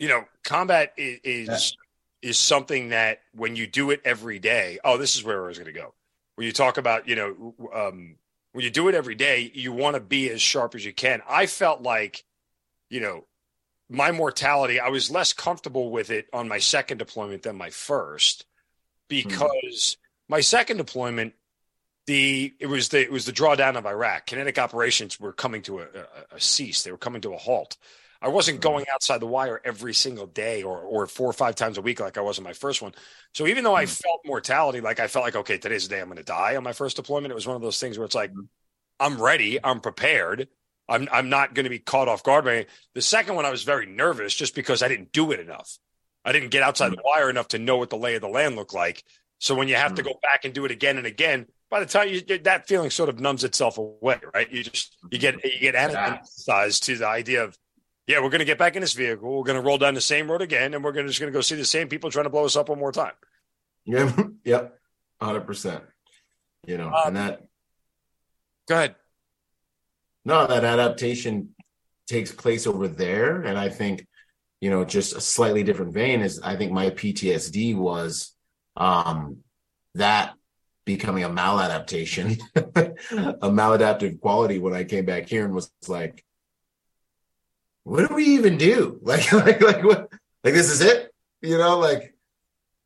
you 0.00 0.08
know, 0.08 0.24
combat 0.42 0.94
is, 0.96 1.20
is 1.22 1.76
is 2.22 2.38
something 2.38 2.90
that 2.90 3.20
when 3.34 3.56
you 3.56 3.66
do 3.66 3.90
it 3.90 4.00
every 4.04 4.38
day, 4.38 4.78
oh, 4.84 4.96
this 4.96 5.16
is 5.16 5.24
where 5.24 5.42
I 5.44 5.46
was 5.48 5.58
going 5.58 5.72
to 5.72 5.78
go. 5.78 5.94
When 6.36 6.46
you 6.46 6.52
talk 6.52 6.78
about, 6.78 7.08
you 7.08 7.16
know, 7.16 7.54
um, 7.74 8.16
when 8.52 8.64
you 8.64 8.70
do 8.70 8.88
it 8.88 8.94
every 8.94 9.14
day, 9.14 9.50
you 9.54 9.72
want 9.72 9.94
to 9.94 10.00
be 10.00 10.30
as 10.30 10.42
sharp 10.42 10.74
as 10.74 10.84
you 10.84 10.92
can. 10.92 11.22
I 11.28 11.46
felt 11.46 11.82
like, 11.82 12.24
you 12.88 13.00
know, 13.00 13.24
my 13.88 14.12
mortality, 14.12 14.80
I 14.80 14.88
was 14.88 15.10
less 15.10 15.32
comfortable 15.32 15.90
with 15.90 16.10
it 16.10 16.28
on 16.32 16.48
my 16.48 16.58
second 16.58 16.98
deployment 16.98 17.42
than 17.42 17.56
my 17.56 17.70
first 17.70 18.46
because 19.08 19.96
my 20.28 20.40
second 20.40 20.76
deployment, 20.78 21.34
the 22.06 22.54
it 22.58 22.66
was 22.66 22.88
the 22.88 23.00
it 23.00 23.12
was 23.12 23.26
the 23.26 23.32
drawdown 23.32 23.76
of 23.76 23.86
Iraq. 23.86 24.26
Kinetic 24.26 24.58
operations 24.58 25.20
were 25.20 25.32
coming 25.32 25.62
to 25.62 25.80
a, 25.80 25.82
a, 25.82 26.36
a 26.36 26.40
cease. 26.40 26.82
They 26.82 26.92
were 26.92 26.98
coming 26.98 27.20
to 27.22 27.34
a 27.34 27.36
halt. 27.36 27.76
I 28.22 28.28
wasn't 28.28 28.60
mm-hmm. 28.60 28.68
going 28.68 28.86
outside 28.92 29.18
the 29.18 29.26
wire 29.26 29.60
every 29.64 29.94
single 29.94 30.26
day 30.26 30.62
or 30.62 30.78
or 30.78 31.06
four 31.06 31.28
or 31.28 31.32
five 31.32 31.54
times 31.54 31.78
a 31.78 31.82
week 31.82 32.00
like 32.00 32.18
I 32.18 32.20
was 32.20 32.38
in 32.38 32.44
my 32.44 32.52
first 32.52 32.82
one. 32.82 32.92
So 33.32 33.46
even 33.46 33.64
though 33.64 33.74
I 33.74 33.84
mm-hmm. 33.84 34.02
felt 34.02 34.20
mortality, 34.24 34.80
like 34.80 35.00
I 35.00 35.06
felt 35.06 35.24
like 35.24 35.36
okay, 35.36 35.58
today's 35.58 35.88
the 35.88 35.94
day 35.94 36.00
I'm 36.00 36.06
going 36.08 36.18
to 36.18 36.22
die 36.22 36.56
on 36.56 36.64
my 36.64 36.72
first 36.72 36.96
deployment. 36.96 37.32
It 37.32 37.34
was 37.34 37.46
one 37.46 37.56
of 37.56 37.62
those 37.62 37.80
things 37.80 37.98
where 37.98 38.04
it's 38.04 38.14
like 38.14 38.30
mm-hmm. 38.30 38.46
I'm 38.98 39.20
ready, 39.20 39.58
I'm 39.62 39.80
prepared. 39.80 40.48
I'm 40.88 41.08
I'm 41.12 41.28
not 41.28 41.54
going 41.54 41.64
to 41.64 41.70
be 41.70 41.78
caught 41.78 42.08
off 42.08 42.22
guard 42.22 42.44
by. 42.44 42.66
The 42.94 43.02
second 43.02 43.36
one, 43.36 43.46
I 43.46 43.50
was 43.50 43.62
very 43.62 43.86
nervous 43.86 44.34
just 44.34 44.54
because 44.54 44.82
I 44.82 44.88
didn't 44.88 45.12
do 45.12 45.32
it 45.32 45.40
enough. 45.40 45.78
I 46.24 46.32
didn't 46.32 46.50
get 46.50 46.62
outside 46.62 46.90
the 46.90 47.02
wire 47.02 47.30
enough 47.30 47.48
to 47.48 47.58
know 47.58 47.78
what 47.78 47.90
the 47.90 47.96
lay 47.96 48.16
of 48.16 48.20
the 48.20 48.28
land 48.28 48.56
looked 48.56 48.74
like. 48.74 49.02
So 49.38 49.54
when 49.54 49.68
you 49.68 49.76
have 49.76 49.94
to 49.94 50.02
go 50.02 50.18
back 50.22 50.44
and 50.44 50.52
do 50.52 50.66
it 50.66 50.70
again 50.70 50.98
and 50.98 51.06
again, 51.06 51.46
by 51.70 51.80
the 51.80 51.86
time 51.86 52.08
you 52.08 52.20
that 52.40 52.68
feeling 52.68 52.90
sort 52.90 53.08
of 53.08 53.20
numbs 53.20 53.44
itself 53.44 53.78
away, 53.78 54.18
right? 54.34 54.50
You 54.50 54.64
just 54.64 54.96
you 55.10 55.18
get 55.18 55.42
you 55.44 55.60
get 55.60 55.74
anesthetized 55.74 56.82
to 56.82 56.96
the 56.96 57.06
idea 57.08 57.44
of 57.44 57.56
yeah, 58.10 58.20
we're 58.20 58.28
going 58.28 58.40
to 58.40 58.44
get 58.44 58.58
back 58.58 58.74
in 58.74 58.80
this 58.80 58.92
vehicle. 58.92 59.38
We're 59.38 59.44
going 59.44 59.60
to 59.60 59.62
roll 59.62 59.78
down 59.78 59.94
the 59.94 60.00
same 60.00 60.28
road 60.28 60.42
again, 60.42 60.74
and 60.74 60.82
we're 60.82 60.90
to 60.90 61.06
just 61.06 61.20
going 61.20 61.32
to 61.32 61.36
go 61.36 61.40
see 61.40 61.54
the 61.54 61.64
same 61.64 61.88
people 61.88 62.10
trying 62.10 62.24
to 62.24 62.30
blow 62.30 62.44
us 62.44 62.56
up 62.56 62.68
one 62.68 62.80
more 62.80 62.90
time. 62.90 63.12
Yeah, 63.84 64.12
yep, 64.44 64.76
hundred 65.22 65.46
percent. 65.46 65.84
You 66.66 66.76
know, 66.76 66.88
Um, 66.88 67.06
and 67.06 67.16
that 67.16 67.42
Go 68.68 68.74
ahead. 68.74 68.96
no, 70.24 70.46
that 70.46 70.64
adaptation 70.64 71.54
takes 72.08 72.32
place 72.32 72.66
over 72.66 72.88
there, 72.88 73.42
and 73.42 73.56
I 73.56 73.68
think 73.68 74.06
you 74.60 74.70
know, 74.70 74.84
just 74.84 75.16
a 75.16 75.20
slightly 75.20 75.62
different 75.62 75.94
vein 75.94 76.20
is 76.20 76.40
I 76.42 76.56
think 76.56 76.72
my 76.72 76.90
PTSD 76.90 77.76
was 77.76 78.34
um 78.76 79.38
that 79.94 80.34
becoming 80.84 81.22
a 81.22 81.30
maladaptation, 81.30 82.40
a 82.56 83.48
maladaptive 83.48 84.20
quality 84.20 84.58
when 84.58 84.74
I 84.74 84.82
came 84.82 85.04
back 85.04 85.28
here 85.28 85.44
and 85.44 85.54
was 85.54 85.70
like, 85.86 86.24
what 87.84 88.08
do 88.08 88.14
we 88.14 88.24
even 88.24 88.58
do? 88.58 88.98
Like, 89.02 89.32
like, 89.32 89.60
like 89.60 89.84
what? 89.84 90.12
Like 90.44 90.54
this 90.54 90.70
is 90.70 90.80
it? 90.80 91.12
You 91.42 91.58
know, 91.58 91.78
like 91.78 92.14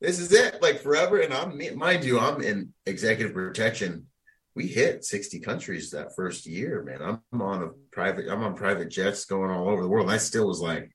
this 0.01 0.19
is 0.19 0.31
it, 0.31 0.61
like 0.61 0.79
forever. 0.79 1.19
And 1.19 1.33
I'm, 1.33 1.77
mind 1.77 2.03
you, 2.03 2.19
I'm 2.19 2.41
in 2.41 2.73
executive 2.85 3.33
protection. 3.33 4.07
We 4.55 4.67
hit 4.67 5.03
60 5.03 5.39
countries 5.41 5.91
that 5.91 6.15
first 6.15 6.45
year, 6.45 6.83
man. 6.83 7.01
I'm 7.31 7.41
on 7.41 7.63
a 7.63 7.69
private, 7.91 8.29
I'm 8.29 8.43
on 8.43 8.55
private 8.55 8.89
jets 8.89 9.25
going 9.25 9.51
all 9.51 9.67
over 9.69 9.81
the 9.81 9.89
world. 9.89 10.09
I 10.09 10.17
still 10.17 10.47
was 10.47 10.61
like, 10.61 10.91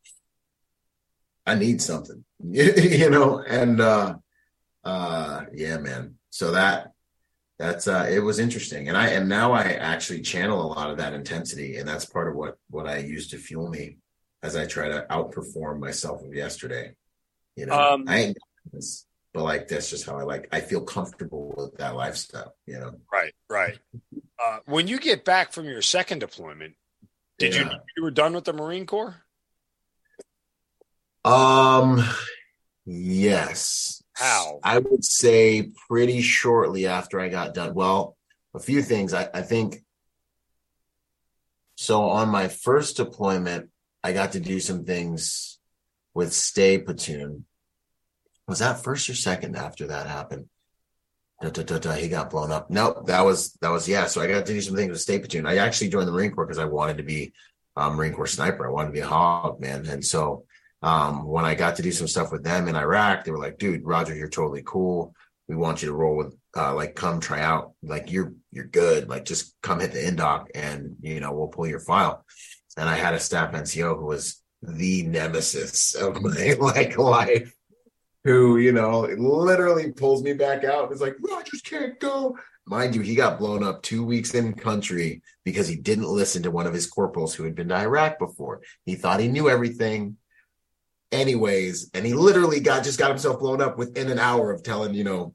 I 1.46 1.55
need 1.55 1.82
something, 1.82 2.24
you 2.42 3.11
know, 3.11 3.38
and 3.40 3.80
uh 3.80 4.16
uh 4.84 5.44
yeah, 5.53 5.78
man. 5.78 6.14
So 6.30 6.53
that 6.53 6.89
that's 7.61 7.86
uh 7.86 8.08
it 8.11 8.20
was 8.20 8.38
interesting. 8.38 8.88
And 8.88 8.96
I 8.96 9.08
and 9.08 9.28
now 9.28 9.52
I 9.52 9.64
actually 9.74 10.22
channel 10.22 10.62
a 10.62 10.68
lot 10.74 10.90
of 10.90 10.96
that 10.96 11.12
intensity, 11.12 11.76
and 11.76 11.86
that's 11.86 12.06
part 12.06 12.28
of 12.28 12.34
what 12.34 12.56
what 12.70 12.86
I 12.88 12.98
use 12.98 13.28
to 13.28 13.36
fuel 13.36 13.68
me 13.68 13.98
as 14.42 14.56
I 14.56 14.64
try 14.66 14.88
to 14.88 15.06
outperform 15.11 15.78
myself 15.78 16.22
of 16.22 16.34
yesterday. 16.34 16.94
You 17.56 17.66
know, 17.66 17.78
Um, 17.78 18.04
I 18.08 18.16
ain't 18.18 18.38
this, 18.72 19.06
but 19.34 19.42
like 19.44 19.68
that's 19.68 19.90
just 19.90 20.06
how 20.06 20.18
I 20.18 20.22
like 20.22 20.48
I 20.50 20.61
feel 20.61 20.80
comfortable 20.80 21.52
with 21.54 21.76
that 21.76 21.94
lifestyle, 21.94 22.54
you 22.66 22.78
know. 22.78 22.94
Right, 23.12 23.34
right. 23.50 23.78
Uh, 24.42 24.61
when 24.64 24.88
you 24.88 24.98
get 24.98 25.26
back 25.26 25.52
from 25.52 25.66
your 25.66 25.82
second 25.82 26.20
deployment, 26.20 26.76
did 27.38 27.54
you 27.54 27.61
Yeah. 27.64 27.68
know 27.68 27.78
you 27.94 28.02
were 28.02 28.11
done 28.11 28.32
with 28.32 28.44
the 28.44 28.54
Marine 28.54 28.86
Corps? 28.86 29.16
Um, 31.26 32.02
yes. 32.86 33.99
How? 34.20 34.60
I 34.62 34.78
would 34.78 35.02
say 35.02 35.72
pretty 35.88 36.20
shortly 36.20 36.86
after 36.86 37.18
I 37.18 37.30
got 37.30 37.54
done. 37.54 37.72
Well, 37.72 38.18
a 38.54 38.58
few 38.60 38.82
things. 38.82 39.14
I, 39.14 39.30
I 39.32 39.40
think 39.40 39.82
so. 41.76 42.02
On 42.02 42.28
my 42.28 42.48
first 42.48 42.98
deployment, 42.98 43.70
I 44.04 44.12
got 44.12 44.32
to 44.32 44.40
do 44.40 44.60
some 44.60 44.84
things 44.84 45.58
with 46.12 46.34
Stay 46.34 46.76
Platoon. 46.76 47.46
Was 48.46 48.58
that 48.58 48.84
first 48.84 49.08
or 49.08 49.14
second 49.14 49.56
after 49.56 49.86
that 49.86 50.06
happened? 50.06 50.50
Da, 51.40 51.48
da, 51.48 51.78
da, 51.78 51.92
he 51.92 52.08
got 52.08 52.28
blown 52.28 52.52
up. 52.52 52.68
No, 52.68 53.02
that 53.06 53.24
was 53.24 53.54
that 53.62 53.70
was 53.70 53.88
yeah. 53.88 54.04
So 54.04 54.20
I 54.20 54.26
got 54.26 54.44
to 54.44 54.52
do 54.52 54.60
some 54.60 54.76
things 54.76 54.90
with 54.90 55.00
Stay 55.00 55.18
Platoon. 55.18 55.46
I 55.46 55.56
actually 55.56 55.88
joined 55.88 56.08
the 56.08 56.12
Marine 56.12 56.32
Corps 56.32 56.44
because 56.44 56.58
I 56.58 56.66
wanted 56.66 56.98
to 56.98 57.04
be 57.04 57.32
a 57.74 57.90
Marine 57.90 58.12
Corps 58.12 58.26
sniper. 58.26 58.66
I 58.66 58.70
wanted 58.70 58.88
to 58.88 58.92
be 58.92 59.00
a 59.00 59.06
hog 59.06 59.60
man, 59.60 59.86
and 59.86 60.04
so 60.04 60.44
um, 60.83 61.26
when 61.26 61.45
I 61.45 61.55
got 61.55 61.76
to 61.76 61.83
do 61.83 61.93
some 61.93 62.09
stuff 62.09 62.33
with 62.33 62.43
them 62.43 62.68
in 62.68 62.76
Iraq, 62.76 63.24
they 63.24 63.31
were 63.31 63.39
like, 63.39 63.59
dude, 63.59 63.85
Roger, 63.85 64.14
you're 64.14 64.28
totally 64.28 64.62
cool. 64.64 65.14
We 65.49 65.57
want 65.57 65.83
you 65.83 65.89
to 65.89 65.95
roll 65.95 66.16
with, 66.16 66.35
uh, 66.57 66.74
like, 66.74 66.95
come 66.95 67.20
try 67.20 67.43
out. 67.43 67.72
Like, 67.83 68.11
you're, 68.11 68.35
you're 68.51 68.66
good. 68.66 69.09
Like, 69.09 69.24
just 69.24 69.55
come 69.62 69.81
hit 69.81 69.93
the 69.93 69.99
indoc 69.99 70.47
and, 70.55 70.97
you 71.03 71.20
know, 71.20 71.33
we'll 71.33 71.49
pull 71.49 71.66
your 71.66 71.81
file. 71.81 72.24
And 72.76 72.89
I 72.89 72.95
had 72.95 73.14
a 73.14 73.20
staff 73.20 73.53
NCO 73.53 73.99
who 73.99 74.07
was 74.07 74.43
the 74.62 75.03
nemesis 75.03 75.95
of 75.95 76.22
my, 76.22 76.57
like, 76.59 76.97
life, 76.97 77.53
who, 78.24 78.57
you 78.57 78.72
know, 78.72 79.01
literally 79.01 79.93
pulls 79.93 80.22
me 80.22 80.33
back 80.33 80.64
out 80.64 80.85
and 80.85 80.93
is 80.93 81.01
like, 81.01 81.16
Rodgers 81.20 81.61
can't 81.62 81.99
go. 82.01 82.39
Mind 82.66 82.95
you, 82.95 83.01
he 83.01 83.16
got 83.16 83.39
blown 83.39 83.64
up 83.64 83.83
two 83.83 84.05
weeks 84.05 84.35
in 84.35 84.55
country 84.55 85.22
because 85.45 85.66
he 85.66 85.76
didn't 85.76 86.09
listen 86.09 86.45
to 86.45 86.51
one 86.51 86.66
of 86.66 86.74
his 86.74 86.87
corporals 86.87 87.35
who 87.35 87.43
had 87.43 87.55
been 87.55 87.68
to 87.68 87.76
Iraq 87.76 88.18
before. 88.18 88.61
He 88.85 88.95
thought 88.95 89.20
he 89.20 89.28
knew 89.28 89.51
everything 89.51 90.16
anyways 91.12 91.90
and 91.94 92.06
he 92.06 92.14
literally 92.14 92.61
got 92.61 92.84
just 92.84 92.98
got 92.98 93.11
himself 93.11 93.40
blown 93.40 93.61
up 93.61 93.76
within 93.76 94.11
an 94.11 94.18
hour 94.18 94.52
of 94.52 94.62
telling 94.62 94.94
you 94.94 95.04
know 95.04 95.34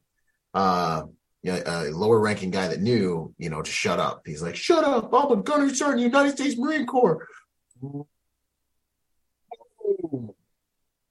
uh 0.54 1.04
a 1.48 1.92
lower 1.92 2.20
ranking 2.20 2.50
guy 2.50 2.68
that 2.68 2.82
knew 2.82 3.34
you 3.38 3.50
know 3.50 3.62
to 3.62 3.70
shut 3.70 4.00
up. 4.00 4.24
He's 4.26 4.42
like 4.42 4.56
shut 4.56 4.84
up. 4.84 5.14
I'm 5.14 5.32
a 5.32 5.44
gunner 5.44 5.74
sergeant 5.74 6.02
united 6.02 6.32
states 6.32 6.58
marine 6.58 6.86
corps. 6.86 7.28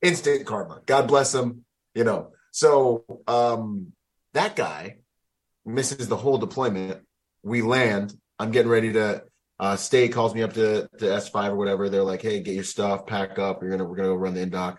Instant 0.03 0.47
karma. 0.47 0.81
God 0.87 1.07
bless 1.07 1.35
him 1.35 1.65
you 1.95 2.05
know. 2.05 2.33
So 2.51 3.05
um 3.27 3.93
that 4.33 4.57
guy 4.57 4.97
misses 5.65 6.09
the 6.09 6.17
whole 6.17 6.39
deployment. 6.39 7.03
We 7.43 7.63
land. 7.63 8.15
I'm 8.39 8.51
getting 8.51 8.71
ready 8.71 8.93
to 8.95 9.23
uh 9.61 9.77
state 9.77 10.13
calls 10.13 10.35
me 10.35 10.43
up 10.43 10.53
to 10.53 10.89
to 10.99 11.05
s5 11.05 11.51
or 11.51 11.57
whatever. 11.57 11.89
They're 11.89 12.03
like 12.03 12.23
hey 12.23 12.41
get 12.41 12.55
your 12.55 12.65
stuff 12.65 13.07
pack 13.07 13.39
up. 13.39 13.63
You're 13.63 13.71
gonna 13.71 13.85
we're 13.85 13.97
gonna 13.97 14.09
go 14.09 14.15
run 14.15 14.35
the 14.35 14.47
indoc 14.47 14.79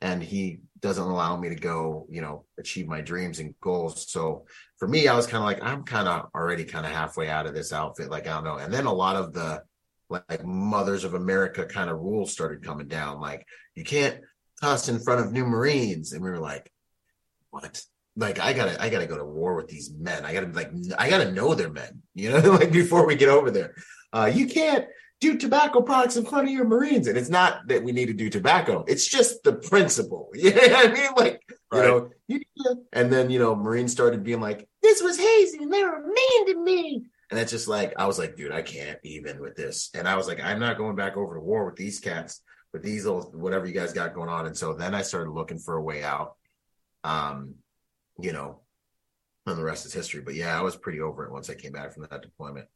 and 0.00 0.22
he 0.22 0.60
doesn't 0.80 1.04
allow 1.04 1.36
me 1.36 1.48
to 1.48 1.54
go 1.54 2.06
you 2.10 2.20
know 2.20 2.44
achieve 2.58 2.86
my 2.86 3.00
dreams 3.00 3.38
and 3.38 3.54
goals. 3.60 4.10
So 4.10 4.46
for 4.78 4.88
me 4.88 5.08
i 5.08 5.14
was 5.14 5.26
kind 5.26 5.42
of 5.42 5.44
like 5.44 5.62
i'm 5.62 5.84
kind 5.84 6.08
of 6.08 6.28
already 6.34 6.64
kind 6.64 6.86
of 6.86 6.92
halfway 6.92 7.28
out 7.28 7.46
of 7.46 7.54
this 7.54 7.72
outfit. 7.72 8.10
Like 8.10 8.26
i 8.26 8.34
don't 8.34 8.44
know. 8.44 8.56
And 8.56 8.72
then 8.72 8.86
a 8.86 8.92
lot 8.92 9.16
of 9.16 9.32
the 9.32 9.62
like 10.08 10.44
mothers 10.44 11.02
of 11.02 11.14
america 11.14 11.66
kind 11.66 11.90
of 11.90 11.98
rules 11.98 12.32
started 12.32 12.64
coming 12.64 12.88
down. 12.88 13.20
Like 13.20 13.46
you 13.74 13.84
can't 13.84 14.20
cuss 14.60 14.88
in 14.88 15.00
front 15.00 15.24
of 15.24 15.32
new 15.32 15.44
marines. 15.44 16.12
And 16.12 16.22
we 16.22 16.30
were 16.30 16.38
like 16.38 16.70
what? 17.50 17.82
Like 18.16 18.38
I 18.38 18.52
gotta 18.52 18.82
I 18.82 18.88
gotta 18.88 19.06
go 19.06 19.16
to 19.16 19.24
war 19.24 19.54
with 19.56 19.68
these 19.68 19.92
men. 19.92 20.24
I 20.24 20.32
gotta 20.32 20.48
like 20.48 20.70
I 20.98 21.10
gotta 21.10 21.32
know 21.32 21.54
they're 21.54 21.70
men, 21.70 22.02
you 22.14 22.30
know, 22.30 22.38
like 22.60 22.72
before 22.72 23.06
we 23.06 23.16
get 23.16 23.28
over 23.28 23.50
there. 23.50 23.74
Uh 24.16 24.26
you 24.26 24.46
can't 24.46 24.86
do 25.20 25.36
tobacco 25.36 25.80
products 25.80 26.16
in 26.16 26.26
front 26.26 26.46
of 26.46 26.52
your 26.52 26.66
Marines. 26.66 27.06
And 27.06 27.16
it's 27.16 27.30
not 27.30 27.66
that 27.68 27.82
we 27.82 27.92
need 27.92 28.06
to 28.06 28.12
do 28.12 28.28
tobacco, 28.28 28.84
it's 28.86 29.06
just 29.06 29.42
the 29.42 29.54
principle. 29.54 30.30
You 30.34 30.50
know 30.50 30.60
what 30.60 30.88
I 30.88 30.92
mean? 30.92 31.10
Like, 31.16 31.42
you 31.72 31.82
know, 31.82 32.10
you, 32.28 32.40
and 32.92 33.12
then 33.12 33.30
you 33.30 33.38
know, 33.38 33.54
Marines 33.54 33.92
started 33.92 34.22
being 34.22 34.40
like, 34.40 34.68
This 34.82 35.02
was 35.02 35.18
hazy 35.18 35.58
and 35.62 35.72
they 35.72 35.82
were 35.82 36.02
mean 36.06 36.46
to 36.46 36.62
me. 36.62 37.06
And 37.30 37.40
it's 37.40 37.50
just 37.50 37.66
like 37.66 37.92
I 37.98 38.06
was 38.06 38.18
like, 38.18 38.36
dude, 38.36 38.52
I 38.52 38.62
can't 38.62 38.98
even 39.02 39.40
with 39.40 39.56
this. 39.56 39.90
And 39.94 40.06
I 40.06 40.16
was 40.16 40.28
like, 40.28 40.40
I'm 40.40 40.60
not 40.60 40.78
going 40.78 40.96
back 40.96 41.16
over 41.16 41.34
to 41.34 41.40
war 41.40 41.66
with 41.66 41.76
these 41.76 41.98
cats, 41.98 42.40
with 42.72 42.82
these 42.82 43.04
old 43.06 43.34
whatever 43.34 43.66
you 43.66 43.72
guys 43.72 43.92
got 43.92 44.14
going 44.14 44.28
on. 44.28 44.46
And 44.46 44.56
so 44.56 44.74
then 44.74 44.94
I 44.94 45.02
started 45.02 45.30
looking 45.32 45.58
for 45.58 45.76
a 45.76 45.82
way 45.82 46.04
out. 46.04 46.36
Um, 47.02 47.54
you 48.20 48.32
know, 48.32 48.60
and 49.46 49.58
the 49.58 49.64
rest 49.64 49.86
is 49.86 49.92
history. 49.92 50.20
But 50.20 50.34
yeah, 50.34 50.56
I 50.58 50.62
was 50.62 50.76
pretty 50.76 51.00
over 51.00 51.24
it 51.24 51.32
once 51.32 51.50
I 51.50 51.54
came 51.54 51.72
back 51.72 51.92
from 51.92 52.06
that 52.10 52.22
deployment. 52.22 52.66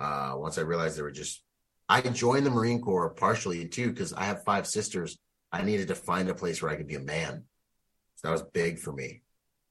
Uh, 0.00 0.34
once 0.36 0.58
I 0.58 0.62
realized 0.62 0.96
they 0.96 1.02
were 1.02 1.10
just, 1.10 1.42
I 1.88 2.00
joined 2.00 2.46
the 2.46 2.50
Marine 2.50 2.80
Corps 2.80 3.10
partially 3.10 3.66
too 3.68 3.90
because 3.90 4.12
I 4.12 4.24
have 4.24 4.44
five 4.44 4.66
sisters. 4.66 5.18
I 5.50 5.62
needed 5.62 5.88
to 5.88 5.94
find 5.94 6.28
a 6.28 6.34
place 6.34 6.60
where 6.60 6.70
I 6.70 6.76
could 6.76 6.86
be 6.86 6.96
a 6.96 7.00
man. 7.00 7.44
So 8.16 8.28
that 8.28 8.32
was 8.32 8.42
big 8.42 8.78
for 8.78 8.92
me. 8.92 9.22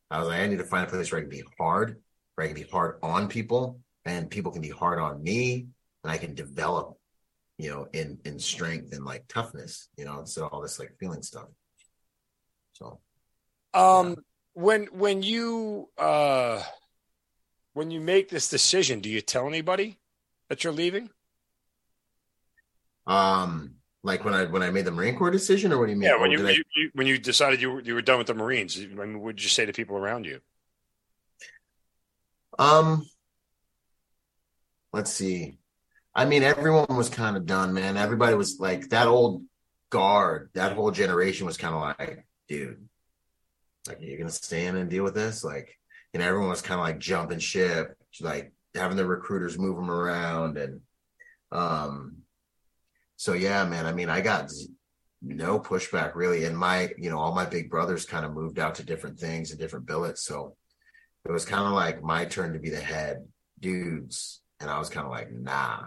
I 0.10 0.20
was 0.20 0.28
like, 0.28 0.40
I 0.40 0.48
need 0.48 0.58
to 0.60 0.64
find 0.64 0.88
a 0.88 0.90
place 0.90 1.12
where 1.12 1.20
I 1.20 1.22
can 1.22 1.30
be 1.30 1.44
hard, 1.58 2.02
where 2.36 2.46
I 2.46 2.48
can 2.48 2.56
be 2.56 2.68
hard 2.70 3.00
on 3.04 3.28
people, 3.28 3.80
and 4.06 4.30
people 4.30 4.52
can 4.52 4.62
be 4.62 4.70
hard 4.70 5.00
on 5.00 5.22
me, 5.22 5.68
and 6.04 6.12
I 6.12 6.18
can 6.18 6.34
develop, 6.34 6.98
you 7.58 7.70
know, 7.70 7.88
in 7.94 8.20
in 8.24 8.40
strength 8.40 8.94
and 8.94 9.04
like 9.04 9.28
toughness, 9.28 9.90
you 9.98 10.06
know, 10.06 10.20
instead 10.20 10.44
of 10.44 10.54
all 10.54 10.62
this 10.62 10.80
like 10.80 10.96
feeling 11.00 11.22
stuff. 11.22 11.50
So 12.74 13.00
Um, 13.74 14.16
when 14.54 14.86
when 14.88 15.24
you 15.24 15.90
uh, 15.98 16.64
when 17.74 17.92
you 17.92 18.00
make 18.00 18.30
this 18.30 18.50
decision, 18.50 19.02
do 19.02 19.10
you 19.10 19.22
tell 19.22 19.46
anybody 19.48 20.00
that 20.50 20.64
you're 20.64 20.74
leaving? 20.74 21.10
Um, 23.06 23.76
Like 24.04 24.24
when 24.24 24.34
I 24.34 24.46
when 24.46 24.64
I 24.64 24.70
made 24.72 24.86
the 24.86 24.92
Marine 24.92 25.18
Corps 25.18 25.32
decision, 25.32 25.74
or 25.74 25.80
what 25.80 25.86
do 25.88 25.92
you 25.92 25.98
mean? 25.98 26.10
Yeah, 26.10 26.20
when 26.20 26.32
you, 26.32 26.46
I- 26.48 26.52
you, 26.52 26.64
you 26.76 26.90
when 26.94 27.08
you 27.08 27.18
decided 27.18 27.62
you 27.62 27.72
were, 27.72 27.82
you 27.82 27.94
were 27.94 28.02
done 28.02 28.18
with 28.18 28.28
the 28.28 28.34
Marines, 28.34 28.78
I 28.80 28.86
mean, 28.88 29.20
what 29.22 29.36
did 29.36 29.44
you 29.44 29.50
say 29.50 29.66
to 29.66 29.74
people 29.74 29.98
around 29.98 30.26
you? 30.26 30.40
Um, 32.60 33.06
let's 34.94 35.12
see. 35.12 35.60
I 36.16 36.26
mean, 36.26 36.42
everyone 36.44 36.88
was 36.96 37.10
kind 37.10 37.38
of 37.38 37.46
done, 37.46 37.74
man. 37.74 37.98
Everybody 37.98 38.36
was 38.36 38.60
like 38.60 38.90
that 38.90 39.08
old 39.08 39.44
guard, 39.90 40.50
that 40.54 40.74
whole 40.74 40.92
generation 40.92 41.46
was 41.46 41.58
kind 41.58 41.76
of 41.76 41.82
like, 41.82 42.26
dude, 42.48 42.88
like, 43.88 44.00
you're 44.02 44.18
gonna 44.18 44.30
stay 44.32 44.66
in 44.66 44.76
and 44.76 44.90
deal 44.90 45.04
with 45.04 45.14
this? 45.16 45.44
Like, 45.44 45.78
and 46.14 46.24
everyone 46.24 46.50
was 46.50 46.62
kind 46.62 46.80
of 46.80 46.86
like 46.86 47.00
jumping 47.00 47.40
ship, 47.40 47.96
like 48.22 48.54
having 48.78 48.98
the 48.98 49.06
recruiters 49.06 49.58
move 49.58 49.76
them 49.76 49.92
around. 49.92 50.58
And, 50.58 50.82
um, 51.52 52.18
so 53.16 53.34
yeah, 53.34 53.66
man, 53.66 53.86
I 53.86 53.94
mean, 53.94 54.10
I 54.10 54.22
got 54.22 54.52
no 55.22 55.60
pushback 55.60 56.16
really. 56.16 56.46
And 56.46 56.58
my, 56.58 56.90
you 56.98 57.10
know, 57.10 57.20
all 57.20 57.34
my 57.34 57.46
big 57.46 57.70
brothers 57.70 58.06
kind 58.06 58.26
of 58.26 58.34
moved 58.34 58.60
out 58.60 58.76
to 58.76 58.86
different 58.86 59.20
things 59.20 59.52
and 59.52 59.60
different 59.60 59.86
billets. 59.86 60.24
So, 60.24 60.56
it 61.28 61.32
was 61.32 61.46
kind 61.46 61.66
of 61.66 61.74
like 61.74 62.02
my 62.02 62.24
turn 62.24 62.54
to 62.54 62.60
be 62.60 62.70
the 62.70 62.80
head 62.80 63.28
dudes. 63.60 64.42
And 64.62 64.70
I 64.70 64.80
was 64.80 64.90
kind 64.90 65.06
of 65.06 65.12
like, 65.12 65.32
nah, 65.32 65.84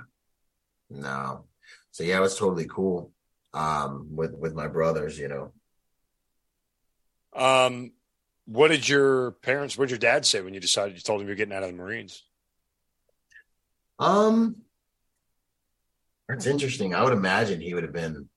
no. 0.91 1.47
So 1.93 2.05
yeah, 2.05 2.19
it 2.19 2.21
was 2.21 2.39
totally 2.39 2.67
cool. 2.67 3.11
Um, 3.55 4.09
with, 4.15 4.35
with 4.35 4.55
my 4.55 4.69
brothers, 4.69 5.19
you 5.19 5.29
know. 5.29 5.53
Um, 7.35 7.93
what 8.45 8.69
did 8.69 8.89
your 8.89 9.33
parents, 9.33 9.79
what 9.79 9.87
did 9.87 9.93
your 9.93 9.99
dad 9.99 10.27
say 10.27 10.41
when 10.41 10.55
you 10.55 10.61
decided 10.61 10.95
you 10.95 11.01
told 11.01 11.21
him 11.21 11.27
you're 11.27 11.37
getting 11.37 11.55
out 11.55 11.63
of 11.63 11.71
the 11.71 11.77
Marines? 11.77 12.23
Um, 14.01 14.57
it's 16.31 16.47
interesting. 16.47 16.95
I 16.95 17.05
would 17.05 17.13
imagine 17.13 17.61
he 17.61 17.75
would 17.75 17.83
have 17.83 17.93
been, 17.93 18.29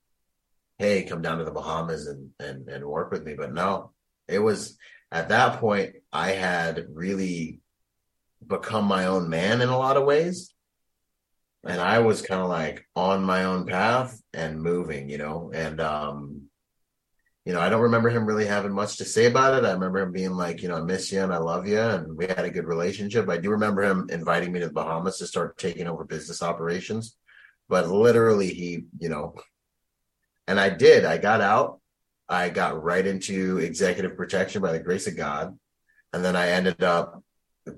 hey, 0.78 1.04
come 1.04 1.22
down 1.22 1.38
to 1.38 1.46
the 1.46 1.52
Bahamas 1.52 2.08
and, 2.08 2.32
and, 2.40 2.68
and 2.68 2.86
work 2.86 3.12
with 3.12 3.24
me. 3.24 3.36
But 3.36 3.54
no, 3.54 3.92
it 4.28 4.40
was 4.40 4.78
at 5.12 5.30
that 5.30 5.60
point, 5.60 5.96
I 6.12 6.32
had 6.32 6.88
really 6.92 7.62
become 8.46 8.86
my 8.86 9.06
own 9.06 9.30
man 9.30 9.62
in 9.62 9.70
a 9.70 9.78
lot 9.78 9.96
of 9.96 10.06
ways. 10.06 10.54
And 11.66 11.80
I 11.80 12.00
was 12.00 12.22
kind 12.22 12.42
of 12.42 12.50
like 12.50 12.86
on 12.96 13.24
my 13.24 13.46
own 13.46 13.66
path 13.66 14.22
and 14.34 14.62
moving, 14.62 15.08
you 15.08 15.18
know, 15.18 15.52
and, 15.54 15.80
um, 15.80 16.43
you 17.46 17.52
know, 17.52 17.60
I 17.60 17.70
don't 17.70 17.82
remember 17.82 18.10
him 18.10 18.26
really 18.26 18.46
having 18.46 18.72
much 18.72 18.98
to 18.98 19.06
say 19.06 19.26
about 19.26 19.58
it. 19.58 19.68
I 19.68 19.74
remember 19.74 20.00
him 20.00 20.14
being 20.14 20.32
like, 20.32 20.62
you 20.62 20.70
know, 20.70 20.78
I 20.78 20.82
miss 20.82 21.12
you 21.12 21.22
and 21.22 21.34
I 21.34 21.38
love 21.38 21.68
you. 21.68 21.80
And 21.80 22.16
we 22.16 22.26
had 22.26 22.46
a 22.46 22.50
good 22.50 22.66
relationship. 22.66 23.28
I 23.28 23.38
do 23.38 23.50
remember 23.50 23.84
him 23.84 24.08
inviting 24.10 24.52
me 24.54 24.62
to 24.62 24.68
the 24.68 24.74
Bahamas 24.74 25.18
to 25.18 25.28
start 25.28 25.58
taking 25.58 25.88
over 25.88 26.06
business 26.06 26.42
operations. 26.42 27.18
But 27.68 27.90
literally, 27.90 28.54
he, 28.54 28.86
you 28.98 29.10
know, 29.10 29.36
and 30.48 30.60
I 30.60 30.70
did. 30.70 31.04
I 31.04 31.18
got 31.18 31.42
out. 31.42 31.82
I 32.30 32.50
got 32.50 32.82
right 32.82 33.06
into 33.06 33.58
executive 33.58 34.16
protection 34.16 34.62
by 34.62 34.72
the 34.72 34.80
grace 34.80 35.08
of 35.08 35.18
God. 35.18 35.58
And 36.14 36.24
then 36.24 36.38
I 36.38 36.50
ended 36.50 36.82
up 36.82 37.24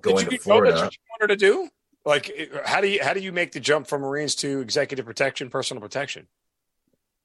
going 0.01 0.27
to 0.27 0.37
Florida. 0.37 0.89
you 0.91 0.99
wanted 1.19 1.33
to 1.33 1.37
do? 1.37 1.69
Like, 2.05 2.31
how 2.65 2.81
do 2.81 2.87
you 2.87 3.03
how 3.03 3.13
do 3.13 3.19
you 3.19 3.31
make 3.31 3.51
the 3.51 3.59
jump 3.59 3.87
from 3.87 4.01
Marines 4.01 4.35
to 4.35 4.59
executive 4.59 5.05
protection, 5.07 5.49
personal 5.49 5.81
protection? 5.81 6.27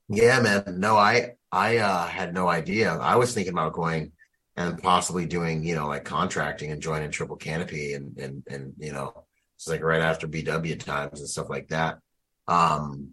Yeah, 0.08 0.40
man. 0.40 0.64
No, 0.78 0.96
I 0.96 1.34
I 1.52 1.78
uh, 1.78 2.06
had 2.06 2.34
no 2.34 2.48
idea. 2.48 2.92
I 2.92 3.16
was 3.16 3.34
thinking 3.34 3.52
about 3.52 3.72
going 3.72 4.12
and 4.56 4.80
possibly 4.82 5.26
doing, 5.26 5.64
you 5.64 5.74
know, 5.74 5.88
like 5.88 6.04
contracting 6.04 6.70
and 6.70 6.82
joining 6.82 7.10
Triple 7.10 7.36
Canopy 7.36 7.94
and 7.94 8.16
and 8.18 8.42
and 8.48 8.74
you 8.78 8.92
know, 8.92 9.24
it's 9.56 9.68
like 9.68 9.82
right 9.82 10.02
after 10.02 10.28
BW 10.28 10.78
times 10.80 11.20
and 11.20 11.28
stuff 11.28 11.48
like 11.48 11.68
that. 11.68 11.98
Um, 12.46 13.10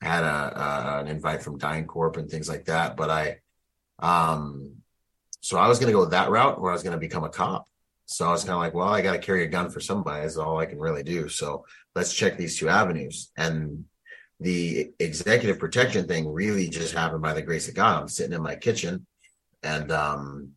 had 0.00 0.24
a, 0.24 0.60
a 0.60 1.00
an 1.00 1.08
invite 1.08 1.42
from 1.42 1.58
DynCorp 1.58 2.16
and 2.16 2.30
things 2.30 2.48
like 2.48 2.66
that, 2.66 2.96
but 2.96 3.10
I, 3.10 3.38
um, 3.98 4.76
so 5.40 5.58
I 5.58 5.68
was 5.68 5.78
going 5.78 5.92
to 5.92 5.98
go 5.98 6.04
that 6.06 6.30
route 6.30 6.60
where 6.60 6.70
I 6.70 6.74
was 6.74 6.82
going 6.82 6.92
to 6.92 6.98
become 7.00 7.24
a 7.24 7.28
cop. 7.28 7.66
So 8.06 8.26
I 8.26 8.30
was 8.30 8.42
kind 8.42 8.54
of 8.54 8.60
like, 8.60 8.74
well, 8.74 8.88
I 8.88 9.02
got 9.02 9.12
to 9.12 9.18
carry 9.18 9.44
a 9.44 9.48
gun 9.48 9.70
for 9.70 9.80
somebody. 9.80 10.24
Is 10.24 10.38
all 10.38 10.58
I 10.58 10.66
can 10.66 10.78
really 10.78 11.02
do. 11.02 11.28
So 11.28 11.64
let's 11.94 12.14
check 12.14 12.36
these 12.36 12.58
two 12.58 12.68
avenues 12.68 13.30
and 13.36 13.84
the 14.40 14.92
executive 14.98 15.58
protection 15.58 16.06
thing 16.06 16.32
really 16.32 16.68
just 16.68 16.94
happened 16.94 17.22
by 17.22 17.32
the 17.32 17.42
grace 17.42 17.68
of 17.68 17.74
God. 17.74 18.00
I'm 18.00 18.08
sitting 18.08 18.32
in 18.32 18.42
my 18.42 18.54
kitchen 18.54 19.06
and, 19.62 19.90
um, 19.90 20.52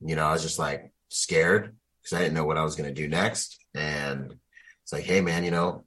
you 0.00 0.14
know, 0.14 0.26
I 0.26 0.32
was 0.32 0.42
just 0.42 0.58
like 0.58 0.92
scared 1.08 1.74
because 2.02 2.18
I 2.18 2.20
didn't 2.20 2.34
know 2.34 2.44
what 2.44 2.58
I 2.58 2.64
was 2.64 2.76
going 2.76 2.92
to 2.92 3.00
do 3.00 3.08
next. 3.08 3.58
And 3.74 4.34
it's 4.82 4.92
like, 4.92 5.04
hey, 5.04 5.22
man, 5.22 5.44
you 5.44 5.50
know, 5.50 5.84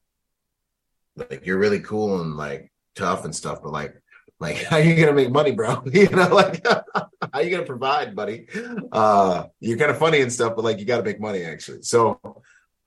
like 1.15 1.45
you're 1.45 1.59
really 1.59 1.79
cool 1.79 2.21
and 2.21 2.35
like 2.35 2.71
tough 2.95 3.23
and 3.23 3.35
stuff, 3.35 3.59
but 3.61 3.71
like, 3.71 3.95
like, 4.39 4.55
how 4.63 4.77
you 4.77 5.05
to 5.05 5.13
make 5.13 5.31
money, 5.31 5.51
bro? 5.51 5.83
you 5.93 6.09
know, 6.09 6.29
like, 6.29 6.65
how 7.33 7.39
you 7.39 7.51
to 7.57 7.63
provide, 7.63 8.15
buddy? 8.15 8.47
Uh, 8.91 9.45
you're 9.59 9.77
kind 9.77 9.91
of 9.91 9.99
funny 9.99 10.21
and 10.21 10.33
stuff, 10.33 10.55
but 10.55 10.65
like, 10.65 10.79
you 10.79 10.85
got 10.85 10.97
to 10.97 11.03
make 11.03 11.21
money 11.21 11.43
actually. 11.43 11.83
So, 11.83 12.19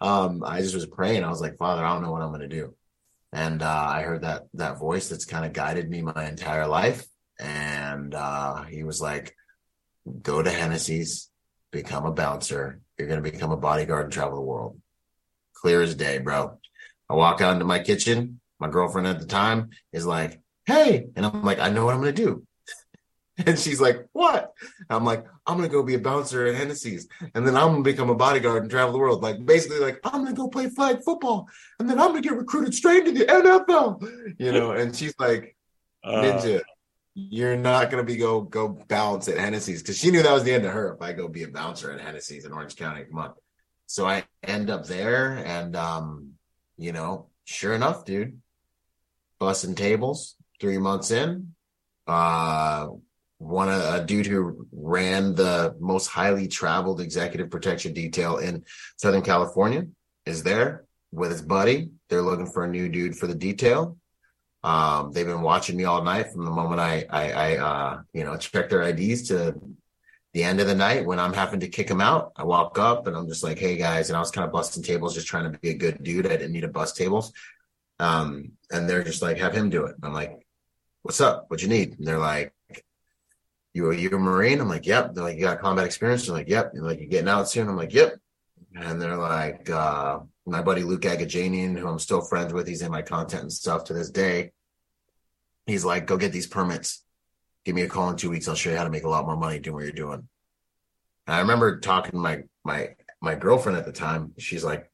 um, 0.01 0.43
I 0.44 0.61
just 0.61 0.74
was 0.74 0.86
praying. 0.86 1.23
I 1.23 1.31
was 1.31 1.40
like, 1.40 1.56
Father, 1.56 1.85
I 1.85 1.93
don't 1.93 2.02
know 2.02 2.11
what 2.11 2.23
I'm 2.23 2.31
going 2.31 2.40
to 2.40 2.48
do 2.48 2.74
and 3.35 3.62
uh, 3.62 3.86
I 3.90 4.02
heard 4.02 4.23
that 4.23 4.44
that 4.55 4.78
voice 4.78 5.09
that's 5.09 5.24
kind 5.24 5.44
of 5.44 5.52
guided 5.52 5.90
me 5.90 6.02
my 6.02 6.28
entire 6.28 6.69
life. 6.69 7.05
And 7.40 8.15
uh, 8.15 8.62
he 8.62 8.85
was 8.85 9.01
like, 9.01 9.35
"Go 10.23 10.40
to 10.40 10.51
Hennessey's, 10.51 11.31
become 11.73 12.06
a 12.06 12.12
bouncer. 12.12 12.81
You're 12.97 13.09
going 13.09 13.23
to 13.23 13.31
become 13.31 13.51
a 13.51 13.56
bodyguard 13.56 14.05
and 14.05 14.12
travel 14.12 14.36
the 14.36 14.43
world." 14.43 14.81
Clear 15.52 15.82
as 15.82 15.97
day, 15.97 16.19
bro. 16.19 16.61
I 17.11 17.15
walk 17.15 17.40
out 17.40 17.55
into 17.55 17.65
my 17.65 17.81
kitchen. 17.81 18.40
My 18.61 18.69
girlfriend 18.69 19.09
at 19.09 19.19
the 19.19 19.27
time 19.27 19.70
is 19.93 20.06
like, 20.06 20.40
"Hey," 20.66 21.09
and 21.16 21.27
I'm 21.27 21.43
like, 21.43 21.59
"I 21.59 21.70
know 21.70 21.86
what 21.86 21.94
I'm 21.94 22.02
going 22.02 22.15
to 22.15 22.24
do." 22.24 22.47
And 23.47 23.59
she's 23.59 23.81
like, 23.81 24.06
"What?" 24.12 24.52
I'm 24.89 25.05
like, 25.05 25.27
"I'm 25.44 25.56
gonna 25.56 25.69
go 25.69 25.82
be 25.82 25.94
a 25.94 25.98
bouncer 25.98 26.47
at 26.47 26.55
Hennessey's, 26.55 27.09
and 27.35 27.44
then 27.47 27.56
I'm 27.56 27.73
gonna 27.73 27.82
become 27.82 28.09
a 28.09 28.15
bodyguard 28.15 28.62
and 28.62 28.70
travel 28.70 28.93
the 28.93 28.98
world." 28.98 29.23
Like 29.23 29.44
basically, 29.44 29.81
like 29.81 29.98
I'm 30.05 30.23
gonna 30.24 30.36
go 30.36 30.47
play 30.47 30.69
flag 30.69 31.02
football, 31.02 31.48
and 31.81 31.90
then 31.90 31.98
I'm 31.98 32.11
gonna 32.11 32.20
get 32.20 32.36
recruited 32.36 32.74
straight 32.74 33.05
to 33.06 33.12
the 33.12 33.24
NFL. 33.27 34.01
You 34.39 34.52
know, 34.52 34.70
and 34.73 34.94
she's 34.94 35.15
like, 35.19 35.56
Uh, 36.05 36.23
"Ninja, 36.23 36.62
you're 37.15 37.56
not 37.56 37.90
gonna 37.90 38.05
be 38.05 38.16
go 38.16 38.40
go 38.43 38.69
bounce 38.69 39.27
at 39.27 39.39
Hennessey's," 39.39 39.82
because 39.82 39.98
she 39.98 40.12
knew 40.12 40.23
that 40.23 40.32
was 40.32 40.44
the 40.44 40.52
end 40.52 40.65
of 40.65 40.73
her 40.73 40.94
if 40.94 41.02
I 41.02 41.12
go 41.12 41.27
be 41.27 41.43
a 41.43 41.48
bouncer 41.48 41.90
at 41.90 42.01
Hennessey's 42.01 42.44
in 42.44 42.52
Orange 42.52 42.77
County. 42.77 43.05
Come 43.05 43.19
on. 43.19 43.32
So 43.86 44.06
I 44.06 44.24
end 44.44 44.70
up 44.70 44.86
there, 44.86 45.43
and 45.44 45.74
um, 45.74 46.35
you 46.77 46.93
know, 46.93 47.31
sure 47.44 47.74
enough, 47.74 48.05
dude, 48.05 48.40
busting 49.40 49.74
tables. 49.74 50.36
Three 50.61 50.78
months 50.78 51.11
in, 51.11 51.55
uh 52.06 52.89
one 53.39 53.69
a, 53.69 53.94
a 53.94 54.05
dude 54.05 54.27
who 54.27 54.66
ran 54.73 55.35
the 55.35 55.77
most 55.81 56.06
highly 56.06 56.48
traveled 56.48 57.01
executive 57.01 57.51
protection 57.51 57.93
detail 57.93 58.39
in 58.39 58.65
Southern 58.97 59.23
California 59.23 59.86
is 60.27 60.43
there 60.43 60.85
with 61.12 61.31
his 61.31 61.43
buddy. 61.43 61.90
They're 62.09 62.23
looking 62.23 62.47
for 62.47 62.65
a 62.65 62.69
new 62.69 62.89
dude 62.89 63.16
for 63.16 63.27
the 63.27 63.35
detail. 63.35 63.98
Um, 64.62 65.12
they've 65.12 65.27
been 65.27 65.43
watching 65.43 65.77
me 65.77 65.85
all 65.85 66.02
night 66.02 66.32
from 66.32 66.44
the 66.44 66.51
moment 66.51 66.81
I, 66.81 67.05
I, 67.11 67.32
I, 67.32 67.56
uh, 67.59 68.02
you 68.15 68.24
know, 68.24 68.36
check 68.39 68.70
their 68.70 68.82
IDs 68.82 69.28
to 69.28 69.61
the 70.32 70.43
end 70.43 70.61
of 70.61 70.66
the 70.66 70.74
night 70.74 71.05
when 71.05 71.20
I'm 71.20 71.35
having 71.35 71.61
to 71.61 71.69
kick 71.69 71.86
them 71.86 72.01
out. 72.01 72.32
I 72.35 72.44
walk 72.44 72.78
up 72.78 73.06
and 73.06 73.15
I'm 73.15 73.28
just 73.28 73.44
like, 73.44 73.59
Hey 73.59 73.77
guys. 73.77 74.09
And 74.09 74.16
I 74.16 74.20
was 74.20 74.31
kind 74.31 74.47
of 74.47 74.52
busting 74.52 74.82
tables, 74.82 75.15
just 75.15 75.27
trying 75.27 75.52
to 75.52 75.59
be 75.59 75.69
a 75.69 75.74
good 75.74 76.02
dude. 76.02 76.27
I 76.27 76.31
didn't 76.31 76.52
need 76.52 76.62
to 76.62 76.69
bust 76.69 76.97
tables. 76.97 77.32
Um, 77.98 78.52
and 78.70 78.89
they're 78.89 79.05
just 79.05 79.23
like, 79.23 79.36
have 79.39 79.55
him 79.55 79.70
do 79.70 79.85
it. 79.85 79.97
I'm 80.02 80.15
like, 80.15 80.44
what's 81.02 81.20
up? 81.20 81.47
What 81.48 81.62
you 81.62 81.69
need? 81.69 81.98
And 81.98 82.06
they're 82.06 82.19
like, 82.19 82.52
you 83.75 83.91
you 83.93 84.09
a 84.09 84.19
Marine? 84.19 84.61
I'm 84.61 84.69
like, 84.69 84.87
yep. 84.87 85.13
They're 85.13 85.25
like, 85.25 85.37
you 85.37 85.43
got 85.43 85.61
combat 85.61 85.85
experience? 85.85 86.27
They're 86.27 86.35
like, 86.35 86.49
yep. 86.49 86.73
They're 86.73 86.83
like, 86.83 87.01
you're 87.01 87.09
getting 87.09 87.29
out 87.29 87.51
soon? 87.51 87.69
I'm 87.69 87.77
like, 87.77 87.93
yep. 87.93 88.15
And 88.75 89.03
they're 89.03 89.17
like, 89.17 89.69
uh, 89.69 90.21
my 90.47 90.63
buddy 90.63 90.83
Luke 90.83 91.03
Agajanian, 91.03 91.79
who 91.79 91.89
I'm 91.89 91.99
still 91.99 92.21
friends 92.21 92.53
with, 92.53 92.67
he's 92.67 92.83
in 92.83 92.91
my 92.91 93.03
content 93.03 93.43
and 93.43 93.53
stuff 93.53 93.85
to 93.85 93.93
this 93.93 94.11
day. 94.11 94.53
He's 95.67 95.85
like, 95.85 96.07
go 96.07 96.17
get 96.17 96.33
these 96.33 96.47
permits. 96.47 97.05
Give 97.65 97.75
me 97.75 97.83
a 97.83 97.89
call 97.89 98.11
in 98.11 98.17
two 98.17 98.31
weeks. 98.31 98.47
I'll 98.47 98.55
show 98.55 98.71
you 98.71 98.77
how 98.77 98.85
to 98.85 98.91
make 98.91 99.05
a 99.05 99.09
lot 99.09 99.27
more 99.27 99.37
money 99.37 99.59
doing 99.59 99.75
what 99.77 99.85
you're 99.85 99.93
doing. 99.93 100.29
And 101.27 101.37
I 101.37 101.41
remember 101.41 101.81
talking 101.81 102.13
to 102.13 102.19
my 102.19 102.43
my 102.65 102.91
my 103.21 103.35
girlfriend 103.35 103.79
at 103.79 103.87
the 103.87 103.93
time. 103.93 104.35
She's 104.39 104.63
like, 104.63 104.91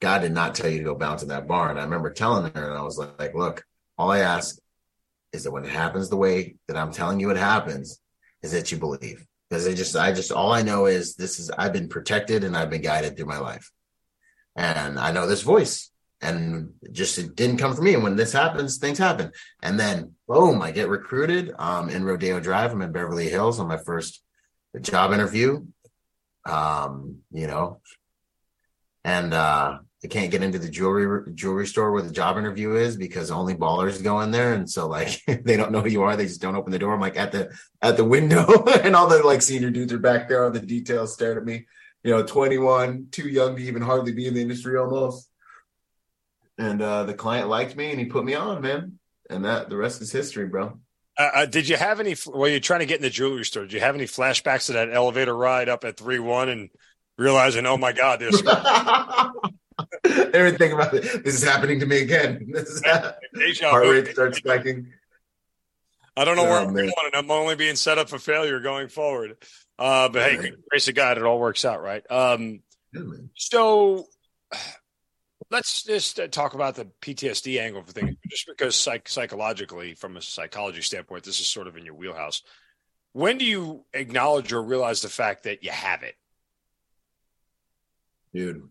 God 0.00 0.20
did 0.20 0.32
not 0.32 0.54
tell 0.54 0.68
you 0.68 0.78
to 0.78 0.84
go 0.84 0.94
bounce 0.94 1.22
in 1.22 1.28
that 1.28 1.48
bar. 1.48 1.70
And 1.70 1.78
I 1.80 1.84
remember 1.84 2.10
telling 2.10 2.52
her, 2.52 2.70
and 2.70 2.78
I 2.78 2.82
was 2.82 2.98
like, 2.98 3.34
look, 3.34 3.64
all 3.96 4.10
I 4.10 4.18
ask 4.18 4.58
is 5.32 5.44
that 5.44 5.52
when 5.52 5.64
it 5.64 5.70
happens 5.70 6.10
the 6.10 6.16
way 6.16 6.56
that 6.68 6.76
I'm 6.76 6.92
telling 6.92 7.18
you 7.18 7.30
it 7.30 7.36
happens, 7.38 8.01
is 8.42 8.52
that 8.52 8.72
you 8.72 8.78
believe. 8.78 9.26
Because 9.48 9.68
I 9.68 9.74
just, 9.74 9.96
I 9.96 10.12
just, 10.12 10.32
all 10.32 10.52
I 10.52 10.62
know 10.62 10.86
is 10.86 11.14
this 11.14 11.38
is, 11.38 11.50
I've 11.50 11.72
been 11.72 11.88
protected 11.88 12.42
and 12.42 12.56
I've 12.56 12.70
been 12.70 12.82
guided 12.82 13.16
through 13.16 13.26
my 13.26 13.38
life. 13.38 13.70
And 14.56 14.98
I 14.98 15.12
know 15.12 15.26
this 15.26 15.42
voice. 15.42 15.90
And 16.24 16.74
just 16.92 17.18
it 17.18 17.34
didn't 17.34 17.56
come 17.56 17.74
from 17.74 17.84
me. 17.84 17.94
And 17.94 18.04
when 18.04 18.14
this 18.14 18.32
happens, 18.32 18.78
things 18.78 18.96
happen. 18.96 19.32
And 19.60 19.78
then 19.78 20.12
boom, 20.28 20.62
I 20.62 20.70
get 20.70 20.88
recruited 20.88 21.52
um 21.58 21.88
in 21.88 22.04
Rodeo 22.04 22.38
Drive. 22.38 22.72
I'm 22.72 22.80
in 22.80 22.92
Beverly 22.92 23.28
Hills 23.28 23.58
on 23.58 23.66
my 23.66 23.76
first 23.76 24.22
job 24.80 25.12
interview. 25.12 25.66
Um, 26.46 27.22
you 27.32 27.48
know, 27.48 27.80
and 29.04 29.34
uh 29.34 29.78
I 30.04 30.08
can't 30.08 30.32
get 30.32 30.42
into 30.42 30.58
the 30.58 30.68
jewelry 30.68 31.32
jewelry 31.34 31.66
store 31.66 31.92
where 31.92 32.02
the 32.02 32.10
job 32.10 32.36
interview 32.36 32.74
is 32.74 32.96
because 32.96 33.30
only 33.30 33.54
ballers 33.54 34.02
go 34.02 34.20
in 34.20 34.32
there, 34.32 34.52
and 34.52 34.68
so 34.68 34.88
like 34.88 35.22
they 35.44 35.56
don't 35.56 35.70
know 35.70 35.80
who 35.80 35.90
you 35.90 36.02
are. 36.02 36.16
They 36.16 36.26
just 36.26 36.42
don't 36.42 36.56
open 36.56 36.72
the 36.72 36.78
door. 36.78 36.94
I'm 36.94 37.00
like 37.00 37.16
at 37.16 37.30
the 37.30 37.52
at 37.80 37.96
the 37.96 38.04
window, 38.04 38.64
and 38.82 38.96
all 38.96 39.06
the 39.06 39.22
like 39.22 39.42
senior 39.42 39.70
dudes 39.70 39.92
are 39.92 39.98
back 39.98 40.28
there 40.28 40.44
on 40.44 40.52
the 40.52 40.60
details 40.60 41.14
staring 41.14 41.38
at 41.38 41.44
me. 41.44 41.66
You 42.02 42.10
know, 42.10 42.24
21, 42.24 43.08
too 43.12 43.28
young 43.28 43.54
to 43.54 43.62
even 43.62 43.80
hardly 43.80 44.10
be 44.10 44.26
in 44.26 44.34
the 44.34 44.42
industry 44.42 44.76
almost. 44.76 45.30
And 46.58 46.82
uh 46.82 47.04
the 47.04 47.14
client 47.14 47.48
liked 47.48 47.76
me, 47.76 47.90
and 47.90 48.00
he 48.00 48.06
put 48.06 48.24
me 48.24 48.34
on, 48.34 48.60
man. 48.60 48.98
And 49.30 49.44
that 49.44 49.70
the 49.70 49.76
rest 49.76 50.02
is 50.02 50.10
history, 50.10 50.46
bro. 50.46 50.80
Uh, 51.16 51.30
uh, 51.34 51.46
did 51.46 51.68
you 51.68 51.76
have 51.76 52.00
any? 52.00 52.16
Well, 52.26 52.50
you're 52.50 52.58
trying 52.58 52.80
to 52.80 52.86
get 52.86 52.96
in 52.96 53.02
the 53.02 53.10
jewelry 53.10 53.44
store. 53.44 53.64
Did 53.64 53.74
you 53.74 53.80
have 53.80 53.94
any 53.94 54.06
flashbacks 54.06 54.66
to 54.66 54.72
that 54.72 54.92
elevator 54.92 55.36
ride 55.36 55.68
up 55.68 55.84
at 55.84 55.96
three 55.96 56.18
one 56.18 56.48
and 56.48 56.70
realizing, 57.18 57.66
oh 57.66 57.76
my 57.76 57.92
god, 57.92 58.18
this 58.18 58.42
Everything 60.04 60.72
about 60.72 60.94
it. 60.94 61.24
This 61.24 61.34
is 61.34 61.42
happening 61.42 61.80
to 61.80 61.86
me 61.86 62.02
again. 62.02 62.46
This 62.52 62.82
is 63.34 63.60
heart 63.60 63.86
rate 63.86 64.08
starts 64.08 64.38
spiking. 64.38 64.92
I 66.16 66.24
don't 66.24 66.36
know 66.36 66.44
oh, 66.44 66.50
where 66.50 66.60
I'm 66.60 66.74
man. 66.74 66.84
going, 66.84 67.10
and 67.12 67.16
I'm 67.16 67.30
only 67.30 67.56
being 67.56 67.76
set 67.76 67.98
up 67.98 68.08
for 68.08 68.18
failure 68.18 68.60
going 68.60 68.88
forward. 68.88 69.36
Uh, 69.78 70.08
but 70.10 70.30
hey, 70.30 70.38
right. 70.38 70.52
grace 70.68 70.88
of 70.88 70.94
God, 70.94 71.16
it 71.16 71.24
all 71.24 71.38
works 71.38 71.64
out, 71.64 71.82
right? 71.82 72.08
Um, 72.10 72.60
so 73.34 74.06
let's 75.50 75.82
just 75.84 76.20
uh, 76.20 76.28
talk 76.28 76.54
about 76.54 76.74
the 76.74 76.86
PTSD 77.00 77.60
angle 77.60 77.82
for 77.82 77.92
things, 77.92 78.16
just 78.28 78.46
because 78.46 78.76
psych- 78.76 79.08
psychologically, 79.08 79.94
from 79.94 80.16
a 80.16 80.22
psychology 80.22 80.82
standpoint, 80.82 81.24
this 81.24 81.40
is 81.40 81.46
sort 81.46 81.66
of 81.66 81.76
in 81.76 81.84
your 81.84 81.94
wheelhouse. 81.94 82.42
When 83.12 83.38
do 83.38 83.44
you 83.44 83.84
acknowledge 83.92 84.52
or 84.52 84.62
realize 84.62 85.02
the 85.02 85.08
fact 85.08 85.44
that 85.44 85.62
you 85.64 85.70
have 85.70 86.02
it? 86.02 86.14
Dude, 88.34 88.68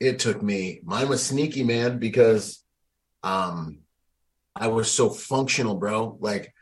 it 0.00 0.18
took 0.18 0.42
me. 0.42 0.80
Mine 0.84 1.08
was 1.08 1.24
sneaky 1.24 1.62
man 1.62 1.98
because 1.98 2.62
um 3.22 3.78
i 4.54 4.68
was 4.68 4.90
so 4.90 5.08
functional 5.08 5.76
bro. 5.76 6.16
Like 6.20 6.52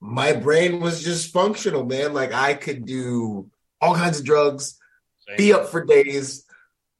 my 0.00 0.32
brain 0.32 0.80
was 0.80 1.02
just 1.02 1.32
functional 1.32 1.84
man. 1.84 2.12
Like 2.12 2.32
i 2.32 2.54
could 2.54 2.84
do 2.84 3.50
all 3.80 3.94
kinds 3.94 4.18
of 4.18 4.24
drugs 4.24 4.78
Same. 5.26 5.36
be 5.36 5.52
up 5.52 5.68
for 5.68 5.84
days 5.84 6.44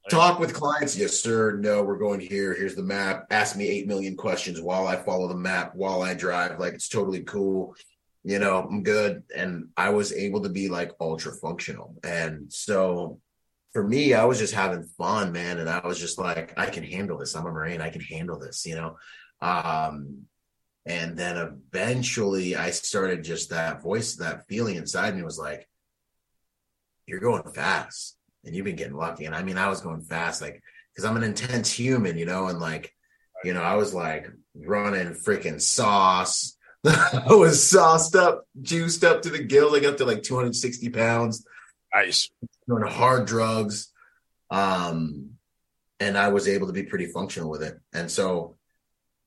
talk 0.09 0.39
with 0.39 0.53
clients. 0.53 0.97
Yes 0.97 1.19
sir. 1.19 1.57
No 1.57 1.83
we're 1.83 1.97
going 1.97 2.19
here. 2.19 2.53
Here's 2.53 2.75
the 2.75 2.83
map. 2.83 3.27
Ask 3.29 3.55
me 3.55 3.67
8 3.67 3.87
million 3.87 4.15
questions 4.15 4.61
while 4.61 4.87
i 4.87 4.95
follow 4.95 5.27
the 5.27 5.35
map 5.35 5.75
while 5.75 6.01
i 6.01 6.13
drive. 6.13 6.59
Like 6.59 6.73
it's 6.73 6.89
totally 6.89 7.23
cool. 7.23 7.75
You 8.23 8.39
know 8.39 8.59
i'm 8.69 8.83
good. 8.83 9.23
And 9.35 9.69
i 9.77 9.89
was 9.89 10.13
able 10.13 10.43
to 10.43 10.49
be 10.49 10.69
like 10.69 10.91
ultra 10.99 11.33
functional. 11.33 11.95
And 12.03 12.51
so 12.51 13.19
for 13.73 13.87
me, 13.87 14.13
I 14.13 14.25
was 14.25 14.39
just 14.39 14.53
having 14.53 14.83
fun, 14.97 15.31
man. 15.31 15.59
And 15.59 15.69
I 15.69 15.85
was 15.85 15.99
just 15.99 16.17
like, 16.17 16.57
I 16.57 16.67
can 16.67 16.83
handle 16.83 17.17
this. 17.17 17.35
I'm 17.35 17.45
a 17.45 17.51
Marine. 17.51 17.81
I 17.81 17.89
can 17.89 18.01
handle 18.01 18.39
this, 18.39 18.65
you 18.65 18.75
know? 18.75 18.97
Um, 19.41 20.23
and 20.85 21.17
then 21.17 21.37
eventually 21.37 22.55
I 22.55 22.71
started 22.71 23.23
just 23.23 23.49
that 23.49 23.83
voice, 23.83 24.15
that 24.15 24.47
feeling 24.47 24.77
inside 24.77 25.15
me 25.15 25.23
was 25.23 25.37
like, 25.37 25.67
you're 27.05 27.19
going 27.19 27.43
fast 27.53 28.17
and 28.45 28.55
you've 28.55 28.65
been 28.65 28.75
getting 28.75 28.95
lucky. 28.95 29.25
And 29.25 29.35
I 29.35 29.43
mean, 29.43 29.57
I 29.57 29.69
was 29.69 29.81
going 29.81 30.01
fast, 30.01 30.41
like, 30.41 30.61
cause 30.95 31.05
I'm 31.05 31.17
an 31.17 31.23
intense 31.23 31.71
human, 31.71 32.17
you 32.17 32.25
know? 32.25 32.47
And 32.47 32.59
like, 32.59 32.93
you 33.43 33.53
know, 33.53 33.61
I 33.61 33.75
was 33.75 33.93
like 33.93 34.27
running 34.55 35.09
freaking 35.09 35.61
sauce. 35.61 36.57
I 36.85 37.27
was 37.33 37.61
sauced 37.61 38.15
up, 38.15 38.45
juiced 38.61 39.03
up 39.03 39.21
to 39.23 39.29
the 39.29 39.43
gills. 39.43 39.75
I 39.75 39.81
got 39.81 39.97
to 39.97 40.05
like 40.05 40.23
260 40.23 40.89
pounds. 40.89 41.45
Nice 41.93 42.29
doing 42.67 42.83
hard 42.83 43.25
drugs. 43.25 43.91
Um, 44.49 45.31
and 45.99 46.17
I 46.17 46.29
was 46.29 46.47
able 46.47 46.67
to 46.67 46.73
be 46.73 46.83
pretty 46.83 47.07
functional 47.07 47.49
with 47.49 47.63
it. 47.63 47.79
And 47.93 48.09
so 48.11 48.55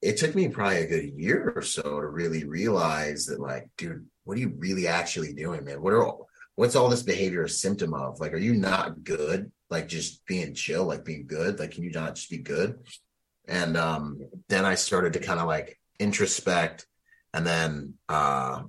it 0.03 0.17
took 0.17 0.35
me 0.35 0.49
probably 0.49 0.79
a 0.79 0.87
good 0.87 1.13
year 1.17 1.53
or 1.55 1.63
so 1.63 1.83
to 1.83 2.07
really 2.07 2.45
realize 2.45 3.27
that, 3.27 3.41
like, 3.41 3.69
dude, 3.77 4.07
what 4.25 4.37
are 4.37 4.41
you 4.41 4.55
really 4.57 4.87
actually 4.87 5.33
doing, 5.33 5.65
man? 5.65 5.83
What 5.83 5.93
are 5.93 6.05
all, 6.05 6.29
what's 6.55 6.77
all 6.77 6.89
this 6.89 7.03
behavior 7.03 7.43
a 7.43 7.49
symptom 7.49 7.93
of? 7.93 8.21
Like, 8.21 8.33
are 8.33 8.39
you 8.39 8.55
not 8.55 9.03
good? 9.03 9.51
Like 9.69 9.89
just 9.89 10.25
being 10.27 10.55
chill, 10.55 10.85
like 10.85 11.05
being 11.05 11.27
good? 11.27 11.59
Like, 11.59 11.73
can 11.73 11.83
you 11.83 11.91
not 11.91 12.15
just 12.15 12.31
be 12.31 12.39
good? 12.39 12.79
And 13.47 13.77
um, 13.77 14.21
then 14.49 14.65
I 14.65 14.75
started 14.77 15.15
to 15.15 15.21
kind 15.21 15.41
of 15.41 15.47
like 15.47 15.79
introspect 15.99 16.87
and 17.35 17.47
then 17.47 17.95
uh 18.09 18.63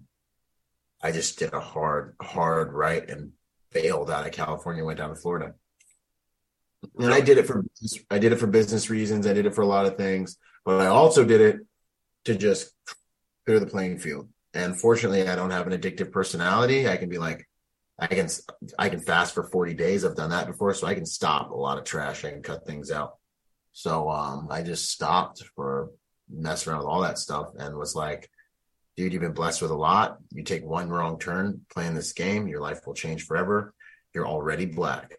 I 1.03 1.11
just 1.11 1.39
did 1.39 1.53
a 1.53 1.59
hard, 1.59 2.15
hard 2.22 2.73
right 2.73 3.09
and 3.09 3.31
failed 3.72 4.11
out 4.11 4.26
of 4.26 4.31
California, 4.31 4.84
went 4.84 4.99
down 4.99 5.10
to 5.10 5.15
Florida. 5.15 5.53
And 6.98 7.14
I 7.14 7.22
did 7.22 7.38
it 7.38 7.45
for 7.45 7.64
I 8.10 8.18
did 8.18 8.31
it 8.31 8.38
for 8.39 8.48
business 8.48 8.89
reasons. 8.89 9.27
I 9.27 9.34
did 9.34 9.45
it 9.45 9.53
for 9.53 9.61
a 9.61 9.68
lot 9.68 9.85
of 9.85 9.98
things, 9.98 10.38
but 10.65 10.81
I 10.81 10.88
also 10.88 11.23
did 11.23 11.41
it 11.41 11.57
to 12.26 12.35
just 12.35 12.73
clear 13.45 13.60
the 13.60 13.68
playing 13.68 13.99
field. 13.99 14.30
And 14.53 14.76
fortunately, 14.76 15.27
I 15.27 15.35
don't 15.35 15.52
have 15.52 15.68
an 15.68 15.80
addictive 15.80 16.11
personality. 16.11 16.88
I 16.88 16.98
can 16.98 17.07
be 17.07 17.18
like, 17.18 17.48
I 17.99 18.07
can 18.07 18.27
I 18.80 18.89
can 18.89 18.99
fast 18.99 19.34
for 19.34 19.43
40 19.43 19.76
days. 19.76 20.03
I've 20.03 20.15
done 20.15 20.31
that 20.31 20.48
before, 20.48 20.73
so 20.73 20.88
I 20.88 20.95
can 20.95 21.06
stop 21.06 21.52
a 21.52 21.56
lot 21.56 21.77
of 21.77 21.84
trash. 21.84 22.26
I 22.26 22.31
can 22.31 22.41
cut 22.41 22.65
things 22.65 22.89
out. 22.91 23.18
So 23.73 24.10
um, 24.10 24.48
I 24.49 24.64
just 24.64 24.89
stopped 24.89 25.43
for 25.56 25.91
messing 26.30 26.72
around 26.72 26.80
with 26.80 26.88
all 26.88 27.02
that 27.02 27.19
stuff 27.19 27.52
and 27.57 27.76
was 27.76 27.95
like, 27.95 28.30
dude, 29.01 29.13
you've 29.13 29.21
been 29.23 29.31
blessed 29.31 29.63
with 29.63 29.71
a 29.71 29.75
lot. 29.75 30.19
You 30.31 30.43
take 30.43 30.63
one 30.63 30.87
wrong 30.87 31.17
turn 31.17 31.61
playing 31.73 31.95
this 31.95 32.13
game, 32.13 32.47
your 32.47 32.61
life 32.61 32.85
will 32.85 32.93
change 32.93 33.25
forever. 33.25 33.73
You're 34.13 34.27
already 34.27 34.67
black. 34.67 35.17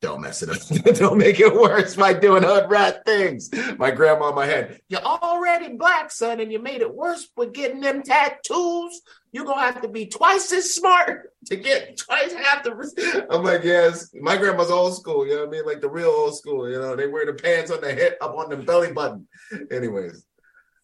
Don't 0.00 0.20
mess 0.20 0.42
it 0.42 0.50
up. 0.50 0.94
Don't 0.96 1.18
make 1.18 1.40
it 1.40 1.52
worse 1.52 1.96
by 1.96 2.12
doing 2.12 2.44
hood 2.44 2.70
rat 2.70 3.04
things. 3.04 3.50
My 3.76 3.90
grandma 3.90 4.28
in 4.28 4.36
my 4.36 4.46
head, 4.46 4.80
you're 4.88 5.02
already 5.02 5.74
black, 5.74 6.12
son, 6.12 6.38
and 6.38 6.52
you 6.52 6.60
made 6.60 6.80
it 6.80 6.94
worse 6.94 7.28
with 7.36 7.52
getting 7.52 7.80
them 7.80 8.04
tattoos. 8.04 9.02
You're 9.32 9.44
gonna 9.44 9.60
have 9.60 9.82
to 9.82 9.88
be 9.88 10.06
twice 10.06 10.52
as 10.52 10.72
smart 10.72 11.32
to 11.46 11.56
get 11.56 11.98
twice 11.98 12.32
half 12.32 12.62
the. 12.62 13.26
I'm 13.30 13.42
like, 13.42 13.64
yes, 13.64 14.14
my 14.14 14.36
grandma's 14.36 14.70
old 14.70 14.96
school. 14.96 15.26
You 15.26 15.34
know 15.34 15.40
what 15.40 15.48
I 15.48 15.50
mean? 15.50 15.66
Like 15.66 15.80
the 15.80 15.90
real 15.90 16.08
old 16.08 16.36
school. 16.36 16.70
You 16.70 16.80
know, 16.80 16.94
they 16.94 17.08
wear 17.08 17.26
the 17.26 17.34
pants 17.34 17.72
on 17.72 17.80
the 17.80 17.92
hip 17.92 18.16
up 18.22 18.36
on 18.36 18.48
the 18.48 18.56
belly 18.56 18.92
button. 18.92 19.26
Anyways, 19.72 20.24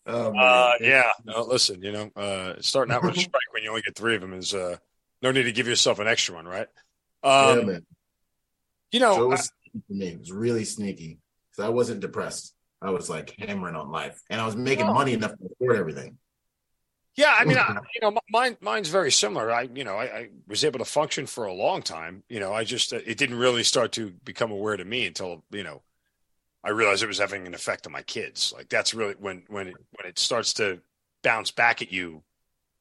um, 0.06 0.34
uh, 0.38 0.72
yeah. 0.80 1.10
No, 1.24 1.42
listen, 1.42 1.82
you 1.82 1.92
know, 1.92 2.10
uh, 2.16 2.54
starting 2.60 2.94
out 2.94 3.02
with 3.02 3.16
a 3.16 3.20
strike 3.20 3.52
when 3.52 3.62
you 3.62 3.70
only 3.70 3.82
get 3.82 3.96
three 3.96 4.14
of 4.14 4.20
them 4.20 4.32
is 4.32 4.54
uh, 4.54 4.76
no 5.22 5.32
need 5.32 5.44
to 5.44 5.52
give 5.52 5.66
yourself 5.66 5.98
an 5.98 6.06
extra 6.06 6.34
one, 6.34 6.46
right? 6.46 6.68
Um, 7.22 7.58
yeah, 7.58 7.64
man. 7.64 7.86
You 8.92 9.00
know, 9.00 9.16
so 9.16 9.22
it 9.24 9.28
was, 9.28 9.52
I, 9.74 9.80
me. 9.88 10.06
It 10.08 10.18
was 10.20 10.32
really 10.32 10.64
sneaky 10.64 11.18
because 11.50 11.66
I 11.66 11.70
wasn't 11.70 12.00
depressed. 12.00 12.54
I 12.80 12.90
was 12.90 13.10
like 13.10 13.34
hammering 13.38 13.74
on 13.74 13.90
life, 13.90 14.20
and 14.30 14.40
I 14.40 14.46
was 14.46 14.54
making 14.54 14.86
money 14.86 15.12
enough 15.12 15.32
to 15.32 15.48
afford 15.52 15.76
everything. 15.76 16.18
Yeah, 17.16 17.34
I 17.36 17.44
mean, 17.44 17.56
I, 17.56 17.76
you 17.94 18.00
know, 18.02 18.16
mine 18.30 18.56
mine's 18.60 18.88
very 18.88 19.10
similar. 19.10 19.50
I, 19.50 19.62
you 19.62 19.84
know, 19.84 19.96
I, 19.96 20.04
I, 20.04 20.28
was 20.46 20.64
able 20.64 20.78
to 20.78 20.84
function 20.84 21.26
for 21.26 21.46
a 21.46 21.52
long 21.52 21.82
time. 21.82 22.22
You 22.28 22.40
know, 22.40 22.52
I 22.52 22.64
just 22.64 22.92
uh, 22.92 23.00
it 23.04 23.18
didn't 23.18 23.38
really 23.38 23.64
start 23.64 23.92
to 23.92 24.10
become 24.24 24.50
aware 24.50 24.76
to 24.76 24.84
me 24.84 25.06
until 25.06 25.42
you 25.50 25.64
know 25.64 25.82
I 26.66 26.70
realized 26.70 27.04
it 27.04 27.06
was 27.06 27.18
having 27.18 27.46
an 27.46 27.54
effect 27.54 27.86
on 27.86 27.92
my 27.92 28.02
kids. 28.02 28.52
Like 28.54 28.68
that's 28.68 28.92
really 28.92 29.14
when 29.14 29.44
when 29.46 29.68
it, 29.68 29.76
when 29.92 30.08
it 30.08 30.18
starts 30.18 30.54
to 30.54 30.80
bounce 31.22 31.52
back 31.52 31.80
at 31.80 31.92
you 31.92 32.24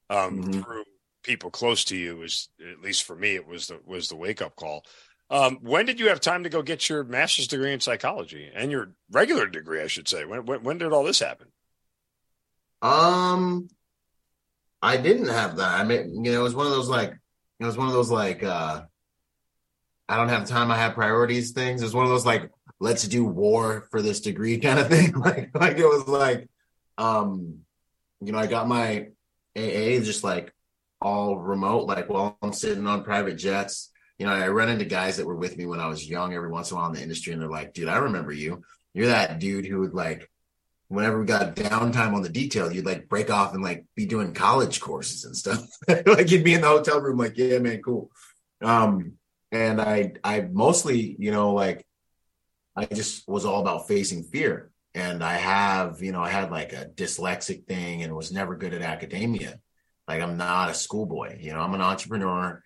um, 0.10 0.41
mm-hmm. 0.41 0.62
through 0.62 0.84
people 1.22 1.52
close 1.52 1.84
to 1.86 1.95
you. 1.95 2.24
Is 2.24 2.49
at 2.60 2.82
least 2.82 3.03
for 3.03 3.16
me, 3.16 3.36
it 3.36 3.48
was 3.48 3.68
the 3.68 3.80
was 3.86 4.10
the 4.10 4.16
wake 4.16 4.41
up 4.41 4.56
call. 4.56 4.84
Um, 5.30 5.60
when 5.62 5.86
did 5.86 5.99
you 5.99 6.10
have 6.10 6.20
time 6.20 6.44
to 6.44 6.49
go 6.49 6.64
get 6.64 6.90
your 6.90 7.03
master's 7.03 7.48
degree 7.48 7.74
in 7.74 7.80
psychology 7.80 8.49
and 8.53 8.72
your 8.72 8.94
regular 9.12 9.45
degree, 9.45 9.82
I 9.82 9.88
should 9.88 10.07
say? 10.07 10.26
When 10.26 10.48
when, 10.48 10.64
when 10.64 10.78
did 10.80 10.91
all 10.91 11.03
this 11.03 11.20
happen? 11.20 11.48
Um, 12.82 13.68
I 14.82 14.98
didn't 14.98 15.30
have 15.30 15.57
that. 15.57 15.80
I 15.80 15.84
mean, 15.84 16.26
you 16.26 16.32
know, 16.32 16.40
it 16.40 16.44
was 16.44 16.56
one 16.56 16.66
of 16.66 16.72
those 16.72 16.90
like 16.90 17.14
it 17.60 17.66
was 17.66 17.78
one 17.78 17.88
of 17.88 17.94
those 17.94 18.10
like 18.10 18.41
uh 18.41 18.82
I 20.10 20.18
don't 20.18 20.30
have 20.30 20.48
time. 20.48 20.72
I 20.72 20.78
have 20.78 20.95
priorities. 20.95 21.52
Things. 21.52 21.84
It 21.84 21.86
was 21.86 21.94
one 21.94 22.06
of 22.06 22.10
those 22.10 22.26
like 22.26 22.49
let's 22.80 23.08
do 23.08 23.26
war 23.26 23.88
for 23.92 24.02
this 24.02 24.22
degree 24.22 24.58
kind 24.60 24.80
of 24.80 24.88
thing. 24.88 25.14
like 25.20 25.52
like 25.58 25.78
it 25.78 25.86
was 25.86 26.08
like 26.08 26.50
um 26.98 27.60
you 28.22 28.32
know, 28.32 28.40
I 28.40 28.48
got 28.48 28.68
my 28.68 29.08
AA 29.56 30.02
just 30.02 30.24
like 30.24 30.54
all 31.02 31.38
remote, 31.38 31.86
like 31.86 32.10
while 32.10 32.38
I'm 32.42 32.54
sitting 32.54 32.88
on 32.88 33.04
private 33.04 33.36
jets. 33.36 33.92
You 34.18 34.26
know, 34.26 34.32
I 34.32 34.48
run 34.48 34.70
into 34.70 34.86
guys 34.86 35.18
that 35.18 35.26
were 35.26 35.36
with 35.36 35.58
me 35.58 35.66
when 35.66 35.82
I 35.82 35.88
was 35.88 36.10
young 36.10 36.34
every 36.34 36.50
once 36.50 36.72
in 36.72 36.78
a 36.78 36.80
while 36.80 36.90
in 36.90 36.96
the 36.96 37.04
industry, 37.04 37.34
and 37.34 37.42
they're 37.42 37.50
like, 37.50 37.74
dude, 37.74 37.90
I 37.90 37.98
remember 37.98 38.32
you. 38.32 38.64
You're 38.94 39.08
that 39.08 39.40
dude 39.40 39.66
who 39.66 39.82
would 39.82 39.94
like 39.94 40.30
whenever 40.88 41.20
we 41.20 41.26
got 41.26 41.56
downtime 41.56 42.14
on 42.14 42.22
the 42.22 42.30
detail, 42.30 42.72
you'd 42.72 42.86
like 42.86 43.10
break 43.10 43.30
off 43.30 43.54
and 43.54 43.64
like 43.64 43.86
be 43.96 44.06
doing 44.06 44.34
college 44.34 44.80
courses 44.80 45.26
and 45.26 45.36
stuff. 45.36 45.68
like 45.88 46.32
you'd 46.32 46.44
be 46.44 46.54
in 46.54 46.62
the 46.62 46.68
hotel 46.68 47.02
room, 47.02 47.18
like, 47.18 47.38
yeah, 47.38 47.60
man, 47.60 47.82
cool. 47.82 48.10
Um, 48.62 49.14
and 49.52 49.82
I 49.82 50.14
I 50.24 50.42
mostly, 50.42 51.16
you 51.20 51.32
know, 51.32 51.54
like 51.54 51.86
I 52.76 52.86
just 52.86 53.28
was 53.28 53.46
all 53.46 53.62
about 53.62 53.88
facing 53.88 54.24
fear. 54.24 54.72
And 54.94 55.24
I 55.24 55.34
have, 55.34 56.02
you 56.02 56.12
know, 56.12 56.22
I 56.22 56.30
had 56.30 56.52
like 56.52 56.74
a 56.74 56.86
dyslexic 56.86 57.66
thing 57.68 58.04
and 58.04 58.16
was 58.16 58.32
never 58.32 58.56
good 58.56 58.74
at 58.74 58.82
academia. 58.82 59.60
Like 60.08 60.22
I'm 60.22 60.38
not 60.38 60.70
a 60.70 60.74
schoolboy, 60.74 61.38
you 61.40 61.54
know, 61.54 61.60
I'm 61.60 61.74
an 61.74 61.82
entrepreneur. 61.82 62.62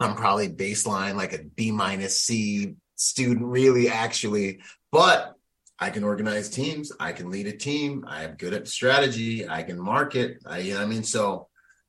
I'm 0.00 0.16
probably 0.16 0.48
baseline 0.48 1.14
like 1.14 1.32
a 1.32 1.44
B 1.44 1.70
minus 1.70 2.20
C 2.20 2.74
student 2.96 3.46
really 3.46 3.88
actually, 3.88 4.60
but 4.90 5.34
I 5.78 5.90
can 5.90 6.04
organize 6.04 6.50
teams. 6.50 6.92
I 7.00 7.12
can 7.12 7.30
lead 7.30 7.46
a 7.46 7.56
team. 7.56 8.04
I 8.06 8.24
am 8.24 8.36
good 8.36 8.54
at 8.54 8.68
strategy. 8.68 9.48
I 9.48 9.62
can 9.62 9.80
market. 9.80 10.38
I, 10.46 10.58
you 10.58 10.74
know, 10.74 10.80
I 10.80 10.86
mean, 10.86 11.04
so 11.04 11.48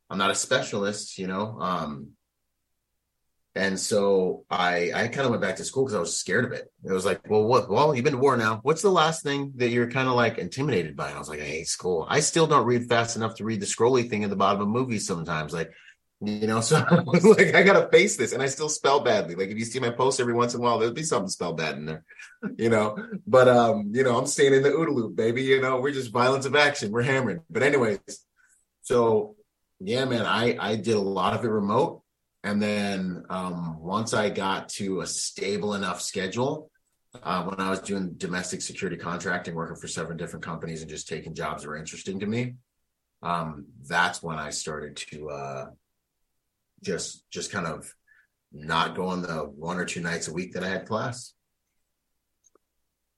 I'm 0.10 0.18
not 0.18 0.32
a 0.32 0.36
specialist, 0.36 1.18
you 1.18 1.28
know. 1.28 1.58
Um, 1.60 2.15
and 3.56 3.80
so 3.80 4.44
I 4.50 4.92
I 4.94 5.08
kind 5.08 5.26
of 5.26 5.30
went 5.30 5.42
back 5.42 5.56
to 5.58 5.64
school 5.64 5.86
because 5.86 5.96
I 5.96 6.00
was 6.00 6.18
scared 6.18 6.44
of 6.44 6.52
it. 6.52 6.72
It 6.84 6.92
was 6.92 7.06
like, 7.06 7.30
well, 7.30 7.44
what? 7.44 7.70
Well, 7.70 7.96
you've 7.96 8.04
been 8.04 8.14
to 8.14 8.20
war 8.20 8.36
now. 8.36 8.60
What's 8.64 8.82
the 8.82 8.92
last 8.92 9.24
thing 9.24 9.54
that 9.56 9.70
you're 9.70 9.90
kind 9.90 10.10
of 10.10 10.16
like 10.16 10.38
intimidated 10.38 10.98
by? 10.98 11.08
And 11.08 11.16
I 11.16 11.20
was 11.20 11.30
like, 11.30 11.40
I 11.40 11.46
hate 11.46 11.68
school. 11.68 12.06
I 12.10 12.20
still 12.20 12.48
don't 12.48 12.66
read 12.66 12.90
fast 12.90 13.16
enough 13.16 13.36
to 13.36 13.46
read 13.46 13.62
the 13.62 13.66
scrolly 13.66 14.10
thing 14.10 14.26
at 14.26 14.30
the 14.30 14.36
bottom 14.36 14.62
of 14.62 14.68
movies 14.68 15.08
sometimes. 15.08 15.54
Like, 15.54 15.72
you 16.20 16.48
know, 16.48 16.60
so 16.62 16.78
I 16.78 17.00
was 17.02 17.24
like, 17.24 17.56
I 17.56 17.64
gotta 17.64 17.88
face 17.90 18.18
this, 18.18 18.34
and 18.34 18.44
I 18.44 18.48
still 18.48 18.68
spell 18.68 19.00
badly. 19.00 19.36
Like, 19.36 19.50
if 19.50 19.58
you 19.58 19.66
see 19.66 19.80
my 19.80 19.90
post 19.90 20.20
every 20.20 20.34
once 20.34 20.54
in 20.54 20.60
a 20.60 20.64
while, 20.64 20.78
there'll 20.78 20.94
be 20.94 21.04
something 21.04 21.30
spelled 21.30 21.58
bad 21.58 21.78
in 21.78 21.86
there, 21.86 22.04
you 22.58 22.70
know. 22.70 22.98
But 23.26 23.48
um, 23.48 23.92
you 23.94 24.04
know, 24.04 24.18
I'm 24.18 24.28
staying 24.28 24.54
in 24.54 24.64
the 24.64 24.72
OODA 24.72 24.94
loop, 24.94 25.16
baby. 25.16 25.44
You 25.44 25.62
know, 25.62 25.80
we're 25.80 25.92
just 25.92 26.12
violence 26.12 26.46
of 26.46 26.58
action. 26.58 26.92
We're 26.92 27.04
hammering. 27.04 27.40
But 27.50 27.64
anyways, 27.64 28.00
so 28.82 29.38
yeah, 29.80 30.04
man, 30.04 30.26
I 30.26 30.58
I 30.60 30.76
did 30.76 30.96
a 30.96 31.00
lot 31.00 31.34
of 31.34 31.46
it 31.46 31.50
remote 31.50 32.02
and 32.46 32.62
then 32.62 33.24
um, 33.32 33.80
once 33.82 34.14
I 34.14 34.30
got 34.30 34.70
to 34.70 35.02
a 35.02 35.08
stable 35.08 35.74
enough 35.74 36.00
schedule, 36.00 36.70
uh, 37.24 37.44
when 37.44 37.60
I 37.60 37.72
was 37.72 37.80
doing 37.80 38.14
domestic 38.18 38.62
security 38.62 38.98
contracting, 38.98 39.56
working 39.56 39.76
for 39.76 39.88
seven 39.88 40.16
different 40.16 40.46
companies 40.46 40.82
and 40.82 40.90
just 40.90 41.08
taking 41.08 41.34
jobs 41.34 41.64
that 41.64 41.70
were 41.70 41.76
interesting 41.76 42.20
to 42.20 42.28
me, 42.28 42.54
um, 43.24 43.66
that's 43.88 44.22
when 44.22 44.38
I 44.38 44.52
started 44.52 44.96
to 44.98 45.30
uh, 45.32 45.66
just 46.84 47.28
just 47.32 47.52
kind 47.52 47.66
of 47.66 47.92
not 48.54 48.96
go 48.96 49.08
on 49.08 49.24
the 49.24 49.38
one 49.38 49.80
or 49.80 49.86
two 49.86 50.02
nights 50.02 50.28
a 50.28 50.34
week 50.34 50.54
that 50.54 50.64
I 50.64 50.70
had 50.70 50.86
class. 50.86 51.34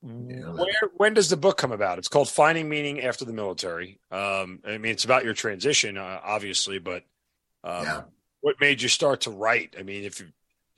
You 0.04 0.14
know, 0.14 0.54
Where, 0.54 0.90
when 0.96 1.16
does 1.16 1.30
the 1.30 1.36
book 1.36 1.58
come 1.58 1.74
about? 1.74 1.98
It's 1.98 2.08
called 2.08 2.30
Finding 2.30 2.70
Meaning 2.70 3.02
After 3.02 3.26
the 3.26 3.34
Military. 3.34 4.00
Um, 4.10 4.62
I 4.66 4.78
mean, 4.78 4.94
it's 4.94 5.04
about 5.04 5.26
your 5.26 5.34
transition, 5.34 5.98
uh, 5.98 6.22
obviously, 6.24 6.80
but 6.80 7.04
um, 7.66 7.84
yeah 7.84 8.02
what 8.48 8.62
made 8.62 8.82
you 8.82 8.88
start 8.88 9.20
to 9.20 9.30
write? 9.30 9.76
I 9.78 9.84
mean, 9.84 10.06
if 10.06 10.22
you 10.22 10.28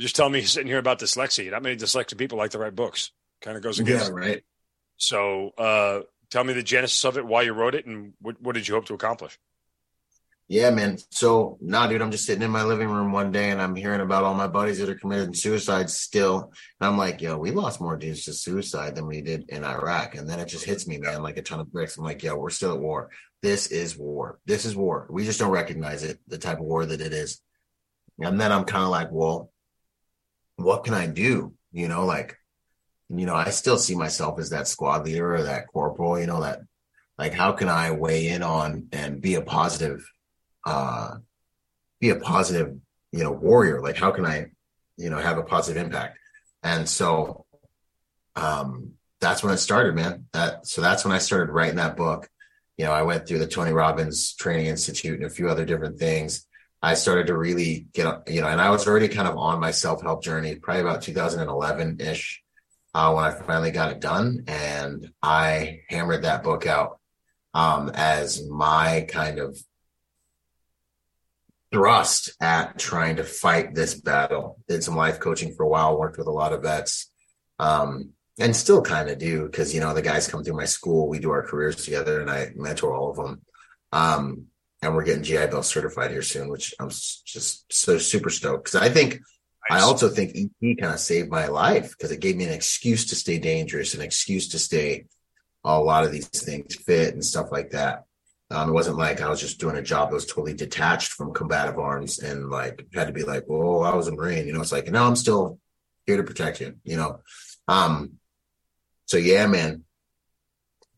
just 0.01 0.15
tell 0.15 0.27
me 0.27 0.41
sitting 0.41 0.65
here 0.65 0.79
about 0.79 0.97
dyslexia, 0.97 1.51
not 1.51 1.61
many 1.61 1.75
dyslexic 1.75 2.17
people 2.17 2.35
like 2.35 2.49
to 2.51 2.57
write 2.57 2.75
books. 2.75 3.11
Kind 3.41 3.57
of 3.57 3.61
goes 3.61 3.79
against. 3.79 4.07
Yeah, 4.07 4.15
right. 4.15 4.43
So, 4.97 5.51
uh, 5.55 5.99
tell 6.31 6.43
me 6.43 6.53
the 6.53 6.63
genesis 6.63 7.05
of 7.05 7.19
it, 7.19 7.27
why 7.27 7.43
you 7.43 7.53
wrote 7.53 7.75
it, 7.75 7.85
and 7.85 8.13
what, 8.21 8.41
what 8.41 8.55
did 8.55 8.67
you 8.67 8.73
hope 8.73 8.85
to 8.85 8.95
accomplish? 8.95 9.37
Yeah, 10.47 10.71
man. 10.71 10.97
So, 11.11 11.59
nah, 11.61 11.85
dude, 11.85 12.01
I'm 12.01 12.09
just 12.09 12.25
sitting 12.25 12.41
in 12.41 12.49
my 12.49 12.63
living 12.63 12.89
room 12.89 13.11
one 13.11 13.31
day 13.31 13.51
and 13.51 13.61
I'm 13.61 13.75
hearing 13.75 14.01
about 14.01 14.23
all 14.23 14.33
my 14.33 14.47
buddies 14.47 14.79
that 14.79 14.89
are 14.89 14.95
committing 14.95 15.35
suicide 15.35 15.91
still. 15.91 16.51
And 16.81 16.89
I'm 16.89 16.97
like, 16.97 17.21
yo, 17.21 17.37
we 17.37 17.51
lost 17.51 17.79
more 17.79 17.97
dudes 17.97 18.25
to 18.25 18.33
suicide 18.33 18.95
than 18.95 19.05
we 19.05 19.21
did 19.21 19.47
in 19.49 19.63
Iraq. 19.63 20.15
And 20.15 20.27
then 20.27 20.39
it 20.39 20.47
just 20.47 20.65
hits 20.65 20.87
me, 20.87 20.97
man, 20.97 21.21
like 21.21 21.37
a 21.37 21.43
ton 21.43 21.59
of 21.59 21.71
bricks. 21.71 21.97
I'm 21.97 22.03
like, 22.03 22.23
yo, 22.23 22.35
we're 22.35 22.49
still 22.49 22.73
at 22.73 22.79
war. 22.79 23.11
This 23.43 23.67
is 23.67 23.95
war. 23.95 24.39
This 24.47 24.65
is 24.65 24.75
war. 24.75 25.05
We 25.11 25.23
just 25.23 25.37
don't 25.37 25.51
recognize 25.51 26.01
it, 26.01 26.17
the 26.27 26.39
type 26.39 26.57
of 26.57 26.65
war 26.65 26.83
that 26.83 26.99
it 26.99 27.13
is. 27.13 27.43
And 28.21 28.39
then 28.39 28.51
I'm 28.51 28.65
kind 28.65 28.83
of 28.83 28.89
like, 28.89 29.09
well, 29.11 29.51
what 30.55 30.83
can 30.83 30.93
I 30.93 31.07
do? 31.07 31.53
You 31.71 31.87
know, 31.87 32.05
like, 32.05 32.37
you 33.09 33.25
know, 33.25 33.35
I 33.35 33.49
still 33.49 33.77
see 33.77 33.95
myself 33.95 34.39
as 34.39 34.49
that 34.49 34.67
squad 34.67 35.05
leader 35.05 35.35
or 35.35 35.43
that 35.43 35.67
corporal, 35.67 36.19
you 36.19 36.27
know, 36.27 36.41
that 36.41 36.59
like, 37.17 37.33
how 37.33 37.53
can 37.53 37.69
I 37.69 37.91
weigh 37.91 38.29
in 38.29 38.43
on 38.43 38.87
and 38.91 39.21
be 39.21 39.35
a 39.35 39.41
positive, 39.41 40.05
uh, 40.65 41.15
be 41.99 42.09
a 42.09 42.15
positive, 42.15 42.75
you 43.11 43.23
know, 43.23 43.31
warrior? 43.31 43.81
Like, 43.81 43.97
how 43.97 44.11
can 44.11 44.25
I, 44.25 44.47
you 44.97 45.09
know, 45.09 45.17
have 45.17 45.37
a 45.37 45.43
positive 45.43 45.83
impact? 45.83 46.17
And 46.63 46.87
so, 46.87 47.45
um, 48.35 48.93
that's 49.21 49.43
when 49.43 49.53
it 49.53 49.57
started, 49.57 49.95
man. 49.95 50.27
That, 50.33 50.65
so 50.65 50.81
that's 50.81 51.03
when 51.03 51.13
I 51.13 51.17
started 51.17 51.51
writing 51.51 51.75
that 51.75 51.97
book. 51.97 52.29
You 52.77 52.85
know, 52.85 52.93
I 52.93 53.01
went 53.01 53.27
through 53.27 53.39
the 53.39 53.47
Tony 53.47 53.73
Robbins 53.73 54.33
Training 54.35 54.67
Institute 54.67 55.15
and 55.15 55.25
a 55.25 55.29
few 55.29 55.49
other 55.49 55.65
different 55.65 55.99
things 55.99 56.45
I 56.81 56.93
started 56.93 57.27
to 57.27 57.37
really 57.37 57.87
get, 57.93 58.23
you 58.27 58.41
know, 58.41 58.47
and 58.47 58.61
I 58.61 58.69
was 58.69 58.87
already 58.87 59.09
kind 59.09 59.27
of 59.27 59.37
on 59.37 59.59
my 59.59 59.71
self 59.71 60.01
help 60.01 60.23
journey, 60.23 60.55
probably 60.55 60.81
about 60.81 61.01
2011 61.01 61.99
ish, 61.99 62.41
uh, 62.93 63.11
when 63.13 63.25
I 63.25 63.31
finally 63.31 63.71
got 63.71 63.91
it 63.91 63.99
done. 63.99 64.45
And 64.47 65.11
I 65.21 65.81
hammered 65.89 66.23
that 66.23 66.43
book 66.43 66.65
out 66.65 66.99
um, 67.53 67.91
as 67.93 68.47
my 68.47 69.05
kind 69.09 69.39
of 69.39 69.61
thrust 71.71 72.31
at 72.41 72.79
trying 72.79 73.17
to 73.17 73.23
fight 73.23 73.75
this 73.75 73.93
battle. 73.93 74.57
Did 74.67 74.83
some 74.83 74.95
life 74.95 75.19
coaching 75.19 75.53
for 75.55 75.63
a 75.63 75.69
while, 75.69 75.99
worked 75.99 76.17
with 76.17 76.27
a 76.27 76.31
lot 76.31 76.53
of 76.53 76.63
vets, 76.63 77.11
um, 77.59 78.11
and 78.39 78.55
still 78.55 78.81
kind 78.81 79.09
of 79.09 79.17
do 79.17 79.45
because, 79.45 79.73
you 79.73 79.81
know, 79.81 79.93
the 79.93 80.01
guys 80.01 80.27
come 80.29 80.43
through 80.43 80.55
my 80.55 80.65
school, 80.65 81.09
we 81.09 81.19
do 81.19 81.31
our 81.31 81.43
careers 81.43 81.83
together, 81.83 82.21
and 82.21 82.29
I 82.29 82.51
mentor 82.55 82.95
all 82.95 83.11
of 83.11 83.17
them. 83.17 83.41
Um, 83.91 84.45
and 84.81 84.95
we're 84.95 85.03
getting 85.03 85.23
GI 85.23 85.47
Bill 85.47 85.63
certified 85.63 86.11
here 86.11 86.21
soon, 86.21 86.49
which 86.49 86.73
I'm 86.79 86.89
just 86.89 87.71
so 87.71 87.97
super 87.97 88.29
stoked 88.29 88.65
because 88.65 88.81
I 88.81 88.89
think 88.89 89.19
I 89.69 89.81
also 89.81 90.09
think 90.09 90.35
EP 90.35 90.77
kind 90.79 90.93
of 90.93 90.99
saved 90.99 91.29
my 91.29 91.47
life 91.47 91.95
because 91.97 92.11
it 92.11 92.21
gave 92.21 92.35
me 92.35 92.45
an 92.45 92.53
excuse 92.53 93.05
to 93.07 93.15
stay 93.15 93.37
dangerous, 93.37 93.93
an 93.93 94.01
excuse 94.01 94.49
to 94.49 94.59
stay 94.59 95.05
a 95.63 95.79
lot 95.79 96.05
of 96.05 96.11
these 96.11 96.27
things 96.27 96.75
fit 96.75 97.13
and 97.13 97.23
stuff 97.23 97.51
like 97.51 97.71
that. 97.71 98.05
Um, 98.51 98.69
it 98.69 98.73
wasn't 98.73 98.97
like 98.97 99.21
I 99.21 99.29
was 99.29 99.39
just 99.39 99.59
doing 99.59 99.75
a 99.75 99.81
job 99.83 100.09
that 100.09 100.15
was 100.15 100.25
totally 100.25 100.55
detached 100.55 101.11
from 101.11 101.33
combative 101.33 101.77
arms 101.77 102.17
and 102.17 102.49
like 102.49 102.87
had 102.95 103.07
to 103.07 103.13
be 103.13 103.23
like, 103.23 103.45
oh, 103.47 103.81
I 103.81 103.93
was 103.93 104.07
a 104.07 104.11
Marine. 104.11 104.47
You 104.47 104.53
know, 104.53 104.61
it's 104.61 104.71
like, 104.71 104.89
no, 104.89 105.05
I'm 105.05 105.15
still 105.15 105.59
here 106.07 106.17
to 106.17 106.23
protect 106.23 106.61
you, 106.61 106.75
you 106.83 106.97
know. 106.97 107.19
Um, 107.67 108.13
so 109.05 109.17
yeah, 109.17 109.45
man, 109.45 109.83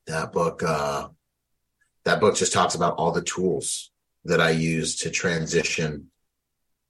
that 0.07 0.31
book, 0.31 0.63
uh, 0.63 1.09
that 2.05 2.19
book 2.19 2.35
just 2.35 2.53
talks 2.53 2.75
about 2.75 2.95
all 2.95 3.11
the 3.11 3.21
tools 3.21 3.91
that 4.25 4.41
I 4.41 4.51
use 4.51 4.97
to 4.97 5.09
transition, 5.09 6.11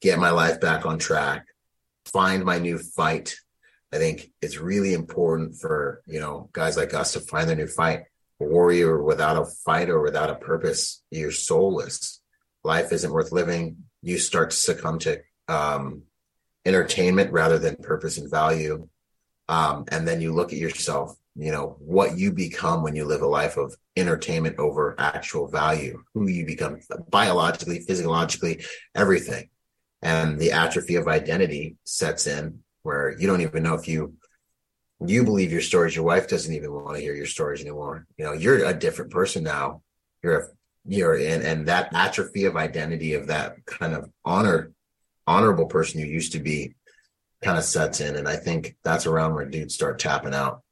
get 0.01 0.19
my 0.19 0.31
life 0.31 0.59
back 0.59 0.85
on 0.85 0.99
track, 0.99 1.47
find 2.05 2.43
my 2.43 2.59
new 2.59 2.77
fight. 2.77 3.35
I 3.93 3.97
think 3.97 4.31
it's 4.41 4.57
really 4.57 4.93
important 4.93 5.55
for, 5.55 6.01
you 6.05 6.19
know, 6.19 6.49
guys 6.53 6.77
like 6.77 6.93
us 6.93 7.13
to 7.13 7.19
find 7.19 7.49
their 7.49 7.55
new 7.55 7.67
fight. 7.67 8.03
A 8.39 8.43
warrior 8.43 9.01
without 9.03 9.37
a 9.37 9.45
fight 9.45 9.89
or 9.89 10.01
without 10.01 10.29
a 10.29 10.35
purpose, 10.35 11.03
you're 11.11 11.31
soulless. 11.31 12.21
Life 12.63 12.91
isn't 12.91 13.11
worth 13.11 13.31
living. 13.31 13.83
You 14.01 14.17
start 14.17 14.51
to 14.51 14.55
succumb 14.55 14.99
to 14.99 15.21
um, 15.47 16.03
entertainment 16.65 17.31
rather 17.31 17.59
than 17.59 17.75
purpose 17.75 18.17
and 18.17 18.31
value. 18.31 18.87
Um, 19.47 19.85
and 19.89 20.07
then 20.07 20.21
you 20.21 20.33
look 20.33 20.53
at 20.53 20.59
yourself 20.59 21.15
you 21.35 21.51
know 21.51 21.77
what 21.79 22.17
you 22.17 22.31
become 22.31 22.83
when 22.83 22.95
you 22.95 23.05
live 23.05 23.21
a 23.21 23.27
life 23.27 23.57
of 23.57 23.75
entertainment 23.95 24.59
over 24.59 24.95
actual 24.97 25.47
value 25.47 26.03
who 26.13 26.27
you 26.27 26.45
become 26.45 26.79
biologically 27.09 27.79
physiologically 27.79 28.63
everything. 28.95 29.49
And 30.01 30.39
the 30.39 30.51
atrophy 30.51 30.95
of 30.95 31.07
identity 31.07 31.77
sets 31.83 32.27
in 32.27 32.59
where 32.83 33.15
you 33.17 33.27
don't 33.27 33.41
even 33.41 33.63
know 33.63 33.75
if 33.75 33.87
you 33.87 34.15
you 35.05 35.23
believe 35.23 35.51
your 35.51 35.61
stories 35.61 35.95
your 35.95 36.05
wife 36.05 36.27
doesn't 36.27 36.53
even 36.53 36.71
want 36.71 36.95
to 36.95 37.01
hear 37.01 37.15
your 37.15 37.25
stories 37.25 37.61
anymore. 37.61 38.05
You 38.17 38.25
know 38.25 38.33
you're 38.33 38.65
a 38.65 38.73
different 38.73 39.11
person 39.11 39.43
now. 39.43 39.83
You're 40.21 40.39
a 40.39 40.47
you're 40.85 41.15
in 41.15 41.43
and 41.43 41.67
that 41.67 41.93
atrophy 41.93 42.45
of 42.45 42.57
identity 42.57 43.13
of 43.13 43.27
that 43.27 43.65
kind 43.65 43.93
of 43.93 44.09
honor 44.25 44.71
honorable 45.27 45.67
person 45.67 45.99
you 45.99 46.07
used 46.07 46.33
to 46.33 46.39
be 46.39 46.73
kind 47.41 47.57
of 47.57 47.63
sets 47.63 48.01
in. 48.01 48.15
And 48.15 48.27
i 48.27 48.35
think 48.35 48.75
that's 48.83 49.05
around 49.05 49.33
where 49.35 49.45
dudes 49.45 49.75
start 49.75 49.99
tapping 49.99 50.33
out 50.33 50.63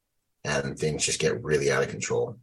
and 0.44 0.78
things 0.78 1.06
just 1.06 1.20
get 1.20 1.44
really 1.44 1.72
out 1.72 1.84
of 1.84 1.90
control. 1.90 2.38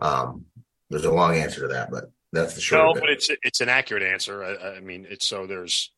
Um, 0.00 0.46
there's 0.90 1.04
a 1.04 1.12
long 1.12 1.36
answer 1.36 1.62
to 1.62 1.68
that, 1.68 1.90
but 1.90 2.10
that's 2.32 2.54
the 2.54 2.60
short. 2.60 2.96
No, 2.96 3.00
but 3.00 3.10
it's 3.10 3.30
it's 3.42 3.60
an 3.60 3.68
accurate 3.68 4.02
answer. 4.02 4.42
I, 4.42 4.76
I, 4.76 4.80
mean, 4.80 5.06
it's 5.08 5.26
so 5.26 5.46
there's 5.46 5.90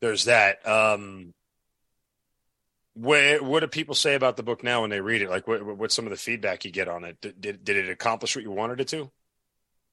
there's 0.00 0.24
that. 0.24 0.66
Um, 0.66 1.34
where, 2.94 3.42
what 3.42 3.60
do 3.60 3.66
people 3.66 3.94
say 3.94 4.14
about 4.14 4.36
the 4.36 4.42
book 4.42 4.64
now 4.64 4.80
when 4.80 4.90
they 4.90 5.00
read 5.00 5.22
it? 5.22 5.30
Like, 5.30 5.46
what, 5.46 5.64
what's 5.76 5.94
some 5.94 6.06
of 6.06 6.10
the 6.10 6.16
feedback 6.16 6.64
you 6.64 6.72
get 6.72 6.88
on 6.88 7.04
it? 7.04 7.20
Did, 7.20 7.40
did, 7.40 7.64
did 7.64 7.76
it 7.76 7.88
accomplish 7.88 8.34
what 8.34 8.42
you 8.42 8.50
wanted 8.50 8.80
it 8.80 8.88
to? 8.88 9.10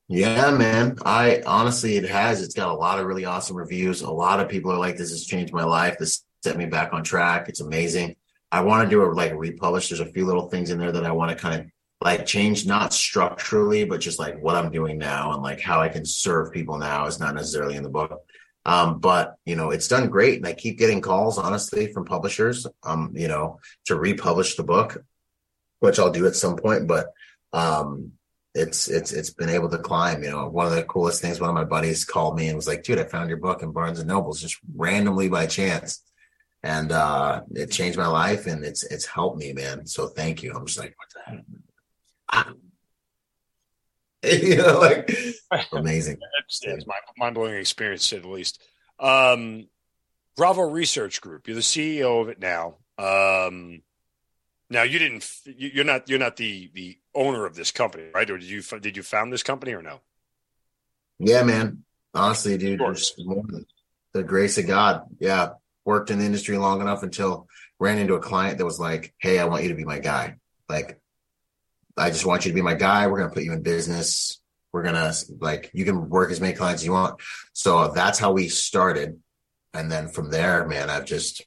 Yeah, 0.09 0.51
man. 0.51 0.97
I 1.05 1.43
honestly, 1.45 1.97
it 1.97 2.09
has. 2.09 2.41
It's 2.41 2.55
got 2.55 2.69
a 2.69 2.73
lot 2.73 2.99
of 2.99 3.05
really 3.05 3.25
awesome 3.25 3.57
reviews. 3.57 4.01
A 4.01 4.09
lot 4.09 4.39
of 4.39 4.47
people 4.47 4.71
are 4.71 4.79
like, 4.79 4.97
"This 4.97 5.11
has 5.11 5.25
changed 5.25 5.53
my 5.53 5.65
life. 5.65 5.97
This 5.97 6.23
set 6.43 6.57
me 6.57 6.65
back 6.65 6.93
on 6.93 7.03
track. 7.03 7.49
It's 7.49 7.59
amazing." 7.59 8.15
I 8.51 8.61
want 8.61 8.83
to 8.83 8.89
do 8.89 9.03
a 9.03 9.07
like 9.11 9.33
republish. 9.33 9.89
There's 9.89 9.99
a 9.99 10.05
few 10.05 10.25
little 10.25 10.49
things 10.49 10.69
in 10.69 10.79
there 10.79 10.91
that 10.91 11.05
I 11.05 11.11
want 11.11 11.31
to 11.31 11.41
kind 11.41 11.61
of 11.61 11.67
like 11.99 12.25
change, 12.25 12.65
not 12.65 12.93
structurally, 12.93 13.83
but 13.83 13.99
just 13.99 14.19
like 14.19 14.41
what 14.41 14.55
I'm 14.55 14.71
doing 14.71 14.97
now 14.97 15.33
and 15.33 15.41
like 15.41 15.59
how 15.59 15.81
I 15.81 15.89
can 15.89 16.05
serve 16.05 16.53
people 16.53 16.77
now 16.77 17.07
is 17.07 17.19
not 17.19 17.35
necessarily 17.35 17.75
in 17.75 17.83
the 17.83 17.89
book. 17.89 18.21
Um, 18.65 18.99
but 18.99 19.35
you 19.45 19.55
know, 19.55 19.71
it's 19.71 19.87
done 19.87 20.09
great, 20.09 20.35
and 20.37 20.45
I 20.45 20.53
keep 20.53 20.77
getting 20.77 21.01
calls, 21.01 21.37
honestly, 21.37 21.91
from 21.93 22.05
publishers, 22.05 22.67
um, 22.83 23.13
you 23.15 23.29
know, 23.29 23.59
to 23.85 23.95
republish 23.95 24.55
the 24.55 24.63
book, 24.63 25.03
which 25.79 25.99
I'll 25.99 26.11
do 26.11 26.27
at 26.27 26.35
some 26.35 26.57
point. 26.57 26.85
But 26.85 27.07
um, 27.53 28.11
it's 28.53 28.89
it's 28.89 29.13
it's 29.13 29.29
been 29.29 29.49
able 29.49 29.69
to 29.69 29.77
climb. 29.77 30.21
You 30.21 30.31
know, 30.31 30.49
one 30.49 30.65
of 30.65 30.73
the 30.73 30.83
coolest 30.83 31.21
things. 31.21 31.39
One 31.39 31.49
of 31.49 31.55
my 31.55 31.63
buddies 31.63 32.03
called 32.03 32.37
me 32.37 32.47
and 32.47 32.57
was 32.57 32.67
like, 32.67 32.83
"Dude, 32.83 32.99
I 32.99 33.05
found 33.05 33.29
your 33.29 33.39
book 33.39 33.63
in 33.63 33.71
Barnes 33.71 33.99
and 33.99 34.07
Nobles 34.09 34.41
just 34.41 34.57
randomly 34.75 35.29
by 35.29 35.45
chance." 35.45 36.03
And 36.67 36.91
uh, 36.91 37.41
it 37.51 37.71
changed 37.71 37.97
my 37.97 38.07
life, 38.07 38.45
and 38.45 38.65
it's 38.65 38.83
it's 38.83 39.05
helped 39.05 39.37
me, 39.37 39.53
man. 39.53 39.87
So 39.87 40.07
thank 40.07 40.43
you. 40.43 40.53
I'm 40.53 40.65
just 40.65 40.77
like, 40.77 40.93
what 40.97 41.07
the 41.13 41.31
heck? 41.31 41.45
Ah. 42.29 42.53
you 44.23 44.57
know, 44.57 44.77
like 44.79 45.09
amazing. 45.71 46.17
it's, 46.43 46.61
it's 46.63 46.85
mind 47.17 47.35
blowing 47.35 47.55
experience, 47.55 48.09
to 48.09 48.19
the 48.19 48.27
least. 48.27 48.61
Um, 48.99 49.69
Bravo 50.35 50.63
Research 50.63 51.21
Group. 51.21 51.47
You're 51.47 51.55
the 51.55 51.61
CEO 51.61 52.21
of 52.21 52.27
it 52.27 52.39
now. 52.39 52.75
Um, 52.97 53.81
now 54.69 54.83
you 54.83 54.99
didn't. 54.99 55.25
You're 55.45 55.85
not. 55.85 56.09
You're 56.09 56.19
not 56.19 56.35
the 56.35 56.69
the 56.73 56.97
owner 57.15 57.45
of 57.45 57.55
this 57.55 57.71
company, 57.71 58.09
right? 58.13 58.29
Or 58.29 58.37
did 58.37 58.49
you 58.49 58.61
did 58.81 58.97
you 58.97 59.03
found 59.03 59.31
this 59.31 59.43
company 59.43 59.71
or 59.71 59.81
no? 59.81 60.01
Yeah, 61.17 61.43
man. 61.43 61.85
Honestly, 62.13 62.57
dude, 62.57 62.81
the 64.11 64.23
grace 64.23 64.57
of 64.57 64.67
God. 64.67 65.03
Yeah, 65.19 65.51
worked 65.87 66.11
in 66.11 66.19
the 66.19 66.25
industry 66.25 66.57
long 66.57 66.81
enough 66.81 67.01
until 67.01 67.47
ran 67.79 67.97
into 67.97 68.15
a 68.15 68.19
client 68.19 68.57
that 68.57 68.65
was 68.65 68.79
like, 68.79 69.15
"Hey, 69.19 69.39
I 69.39 69.45
want 69.45 69.63
you 69.63 69.69
to 69.69 69.75
be 69.75 69.85
my 69.85 69.99
guy. 69.99 70.35
Like, 70.67 70.99
I 71.95 72.09
just 72.09 72.25
want 72.25 72.45
you 72.45 72.51
to 72.51 72.55
be 72.55 72.61
my 72.61 72.73
guy. 72.73 73.07
We're 73.07 73.19
gonna 73.19 73.33
put 73.33 73.43
you 73.43 73.53
in 73.53 73.61
business. 73.63 74.41
We're 74.73 74.83
gonna 74.83 75.13
like 75.39 75.71
you 75.73 75.85
can 75.85 76.09
work 76.09 76.29
as 76.29 76.41
many 76.41 76.53
clients 76.53 76.81
as 76.81 76.85
you 76.85 76.91
want." 76.91 77.21
So 77.53 77.91
that's 77.93 78.19
how 78.19 78.33
we 78.33 78.49
started, 78.49 79.23
and 79.73 79.89
then 79.89 80.09
from 80.09 80.29
there, 80.29 80.67
man, 80.67 80.89
I've 80.89 81.05
just 81.05 81.45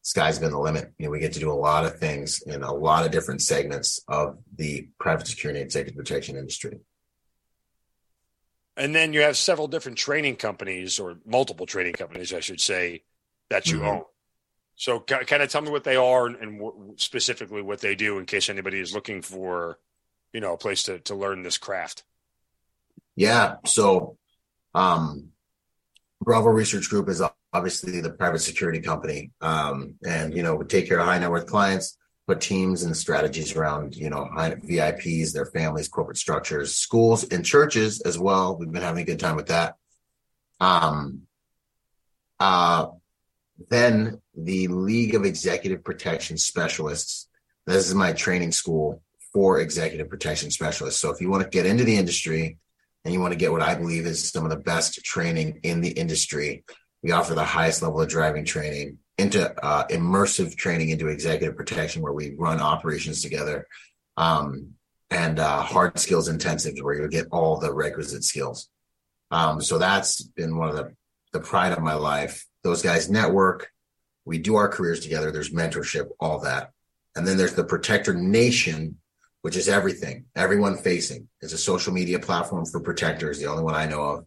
sky's 0.00 0.38
been 0.38 0.52
the 0.52 0.58
limit. 0.58 0.92
You 0.98 1.06
know, 1.06 1.10
we 1.10 1.18
get 1.18 1.34
to 1.34 1.40
do 1.40 1.50
a 1.50 1.62
lot 1.68 1.84
of 1.84 1.98
things 1.98 2.40
in 2.42 2.62
a 2.62 2.72
lot 2.72 3.04
of 3.04 3.12
different 3.12 3.42
segments 3.42 4.00
of 4.08 4.38
the 4.56 4.88
private 4.98 5.26
security 5.26 5.60
and 5.60 5.66
executive 5.66 5.98
protection 5.98 6.36
industry. 6.36 6.80
And 8.76 8.94
then 8.94 9.12
you 9.12 9.20
have 9.22 9.36
several 9.36 9.68
different 9.68 9.98
training 9.98 10.36
companies 10.36 10.98
or 10.98 11.18
multiple 11.26 11.66
training 11.66 11.94
companies, 11.94 12.32
I 12.32 12.40
should 12.40 12.60
say, 12.60 13.02
that 13.50 13.66
you 13.68 13.78
mm-hmm. 13.78 13.86
own. 13.86 14.02
So 14.76 15.00
kind 15.00 15.42
of 15.42 15.48
tell 15.48 15.62
me 15.62 15.70
what 15.70 15.84
they 15.84 15.96
are 15.96 16.26
and, 16.26 16.36
and 16.36 17.00
specifically 17.00 17.62
what 17.62 17.80
they 17.80 17.94
do 17.94 18.18
in 18.18 18.26
case 18.26 18.50
anybody 18.50 18.78
is 18.78 18.94
looking 18.94 19.22
for, 19.22 19.78
you 20.34 20.40
know, 20.40 20.52
a 20.52 20.58
place 20.58 20.82
to, 20.84 20.98
to 21.00 21.14
learn 21.14 21.42
this 21.42 21.56
craft. 21.56 22.04
Yeah. 23.16 23.56
So, 23.64 24.18
um, 24.74 25.30
Bravo 26.20 26.48
Research 26.50 26.90
Group 26.90 27.08
is 27.08 27.22
obviously 27.52 28.00
the 28.00 28.10
private 28.10 28.40
security 28.40 28.80
company. 28.80 29.30
Um, 29.40 29.94
and, 30.06 30.36
you 30.36 30.42
know, 30.42 30.54
we 30.54 30.66
take 30.66 30.88
care 30.88 30.98
of 30.98 31.06
high 31.06 31.18
net 31.18 31.30
worth 31.30 31.46
clients, 31.46 31.96
put 32.26 32.42
teams 32.42 32.82
and 32.82 32.94
strategies 32.94 33.56
around, 33.56 33.96
you 33.96 34.10
know, 34.10 34.28
high, 34.30 34.56
VIPs, 34.56 35.32
their 35.32 35.46
families, 35.46 35.88
corporate 35.88 36.18
structures, 36.18 36.74
schools 36.74 37.24
and 37.24 37.44
churches 37.44 38.02
as 38.02 38.18
well. 38.18 38.58
We've 38.58 38.70
been 38.70 38.82
having 38.82 39.02
a 39.02 39.06
good 39.06 39.20
time 39.20 39.36
with 39.36 39.46
that. 39.46 39.76
Um, 40.60 41.22
uh, 42.38 42.88
then 43.68 44.20
the 44.34 44.68
League 44.68 45.14
of 45.14 45.24
Executive 45.24 45.82
Protection 45.82 46.36
Specialists. 46.36 47.28
This 47.66 47.88
is 47.88 47.94
my 47.94 48.12
training 48.12 48.52
school 48.52 49.02
for 49.32 49.60
executive 49.60 50.08
protection 50.08 50.50
specialists. 50.50 51.00
So 51.00 51.10
if 51.10 51.20
you 51.20 51.30
want 51.30 51.42
to 51.42 51.48
get 51.48 51.66
into 51.66 51.84
the 51.84 51.96
industry 51.96 52.58
and 53.04 53.12
you 53.12 53.20
want 53.20 53.32
to 53.32 53.38
get 53.38 53.52
what 53.52 53.62
I 53.62 53.74
believe 53.74 54.06
is 54.06 54.30
some 54.30 54.44
of 54.44 54.50
the 54.50 54.56
best 54.56 55.04
training 55.04 55.60
in 55.62 55.80
the 55.80 55.90
industry, 55.90 56.64
we 57.02 57.12
offer 57.12 57.34
the 57.34 57.44
highest 57.44 57.82
level 57.82 58.00
of 58.00 58.08
driving 58.08 58.44
training 58.44 58.98
into 59.18 59.64
uh, 59.64 59.86
immersive 59.88 60.56
training 60.56 60.90
into 60.90 61.08
executive 61.08 61.56
protection, 61.56 62.02
where 62.02 62.12
we 62.12 62.34
run 62.36 62.60
operations 62.60 63.22
together, 63.22 63.66
um, 64.16 64.72
and 65.10 65.38
uh, 65.38 65.62
hard 65.62 65.98
skills 65.98 66.28
intensives, 66.28 66.82
where 66.82 66.94
you'll 66.94 67.08
get 67.08 67.26
all 67.30 67.58
the 67.58 67.72
requisite 67.72 68.24
skills. 68.24 68.68
Um, 69.30 69.60
so 69.60 69.78
that's 69.78 70.22
been 70.22 70.56
one 70.56 70.68
of 70.68 70.76
the 70.76 70.94
the 71.32 71.40
pride 71.40 71.72
of 71.72 71.80
my 71.80 71.94
life. 71.94 72.46
Those 72.66 72.82
guys 72.82 73.08
network. 73.08 73.70
We 74.24 74.38
do 74.38 74.56
our 74.56 74.68
careers 74.68 74.98
together. 74.98 75.30
There's 75.30 75.52
mentorship, 75.52 76.08
all 76.18 76.40
that, 76.40 76.72
and 77.14 77.24
then 77.24 77.36
there's 77.36 77.54
the 77.54 77.62
Protector 77.62 78.12
Nation, 78.12 78.98
which 79.42 79.56
is 79.56 79.68
everything, 79.68 80.24
everyone 80.34 80.76
facing. 80.76 81.28
It's 81.40 81.52
a 81.52 81.58
social 81.58 81.92
media 81.92 82.18
platform 82.18 82.66
for 82.66 82.80
protectors, 82.80 83.38
the 83.38 83.46
only 83.46 83.62
one 83.62 83.76
I 83.76 83.86
know 83.86 84.02
of. 84.02 84.26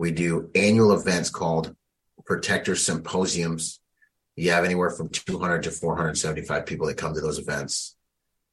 We 0.00 0.10
do 0.10 0.50
annual 0.56 0.92
events 0.92 1.30
called 1.30 1.76
protector 2.26 2.74
symposiums. 2.74 3.78
You 4.34 4.50
have 4.50 4.64
anywhere 4.64 4.90
from 4.90 5.08
200 5.08 5.62
to 5.62 5.70
475 5.70 6.66
people 6.66 6.88
that 6.88 6.96
come 6.96 7.14
to 7.14 7.20
those 7.20 7.38
events. 7.38 7.94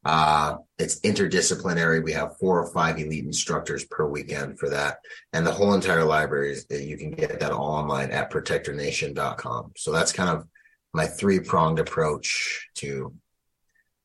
Uh, 0.08 0.56
it's 0.80 1.02
interdisciplinary. 1.02 2.02
We 2.02 2.14
have 2.14 2.38
four 2.38 2.64
or 2.64 2.72
five 2.72 2.98
elite 2.98 3.26
instructors 3.26 3.84
per 3.84 4.08
weekend 4.08 4.58
for 4.58 4.70
that. 4.70 5.00
And 5.34 5.46
the 5.46 5.52
whole 5.52 5.74
entire 5.74 6.06
library 6.06 6.54
is 6.54 6.66
you 6.70 6.98
can 6.98 7.12
get 7.12 7.42
that 7.42 7.52
all 7.52 7.74
online 7.74 8.12
at 8.12 8.32
protectornation.com. 8.32 9.74
So 9.76 9.92
that's 9.92 10.14
kind 10.14 10.30
of 10.30 10.48
my 10.94 11.08
three 11.08 11.42
pronged 11.42 11.80
approach 11.80 12.70
to 12.76 13.14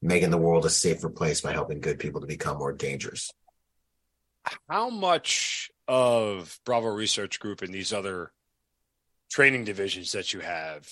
making 0.03 0.31
the 0.31 0.39
world 0.39 0.67
a 0.67 0.71
safer 0.71 1.09
place 1.09 1.41
by 1.41 1.53
helping 1.53 1.79
good 1.79 2.01
people 2.01 2.21
to 2.21 2.27
become 2.27 2.59
more 2.59 2.73
dangerous. 2.73 3.31
How 4.69 4.91
much 4.91 5.71
of 5.87 6.59
Bravo 6.65 6.89
Research 6.89 7.39
Group 7.39 7.63
and 7.63 7.73
these 7.73 7.93
other 7.93 8.33
training 9.31 9.63
divisions 9.63 10.11
that 10.13 10.35
you 10.35 10.41
have 10.41 10.89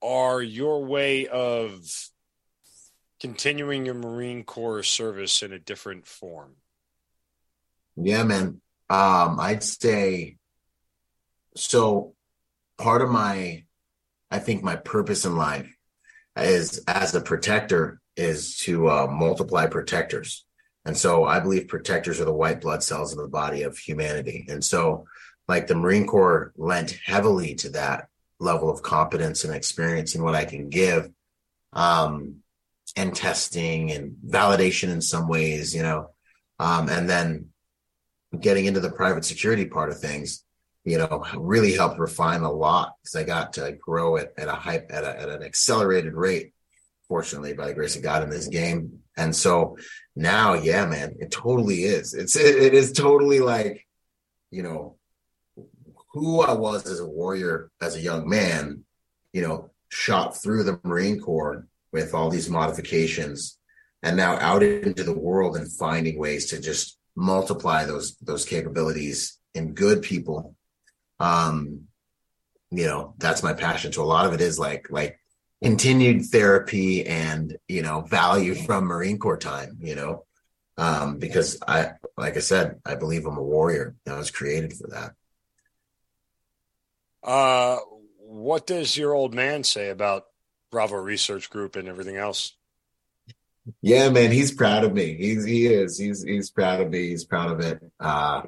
are 0.00 0.40
your 0.40 0.84
way 0.84 1.26
of 1.26 1.82
continuing 3.20 3.84
your 3.84 3.94
Marine 3.94 4.44
Corps 4.44 4.82
service 4.82 5.42
in 5.42 5.52
a 5.52 5.58
different 5.58 6.06
form? 6.06 6.56
Yeah, 7.96 8.24
man. 8.24 8.60
Um, 8.88 9.38
I'd 9.38 9.62
say 9.62 10.36
so. 11.56 12.14
Part 12.78 13.02
of 13.02 13.10
my, 13.10 13.64
I 14.30 14.38
think, 14.38 14.62
my 14.62 14.76
purpose 14.76 15.26
in 15.26 15.36
life 15.36 15.76
is 16.34 16.82
as 16.88 17.14
a 17.14 17.20
protector 17.20 18.00
is 18.16 18.56
to 18.58 18.88
uh, 18.88 19.06
multiply 19.06 19.66
protectors. 19.66 20.46
And 20.86 20.96
so 20.96 21.24
I 21.24 21.40
believe 21.40 21.68
protectors 21.68 22.20
are 22.20 22.24
the 22.24 22.32
white 22.32 22.62
blood 22.62 22.82
cells 22.82 23.12
of 23.12 23.18
the 23.18 23.28
body 23.28 23.62
of 23.62 23.76
humanity. 23.76 24.46
And 24.48 24.64
so 24.64 25.04
like 25.46 25.66
the 25.66 25.74
Marine 25.74 26.06
Corps 26.06 26.52
lent 26.56 26.98
heavily 27.04 27.54
to 27.56 27.70
that 27.70 28.08
level 28.38 28.70
of 28.70 28.82
competence 28.82 29.44
and 29.44 29.54
experience 29.54 30.14
in 30.14 30.22
what 30.22 30.34
I 30.34 30.44
can 30.46 30.70
give. 30.70 31.10
Um, 31.72 32.36
and 32.96 33.14
testing 33.14 33.92
and 33.92 34.16
validation 34.26 34.90
in 34.90 35.00
some 35.00 35.28
ways, 35.28 35.74
you 35.74 35.82
know. 35.82 36.10
Um, 36.58 36.88
and 36.88 37.08
then 37.08 37.48
getting 38.38 38.66
into 38.66 38.80
the 38.80 38.90
private 38.90 39.24
security 39.24 39.64
part 39.64 39.90
of 39.90 39.98
things, 39.98 40.44
you 40.84 40.98
know, 40.98 41.24
really 41.36 41.72
helped 41.72 41.98
refine 41.98 42.42
a 42.42 42.52
lot 42.52 42.94
because 43.02 43.16
I 43.16 43.24
got 43.24 43.54
to 43.54 43.72
grow 43.72 44.16
it 44.16 44.32
at 44.36 44.48
a 44.48 44.52
hype 44.52 44.90
at, 44.90 45.04
a, 45.04 45.20
at 45.20 45.28
an 45.28 45.42
accelerated 45.42 46.14
rate, 46.14 46.52
fortunately, 47.08 47.54
by 47.54 47.66
the 47.66 47.74
grace 47.74 47.96
of 47.96 48.02
God 48.02 48.22
in 48.22 48.30
this 48.30 48.48
game. 48.48 49.00
And 49.16 49.34
so 49.34 49.76
now, 50.16 50.54
yeah, 50.54 50.86
man, 50.86 51.16
it 51.18 51.30
totally 51.30 51.84
is. 51.84 52.14
It's 52.14 52.36
it, 52.36 52.56
it 52.56 52.74
is 52.74 52.92
totally 52.92 53.40
like, 53.40 53.86
you 54.50 54.62
know, 54.62 54.96
who 56.12 56.40
I 56.40 56.52
was 56.52 56.86
as 56.86 57.00
a 57.00 57.06
warrior, 57.06 57.70
as 57.80 57.96
a 57.96 58.00
young 58.00 58.28
man, 58.28 58.84
you 59.32 59.42
know, 59.42 59.70
shot 59.90 60.40
through 60.40 60.64
the 60.64 60.80
Marine 60.82 61.20
Corps 61.20 61.66
with 61.92 62.14
all 62.14 62.30
these 62.30 62.48
modifications 62.48 63.58
and 64.02 64.16
now 64.16 64.38
out 64.38 64.62
into 64.62 65.02
the 65.04 65.16
world 65.16 65.56
and 65.56 65.70
finding 65.70 66.18
ways 66.18 66.46
to 66.50 66.60
just 66.60 66.98
multiply 67.16 67.84
those 67.84 68.16
those 68.16 68.44
capabilities 68.44 69.38
in 69.54 69.74
good 69.74 70.02
people. 70.02 70.54
Um 71.18 71.82
you 72.70 72.86
know 72.86 73.14
that's 73.18 73.42
my 73.42 73.52
passion. 73.52 73.92
So 73.92 74.02
a 74.02 74.04
lot 74.04 74.26
of 74.26 74.32
it 74.32 74.40
is 74.40 74.58
like 74.58 74.86
like 74.90 75.18
continued 75.62 76.24
therapy 76.26 77.04
and 77.04 77.56
you 77.68 77.82
know 77.82 78.00
value 78.02 78.54
from 78.54 78.84
marine 78.84 79.18
corps 79.18 79.36
time 79.36 79.78
you 79.80 79.94
know? 79.94 80.24
Um 80.78 81.18
because 81.18 81.58
i 81.66 81.92
like 82.16 82.36
i 82.36 82.40
said 82.40 82.80
i 82.86 82.94
believe 82.94 83.26
i'm 83.26 83.36
a 83.36 83.42
warrior. 83.42 83.96
I 84.08 84.16
was 84.16 84.30
created 84.30 84.72
for 84.72 84.88
that. 84.88 85.14
Uh 87.22 87.78
what 88.18 88.66
does 88.66 88.96
your 88.96 89.12
old 89.12 89.34
man 89.34 89.64
say 89.64 89.90
about 89.90 90.29
Bravo 90.70 90.96
Research 90.96 91.50
Group 91.50 91.76
and 91.76 91.88
everything 91.88 92.16
else. 92.16 92.54
Yeah, 93.82 94.08
man, 94.10 94.32
he's 94.32 94.52
proud 94.52 94.84
of 94.84 94.94
me. 94.94 95.14
He's 95.14 95.44
he 95.44 95.66
is. 95.66 95.98
He's 95.98 96.22
he's 96.22 96.50
proud 96.50 96.80
of 96.80 96.90
me. 96.90 97.08
He's 97.08 97.24
proud 97.24 97.50
of 97.50 97.60
it. 97.60 97.82
Uh, 98.00 98.42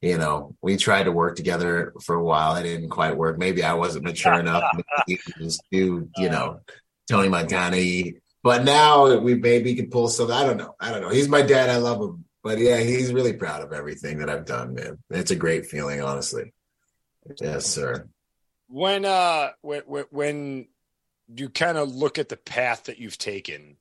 you 0.00 0.18
know, 0.18 0.54
we 0.60 0.76
tried 0.76 1.04
to 1.04 1.12
work 1.12 1.36
together 1.36 1.92
for 2.02 2.14
a 2.14 2.22
while. 2.22 2.56
It 2.56 2.64
didn't 2.64 2.90
quite 2.90 3.16
work. 3.16 3.38
Maybe 3.38 3.62
I 3.62 3.74
wasn't 3.74 4.04
mature 4.04 4.38
enough 4.38 4.62
to 5.08 5.16
just 5.38 5.62
do, 5.70 6.08
you 6.16 6.28
know, 6.28 6.60
Tony 7.08 7.28
Montana. 7.28 8.12
But 8.42 8.64
now 8.64 9.18
we 9.18 9.34
maybe 9.34 9.74
can 9.74 9.88
pull 9.88 10.08
some. 10.08 10.30
I 10.30 10.44
don't 10.44 10.58
know. 10.58 10.74
I 10.78 10.90
don't 10.90 11.00
know. 11.00 11.08
He's 11.08 11.28
my 11.28 11.42
dad. 11.42 11.70
I 11.70 11.78
love 11.78 12.00
him. 12.00 12.24
But 12.42 12.58
yeah, 12.58 12.78
he's 12.80 13.12
really 13.12 13.32
proud 13.32 13.62
of 13.62 13.72
everything 13.72 14.18
that 14.18 14.28
I've 14.28 14.44
done, 14.44 14.74
man. 14.74 14.98
It's 15.08 15.30
a 15.30 15.36
great 15.36 15.64
feeling, 15.64 16.02
honestly. 16.02 16.52
Yes, 17.40 17.64
sir. 17.64 18.06
When 18.68 19.06
uh 19.06 19.52
when 19.62 19.82
when 20.10 20.68
you 21.34 21.48
kind 21.48 21.78
of 21.78 21.94
look 21.94 22.18
at 22.18 22.28
the 22.28 22.36
path 22.36 22.84
that 22.84 22.98
you've 22.98 23.18
taken, 23.18 23.76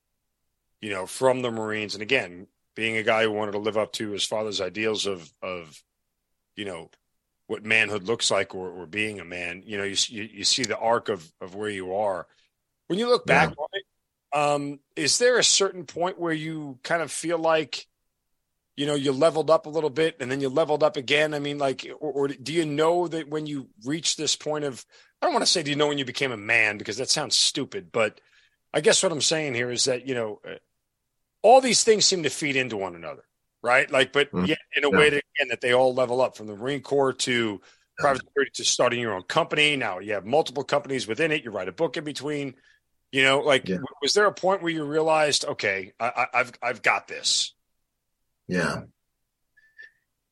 you 0.82 0.90
know, 0.90 1.06
from 1.06 1.41
the 1.41 1.52
Marines, 1.52 1.95
and 1.95 2.02
again, 2.02 2.48
being 2.76 2.98
a 2.98 3.03
guy 3.03 3.24
who 3.24 3.32
wanted 3.32 3.53
to 3.53 3.60
live 3.60 3.78
up 3.78 3.91
to 3.94 4.11
his 4.11 4.26
father's 4.26 4.61
ideals 4.61 5.06
of 5.06 5.32
of, 5.41 5.82
you 6.56 6.65
know, 6.65 6.90
what 7.48 7.64
manhood 7.64 8.03
looks 8.03 8.32
like 8.32 8.56
or, 8.56 8.70
or 8.70 8.86
being 8.86 9.20
a 9.20 9.26
man. 9.26 9.64
You 9.65 9.78
know, 9.78 9.84
you, 9.84 9.95
you, 10.07 10.24
you 10.24 10.44
see 10.44 10.64
the 10.64 10.78
arc 10.78 11.10
of 11.10 11.32
of 11.41 11.56
where 11.56 11.70
you 11.70 11.95
are. 11.95 12.28
When 12.88 12.99
you 12.99 13.07
look 13.07 13.26
back 13.26 13.49
yeah. 13.49 13.64
on 13.64 13.68
it, 13.74 13.86
um, 14.38 14.80
is 14.95 15.18
there 15.20 15.38
a 15.38 15.44
certain 15.44 15.86
point 15.86 16.20
where 16.20 16.34
you 16.34 16.80
kind 16.84 17.02
of 17.02 17.11
feel 17.11 17.38
like, 17.38 17.86
you 18.75 18.85
know, 18.85 18.95
you 18.95 19.11
leveled 19.11 19.49
up 19.49 19.65
a 19.65 19.69
little 19.69 19.89
bit 19.89 20.17
and 20.19 20.31
then 20.31 20.41
you 20.41 20.49
leveled 20.49 20.83
up 20.83 20.97
again? 20.97 21.33
I 21.33 21.39
mean, 21.39 21.57
like, 21.57 21.87
or, 21.99 22.11
or 22.11 22.27
do 22.27 22.53
you 22.53 22.65
know 22.65 23.07
that 23.07 23.29
when 23.29 23.45
you 23.45 23.69
reach 23.85 24.15
this 24.15 24.35
point 24.35 24.65
of, 24.65 24.85
I 25.21 25.25
don't 25.25 25.33
want 25.33 25.45
to 25.45 25.51
say, 25.51 25.63
do 25.63 25.69
you 25.69 25.77
know 25.77 25.87
when 25.87 25.97
you 25.97 26.05
became 26.05 26.31
a 26.31 26.37
man 26.37 26.77
because 26.77 26.97
that 26.97 27.09
sounds 27.09 27.37
stupid, 27.37 27.91
but 27.91 28.19
I 28.73 28.81
guess 28.81 29.03
what 29.03 29.11
I'm 29.11 29.21
saying 29.21 29.53
here 29.53 29.71
is 29.71 29.85
that, 29.85 30.07
you 30.07 30.15
know, 30.15 30.41
uh, 30.47 30.55
all 31.41 31.61
these 31.61 31.83
things 31.83 32.05
seem 32.05 32.23
to 32.23 32.29
feed 32.29 32.55
into 32.55 32.77
one 32.77 32.95
another 32.95 33.23
right? 33.63 33.89
Like, 33.89 34.13
but 34.13 34.31
mm-hmm. 34.31 34.45
yet 34.45 34.59
in 34.75 34.83
a 34.83 34.91
yeah. 34.91 34.97
way 34.97 35.09
that 35.09 35.23
again 35.35 35.47
that 35.49 35.61
they 35.61 35.73
all 35.73 35.95
level 35.95 36.21
up 36.21 36.37
from 36.37 36.47
the 36.47 36.55
Marine 36.55 36.81
Corps 36.81 37.13
to 37.13 37.61
private 37.97 38.21
security 38.21 38.51
to 38.55 38.65
starting 38.65 38.99
your 38.99 39.15
own 39.15 39.23
company. 39.23 39.75
Now 39.75 39.99
you 39.99 40.13
have 40.13 40.25
multiple 40.25 40.63
companies 40.63 41.07
within 41.07 41.31
it. 41.31 41.43
You 41.43 41.51
write 41.51 41.69
a 41.69 41.73
book 41.73 41.97
in 41.97 42.03
between. 42.03 42.55
You 43.11 43.23
know, 43.23 43.41
like, 43.41 43.69
yeah. 43.69 43.77
was 44.01 44.15
there 44.15 44.25
a 44.25 44.33
point 44.33 44.63
where 44.63 44.71
you 44.71 44.83
realized, 44.83 45.45
okay, 45.45 45.93
I, 45.99 46.25
I've 46.33 46.51
I've 46.61 46.81
got 46.81 47.07
this? 47.07 47.53
Yeah. 48.53 48.81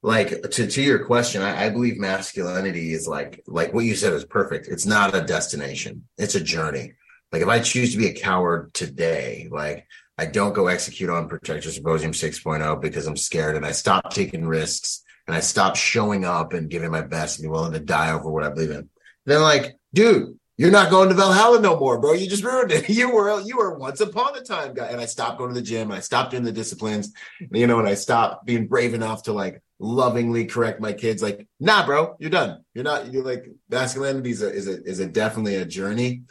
Like 0.03 0.43
to 0.51 0.67
to 0.67 0.81
your 0.81 1.05
question, 1.05 1.41
I, 1.41 1.65
I 1.65 1.69
believe 1.69 1.97
masculinity 1.97 2.93
is 2.93 3.07
like 3.07 3.43
like 3.47 3.73
what 3.73 3.85
you 3.85 3.95
said 3.95 4.13
is 4.13 4.25
perfect. 4.25 4.67
It's 4.67 4.85
not 4.85 5.15
a 5.15 5.21
destination; 5.21 6.07
it's 6.19 6.35
a 6.35 6.43
journey. 6.43 6.93
Like 7.31 7.41
if 7.41 7.47
I 7.47 7.59
choose 7.59 7.93
to 7.93 7.97
be 7.97 8.07
a 8.07 8.13
coward 8.13 8.75
today, 8.75 9.47
like 9.51 9.87
I 10.19 10.27
don't 10.27 10.53
go 10.53 10.67
execute 10.67 11.09
on 11.09 11.29
Protector 11.29 11.71
Symposium 11.71 12.11
6.0 12.11 12.79
because 12.79 13.07
I'm 13.07 13.17
scared 13.17 13.55
and 13.55 13.65
I 13.65 13.71
stop 13.71 14.13
taking 14.13 14.45
risks 14.45 15.03
and 15.25 15.35
I 15.35 15.39
stop 15.39 15.75
showing 15.75 16.23
up 16.23 16.53
and 16.53 16.69
giving 16.69 16.91
my 16.91 17.01
best 17.01 17.39
and 17.39 17.45
be 17.45 17.49
willing 17.49 17.73
to 17.73 17.79
die 17.79 18.11
over 18.11 18.29
what 18.29 18.43
I 18.43 18.49
believe 18.49 18.69
in. 18.69 18.89
Then 19.25 19.41
like, 19.41 19.77
dude, 19.93 20.37
you're 20.61 20.69
not 20.69 20.91
going 20.91 21.09
to 21.09 21.15
Valhalla 21.15 21.59
no 21.59 21.75
more, 21.75 21.97
bro. 21.97 22.13
You 22.13 22.29
just 22.29 22.43
ruined 22.43 22.71
it. 22.71 22.87
You 23.01 23.09
were 23.09 23.41
you 23.41 23.57
were 23.57 23.79
once 23.79 23.99
upon 23.99 24.37
a 24.37 24.41
time 24.41 24.75
guy. 24.75 24.89
And 24.89 25.01
I 25.01 25.07
stopped 25.07 25.39
going 25.39 25.49
to 25.49 25.55
the 25.55 25.65
gym. 25.65 25.91
I 25.91 26.01
stopped 26.01 26.29
doing 26.29 26.43
the 26.43 26.51
disciplines, 26.51 27.11
you 27.51 27.65
know, 27.65 27.79
and 27.79 27.87
I 27.87 27.95
stopped 27.95 28.45
being 28.45 28.67
brave 28.67 28.93
enough 28.93 29.23
to 29.23 29.33
like 29.33 29.63
lovingly 29.79 30.45
correct 30.45 30.79
my 30.79 30.93
kids. 30.93 31.23
Like, 31.23 31.47
nah, 31.59 31.83
bro, 31.83 32.15
you're 32.19 32.29
done. 32.29 32.63
You're 32.75 32.83
not. 32.83 33.11
You're 33.11 33.23
like 33.23 33.49
masculinity 33.71 34.29
is 34.29 34.43
a 34.43 34.53
is 34.53 34.67
a 34.67 34.83
is 34.83 34.99
a 34.99 35.07
definitely 35.07 35.55
a 35.55 35.65
journey. 35.65 36.25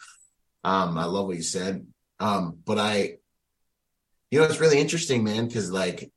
Um, 0.63 0.97
I 0.97 1.07
love 1.07 1.27
what 1.27 1.37
you 1.37 1.43
said. 1.43 1.85
Um, 2.21 2.59
but 2.65 2.79
I 2.79 3.17
you 4.31 4.39
know, 4.39 4.45
it's 4.45 4.61
really 4.61 4.79
interesting, 4.79 5.25
man, 5.25 5.49
because 5.49 5.73
like 5.73 6.09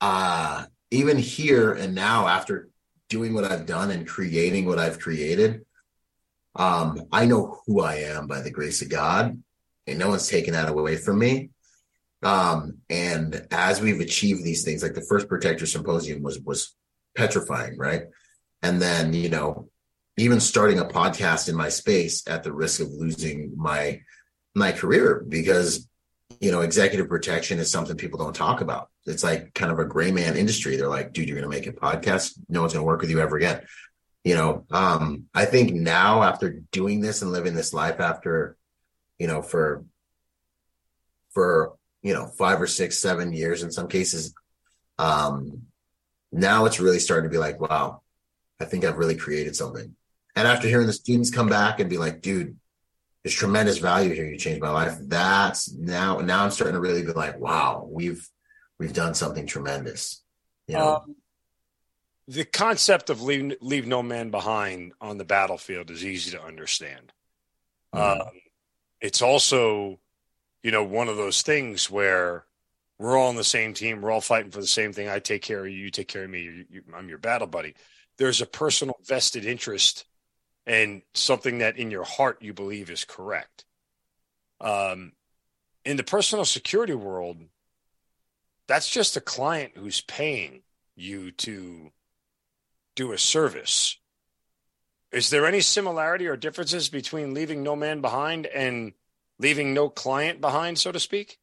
uh 0.00 0.66
even 0.92 1.18
here 1.18 1.72
and 1.72 1.96
now 1.96 2.28
after 2.28 2.68
doing 3.08 3.34
what 3.34 3.42
I've 3.42 3.66
done 3.66 3.90
and 3.90 4.06
creating 4.06 4.66
what 4.66 4.78
I've 4.78 5.00
created, 5.00 5.64
um, 6.56 7.06
I 7.10 7.26
know 7.26 7.60
who 7.66 7.80
I 7.80 7.96
am 7.96 8.26
by 8.26 8.40
the 8.40 8.50
grace 8.50 8.82
of 8.82 8.88
God, 8.88 9.42
and 9.86 9.98
no 9.98 10.08
one's 10.08 10.28
taken 10.28 10.54
that 10.54 10.68
away 10.68 10.96
from 10.96 11.18
me. 11.18 11.50
Um, 12.22 12.78
and 12.88 13.46
as 13.50 13.80
we've 13.80 14.00
achieved 14.00 14.44
these 14.44 14.64
things, 14.64 14.82
like 14.82 14.94
the 14.94 15.06
first 15.08 15.28
Protector 15.28 15.66
Symposium 15.66 16.22
was 16.22 16.38
was 16.40 16.74
petrifying, 17.16 17.76
right? 17.78 18.04
And 18.62 18.80
then, 18.80 19.12
you 19.12 19.28
know, 19.28 19.68
even 20.16 20.38
starting 20.40 20.78
a 20.78 20.84
podcast 20.84 21.48
in 21.48 21.56
my 21.56 21.68
space 21.68 22.22
at 22.28 22.44
the 22.44 22.52
risk 22.52 22.80
of 22.80 22.88
losing 22.92 23.54
my 23.56 24.02
my 24.54 24.72
career 24.72 25.24
because 25.26 25.88
you 26.40 26.50
know, 26.50 26.60
executive 26.60 27.08
protection 27.08 27.58
is 27.58 27.70
something 27.70 27.96
people 27.96 28.18
don't 28.18 28.34
talk 28.34 28.60
about. 28.60 28.88
It's 29.06 29.22
like 29.22 29.54
kind 29.54 29.70
of 29.70 29.78
a 29.78 29.84
gray 29.84 30.10
man 30.10 30.36
industry. 30.36 30.76
They're 30.76 30.88
like, 30.88 31.12
dude, 31.12 31.28
you're 31.28 31.38
going 31.38 31.48
to 31.48 31.56
make 31.56 31.68
a 31.68 31.72
podcast. 31.72 32.32
No 32.48 32.60
one's 32.60 32.72
going 32.72 32.82
to 32.82 32.86
work 32.86 33.00
with 33.00 33.10
you 33.10 33.20
ever 33.20 33.36
again. 33.36 33.62
You 34.24 34.36
know, 34.36 34.64
um, 34.70 35.24
I 35.34 35.46
think 35.46 35.72
now 35.72 36.22
after 36.22 36.62
doing 36.70 37.00
this 37.00 37.22
and 37.22 37.32
living 37.32 37.54
this 37.54 37.74
life 37.74 37.98
after, 37.98 38.56
you 39.18 39.26
know, 39.26 39.42
for, 39.42 39.84
for, 41.30 41.74
you 42.02 42.14
know, 42.14 42.26
five 42.26 42.60
or 42.60 42.68
six, 42.68 42.98
seven 42.98 43.32
years 43.32 43.62
in 43.62 43.72
some 43.72 43.88
cases, 43.88 44.32
um, 44.98 45.62
now 46.30 46.66
it's 46.66 46.78
really 46.78 47.00
starting 47.00 47.28
to 47.28 47.34
be 47.34 47.38
like, 47.38 47.60
wow, 47.60 48.00
I 48.60 48.64
think 48.64 48.84
I've 48.84 48.98
really 48.98 49.16
created 49.16 49.56
something. 49.56 49.96
And 50.36 50.48
after 50.48 50.68
hearing 50.68 50.86
the 50.86 50.92
students 50.92 51.30
come 51.30 51.48
back 51.48 51.80
and 51.80 51.90
be 51.90 51.98
like, 51.98 52.22
dude, 52.22 52.56
there's 53.22 53.34
tremendous 53.34 53.78
value 53.78 54.14
here. 54.14 54.24
You 54.24 54.38
changed 54.38 54.62
my 54.62 54.70
life. 54.70 54.96
That's 55.00 55.72
now, 55.72 56.18
now 56.18 56.44
I'm 56.44 56.50
starting 56.50 56.74
to 56.74 56.80
really 56.80 57.02
be 57.02 57.12
like, 57.12 57.38
wow, 57.38 57.88
we've, 57.90 58.28
we've 58.78 58.94
done 58.94 59.14
something 59.14 59.46
tremendous. 59.46 60.22
You 60.68 60.76
know? 60.76 60.96
Um, 60.96 61.16
the 62.28 62.44
concept 62.44 63.10
of 63.10 63.22
leave, 63.22 63.56
leave 63.60 63.86
no 63.86 64.02
man 64.02 64.30
behind 64.30 64.92
on 65.00 65.18
the 65.18 65.24
battlefield 65.24 65.90
is 65.90 66.04
easy 66.04 66.30
to 66.32 66.42
understand. 66.42 67.12
Mm-hmm. 67.94 68.20
Um, 68.20 68.28
it's 69.00 69.22
also, 69.22 69.98
you 70.62 70.70
know, 70.70 70.84
one 70.84 71.08
of 71.08 71.16
those 71.16 71.42
things 71.42 71.90
where 71.90 72.44
we're 72.98 73.18
all 73.18 73.28
on 73.28 73.36
the 73.36 73.44
same 73.44 73.74
team. 73.74 74.00
We're 74.00 74.12
all 74.12 74.20
fighting 74.20 74.52
for 74.52 74.60
the 74.60 74.66
same 74.66 74.92
thing. 74.92 75.08
I 75.08 75.18
take 75.18 75.42
care 75.42 75.60
of 75.60 75.66
you. 75.66 75.76
You 75.76 75.90
take 75.90 76.08
care 76.08 76.24
of 76.24 76.30
me. 76.30 76.42
You, 76.42 76.64
you, 76.70 76.82
I'm 76.94 77.08
your 77.08 77.18
battle 77.18 77.48
buddy. 77.48 77.74
There's 78.16 78.40
a 78.40 78.46
personal 78.46 78.96
vested 79.04 79.44
interest 79.44 80.04
and 80.66 81.02
something 81.14 81.58
that 81.58 81.76
in 81.76 81.90
your 81.90 82.04
heart 82.04 82.42
you 82.42 82.52
believe 82.52 82.90
is 82.90 83.04
correct. 83.04 83.64
Um, 84.60 85.12
in 85.84 85.96
the 85.96 86.04
personal 86.04 86.44
security 86.44 86.94
world, 86.94 87.38
that's 88.68 88.88
just 88.88 89.16
a 89.16 89.20
client 89.20 89.72
who's 89.76 90.00
paying 90.02 90.62
you 90.94 91.32
to 91.32 91.90
do 92.94 93.12
a 93.12 93.18
service. 93.18 93.98
Is 95.12 95.30
there 95.30 95.46
any 95.46 95.60
similarity 95.60 96.26
or 96.26 96.36
differences 96.36 96.88
between 96.88 97.34
leaving 97.34 97.62
no 97.62 97.76
man 97.76 98.00
behind 98.00 98.46
and 98.46 98.92
leaving 99.38 99.74
no 99.74 99.88
client 99.88 100.40
behind, 100.40 100.78
so 100.78 100.92
to 100.92 101.00
speak? 101.00 101.38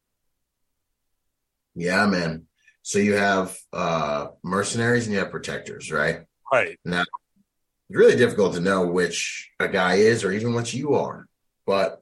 Yeah, 1.76 2.06
man. 2.08 2.46
So 2.82 2.98
you 3.00 3.14
have 3.14 3.58
uh 3.72 4.28
mercenaries 4.44 5.06
and 5.06 5.14
you 5.14 5.20
have 5.20 5.32
protectors, 5.32 5.92
right? 5.92 6.22
Right. 6.52 6.80
Now 6.84 7.02
it's 7.02 7.98
really 7.98 8.16
difficult 8.16 8.56
to 8.56 8.60
know 8.60 8.88
which 8.88 9.52
a 9.60 9.68
guy 9.68 9.96
is 9.96 10.24
or 10.24 10.32
even 10.32 10.54
what 10.54 10.74
you 10.74 10.96
are. 10.96 11.28
But 11.66 12.02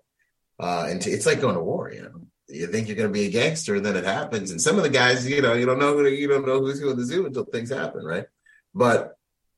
uh, 0.59 0.87
and 0.89 1.05
it's 1.05 1.25
like 1.25 1.41
going 1.41 1.55
to 1.55 1.63
war, 1.63 1.91
you 1.91 2.01
know. 2.01 2.21
You 2.49 2.67
think 2.67 2.87
you're 2.87 2.95
going 2.95 3.09
to 3.09 3.13
be 3.13 3.25
a 3.25 3.31
gangster, 3.31 3.75
and 3.75 3.85
then 3.85 3.97
it 3.97 4.05
happens. 4.05 4.51
And 4.51 4.61
some 4.61 4.77
of 4.77 4.83
the 4.83 4.89
guys, 4.89 5.27
you 5.27 5.41
know, 5.41 5.53
you 5.53 5.65
don't 5.65 5.79
know 5.79 5.97
who 5.97 6.07
you 6.07 6.27
don't 6.27 6.47
know 6.47 6.61
who's 6.61 6.79
who 6.79 6.89
in 6.89 6.97
the 6.97 7.03
zoo 7.03 7.25
until 7.25 7.43
things 7.43 7.69
happen, 7.69 8.05
right? 8.05 8.25
But 8.73 9.16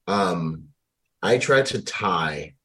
um, 0.10 0.70
I 1.22 1.38
try 1.38 1.62
to 1.62 1.82
tie 1.82 2.56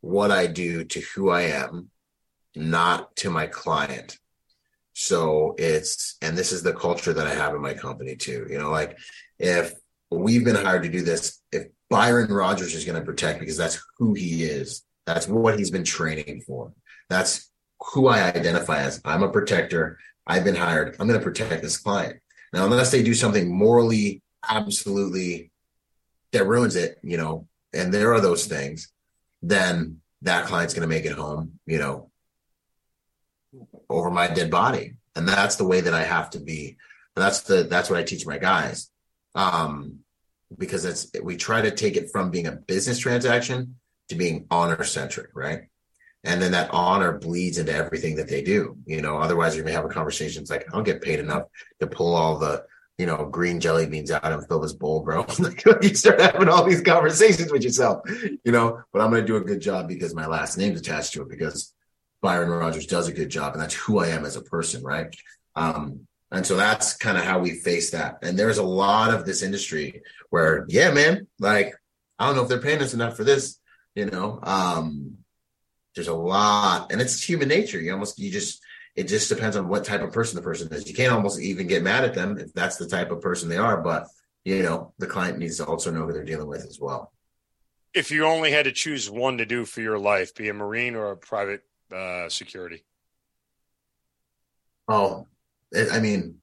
what 0.00 0.30
I 0.30 0.46
do 0.46 0.84
to 0.84 1.00
who 1.14 1.30
I 1.30 1.42
am, 1.42 1.90
not 2.56 3.14
to 3.16 3.30
my 3.30 3.46
client. 3.46 4.18
So 4.94 5.54
it's, 5.58 6.16
and 6.22 6.38
this 6.38 6.52
is 6.52 6.62
the 6.62 6.72
culture 6.72 7.12
that 7.12 7.26
I 7.26 7.34
have 7.34 7.54
in 7.54 7.60
my 7.60 7.74
company 7.74 8.16
too. 8.16 8.46
You 8.48 8.58
know, 8.58 8.70
like 8.70 8.98
if 9.38 9.74
we've 10.10 10.44
been 10.44 10.56
hired 10.56 10.84
to 10.84 10.88
do 10.88 11.02
this, 11.02 11.40
if 11.52 11.66
Byron 11.90 12.32
Rodgers 12.32 12.74
is 12.74 12.84
going 12.84 12.98
to 12.98 13.04
protect 13.04 13.40
because 13.40 13.58
that's 13.58 13.82
who 13.98 14.14
he 14.14 14.44
is. 14.44 14.84
That's 15.06 15.28
what 15.28 15.58
he's 15.58 15.70
been 15.70 15.84
training 15.84 16.42
for. 16.46 16.72
That's 17.10 17.50
who 17.78 18.08
I 18.08 18.22
identify 18.22 18.78
as. 18.80 19.02
I'm 19.04 19.22
a 19.22 19.30
protector. 19.30 19.98
I've 20.26 20.44
been 20.44 20.56
hired. 20.56 20.96
I'm 20.98 21.06
going 21.06 21.20
to 21.20 21.24
protect 21.24 21.62
this 21.62 21.76
client. 21.76 22.20
Now, 22.54 22.64
unless 22.64 22.90
they 22.90 23.02
do 23.02 23.12
something 23.12 23.54
morally, 23.54 24.22
absolutely 24.48 25.50
that 26.34 26.46
ruins 26.46 26.76
it, 26.76 26.98
you 27.02 27.16
know, 27.16 27.48
and 27.72 27.92
there 27.92 28.12
are 28.12 28.20
those 28.20 28.46
things, 28.46 28.92
then 29.42 30.00
that 30.22 30.46
client's 30.46 30.74
going 30.74 30.88
to 30.88 30.94
make 30.94 31.04
it 31.04 31.12
home, 31.12 31.58
you 31.66 31.78
know, 31.78 32.10
over 33.88 34.10
my 34.10 34.28
dead 34.28 34.50
body. 34.50 34.94
And 35.16 35.28
that's 35.28 35.56
the 35.56 35.64
way 35.64 35.80
that 35.80 35.94
I 35.94 36.02
have 36.02 36.30
to 36.30 36.40
be. 36.40 36.76
That's 37.16 37.42
the, 37.42 37.64
that's 37.64 37.88
what 37.88 37.98
I 37.98 38.02
teach 38.02 38.26
my 38.26 38.38
guys. 38.38 38.90
Um, 39.34 40.00
because 40.56 40.84
it's 40.84 41.10
we 41.22 41.36
try 41.36 41.62
to 41.62 41.70
take 41.70 41.96
it 41.96 42.10
from 42.10 42.30
being 42.30 42.46
a 42.46 42.52
business 42.52 42.98
transaction 42.98 43.76
to 44.08 44.14
being 44.14 44.46
honor 44.50 44.84
centric, 44.84 45.30
right? 45.34 45.62
And 46.22 46.40
then 46.40 46.52
that 46.52 46.70
honor 46.72 47.18
bleeds 47.18 47.58
into 47.58 47.74
everything 47.74 48.16
that 48.16 48.28
they 48.28 48.42
do. 48.42 48.76
You 48.86 49.02
know, 49.02 49.18
otherwise 49.18 49.54
you're 49.54 49.64
gonna 49.64 49.76
have 49.76 49.84
a 49.84 49.88
conversation. 49.88 50.42
It's 50.42 50.50
like 50.50 50.66
I 50.68 50.72
don't 50.72 50.84
get 50.84 51.02
paid 51.02 51.18
enough 51.18 51.44
to 51.80 51.86
pull 51.86 52.14
all 52.14 52.38
the 52.38 52.64
you 52.98 53.06
know 53.06 53.26
green 53.26 53.60
jelly 53.60 53.86
beans 53.86 54.10
out 54.10 54.48
fill 54.48 54.60
this 54.60 54.72
bowl, 54.72 55.00
bro. 55.00 55.26
you 55.82 55.94
start 55.94 56.20
having 56.20 56.48
all 56.48 56.64
these 56.64 56.80
conversations 56.80 57.50
with 57.50 57.62
yourself, 57.62 58.02
you 58.44 58.52
know. 58.52 58.82
But 58.92 59.02
I'm 59.02 59.10
gonna 59.10 59.26
do 59.26 59.36
a 59.36 59.40
good 59.40 59.60
job 59.60 59.88
because 59.88 60.14
my 60.14 60.26
last 60.26 60.56
name's 60.56 60.80
attached 60.80 61.12
to 61.14 61.22
it 61.22 61.28
because 61.28 61.74
Byron 62.22 62.50
Rodgers 62.50 62.86
does 62.86 63.08
a 63.08 63.12
good 63.12 63.28
job, 63.28 63.52
and 63.52 63.62
that's 63.62 63.74
who 63.74 63.98
I 63.98 64.08
am 64.08 64.24
as 64.24 64.36
a 64.36 64.42
person, 64.42 64.82
right? 64.82 65.14
Um, 65.56 66.06
and 66.30 66.44
so 66.44 66.56
that's 66.56 66.96
kind 66.96 67.16
of 67.16 67.24
how 67.24 67.38
we 67.38 67.52
face 67.52 67.90
that. 67.90 68.18
And 68.22 68.36
there's 68.36 68.58
a 68.58 68.62
lot 68.62 69.14
of 69.14 69.24
this 69.24 69.42
industry 69.42 70.02
where, 70.30 70.64
yeah, 70.68 70.90
man, 70.90 71.28
like, 71.38 71.74
I 72.18 72.26
don't 72.26 72.34
know 72.34 72.42
if 72.42 72.48
they're 72.48 72.60
paying 72.60 72.82
us 72.82 72.94
enough 72.94 73.16
for 73.16 73.24
this, 73.24 73.60
you 73.94 74.06
know. 74.06 74.40
Um, 74.42 75.18
there's 75.94 76.08
a 76.08 76.14
lot, 76.14 76.90
and 76.90 77.00
it's 77.00 77.22
human 77.22 77.48
nature. 77.48 77.78
You 77.78 77.92
almost 77.92 78.18
you 78.18 78.30
just 78.30 78.60
it 78.96 79.08
just 79.08 79.28
depends 79.28 79.56
on 79.56 79.68
what 79.68 79.84
type 79.84 80.02
of 80.02 80.12
person 80.12 80.36
the 80.36 80.42
person 80.42 80.72
is. 80.72 80.88
You 80.88 80.94
can't 80.94 81.12
almost 81.12 81.40
even 81.40 81.66
get 81.66 81.82
mad 81.82 82.04
at 82.04 82.14
them 82.14 82.38
if 82.38 82.52
that's 82.52 82.76
the 82.76 82.88
type 82.88 83.10
of 83.10 83.20
person 83.20 83.48
they 83.48 83.56
are. 83.56 83.80
But 83.80 84.06
you 84.44 84.62
know, 84.62 84.92
the 84.98 85.06
client 85.06 85.38
needs 85.38 85.56
to 85.58 85.64
also 85.64 85.90
know 85.90 86.04
who 86.06 86.12
they're 86.12 86.24
dealing 86.24 86.48
with 86.48 86.66
as 86.66 86.78
well. 86.80 87.12
If 87.94 88.10
you 88.10 88.24
only 88.24 88.50
had 88.50 88.64
to 88.64 88.72
choose 88.72 89.10
one 89.10 89.38
to 89.38 89.46
do 89.46 89.64
for 89.64 89.80
your 89.80 89.98
life, 89.98 90.34
be 90.34 90.48
a 90.48 90.54
Marine 90.54 90.96
or 90.96 91.12
a 91.12 91.16
private 91.16 91.62
uh, 91.94 92.28
security? 92.28 92.84
Oh, 94.88 95.26
I 95.92 96.00
mean, 96.00 96.36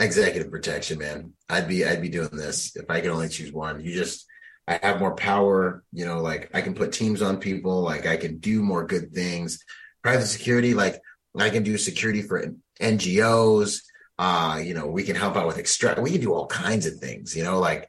executive 0.00 0.50
protection, 0.50 0.98
man. 0.98 1.32
I'd 1.48 1.68
be 1.68 1.84
I'd 1.84 2.02
be 2.02 2.08
doing 2.08 2.30
this 2.32 2.76
if 2.76 2.90
I 2.90 3.00
could 3.00 3.10
only 3.10 3.28
choose 3.28 3.52
one. 3.52 3.80
You 3.80 3.94
just 3.94 4.26
I 4.68 4.78
have 4.82 4.98
more 4.98 5.14
power, 5.14 5.84
you 5.92 6.04
know, 6.04 6.20
like 6.20 6.50
I 6.52 6.60
can 6.60 6.74
put 6.74 6.92
teams 6.92 7.22
on 7.22 7.38
people, 7.38 7.82
like 7.82 8.06
I 8.06 8.16
can 8.16 8.38
do 8.38 8.62
more 8.62 8.84
good 8.84 9.12
things. 9.12 9.64
Private 10.02 10.26
security, 10.26 10.74
like 10.74 11.00
I 11.38 11.50
can 11.50 11.62
do 11.62 11.78
security 11.78 12.22
for 12.22 12.54
NGOs. 12.80 13.82
Uh, 14.18 14.60
you 14.64 14.74
know, 14.74 14.86
we 14.86 15.02
can 15.02 15.16
help 15.16 15.36
out 15.36 15.46
with 15.46 15.58
extract. 15.58 16.00
We 16.00 16.12
can 16.12 16.20
do 16.20 16.32
all 16.32 16.46
kinds 16.46 16.86
of 16.86 16.96
things. 16.96 17.36
You 17.36 17.44
know, 17.44 17.58
like 17.58 17.88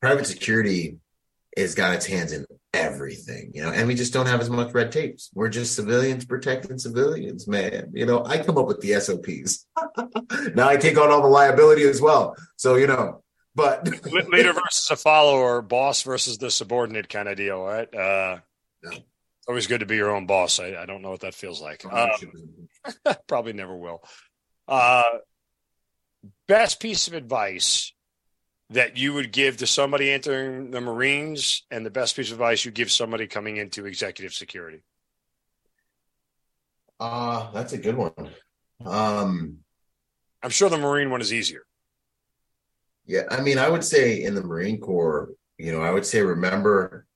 private 0.00 0.26
security 0.26 0.98
has 1.56 1.74
got 1.74 1.94
its 1.94 2.06
hands 2.06 2.32
in 2.32 2.44
everything. 2.74 3.52
You 3.54 3.62
know, 3.62 3.70
and 3.70 3.86
we 3.86 3.94
just 3.94 4.12
don't 4.12 4.26
have 4.26 4.40
as 4.40 4.50
much 4.50 4.72
red 4.72 4.92
tapes. 4.92 5.30
We're 5.34 5.48
just 5.48 5.74
civilians 5.74 6.24
protecting 6.24 6.78
civilians, 6.78 7.46
man. 7.46 7.92
You 7.94 8.06
know, 8.06 8.24
I 8.24 8.38
come 8.38 8.58
up 8.58 8.66
with 8.66 8.80
the 8.80 9.00
SOPs. 9.00 9.66
now 10.54 10.68
I 10.68 10.76
take 10.76 10.98
on 10.98 11.10
all 11.10 11.22
the 11.22 11.28
liability 11.28 11.84
as 11.84 12.00
well. 12.00 12.36
So 12.56 12.76
you 12.76 12.86
know, 12.86 13.22
but 13.54 13.86
leader 14.28 14.52
versus 14.52 14.88
a 14.90 14.96
follower, 14.96 15.62
boss 15.62 16.02
versus 16.02 16.38
the 16.38 16.50
subordinate 16.50 17.08
kind 17.08 17.28
of 17.28 17.36
deal, 17.36 17.62
right? 17.62 17.92
Uh, 17.94 18.38
yeah. 18.82 18.98
Always 19.48 19.66
good 19.66 19.80
to 19.80 19.86
be 19.86 19.96
your 19.96 20.14
own 20.14 20.26
boss. 20.26 20.58
I, 20.58 20.74
I 20.74 20.86
don't 20.86 21.02
know 21.02 21.10
what 21.10 21.20
that 21.20 21.34
feels 21.34 21.60
like. 21.60 21.84
Um, 21.84 22.10
probably 23.28 23.52
never 23.52 23.76
will. 23.76 24.02
Uh, 24.66 25.04
best 26.48 26.80
piece 26.80 27.06
of 27.06 27.14
advice 27.14 27.92
that 28.70 28.96
you 28.96 29.14
would 29.14 29.32
give 29.32 29.58
to 29.58 29.66
somebody 29.66 30.10
entering 30.10 30.72
the 30.72 30.80
Marines 30.80 31.62
and 31.70 31.86
the 31.86 31.90
best 31.90 32.16
piece 32.16 32.28
of 32.28 32.34
advice 32.34 32.64
you 32.64 32.72
give 32.72 32.90
somebody 32.90 33.26
coming 33.26 33.56
into 33.56 33.86
executive 33.86 34.34
security? 34.34 34.82
Uh, 36.98 37.50
that's 37.52 37.72
a 37.72 37.78
good 37.78 37.96
one. 37.96 38.30
Um, 38.84 39.58
I'm 40.42 40.50
sure 40.50 40.68
the 40.68 40.78
Marine 40.78 41.10
one 41.10 41.20
is 41.20 41.32
easier. 41.32 41.62
Yeah, 43.06 43.22
I 43.30 43.40
mean, 43.40 43.58
I 43.58 43.68
would 43.68 43.84
say 43.84 44.22
in 44.22 44.34
the 44.34 44.42
Marine 44.42 44.80
Corps, 44.80 45.30
you 45.58 45.70
know, 45.70 45.80
I 45.80 45.92
would 45.92 46.04
say 46.04 46.22
remember, 46.22 47.06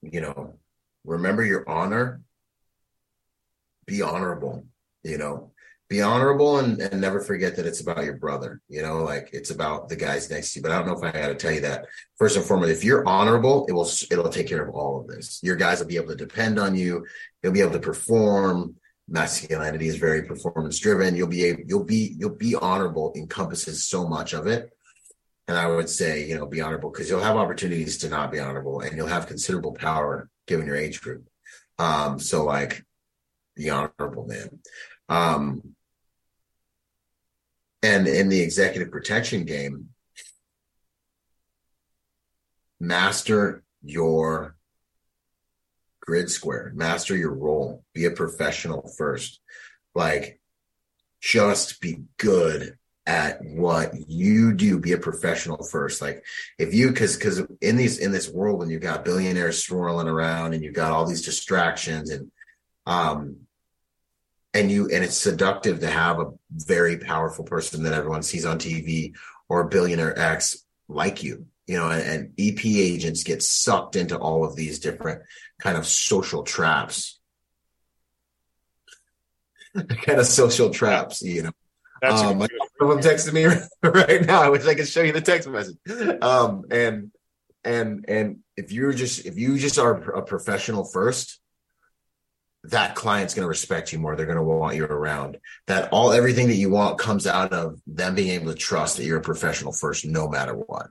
you 0.00 0.22
know, 0.22 0.58
remember 1.04 1.44
your 1.44 1.68
honor, 1.68 2.22
be 3.86 4.02
honorable, 4.02 4.66
you 5.02 5.18
know, 5.18 5.52
be 5.88 6.00
honorable 6.00 6.58
and, 6.58 6.80
and 6.80 7.00
never 7.00 7.20
forget 7.20 7.56
that 7.56 7.66
it's 7.66 7.80
about 7.80 8.04
your 8.04 8.16
brother, 8.16 8.60
you 8.68 8.80
know, 8.80 9.04
like 9.04 9.28
it's 9.32 9.50
about 9.50 9.88
the 9.88 9.96
guys 9.96 10.30
next 10.30 10.52
to 10.52 10.58
you. 10.58 10.62
But 10.62 10.72
I 10.72 10.78
don't 10.78 10.86
know 10.86 10.94
if 10.94 11.04
I 11.04 11.12
got 11.12 11.28
to 11.28 11.34
tell 11.34 11.52
you 11.52 11.60
that. 11.60 11.86
First 12.16 12.36
and 12.36 12.44
foremost, 12.44 12.70
if 12.70 12.84
you're 12.84 13.06
honorable, 13.06 13.66
it 13.68 13.72
will 13.72 13.88
it'll 14.10 14.30
take 14.30 14.48
care 14.48 14.66
of 14.66 14.74
all 14.74 15.00
of 15.00 15.06
this. 15.06 15.40
Your 15.42 15.56
guys 15.56 15.80
will 15.80 15.86
be 15.86 15.96
able 15.96 16.08
to 16.08 16.16
depend 16.16 16.58
on 16.58 16.74
you. 16.74 17.04
You'll 17.42 17.52
be 17.52 17.60
able 17.60 17.72
to 17.72 17.78
perform. 17.78 18.76
Masculinity 19.06 19.86
is 19.86 19.96
very 19.96 20.22
performance 20.22 20.78
driven. 20.78 21.14
You'll 21.14 21.28
be 21.28 21.44
able, 21.44 21.62
you'll 21.66 21.84
be 21.84 22.16
you'll 22.18 22.30
be 22.30 22.54
honorable 22.54 23.12
encompasses 23.14 23.86
so 23.86 24.08
much 24.08 24.32
of 24.32 24.46
it. 24.46 24.70
And 25.46 25.58
I 25.58 25.66
would 25.66 25.90
say, 25.90 26.26
you 26.26 26.36
know, 26.36 26.46
be 26.46 26.60
honorable 26.60 26.90
because 26.90 27.10
you'll 27.10 27.20
have 27.20 27.36
opportunities 27.36 27.98
to 27.98 28.08
not 28.08 28.32
be 28.32 28.40
honorable 28.40 28.80
and 28.80 28.96
you'll 28.96 29.06
have 29.06 29.26
considerable 29.26 29.72
power 29.72 30.30
given 30.46 30.66
your 30.66 30.76
age 30.76 31.02
group. 31.02 31.28
Um, 31.78 32.18
so 32.18 32.44
like 32.44 32.84
be 33.54 33.68
honorable, 33.68 34.26
man. 34.26 34.60
Um, 35.08 35.74
and 37.82 38.06
in 38.08 38.30
the 38.30 38.40
executive 38.40 38.90
protection 38.90 39.44
game, 39.44 39.90
master 42.80 43.62
your 43.82 44.56
grid 46.00 46.30
square, 46.30 46.72
master 46.74 47.16
your 47.16 47.34
role, 47.34 47.84
be 47.92 48.06
a 48.06 48.10
professional 48.10 48.90
first. 48.96 49.40
Like, 49.94 50.40
just 51.20 51.80
be 51.80 52.04
good 52.18 52.76
at 53.06 53.44
what 53.44 53.92
you 54.08 54.54
do 54.54 54.78
be 54.78 54.92
a 54.92 54.98
professional 54.98 55.62
first 55.62 56.00
like 56.00 56.24
if 56.58 56.72
you 56.72 56.88
because 56.88 57.16
because 57.16 57.42
in 57.60 57.76
these 57.76 57.98
in 57.98 58.12
this 58.12 58.30
world 58.30 58.58
when 58.58 58.70
you've 58.70 58.80
got 58.80 59.04
billionaires 59.04 59.62
swirling 59.62 60.08
around 60.08 60.54
and 60.54 60.64
you've 60.64 60.74
got 60.74 60.90
all 60.90 61.04
these 61.04 61.24
distractions 61.24 62.10
and 62.10 62.30
um 62.86 63.36
and 64.54 64.70
you 64.70 64.88
and 64.90 65.04
it's 65.04 65.18
seductive 65.18 65.80
to 65.80 65.90
have 65.90 66.18
a 66.18 66.30
very 66.50 66.96
powerful 66.96 67.44
person 67.44 67.82
that 67.82 67.92
everyone 67.92 68.22
sees 68.22 68.46
on 68.46 68.58
TV 68.58 69.12
or 69.48 69.68
billionaire 69.68 70.18
X 70.18 70.64
like 70.88 71.22
you, 71.22 71.46
you 71.66 71.76
know, 71.76 71.90
and, 71.90 72.02
and 72.02 72.32
EP 72.38 72.64
agents 72.64 73.22
get 73.22 73.42
sucked 73.42 73.96
into 73.96 74.16
all 74.16 74.44
of 74.44 74.56
these 74.56 74.78
different 74.78 75.22
kind 75.60 75.76
of 75.76 75.86
social 75.86 76.42
traps. 76.42 77.20
kind 79.74 80.20
of 80.20 80.26
social 80.26 80.70
traps, 80.70 81.20
you 81.22 81.42
know. 81.42 81.52
Um, 82.02 82.38
one 82.38 82.48
of 82.84 83.02
them 83.02 83.12
texting 83.12 83.32
me 83.32 83.44
right 83.82 84.24
now. 84.24 84.42
I 84.42 84.48
wish 84.48 84.66
I 84.66 84.74
could 84.74 84.88
show 84.88 85.02
you 85.02 85.12
the 85.12 85.20
text 85.20 85.48
message. 85.48 85.76
Um, 86.22 86.64
and 86.70 87.10
and 87.64 88.04
and 88.08 88.38
if 88.56 88.72
you're 88.72 88.92
just 88.92 89.26
if 89.26 89.36
you 89.38 89.58
just 89.58 89.78
are 89.78 89.94
a 90.12 90.22
professional 90.22 90.84
first, 90.84 91.40
that 92.64 92.94
client's 92.94 93.34
going 93.34 93.44
to 93.44 93.48
respect 93.48 93.92
you 93.92 93.98
more. 93.98 94.16
They're 94.16 94.26
going 94.26 94.38
to 94.38 94.42
want 94.42 94.76
you 94.76 94.84
around. 94.84 95.38
That 95.66 95.90
all 95.92 96.12
everything 96.12 96.48
that 96.48 96.54
you 96.54 96.70
want 96.70 96.98
comes 96.98 97.26
out 97.26 97.52
of 97.52 97.80
them 97.86 98.14
being 98.14 98.30
able 98.30 98.52
to 98.52 98.58
trust 98.58 98.96
that 98.96 99.04
you're 99.04 99.18
a 99.18 99.22
professional 99.22 99.72
first, 99.72 100.04
no 100.04 100.28
matter 100.28 100.54
what. 100.54 100.86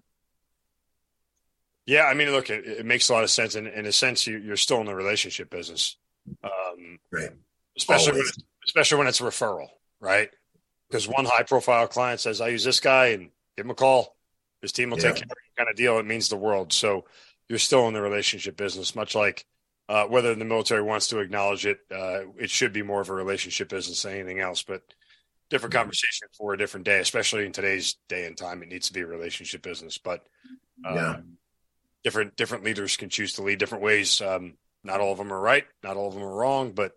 Yeah, 1.86 2.06
I 2.06 2.14
mean, 2.14 2.32
look, 2.32 2.50
it, 2.50 2.66
it 2.66 2.86
makes 2.86 3.10
a 3.10 3.14
lot 3.14 3.24
of 3.24 3.30
sense. 3.30 3.56
And 3.56 3.68
in 3.68 3.86
a 3.86 3.92
sense, 3.92 4.26
you, 4.26 4.52
are 4.52 4.58
still 4.58 4.80
in 4.80 4.86
the 4.86 4.96
relationship 4.96 5.50
business, 5.50 5.98
um, 6.44 7.00
right? 7.12 7.32
Especially 7.78 8.14
when, 8.14 8.24
especially 8.66 8.98
when 9.00 9.08
it's 9.08 9.20
a 9.20 9.24
referral, 9.24 9.68
right? 10.00 10.30
Because 10.94 11.08
one 11.08 11.26
high-profile 11.26 11.88
client 11.88 12.20
says, 12.20 12.40
"I 12.40 12.50
use 12.50 12.64
this 12.64 12.80
guy," 12.80 13.08
and 13.08 13.32
give 13.58 13.66
him 13.66 13.72
a 13.72 13.74
call. 13.74 14.16
His 14.62 14.72
team 14.72 14.92
will 14.92 15.00
yeah. 15.00 15.06
take 15.06 15.16
care 15.16 15.24
of 15.24 15.38
you, 15.44 15.52
kind 15.58 15.68
of 15.68 15.76
deal. 15.76 15.98
It 15.98 16.06
means 16.06 16.30
the 16.30 16.38
world. 16.38 16.72
So 16.72 17.06
you're 17.50 17.58
still 17.58 17.88
in 17.88 17.96
the 17.96 18.02
relationship 18.02 18.56
business, 18.56 18.96
much 18.96 19.16
like 19.16 19.48
uh, 19.90 20.06
whether 20.06 20.36
the 20.36 20.46
military 20.46 20.84
wants 20.84 21.08
to 21.08 21.18
acknowledge 21.18 21.66
it, 21.66 21.80
uh, 21.92 22.26
it 22.38 22.52
should 22.52 22.74
be 22.74 22.84
more 22.84 23.02
of 23.02 23.10
a 23.10 23.14
relationship 23.14 23.70
business 23.70 24.04
than 24.04 24.14
anything 24.14 24.40
else. 24.40 24.62
But 24.62 24.84
different 25.50 25.74
mm-hmm. 25.74 25.82
conversation 25.82 26.28
for 26.38 26.54
a 26.54 26.60
different 26.60 26.86
day, 26.86 27.00
especially 27.00 27.48
in 27.48 27.54
today's 27.54 27.96
day 28.08 28.28
and 28.28 28.38
time. 28.38 28.62
It 28.62 28.70
needs 28.70 28.86
to 28.90 28.94
be 28.94 29.02
a 29.02 29.08
relationship 29.08 29.64
business. 29.64 29.98
But 29.98 30.24
um, 30.86 30.96
yeah. 30.96 31.18
different 32.04 32.36
different 32.36 32.66
leaders 32.66 32.98
can 32.98 33.10
choose 33.10 33.34
to 33.34 33.42
lead 33.42 33.58
different 33.58 33.84
ways. 33.84 34.22
Um, 34.22 34.58
not 34.84 35.02
all 35.02 35.14
of 35.14 35.18
them 35.18 35.34
are 35.34 35.42
right. 35.42 35.66
Not 35.82 35.98
all 35.98 36.10
of 36.10 36.14
them 36.14 36.22
are 36.22 36.36
wrong. 36.36 36.72
But 36.72 36.96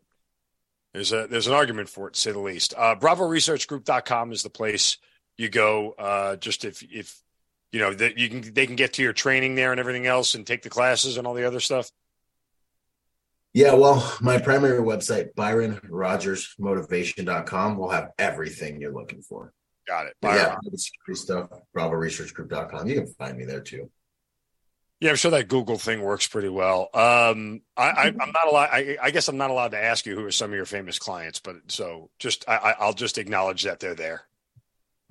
there's 0.97 1.13
a 1.13 1.27
there's 1.27 1.47
an 1.47 1.53
argument 1.53 1.91
for 1.91 2.09
it, 2.09 2.15
to 2.15 2.21
say 2.21 2.33
the 2.33 2.39
least. 2.39 2.73
Uh, 2.75 2.97
BravoResearchGroup.com 2.97 4.33
is 4.33 4.43
the 4.43 4.49
place 4.49 4.97
you 5.37 5.51
go. 5.51 5.93
Uh, 5.93 6.37
just 6.37 6.65
if 6.65 6.83
if 6.83 7.21
you 7.71 7.81
know 7.81 7.93
that 7.93 8.17
you 8.17 8.31
can 8.31 8.55
they 8.55 8.67
can 8.67 8.77
get 8.77 8.95
to 8.95 9.03
your 9.03 9.13
training 9.13 9.57
there 9.57 9.73
and 9.73 9.79
everything 9.79 10.07
else 10.07 10.35
and 10.35 10.47
take 10.47 10.63
the 10.63 10.71
classes 10.71 11.19
and 11.19 11.27
all 11.27 11.35
the 11.35 11.47
other 11.47 11.61
stuff. 11.61 11.91
Yeah, 13.53 13.75
well, 13.75 14.11
my 14.23 14.39
primary 14.39 14.81
website, 14.81 15.35
ByronRodgersMotivation.com, 15.35 17.77
will 17.77 17.91
have 17.91 18.13
everything 18.19 18.81
you're 18.81 18.95
looking 18.95 19.21
for. 19.21 19.53
Got 19.87 20.07
it. 20.07 20.15
Byron. 20.23 20.57
Yeah, 20.67 20.79
stuff, 21.15 21.51
BravoResearchGroup.com. 21.77 22.89
You 22.89 22.95
can 22.95 23.07
find 23.07 23.37
me 23.37 23.45
there 23.45 23.61
too. 23.61 23.91
Yeah, 25.01 25.11
I'm 25.11 25.17
sure 25.17 25.31
that 25.33 25.49
Google 25.49 25.77
thing 25.77 26.01
works 26.01 26.27
pretty 26.27 26.49
well. 26.49 26.89
Um, 26.95 27.61
I, 27.77 28.09
am 28.09 28.17
not 28.17 28.49
allowed. 28.49 28.71
I, 28.73 28.97
I, 29.03 29.11
guess 29.11 29.29
I'm 29.29 29.37
not 29.37 29.51
allowed 29.51 29.73
to 29.73 29.83
ask 29.83 30.07
you 30.07 30.15
who 30.15 30.25
are 30.25 30.31
some 30.31 30.51
of 30.51 30.57
your 30.57 30.65
famous 30.65 30.99
clients, 30.99 31.39
but 31.39 31.57
so 31.69 32.09
just 32.19 32.49
I, 32.49 32.75
I'll 32.79 32.95
just 32.95 33.19
acknowledge 33.19 33.65
that 33.65 33.79
they're 33.79 33.95
there. 33.95 34.23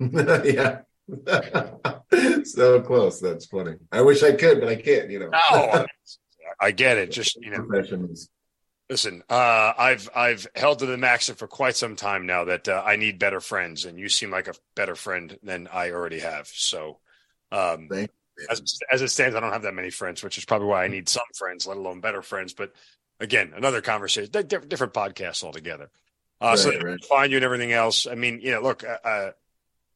yeah. 0.00 0.80
so 2.44 2.80
close. 2.80 3.20
That's 3.20 3.46
funny. 3.46 3.76
I 3.92 4.02
wish 4.02 4.24
I 4.24 4.32
could, 4.32 4.60
but 4.60 4.68
I 4.68 4.74
can't. 4.74 5.08
You 5.08 5.20
know. 5.20 5.30
no, 5.52 5.86
I 6.60 6.70
get 6.72 6.98
it. 6.98 7.12
Just 7.12 7.36
you 7.36 7.50
know, 7.50 8.14
Listen, 8.90 9.22
uh, 9.28 9.72
I've 9.78 10.08
I've 10.14 10.46
held 10.54 10.80
to 10.80 10.86
the 10.86 10.96
maxim 10.96 11.36
for 11.36 11.46
quite 11.46 11.76
some 11.76 11.96
time 11.96 12.26
now 12.26 12.44
that 12.44 12.68
uh, 12.68 12.82
I 12.84 12.96
need 12.96 13.20
better 13.20 13.40
friends, 13.40 13.84
and 13.84 13.98
you 13.98 14.08
seem 14.08 14.30
like 14.30 14.48
a 14.48 14.54
better 14.74 14.96
friend 14.96 15.38
than 15.42 15.68
I 15.72 15.90
already 15.90 16.20
have. 16.20 16.48
So, 16.48 16.98
um, 17.52 17.88
as 18.50 18.78
as 18.90 19.02
it 19.02 19.08
stands, 19.08 19.34
I 19.34 19.40
don't 19.40 19.52
have 19.52 19.62
that 19.62 19.74
many 19.74 19.90
friends, 19.90 20.22
which 20.22 20.38
is 20.38 20.44
probably 20.44 20.68
why 20.68 20.84
I 20.84 20.88
need 20.88 21.08
some 21.08 21.24
friends, 21.34 21.66
let 21.66 21.76
alone 21.76 22.00
better 22.00 22.22
friends. 22.22 22.52
But 22.52 22.72
again, 23.20 23.52
another 23.56 23.80
conversation, 23.80 24.30
different, 24.30 24.68
different 24.68 24.92
podcasts 24.92 25.42
altogether. 25.42 25.90
Uh, 26.40 26.48
right, 26.48 26.58
so 26.58 26.78
right. 26.78 27.04
find 27.04 27.30
you 27.30 27.38
and 27.38 27.44
everything 27.44 27.72
else. 27.72 28.06
I 28.06 28.14
mean, 28.14 28.40
you 28.42 28.52
know, 28.52 28.60
look, 28.60 28.84
uh, 28.84 28.98
uh, 29.06 29.30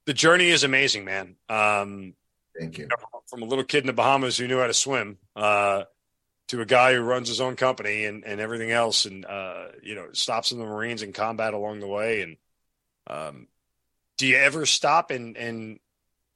the 0.07 0.15
journey 0.15 0.49
is 0.49 0.65
amazing, 0.65 1.05
man. 1.05 1.37
Um, 1.49 2.15
Thank 2.59 2.79
you. 2.79 2.85
you 2.85 2.89
know, 2.89 3.21
from 3.29 3.43
a 3.43 3.47
little 3.47 3.65
kid 3.65 3.85
in 3.85 3.87
the 3.87 3.93
Bahamas 3.93 4.37
who 4.37 4.49
knew 4.49 4.59
how 4.59 4.67
to 4.67 4.75
swim 4.75 5.19
uh, 5.37 5.85
to 6.49 6.61
a 6.61 6.67
guy 6.67 6.95
who 6.95 7.01
runs 7.01 7.29
his 7.29 7.41
own 7.41 7.55
company 7.55 8.07
and, 8.07 8.25
and 8.25 8.41
everything 8.41 8.73
else 8.73 9.05
and 9.05 9.25
uh, 9.25 9.67
you 9.83 9.95
know 9.95 10.09
stops 10.13 10.51
in 10.51 10.59
the 10.59 10.65
marines 10.65 11.03
in 11.03 11.13
combat 11.13 11.55
along 11.55 11.79
the 11.79 11.87
way 11.87 12.23
and 12.23 12.37
um, 13.07 13.47
do 14.19 14.27
you 14.27 14.37
ever 14.37 14.67
stop 14.67 15.13
and 15.13 15.37
and 15.37 15.79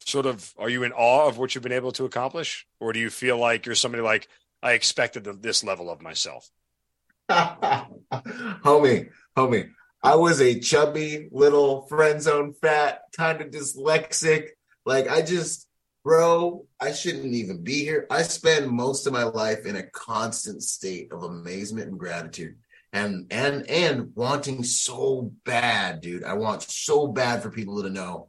sort 0.07 0.27
of 0.27 0.53
are 0.59 0.69
you 0.69 0.83
in 0.83 0.93
awe 0.93 1.27
of 1.27 1.39
what 1.39 1.55
you've 1.55 1.65
been 1.65 1.73
able 1.73 1.93
to 1.93 2.05
accomplish, 2.05 2.67
or 2.81 2.93
do 2.93 3.01
you 3.01 3.11
feel 3.11 3.39
like 3.39 3.67
you're 3.67 3.75
somebody 3.75 4.03
like 4.03 4.29
I 4.63 4.73
expected 4.73 5.25
this 5.43 5.65
level 5.65 5.91
of 5.91 6.03
myself? 6.03 6.49
homie, 7.31 9.09
homie, 9.37 9.71
I 10.03 10.17
was 10.17 10.41
a 10.41 10.61
chubby 10.61 11.29
little 11.33 11.87
friend 11.87 12.21
zone 12.21 12.53
fat, 12.61 13.01
kind 13.17 13.41
of 13.41 13.51
dyslexic. 13.51 14.49
Like 14.85 15.09
I 15.11 15.23
just, 15.23 15.67
bro, 16.05 16.67
I 16.79 16.93
shouldn't 16.93 17.33
even 17.33 17.65
be 17.65 17.85
here. 17.85 18.07
I 18.11 18.23
spend 18.23 18.71
most 18.71 19.07
of 19.07 19.15
my 19.15 19.25
life 19.25 19.65
in 19.65 19.77
a 19.77 19.83
constant 19.83 20.63
state 20.63 21.11
of 21.11 21.23
amazement 21.23 21.89
and 21.89 21.99
gratitude. 21.99 22.57
And 22.93 23.27
and 23.33 23.69
and 23.69 24.13
wanting 24.15 24.63
so 24.63 25.33
bad, 25.45 26.01
dude. 26.01 26.23
I 26.23 26.35
want 26.35 26.63
so 26.63 27.09
bad 27.09 27.43
for 27.43 27.51
people 27.51 27.83
to 27.83 27.91
know 27.91 28.29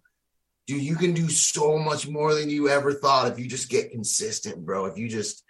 dude, 0.67 0.81
you 0.81 0.95
can 0.95 1.13
do 1.13 1.29
so 1.29 1.77
much 1.77 2.07
more 2.07 2.33
than 2.33 2.49
you 2.49 2.69
ever 2.69 2.93
thought 2.93 3.31
if 3.31 3.39
you 3.39 3.47
just 3.47 3.69
get 3.69 3.91
consistent, 3.91 4.65
bro. 4.65 4.85
If 4.85 4.97
you 4.97 5.07
just, 5.07 5.43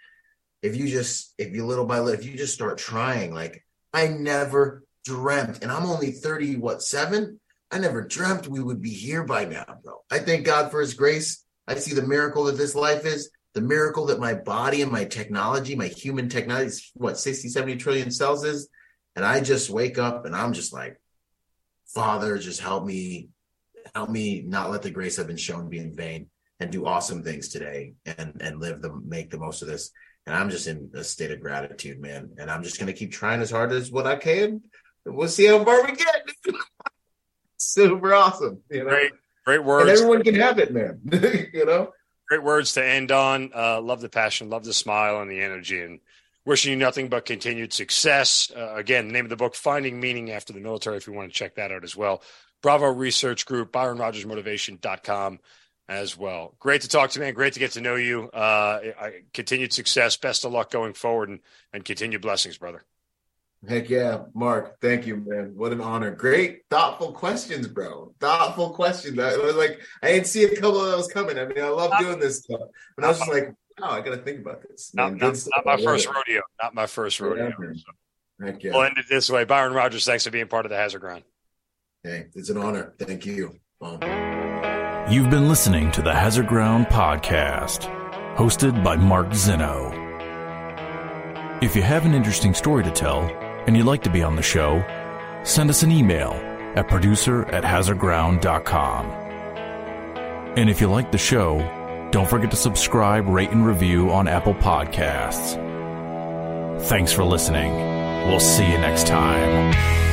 if 0.62 0.76
you 0.76 0.88
just, 0.88 1.34
if 1.38 1.54
you 1.54 1.64
little 1.66 1.86
by 1.86 2.00
little, 2.00 2.18
if 2.18 2.26
you 2.26 2.36
just 2.36 2.54
start 2.54 2.78
trying, 2.78 3.32
like 3.32 3.64
I 3.92 4.08
never 4.08 4.84
dreamt, 5.04 5.62
and 5.62 5.70
I'm 5.70 5.86
only 5.86 6.10
30, 6.10 6.56
what, 6.56 6.82
seven? 6.82 7.40
I 7.70 7.78
never 7.78 8.02
dreamt 8.02 8.48
we 8.48 8.62
would 8.62 8.80
be 8.80 8.90
here 8.90 9.24
by 9.24 9.44
now, 9.44 9.64
bro. 9.82 10.02
I 10.10 10.18
thank 10.18 10.44
God 10.44 10.70
for 10.70 10.80
his 10.80 10.94
grace. 10.94 11.44
I 11.66 11.74
see 11.76 11.94
the 11.94 12.06
miracle 12.06 12.44
that 12.44 12.56
this 12.56 12.74
life 12.74 13.04
is, 13.04 13.30
the 13.54 13.60
miracle 13.60 14.06
that 14.06 14.20
my 14.20 14.34
body 14.34 14.82
and 14.82 14.92
my 14.92 15.04
technology, 15.04 15.74
my 15.74 15.88
human 15.88 16.28
technology, 16.28 16.66
is 16.66 16.90
what, 16.94 17.18
60, 17.18 17.48
70 17.48 17.76
trillion 17.76 18.10
cells 18.10 18.44
is. 18.44 18.68
And 19.16 19.24
I 19.24 19.40
just 19.40 19.70
wake 19.70 19.98
up 19.98 20.26
and 20.26 20.36
I'm 20.36 20.52
just 20.52 20.72
like, 20.72 21.00
Father, 21.86 22.38
just 22.38 22.60
help 22.60 22.84
me 22.84 23.30
help 23.96 24.10
me 24.10 24.42
not 24.46 24.70
let 24.70 24.82
the 24.82 24.90
grace 24.90 25.18
I've 25.18 25.26
been 25.26 25.36
shown 25.36 25.70
be 25.70 25.78
in 25.78 25.96
vain 25.96 26.28
and 26.60 26.70
do 26.70 26.86
awesome 26.86 27.22
things 27.22 27.48
today 27.48 27.94
and 28.04 28.36
and 28.40 28.60
live 28.60 28.82
the 28.82 28.92
make 29.04 29.30
the 29.30 29.38
most 29.38 29.62
of 29.62 29.68
this. 29.68 29.90
And 30.26 30.34
I'm 30.34 30.50
just 30.50 30.66
in 30.66 30.90
a 30.94 31.02
state 31.02 31.30
of 31.30 31.40
gratitude, 31.40 32.00
man. 32.00 32.30
And 32.38 32.50
I'm 32.50 32.62
just 32.62 32.78
gonna 32.78 32.92
keep 32.92 33.10
trying 33.10 33.40
as 33.40 33.50
hard 33.50 33.72
as 33.72 33.90
what 33.90 34.06
I 34.06 34.16
can. 34.16 34.62
We'll 35.06 35.28
see 35.28 35.46
how 35.46 35.64
far 35.64 35.82
we 35.84 35.92
get. 35.92 36.28
Super 37.56 38.12
awesome. 38.12 38.60
You 38.70 38.84
know? 38.84 38.90
Great, 38.90 39.12
great 39.46 39.64
words. 39.64 39.88
And 39.88 39.98
everyone 39.98 40.22
can 40.24 40.34
have 40.34 40.58
it, 40.58 40.72
man. 40.74 41.00
you 41.54 41.64
know? 41.64 41.92
Great 42.28 42.42
words 42.42 42.74
to 42.74 42.84
end 42.84 43.12
on. 43.12 43.50
Uh, 43.54 43.80
love 43.80 44.00
the 44.00 44.08
passion, 44.08 44.50
love 44.50 44.64
the 44.64 44.74
smile 44.74 45.22
and 45.22 45.30
the 45.30 45.40
energy, 45.40 45.80
and 45.80 46.00
wishing 46.44 46.72
you 46.72 46.76
nothing 46.76 47.08
but 47.08 47.24
continued 47.24 47.72
success. 47.72 48.50
Uh, 48.54 48.74
again, 48.74 49.06
the 49.06 49.12
name 49.12 49.26
of 49.26 49.30
the 49.30 49.36
book, 49.36 49.54
Finding 49.54 50.00
Meaning 50.00 50.32
After 50.32 50.52
the 50.52 50.60
Military, 50.60 50.96
if 50.96 51.06
you 51.06 51.12
want 51.12 51.32
to 51.32 51.38
check 51.38 51.54
that 51.54 51.70
out 51.70 51.84
as 51.84 51.94
well. 51.96 52.22
Bravo 52.66 52.86
Research 52.86 53.46
Group, 53.46 53.70
ByronRodgersMotivation.com 53.70 55.38
as 55.88 56.18
well. 56.18 56.56
Great 56.58 56.80
to 56.80 56.88
talk 56.88 57.10
to 57.10 57.20
you, 57.20 57.24
man. 57.24 57.32
Great 57.32 57.52
to 57.52 57.60
get 57.60 57.70
to 57.74 57.80
know 57.80 57.94
you. 57.94 58.28
Uh, 58.30 58.80
continued 59.32 59.72
success. 59.72 60.16
Best 60.16 60.44
of 60.44 60.50
luck 60.50 60.72
going 60.72 60.92
forward 60.92 61.28
and, 61.28 61.38
and 61.72 61.84
continued 61.84 62.22
blessings, 62.22 62.58
brother. 62.58 62.82
Heck 63.68 63.88
yeah, 63.88 64.22
Mark. 64.34 64.80
Thank 64.80 65.06
you, 65.06 65.14
man. 65.14 65.52
What 65.54 65.70
an 65.70 65.80
honor. 65.80 66.10
Great, 66.10 66.62
thoughtful 66.68 67.12
questions, 67.12 67.68
bro. 67.68 68.12
Thoughtful 68.18 68.70
questions. 68.70 69.16
I 69.16 69.36
was 69.36 69.54
like, 69.54 69.78
I 70.02 70.08
didn't 70.08 70.26
see 70.26 70.42
a 70.42 70.56
couple 70.56 70.84
of 70.84 70.90
those 70.90 71.06
coming. 71.06 71.38
I 71.38 71.46
mean, 71.46 71.60
I 71.60 71.68
love 71.68 71.92
doing 72.00 72.18
this 72.18 72.38
stuff, 72.38 72.62
but 72.96 73.04
I 73.04 73.08
was 73.10 73.18
just 73.20 73.30
like, 73.30 73.54
wow, 73.78 73.90
I 73.90 74.00
got 74.00 74.10
to 74.10 74.22
think 74.22 74.40
about 74.40 74.62
this. 74.68 74.92
Not, 74.92 75.14
not, 75.14 75.38
not 75.54 75.64
my 75.64 75.76
first 75.80 76.08
rodeo. 76.08 76.42
Not 76.60 76.74
my 76.74 76.88
first 76.88 77.20
rodeo. 77.20 77.44
Yeah, 77.46 77.72
so. 77.74 78.44
Heck 78.44 78.64
yeah. 78.64 78.72
We'll 78.72 78.82
end 78.82 78.98
it 78.98 79.06
this 79.08 79.30
way. 79.30 79.44
Byron 79.44 79.72
Rodgers, 79.72 80.04
thanks 80.04 80.24
for 80.24 80.32
being 80.32 80.48
part 80.48 80.66
of 80.66 80.70
the 80.70 80.76
Hazard 80.76 80.98
Ground. 80.98 81.22
Hey, 82.06 82.26
it's 82.36 82.50
an 82.50 82.56
honor. 82.56 82.94
Thank 83.00 83.26
you. 83.26 83.58
Um, 83.80 83.98
You've 85.10 85.28
been 85.28 85.48
listening 85.48 85.90
to 85.90 86.02
the 86.02 86.14
Hazard 86.14 86.46
Ground 86.46 86.86
Podcast, 86.86 87.90
hosted 88.36 88.84
by 88.84 88.94
Mark 88.94 89.34
Zeno. 89.34 89.90
If 91.60 91.74
you 91.74 91.82
have 91.82 92.06
an 92.06 92.14
interesting 92.14 92.54
story 92.54 92.84
to 92.84 92.92
tell 92.92 93.22
and 93.66 93.76
you'd 93.76 93.86
like 93.86 94.04
to 94.04 94.10
be 94.10 94.22
on 94.22 94.36
the 94.36 94.42
show, 94.42 94.84
send 95.42 95.68
us 95.68 95.82
an 95.82 95.90
email 95.90 96.30
at 96.76 96.86
producer 96.86 97.44
at 97.46 97.64
hazardground.com. 97.64 99.06
And 100.56 100.70
if 100.70 100.80
you 100.80 100.86
like 100.86 101.10
the 101.10 101.18
show, 101.18 101.58
don't 102.12 102.30
forget 102.30 102.52
to 102.52 102.56
subscribe, 102.56 103.26
rate, 103.26 103.50
and 103.50 103.66
review 103.66 104.12
on 104.12 104.28
Apple 104.28 104.54
Podcasts. 104.54 105.60
Thanks 106.82 107.12
for 107.12 107.24
listening. 107.24 107.74
We'll 108.28 108.38
see 108.38 108.70
you 108.70 108.78
next 108.78 109.08
time. 109.08 110.05